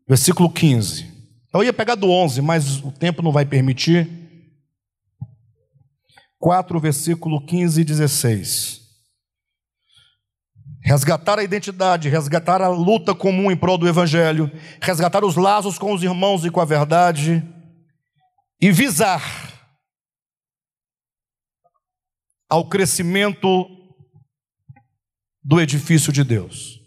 Versículo 0.07 0.49
15. 0.49 1.09
Eu 1.51 1.63
ia 1.63 1.73
pegar 1.73 1.95
do 1.95 2.09
11, 2.09 2.41
mas 2.41 2.77
o 2.83 2.91
tempo 2.91 3.23
não 3.23 3.31
vai 3.31 3.45
permitir. 3.45 4.07
4, 6.37 6.79
versículo 6.79 7.43
15 7.45 7.81
e 7.81 7.83
16. 7.83 8.78
Resgatar 10.81 11.37
a 11.37 11.43
identidade, 11.43 12.09
resgatar 12.09 12.61
a 12.61 12.69
luta 12.69 13.13
comum 13.13 13.51
em 13.51 13.57
prol 13.57 13.77
do 13.77 13.87
Evangelho, 13.87 14.49
resgatar 14.81 15.23
os 15.25 15.35
laços 15.35 15.77
com 15.77 15.93
os 15.93 16.01
irmãos 16.01 16.45
e 16.45 16.49
com 16.49 16.61
a 16.61 16.65
verdade, 16.65 17.43
e 18.61 18.71
visar 18.71 19.21
ao 22.49 22.67
crescimento 22.67 23.67
do 25.43 25.61
edifício 25.61 26.11
de 26.11 26.23
Deus. 26.23 26.79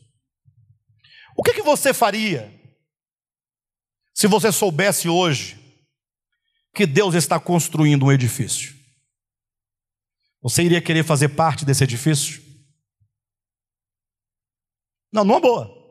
O 1.37 1.43
que, 1.43 1.55
que 1.55 1.63
você 1.63 1.95
faria 1.95 2.53
se 4.15 4.27
você 4.27 4.53
soubesse 4.53 5.09
hoje 5.09 5.59
que 6.75 6.87
Deus 6.87 7.15
está 7.15 7.39
construindo 7.39 8.07
um 8.07 8.13
edifício? 8.13 8.75
Você 10.43 10.63
iria 10.63 10.83
querer 10.83 11.05
fazer 11.05 11.29
parte 11.29 11.65
desse 11.65 11.85
edifício? 11.85 12.43
Não, 15.13 15.25
numa 15.25 15.41
boa. 15.41 15.83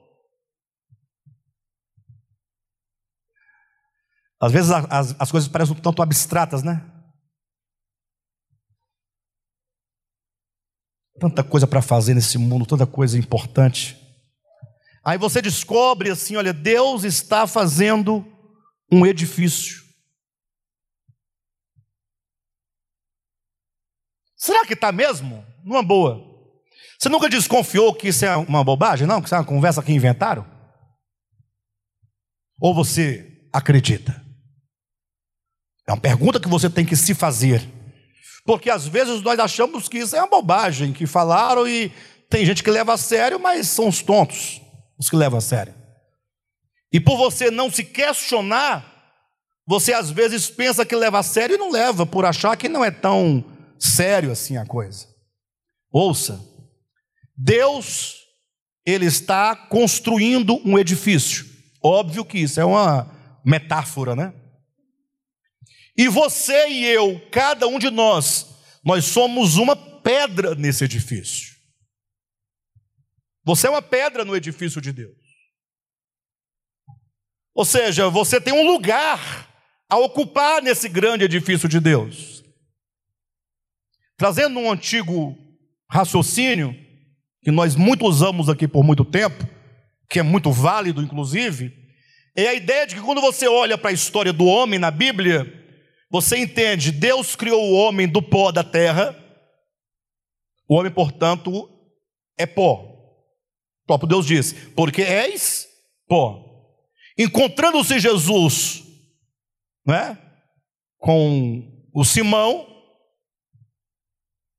Às 4.41 4.51
vezes 4.51 4.71
as, 4.71 5.15
as 5.19 5.31
coisas 5.31 5.47
parecem 5.47 5.75
um 5.75 5.79
tanto 5.79 6.01
abstratas, 6.01 6.63
né? 6.63 6.83
Tanta 11.19 11.43
coisa 11.43 11.67
para 11.67 11.83
fazer 11.83 12.15
nesse 12.15 12.39
mundo, 12.39 12.65
tanta 12.65 12.87
coisa 12.87 13.19
importante. 13.19 13.95
Aí 15.05 15.19
você 15.19 15.39
descobre 15.39 16.09
assim: 16.09 16.35
olha, 16.35 16.51
Deus 16.51 17.03
está 17.03 17.45
fazendo 17.45 18.25
um 18.91 19.05
edifício. 19.05 19.83
Será 24.35 24.65
que 24.65 24.73
está 24.73 24.91
mesmo? 24.91 25.45
Numa 25.63 25.83
boa. 25.83 26.30
Você 27.01 27.09
nunca 27.09 27.27
desconfiou 27.27 27.95
que 27.95 28.09
isso 28.09 28.23
é 28.23 28.37
uma 28.37 28.63
bobagem? 28.63 29.07
Não, 29.07 29.19
que 29.19 29.25
isso 29.25 29.33
é 29.33 29.39
uma 29.39 29.43
conversa 29.43 29.81
que 29.81 29.91
inventaram? 29.91 30.45
Ou 32.59 32.75
você 32.75 33.41
acredita? 33.51 34.23
É 35.87 35.91
uma 35.91 35.99
pergunta 35.99 36.39
que 36.39 36.47
você 36.47 36.69
tem 36.69 36.85
que 36.85 36.95
se 36.95 37.15
fazer. 37.15 37.67
Porque 38.45 38.69
às 38.69 38.85
vezes 38.85 39.19
nós 39.23 39.39
achamos 39.39 39.89
que 39.89 39.97
isso 39.97 40.15
é 40.15 40.19
uma 40.19 40.29
bobagem, 40.29 40.93
que 40.93 41.07
falaram 41.07 41.67
e 41.67 41.91
tem 42.29 42.45
gente 42.45 42.63
que 42.63 42.69
leva 42.69 42.93
a 42.93 42.97
sério, 42.97 43.39
mas 43.39 43.67
são 43.67 43.87
os 43.87 44.03
tontos 44.03 44.61
os 44.99 45.09
que 45.09 45.15
levam 45.15 45.39
a 45.39 45.41
sério. 45.41 45.73
E 46.93 46.99
por 46.99 47.17
você 47.17 47.49
não 47.49 47.71
se 47.71 47.83
questionar, 47.83 48.85
você 49.65 49.91
às 49.91 50.11
vezes 50.11 50.51
pensa 50.51 50.85
que 50.85 50.95
leva 50.95 51.17
a 51.17 51.23
sério 51.23 51.55
e 51.55 51.57
não 51.57 51.71
leva, 51.71 52.05
por 52.05 52.25
achar 52.25 52.55
que 52.55 52.69
não 52.69 52.85
é 52.85 52.91
tão 52.91 53.43
sério 53.79 54.31
assim 54.31 54.55
a 54.55 54.65
coisa. 54.67 55.07
Ouça, 55.91 56.50
Deus, 57.35 58.15
Ele 58.85 59.05
está 59.05 59.55
construindo 59.55 60.61
um 60.67 60.77
edifício. 60.77 61.45
Óbvio 61.83 62.25
que 62.25 62.37
isso 62.37 62.59
é 62.59 62.65
uma 62.65 63.11
metáfora, 63.43 64.15
né? 64.15 64.33
E 65.97 66.07
você 66.07 66.69
e 66.69 66.85
eu, 66.85 67.19
cada 67.31 67.67
um 67.67 67.77
de 67.77 67.89
nós, 67.89 68.47
nós 68.83 69.05
somos 69.05 69.57
uma 69.57 69.75
pedra 69.75 70.55
nesse 70.55 70.83
edifício. 70.83 71.55
Você 73.43 73.67
é 73.67 73.69
uma 73.69 73.81
pedra 73.81 74.23
no 74.23 74.35
edifício 74.35 74.79
de 74.79 74.91
Deus. 74.91 75.17
Ou 77.53 77.65
seja, 77.65 78.09
você 78.09 78.39
tem 78.39 78.53
um 78.53 78.65
lugar 78.65 79.49
a 79.89 79.97
ocupar 79.97 80.61
nesse 80.61 80.87
grande 80.87 81.25
edifício 81.25 81.67
de 81.67 81.79
Deus. 81.79 82.43
Trazendo 84.15 84.59
um 84.59 84.71
antigo 84.71 85.37
raciocínio, 85.89 86.73
que 87.41 87.51
nós 87.51 87.75
muito 87.75 88.05
usamos 88.05 88.49
aqui 88.49 88.67
por 88.67 88.83
muito 88.83 89.03
tempo, 89.03 89.47
que 90.09 90.19
é 90.19 90.23
muito 90.23 90.51
válido, 90.51 91.01
inclusive, 91.01 91.73
é 92.35 92.47
a 92.47 92.53
ideia 92.53 92.87
de 92.87 92.95
que 92.95 93.01
quando 93.01 93.21
você 93.21 93.47
olha 93.47 93.77
para 93.77 93.89
a 93.89 93.93
história 93.93 94.31
do 94.31 94.45
homem 94.45 94.79
na 94.79 94.91
Bíblia, 94.91 95.51
você 96.09 96.37
entende, 96.37 96.91
Deus 96.91 97.35
criou 97.35 97.63
o 97.63 97.73
homem 97.73 98.07
do 98.07 98.21
pó 98.21 98.51
da 98.51 98.63
terra, 98.63 99.17
o 100.67 100.75
homem, 100.75 100.91
portanto, 100.91 101.69
é 102.37 102.45
pó. 102.45 102.75
O 103.83 103.87
próprio 103.87 104.07
Deus 104.07 104.25
diz: 104.25 104.53
porque 104.75 105.01
és 105.01 105.67
pó. 106.07 106.47
Encontrando-se 107.17 107.99
Jesus 107.99 108.83
né, 109.85 110.17
com 110.97 111.89
o 111.93 112.03
Simão, 112.05 112.67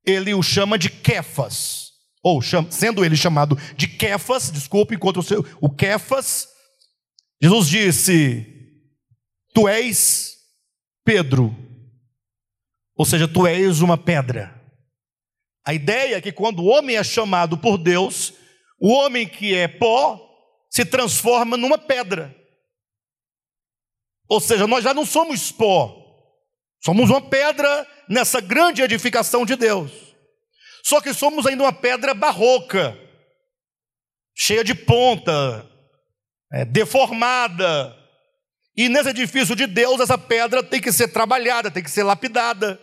ele 0.04 0.34
o 0.34 0.42
chama 0.42 0.78
de 0.78 0.90
Kefas, 0.90 1.81
ou 2.22 2.40
sendo 2.70 3.04
ele 3.04 3.16
chamado 3.16 3.58
de 3.76 3.88
Kefas, 3.88 4.50
desculpe, 4.50 4.94
enquanto 4.94 5.18
o, 5.18 5.22
seu, 5.22 5.44
o 5.60 5.68
Kefas, 5.68 6.46
Jesus 7.42 7.68
disse: 7.68 8.46
Tu 9.52 9.66
és 9.68 10.36
Pedro, 11.04 11.54
ou 12.96 13.04
seja, 13.04 13.26
tu 13.26 13.46
és 13.46 13.80
uma 13.80 13.98
pedra. 13.98 14.60
A 15.66 15.74
ideia 15.74 16.16
é 16.16 16.20
que 16.20 16.32
quando 16.32 16.60
o 16.60 16.66
homem 16.66 16.96
é 16.96 17.04
chamado 17.04 17.58
por 17.58 17.78
Deus, 17.78 18.32
o 18.80 18.92
homem 18.92 19.28
que 19.28 19.54
é 19.54 19.66
pó 19.66 20.20
se 20.70 20.84
transforma 20.84 21.56
numa 21.56 21.78
pedra. 21.78 22.34
Ou 24.28 24.40
seja, 24.40 24.66
nós 24.66 24.82
já 24.82 24.94
não 24.94 25.04
somos 25.04 25.52
pó, 25.52 25.96
somos 26.82 27.10
uma 27.10 27.20
pedra 27.20 27.86
nessa 28.08 28.40
grande 28.40 28.82
edificação 28.82 29.44
de 29.44 29.56
Deus. 29.56 30.11
Só 30.82 31.00
que 31.00 31.14
somos 31.14 31.46
ainda 31.46 31.62
uma 31.62 31.72
pedra 31.72 32.12
barroca, 32.12 32.98
cheia 34.34 34.64
de 34.64 34.74
ponta, 34.74 35.68
é, 36.52 36.64
deformada. 36.64 37.96
E 38.76 38.88
nesse 38.88 39.10
edifício 39.10 39.54
de 39.54 39.66
Deus, 39.66 40.00
essa 40.00 40.18
pedra 40.18 40.62
tem 40.62 40.80
que 40.80 40.92
ser 40.92 41.08
trabalhada, 41.08 41.70
tem 41.70 41.82
que 41.82 41.90
ser 41.90 42.02
lapidada. 42.02 42.80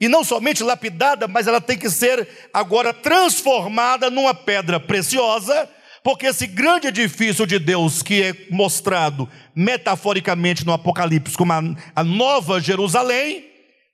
E 0.00 0.08
não 0.08 0.24
somente 0.24 0.62
lapidada, 0.62 1.28
mas 1.28 1.46
ela 1.46 1.60
tem 1.60 1.78
que 1.78 1.90
ser 1.90 2.26
agora 2.54 2.94
transformada 2.94 4.08
numa 4.08 4.34
pedra 4.34 4.80
preciosa 4.80 5.68
porque 6.02 6.26
esse 6.26 6.46
grande 6.46 6.88
edifício 6.88 7.46
de 7.46 7.58
Deus, 7.58 8.02
que 8.02 8.22
é 8.22 8.34
mostrado 8.50 9.28
metaforicamente 9.54 10.64
no 10.64 10.72
Apocalipse 10.72 11.36
como 11.36 11.52
a, 11.52 11.60
a 11.94 12.04
nova 12.04 12.60
Jerusalém, 12.60 13.44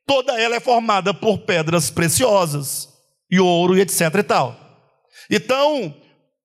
toda 0.07 0.41
ela 0.41 0.57
é 0.57 0.61
formada 0.61 1.13
por 1.13 1.39
pedras 1.39 1.91
preciosas, 1.91 2.89
e 3.31 3.41
ouro 3.41 3.77
e 3.77 3.81
etc 3.81 4.01
e 4.19 4.23
tal. 4.23 4.57
Então, 5.31 5.95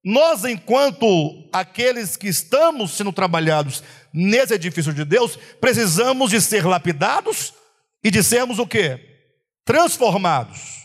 nós, 0.03 0.45
enquanto 0.45 1.07
aqueles 1.53 2.17
que 2.17 2.27
estamos 2.27 2.91
sendo 2.91 3.11
trabalhados 3.11 3.83
nesse 4.13 4.53
edifício 4.53 4.93
de 4.93 5.05
Deus, 5.05 5.37
precisamos 5.59 6.31
de 6.31 6.41
ser 6.41 6.65
lapidados 6.65 7.53
e 8.03 8.09
de 8.09 8.23
sermos 8.23 8.57
o 8.57 8.65
quê? 8.65 8.99
Transformados. 9.63 10.81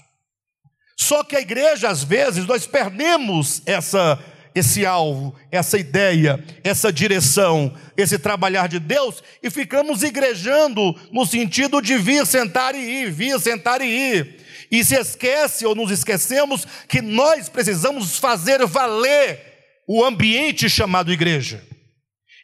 Só 0.98 1.24
que 1.24 1.36
a 1.36 1.40
igreja, 1.40 1.88
às 1.88 2.04
vezes, 2.04 2.46
nós 2.46 2.66
perdemos 2.66 3.62
essa 3.66 4.18
esse 4.56 4.86
alvo, 4.86 5.34
essa 5.52 5.76
ideia, 5.76 6.42
essa 6.64 6.90
direção, 6.90 7.74
esse 7.94 8.18
trabalhar 8.18 8.68
de 8.68 8.78
Deus 8.78 9.22
e 9.42 9.50
ficamos 9.50 10.02
igrejando 10.02 10.98
no 11.12 11.26
sentido 11.26 11.82
de 11.82 11.98
vir, 11.98 12.24
sentar 12.24 12.74
e 12.74 12.78
ir, 12.78 13.10
vir, 13.10 13.38
sentar 13.38 13.82
e 13.82 13.84
ir. 13.84 14.45
E 14.70 14.84
se 14.84 14.94
esquece 14.94 15.64
ou 15.64 15.74
nos 15.74 15.90
esquecemos 15.90 16.66
que 16.88 17.00
nós 17.00 17.48
precisamos 17.48 18.18
fazer 18.18 18.64
valer 18.66 19.40
o 19.88 20.04
ambiente 20.04 20.68
chamado 20.68 21.12
igreja. 21.12 21.62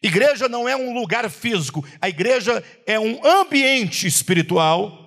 Igreja 0.02 0.48
não 0.48 0.68
é 0.68 0.76
um 0.76 0.92
lugar 0.92 1.30
físico, 1.30 1.84
a 2.00 2.08
igreja 2.08 2.62
é 2.86 2.98
um 2.98 3.24
ambiente 3.24 4.06
espiritual. 4.06 4.98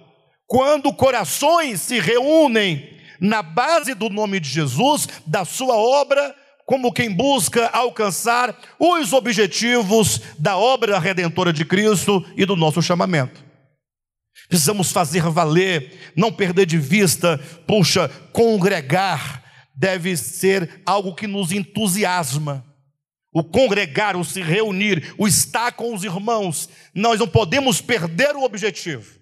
Quando 0.47 0.93
corações 0.93 1.81
se 1.81 1.99
reúnem 1.99 2.95
na 3.19 3.41
base 3.41 3.93
do 3.93 4.09
nome 4.09 4.39
de 4.39 4.49
Jesus, 4.49 5.07
da 5.25 5.43
sua 5.43 5.75
obra, 5.75 6.35
como 6.65 6.93
quem 6.93 7.11
busca 7.11 7.67
alcançar 7.67 8.57
os 8.79 9.13
objetivos 9.13 10.21
da 10.39 10.57
obra 10.57 10.97
redentora 10.97 11.53
de 11.53 11.65
Cristo 11.65 12.25
e 12.35 12.45
do 12.45 12.55
nosso 12.55 12.81
chamamento. 12.81 13.43
Precisamos 14.47 14.91
fazer 14.91 15.23
valer, 15.23 16.13
não 16.15 16.31
perder 16.31 16.65
de 16.65 16.77
vista, 16.77 17.38
puxa, 17.65 18.09
congregar 18.31 19.43
deve 19.76 20.15
ser 20.15 20.81
algo 20.85 21.15
que 21.15 21.27
nos 21.27 21.51
entusiasma. 21.51 22.65
O 23.34 23.43
congregar, 23.43 24.15
o 24.15 24.23
se 24.23 24.41
reunir, 24.41 25.13
o 25.17 25.27
estar 25.27 25.73
com 25.73 25.93
os 25.93 26.03
irmãos, 26.03 26.69
nós 26.93 27.19
não 27.19 27.27
podemos 27.27 27.81
perder 27.81 28.35
o 28.35 28.43
objetivo. 28.43 29.19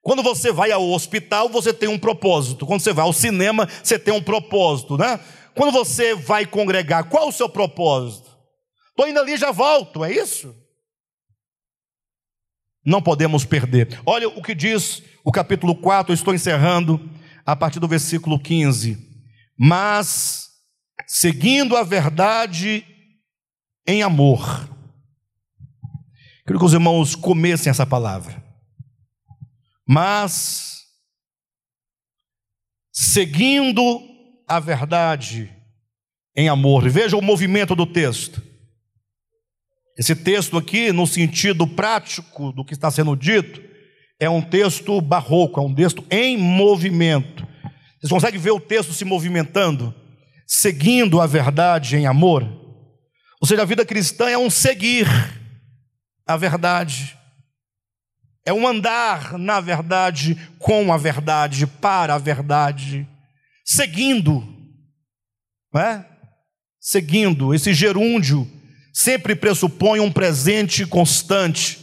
Quando 0.00 0.22
você 0.22 0.50
vai 0.50 0.72
ao 0.72 0.88
hospital, 0.90 1.48
você 1.48 1.72
tem 1.72 1.88
um 1.88 1.98
propósito. 1.98 2.66
Quando 2.66 2.80
você 2.80 2.92
vai 2.92 3.04
ao 3.04 3.12
cinema, 3.12 3.68
você 3.82 3.98
tem 3.98 4.14
um 4.14 4.22
propósito, 4.22 4.96
né? 4.96 5.20
Quando 5.54 5.72
você 5.72 6.14
vai 6.14 6.46
congregar, 6.46 7.08
qual 7.08 7.28
o 7.28 7.32
seu 7.32 7.48
propósito? 7.48 8.30
Estou 8.90 9.08
indo 9.08 9.20
ali 9.20 9.36
já 9.36 9.52
volto, 9.52 10.04
é 10.04 10.12
isso? 10.12 10.56
Não 12.84 13.00
podemos 13.00 13.44
perder. 13.44 14.00
Olha 14.04 14.28
o 14.28 14.42
que 14.42 14.54
diz 14.54 15.02
o 15.24 15.30
capítulo 15.30 15.74
4, 15.74 16.12
estou 16.12 16.34
encerrando 16.34 17.08
a 17.46 17.54
partir 17.54 17.78
do 17.78 17.88
versículo 17.88 18.38
15. 18.38 18.98
Mas, 19.56 20.48
seguindo 21.06 21.76
a 21.76 21.82
verdade 21.82 22.84
em 23.86 24.02
amor. 24.02 24.68
Quero 26.46 26.58
que 26.58 26.64
os 26.64 26.72
irmãos 26.72 27.14
comecem 27.14 27.70
essa 27.70 27.86
palavra. 27.86 28.42
Mas, 29.86 30.82
seguindo 32.92 34.00
a 34.48 34.58
verdade 34.58 35.54
em 36.36 36.48
amor. 36.48 36.88
Veja 36.88 37.16
o 37.16 37.22
movimento 37.22 37.74
do 37.74 37.86
texto. 37.86 38.42
Esse 40.02 40.16
texto 40.16 40.58
aqui, 40.58 40.90
no 40.90 41.06
sentido 41.06 41.64
prático 41.64 42.50
do 42.50 42.64
que 42.64 42.74
está 42.74 42.90
sendo 42.90 43.14
dito, 43.14 43.62
é 44.18 44.28
um 44.28 44.42
texto 44.42 45.00
barroco, 45.00 45.60
é 45.60 45.62
um 45.62 45.72
texto 45.72 46.04
em 46.10 46.36
movimento. 46.36 47.46
Vocês 48.00 48.10
conseguem 48.10 48.40
ver 48.40 48.50
o 48.50 48.58
texto 48.58 48.92
se 48.92 49.04
movimentando, 49.04 49.94
seguindo 50.44 51.20
a 51.20 51.26
verdade 51.28 51.96
em 51.96 52.04
amor? 52.04 52.42
Ou 53.40 53.46
seja, 53.46 53.62
a 53.62 53.64
vida 53.64 53.86
cristã 53.86 54.28
é 54.28 54.36
um 54.36 54.50
seguir 54.50 55.06
a 56.26 56.36
verdade, 56.36 57.16
é 58.44 58.52
um 58.52 58.66
andar 58.66 59.38
na 59.38 59.60
verdade, 59.60 60.36
com 60.58 60.92
a 60.92 60.96
verdade, 60.96 61.64
para 61.64 62.16
a 62.16 62.18
verdade 62.18 63.06
seguindo, 63.64 64.44
não 65.72 65.80
é? 65.80 66.04
Seguindo, 66.80 67.54
esse 67.54 67.72
gerúndio 67.72 68.50
sempre 68.92 69.34
pressupõe 69.34 70.00
um 70.00 70.12
presente 70.12 70.86
constante, 70.86 71.80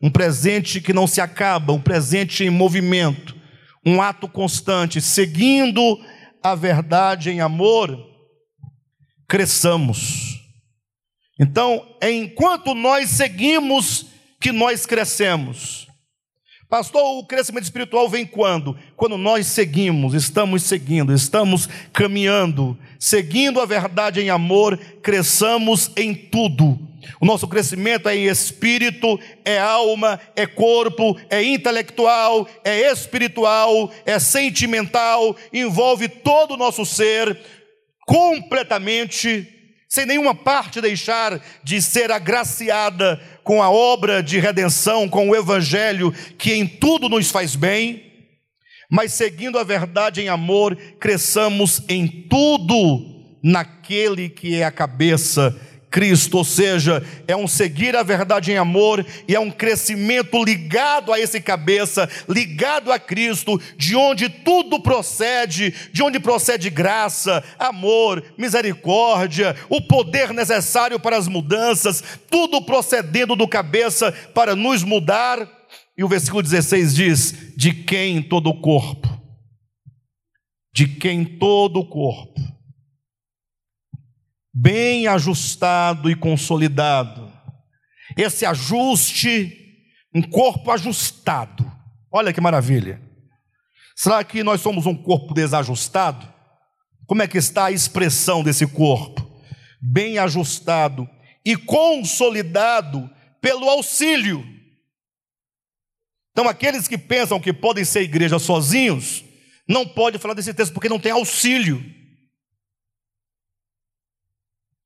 um 0.00 0.10
presente 0.10 0.80
que 0.80 0.92
não 0.92 1.06
se 1.06 1.20
acaba, 1.20 1.72
um 1.72 1.80
presente 1.80 2.44
em 2.44 2.50
movimento, 2.50 3.34
um 3.84 4.00
ato 4.00 4.28
constante, 4.28 5.00
seguindo 5.00 6.00
a 6.42 6.54
verdade 6.54 7.30
em 7.30 7.40
amor, 7.40 7.98
cresçamos. 9.28 10.40
Então, 11.38 11.96
é 12.00 12.10
enquanto 12.10 12.74
nós 12.74 13.10
seguimos 13.10 14.06
que 14.40 14.52
nós 14.52 14.86
crescemos. 14.86 15.86
Pastor, 16.72 17.18
o 17.18 17.26
crescimento 17.26 17.64
espiritual 17.64 18.08
vem 18.08 18.24
quando? 18.24 18.74
Quando 18.96 19.18
nós 19.18 19.46
seguimos, 19.46 20.14
estamos 20.14 20.62
seguindo, 20.62 21.12
estamos 21.12 21.68
caminhando, 21.92 22.78
seguindo 22.98 23.60
a 23.60 23.66
verdade 23.66 24.22
em 24.22 24.30
amor, 24.30 24.78
cresçamos 25.02 25.90
em 25.94 26.14
tudo, 26.14 26.78
O 27.20 27.26
nosso 27.26 27.46
crescimento 27.46 28.08
é 28.08 28.16
em 28.16 28.24
espírito, 28.24 29.20
é 29.44 29.58
alma, 29.58 30.18
é 30.34 30.46
corpo, 30.46 31.14
é 31.28 31.42
intelectual, 31.42 32.48
é 32.64 32.90
espiritual, 32.90 33.92
é 34.06 34.18
sentimental, 34.18 35.36
envolve 35.52 36.08
todo 36.08 36.54
o 36.54 36.56
nosso 36.56 36.86
ser 36.86 37.38
completamente, 38.06 39.46
sem 39.90 40.06
nenhuma 40.06 40.34
parte 40.34 40.80
deixar 40.80 41.38
de 41.62 41.82
ser 41.82 42.10
agraciada 42.10 43.20
com 43.42 43.62
a 43.62 43.70
obra 43.70 44.22
de 44.22 44.38
redenção, 44.38 45.08
com 45.08 45.30
o 45.30 45.36
evangelho 45.36 46.12
que 46.38 46.52
em 46.52 46.66
tudo 46.66 47.08
nos 47.08 47.30
faz 47.30 47.56
bem 47.56 48.12
mas 48.94 49.14
seguindo 49.14 49.58
a 49.58 49.64
verdade 49.64 50.20
em 50.20 50.28
amor, 50.28 50.76
cresçamos 51.00 51.80
em 51.88 52.06
tudo 52.06 53.38
naquele 53.42 54.28
que 54.28 54.56
é 54.56 54.64
a 54.64 54.70
cabeça, 54.70 55.58
Cristo, 55.92 56.38
ou 56.38 56.44
seja, 56.44 57.04
é 57.28 57.36
um 57.36 57.46
seguir 57.46 57.94
a 57.94 58.02
verdade 58.02 58.50
em 58.50 58.56
amor 58.56 59.04
e 59.28 59.34
é 59.34 59.38
um 59.38 59.50
crescimento 59.50 60.42
ligado 60.42 61.12
a 61.12 61.20
esse 61.20 61.38
cabeça, 61.38 62.08
ligado 62.26 62.90
a 62.90 62.98
Cristo, 62.98 63.60
de 63.76 63.94
onde 63.94 64.30
tudo 64.30 64.80
procede, 64.80 65.74
de 65.92 66.02
onde 66.02 66.18
procede 66.18 66.70
graça, 66.70 67.44
amor, 67.58 68.24
misericórdia, 68.38 69.54
o 69.68 69.82
poder 69.82 70.32
necessário 70.32 70.98
para 70.98 71.18
as 71.18 71.28
mudanças, 71.28 72.02
tudo 72.30 72.62
procedendo 72.62 73.36
do 73.36 73.46
cabeça 73.46 74.10
para 74.34 74.56
nos 74.56 74.82
mudar. 74.82 75.46
E 75.96 76.02
o 76.02 76.08
versículo 76.08 76.42
16 76.42 76.94
diz: 76.94 77.34
De 77.54 77.74
quem 77.74 78.22
todo 78.22 78.48
o 78.48 78.60
corpo, 78.62 79.08
de 80.74 80.88
quem 80.88 81.22
todo 81.22 81.80
o 81.80 81.86
corpo, 81.86 82.40
bem 84.52 85.06
ajustado 85.06 86.10
e 86.10 86.14
consolidado, 86.14 87.32
esse 88.16 88.44
ajuste, 88.44 89.58
um 90.14 90.22
corpo 90.22 90.70
ajustado, 90.70 91.70
olha 92.10 92.32
que 92.32 92.40
maravilha. 92.40 93.00
Será 93.96 94.22
que 94.24 94.42
nós 94.42 94.60
somos 94.60 94.86
um 94.86 94.94
corpo 94.94 95.32
desajustado? 95.32 96.30
Como 97.06 97.22
é 97.22 97.28
que 97.28 97.38
está 97.38 97.66
a 97.66 97.72
expressão 97.72 98.42
desse 98.42 98.66
corpo? 98.66 99.26
Bem 99.80 100.18
ajustado 100.18 101.08
e 101.44 101.56
consolidado 101.56 103.10
pelo 103.40 103.68
auxílio 103.68 104.52
então, 106.32 106.48
aqueles 106.48 106.88
que 106.88 106.96
pensam 106.96 107.38
que 107.38 107.52
podem 107.52 107.84
ser 107.84 108.00
igreja 108.00 108.38
sozinhos, 108.38 109.22
não 109.68 109.86
pode 109.86 110.18
falar 110.18 110.34
desse 110.34 110.52
texto 110.54 110.72
porque 110.72 110.88
não 110.88 110.98
tem 110.98 111.12
auxílio. 111.12 111.84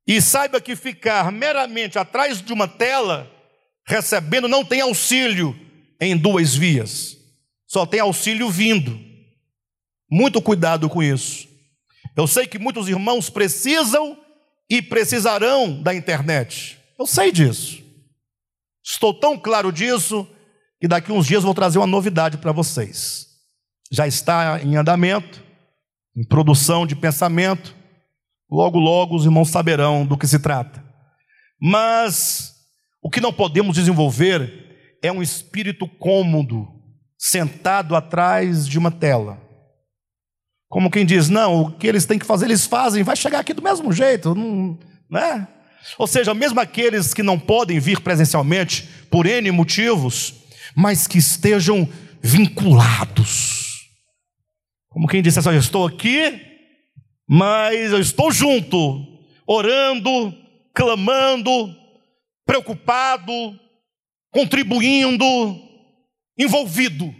E 0.06 0.20
saiba 0.20 0.60
que 0.60 0.76
ficar 0.76 1.32
meramente 1.32 1.98
atrás 1.98 2.40
de 2.40 2.52
uma 2.52 2.68
tela, 2.68 3.30
recebendo, 3.86 4.46
não 4.46 4.64
tem 4.64 4.80
auxílio 4.80 5.58
em 6.00 6.16
duas 6.16 6.54
vias, 6.54 7.16
só 7.66 7.84
tem 7.84 8.00
auxílio 8.00 8.48
vindo. 8.48 8.98
Muito 10.10 10.40
cuidado 10.40 10.88
com 10.88 11.02
isso. 11.02 11.48
Eu 12.16 12.26
sei 12.26 12.46
que 12.46 12.58
muitos 12.58 12.88
irmãos 12.88 13.28
precisam 13.28 14.16
e 14.70 14.80
precisarão 14.80 15.82
da 15.82 15.94
internet. 15.94 16.78
Eu 16.98 17.06
sei 17.06 17.32
disso. 17.32 17.82
Estou 18.84 19.12
tão 19.12 19.36
claro 19.36 19.72
disso 19.72 20.26
e 20.80 20.86
daqui 20.86 21.10
uns 21.10 21.26
dias 21.26 21.42
vou 21.42 21.54
trazer 21.54 21.78
uma 21.78 21.86
novidade 21.86 22.38
para 22.38 22.52
vocês. 22.52 23.26
Já 23.90 24.06
está 24.06 24.60
em 24.62 24.76
andamento, 24.76 25.42
em 26.16 26.24
produção 26.24 26.86
de 26.86 26.94
pensamento. 26.94 27.74
Logo, 28.50 28.78
logo 28.78 29.16
os 29.16 29.24
irmãos 29.24 29.50
saberão 29.50 30.06
do 30.06 30.16
que 30.16 30.26
se 30.26 30.38
trata. 30.38 30.84
Mas 31.60 32.54
o 33.02 33.10
que 33.10 33.20
não 33.20 33.32
podemos 33.32 33.76
desenvolver 33.76 34.98
é 35.02 35.10
um 35.10 35.22
espírito 35.22 35.88
cômodo, 35.88 36.66
sentado 37.18 37.96
atrás 37.96 38.66
de 38.66 38.78
uma 38.78 38.90
tela. 38.90 39.40
Como 40.68 40.90
quem 40.90 41.06
diz, 41.06 41.28
não, 41.28 41.62
o 41.62 41.72
que 41.72 41.86
eles 41.86 42.04
têm 42.04 42.18
que 42.18 42.26
fazer, 42.26 42.46
eles 42.46 42.66
fazem, 42.66 43.02
vai 43.02 43.16
chegar 43.16 43.40
aqui 43.40 43.54
do 43.54 43.62
mesmo 43.62 43.92
jeito, 43.92 44.34
não, 44.34 44.78
né? 45.10 45.46
Ou 45.98 46.06
seja, 46.06 46.34
mesmo 46.34 46.58
aqueles 46.60 47.14
que 47.14 47.22
não 47.22 47.38
podem 47.38 47.78
vir 47.78 48.00
presencialmente 48.00 48.88
por 49.10 49.26
N 49.26 49.50
motivos, 49.52 50.34
mas 50.74 51.06
que 51.06 51.18
estejam 51.18 51.88
vinculados. 52.20 53.86
Como 54.88 55.06
quem 55.06 55.22
disse 55.22 55.38
assim: 55.38 55.50
Eu 55.50 55.58
estou 55.58 55.86
aqui, 55.86 56.42
mas 57.28 57.92
eu 57.92 58.00
estou 58.00 58.30
junto, 58.30 59.04
orando, 59.46 60.32
clamando, 60.72 61.74
preocupado, 62.44 63.32
contribuindo, 64.30 65.24
envolvido. 66.38 67.12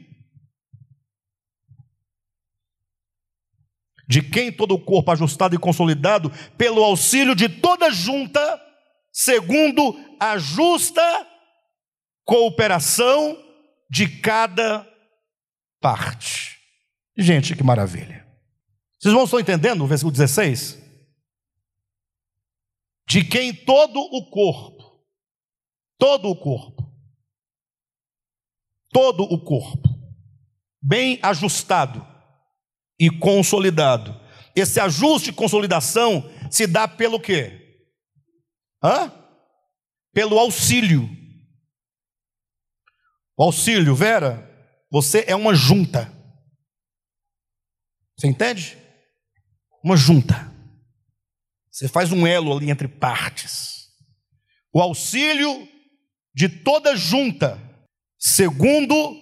De 4.08 4.22
quem 4.22 4.52
todo 4.52 4.74
o 4.74 4.80
corpo 4.80 5.10
ajustado 5.10 5.56
e 5.56 5.58
consolidado 5.58 6.30
pelo 6.56 6.84
auxílio 6.84 7.34
de 7.34 7.48
toda 7.48 7.90
junta, 7.90 8.62
segundo 9.12 9.98
a 10.20 10.38
justa 10.38 11.02
cooperação 12.24 13.36
de 13.88 14.08
cada 14.20 14.86
parte. 15.80 16.58
Gente, 17.16 17.56
que 17.56 17.62
maravilha. 17.62 18.25
Vocês 19.06 19.14
vão 19.14 19.22
estão 19.22 19.38
entendendo 19.38 19.84
o 19.84 19.86
versículo 19.86 20.10
16? 20.10 20.82
De 23.06 23.22
quem 23.22 23.54
todo 23.54 24.00
o 24.00 24.28
corpo, 24.28 25.00
todo 25.96 26.28
o 26.28 26.34
corpo, 26.34 26.92
todo 28.90 29.22
o 29.22 29.38
corpo, 29.38 29.88
bem 30.82 31.20
ajustado 31.22 32.04
e 32.98 33.08
consolidado. 33.08 34.20
Esse 34.56 34.80
ajuste 34.80 35.30
e 35.30 35.32
consolidação 35.32 36.28
se 36.50 36.66
dá 36.66 36.88
pelo 36.88 37.20
quê? 37.20 37.84
Hã? 38.82 39.12
Pelo 40.12 40.36
auxílio 40.36 41.08
o 43.38 43.44
auxílio, 43.44 43.94
Vera, 43.94 44.50
você 44.90 45.24
é 45.28 45.36
uma 45.36 45.54
junta. 45.54 46.10
Você 48.16 48.26
entende? 48.26 48.85
Uma 49.82 49.96
junta. 49.96 50.52
Você 51.70 51.88
faz 51.88 52.12
um 52.12 52.26
elo 52.26 52.56
ali 52.56 52.70
entre 52.70 52.88
partes. 52.88 53.86
O 54.72 54.80
auxílio 54.80 55.68
de 56.34 56.48
toda 56.48 56.96
junta, 56.96 57.60
segundo 58.18 59.16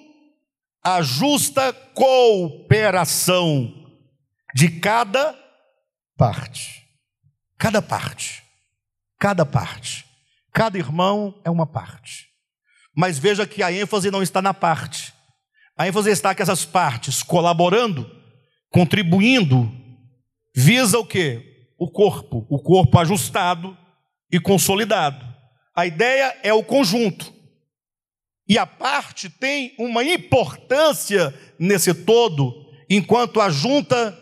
a 0.82 1.02
justa 1.02 1.72
cooperação 1.72 3.72
de 4.55 4.81
cada 4.81 5.36
parte. 6.16 6.85
Cada 7.59 7.81
parte. 7.81 8.43
Cada 9.18 9.47
parte. 9.47 10.05
Cada 10.52 10.78
irmão 10.78 11.40
é 11.44 11.51
uma 11.51 11.66
parte. 11.66 12.28
Mas 12.97 13.18
veja 13.18 13.47
que 13.47 13.62
a 13.62 13.72
ênfase 13.72 14.10
não 14.10 14.22
está 14.22 14.40
na 14.40 14.55
parte. 14.55 15.12
A 15.76 15.89
ênfase 15.89 16.10
está 16.10 16.35
que 16.35 16.43
essas 16.43 16.64
partes 16.64 17.22
colaborando, 17.22 18.09
contribuindo, 18.70 19.70
visa 20.55 20.98
o 20.98 21.06
quê? 21.06 21.68
O 21.78 21.90
corpo, 21.90 22.47
o 22.48 22.59
corpo 22.59 22.98
ajustado 22.98 23.76
e 24.31 24.39
consolidado. 24.39 25.24
A 25.74 25.86
ideia 25.86 26.39
é 26.43 26.52
o 26.52 26.62
conjunto. 26.62 27.32
E 28.48 28.59
a 28.59 28.66
parte 28.66 29.28
tem 29.28 29.74
uma 29.78 30.05
importância 30.05 31.35
nesse 31.59 31.93
todo, 31.93 32.52
enquanto 32.89 33.40
a 33.40 33.48
junta 33.48 34.16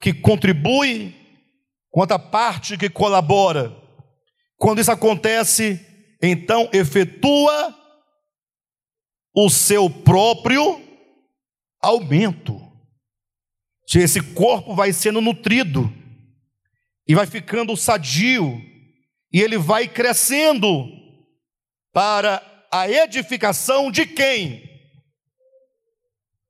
que 0.00 0.14
contribui, 0.14 1.14
quanto 1.90 2.12
a 2.12 2.18
parte 2.18 2.78
que 2.78 2.88
colabora. 2.88 3.74
Quando 4.56 4.80
isso 4.80 4.92
acontece, 4.92 5.84
então 6.22 6.70
efetua 6.72 7.74
o 9.34 9.50
seu 9.50 9.90
próprio 9.90 10.80
aumento. 11.82 12.63
Esse 13.92 14.20
corpo 14.20 14.74
vai 14.74 14.92
sendo 14.92 15.20
nutrido 15.20 15.92
e 17.06 17.14
vai 17.14 17.26
ficando 17.26 17.76
sadio, 17.76 18.60
e 19.32 19.40
ele 19.40 19.58
vai 19.58 19.86
crescendo 19.86 20.88
para 21.92 22.42
a 22.70 22.88
edificação 22.88 23.90
de 23.90 24.06
quem? 24.06 24.62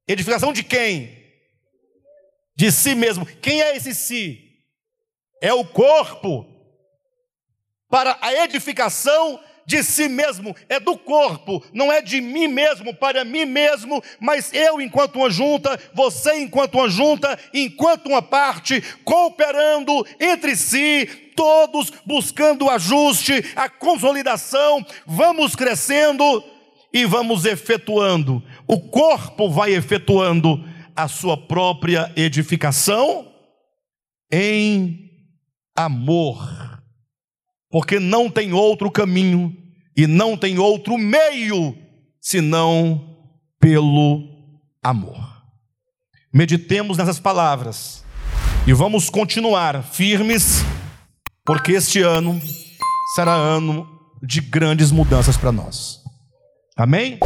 Edificação 0.06 0.52
de 0.52 0.62
quem? 0.62 1.24
De 2.56 2.70
si 2.70 2.94
mesmo. 2.94 3.26
Quem 3.26 3.62
é 3.62 3.76
esse 3.76 3.94
si? 3.94 4.40
É 5.42 5.52
o 5.52 5.64
corpo 5.64 6.46
para 7.88 8.16
a 8.20 8.32
edificação 8.44 9.42
de 9.66 9.82
si 9.82 10.08
mesmo, 10.08 10.54
é 10.68 10.78
do 10.78 10.96
corpo, 10.96 11.64
não 11.72 11.92
é 11.92 12.02
de 12.02 12.20
mim 12.20 12.48
mesmo 12.48 12.94
para 12.94 13.24
mim 13.24 13.44
mesmo, 13.44 14.02
mas 14.20 14.52
eu 14.52 14.80
enquanto 14.80 15.16
uma 15.16 15.30
junta, 15.30 15.78
você 15.94 16.38
enquanto 16.40 16.74
uma 16.74 16.88
junta, 16.88 17.38
enquanto 17.52 18.06
uma 18.06 18.22
parte, 18.22 18.82
cooperando 19.04 20.06
entre 20.20 20.54
si, 20.56 21.06
todos 21.34 21.92
buscando 22.04 22.66
o 22.66 22.70
ajuste, 22.70 23.44
a 23.56 23.68
consolidação, 23.68 24.84
vamos 25.06 25.56
crescendo 25.56 26.44
e 26.92 27.04
vamos 27.04 27.44
efetuando. 27.44 28.42
O 28.66 28.80
corpo 28.80 29.50
vai 29.50 29.74
efetuando 29.74 30.64
a 30.94 31.08
sua 31.08 31.36
própria 31.36 32.12
edificação 32.16 33.32
em 34.30 35.10
amor 35.76 36.63
porque 37.74 37.98
não 37.98 38.30
tem 38.30 38.52
outro 38.52 38.88
caminho 38.88 39.52
e 39.96 40.06
não 40.06 40.36
tem 40.36 40.60
outro 40.60 40.96
meio 40.96 41.76
senão 42.20 43.18
pelo 43.58 44.22
amor. 44.80 45.18
Meditemos 46.32 46.96
nessas 46.96 47.18
palavras 47.18 48.04
e 48.64 48.72
vamos 48.72 49.10
continuar 49.10 49.82
firmes, 49.82 50.64
porque 51.44 51.72
este 51.72 52.00
ano 52.00 52.40
será 53.16 53.34
ano 53.34 53.88
de 54.22 54.40
grandes 54.40 54.92
mudanças 54.92 55.36
para 55.36 55.50
nós. 55.50 55.98
Amém? 56.76 57.18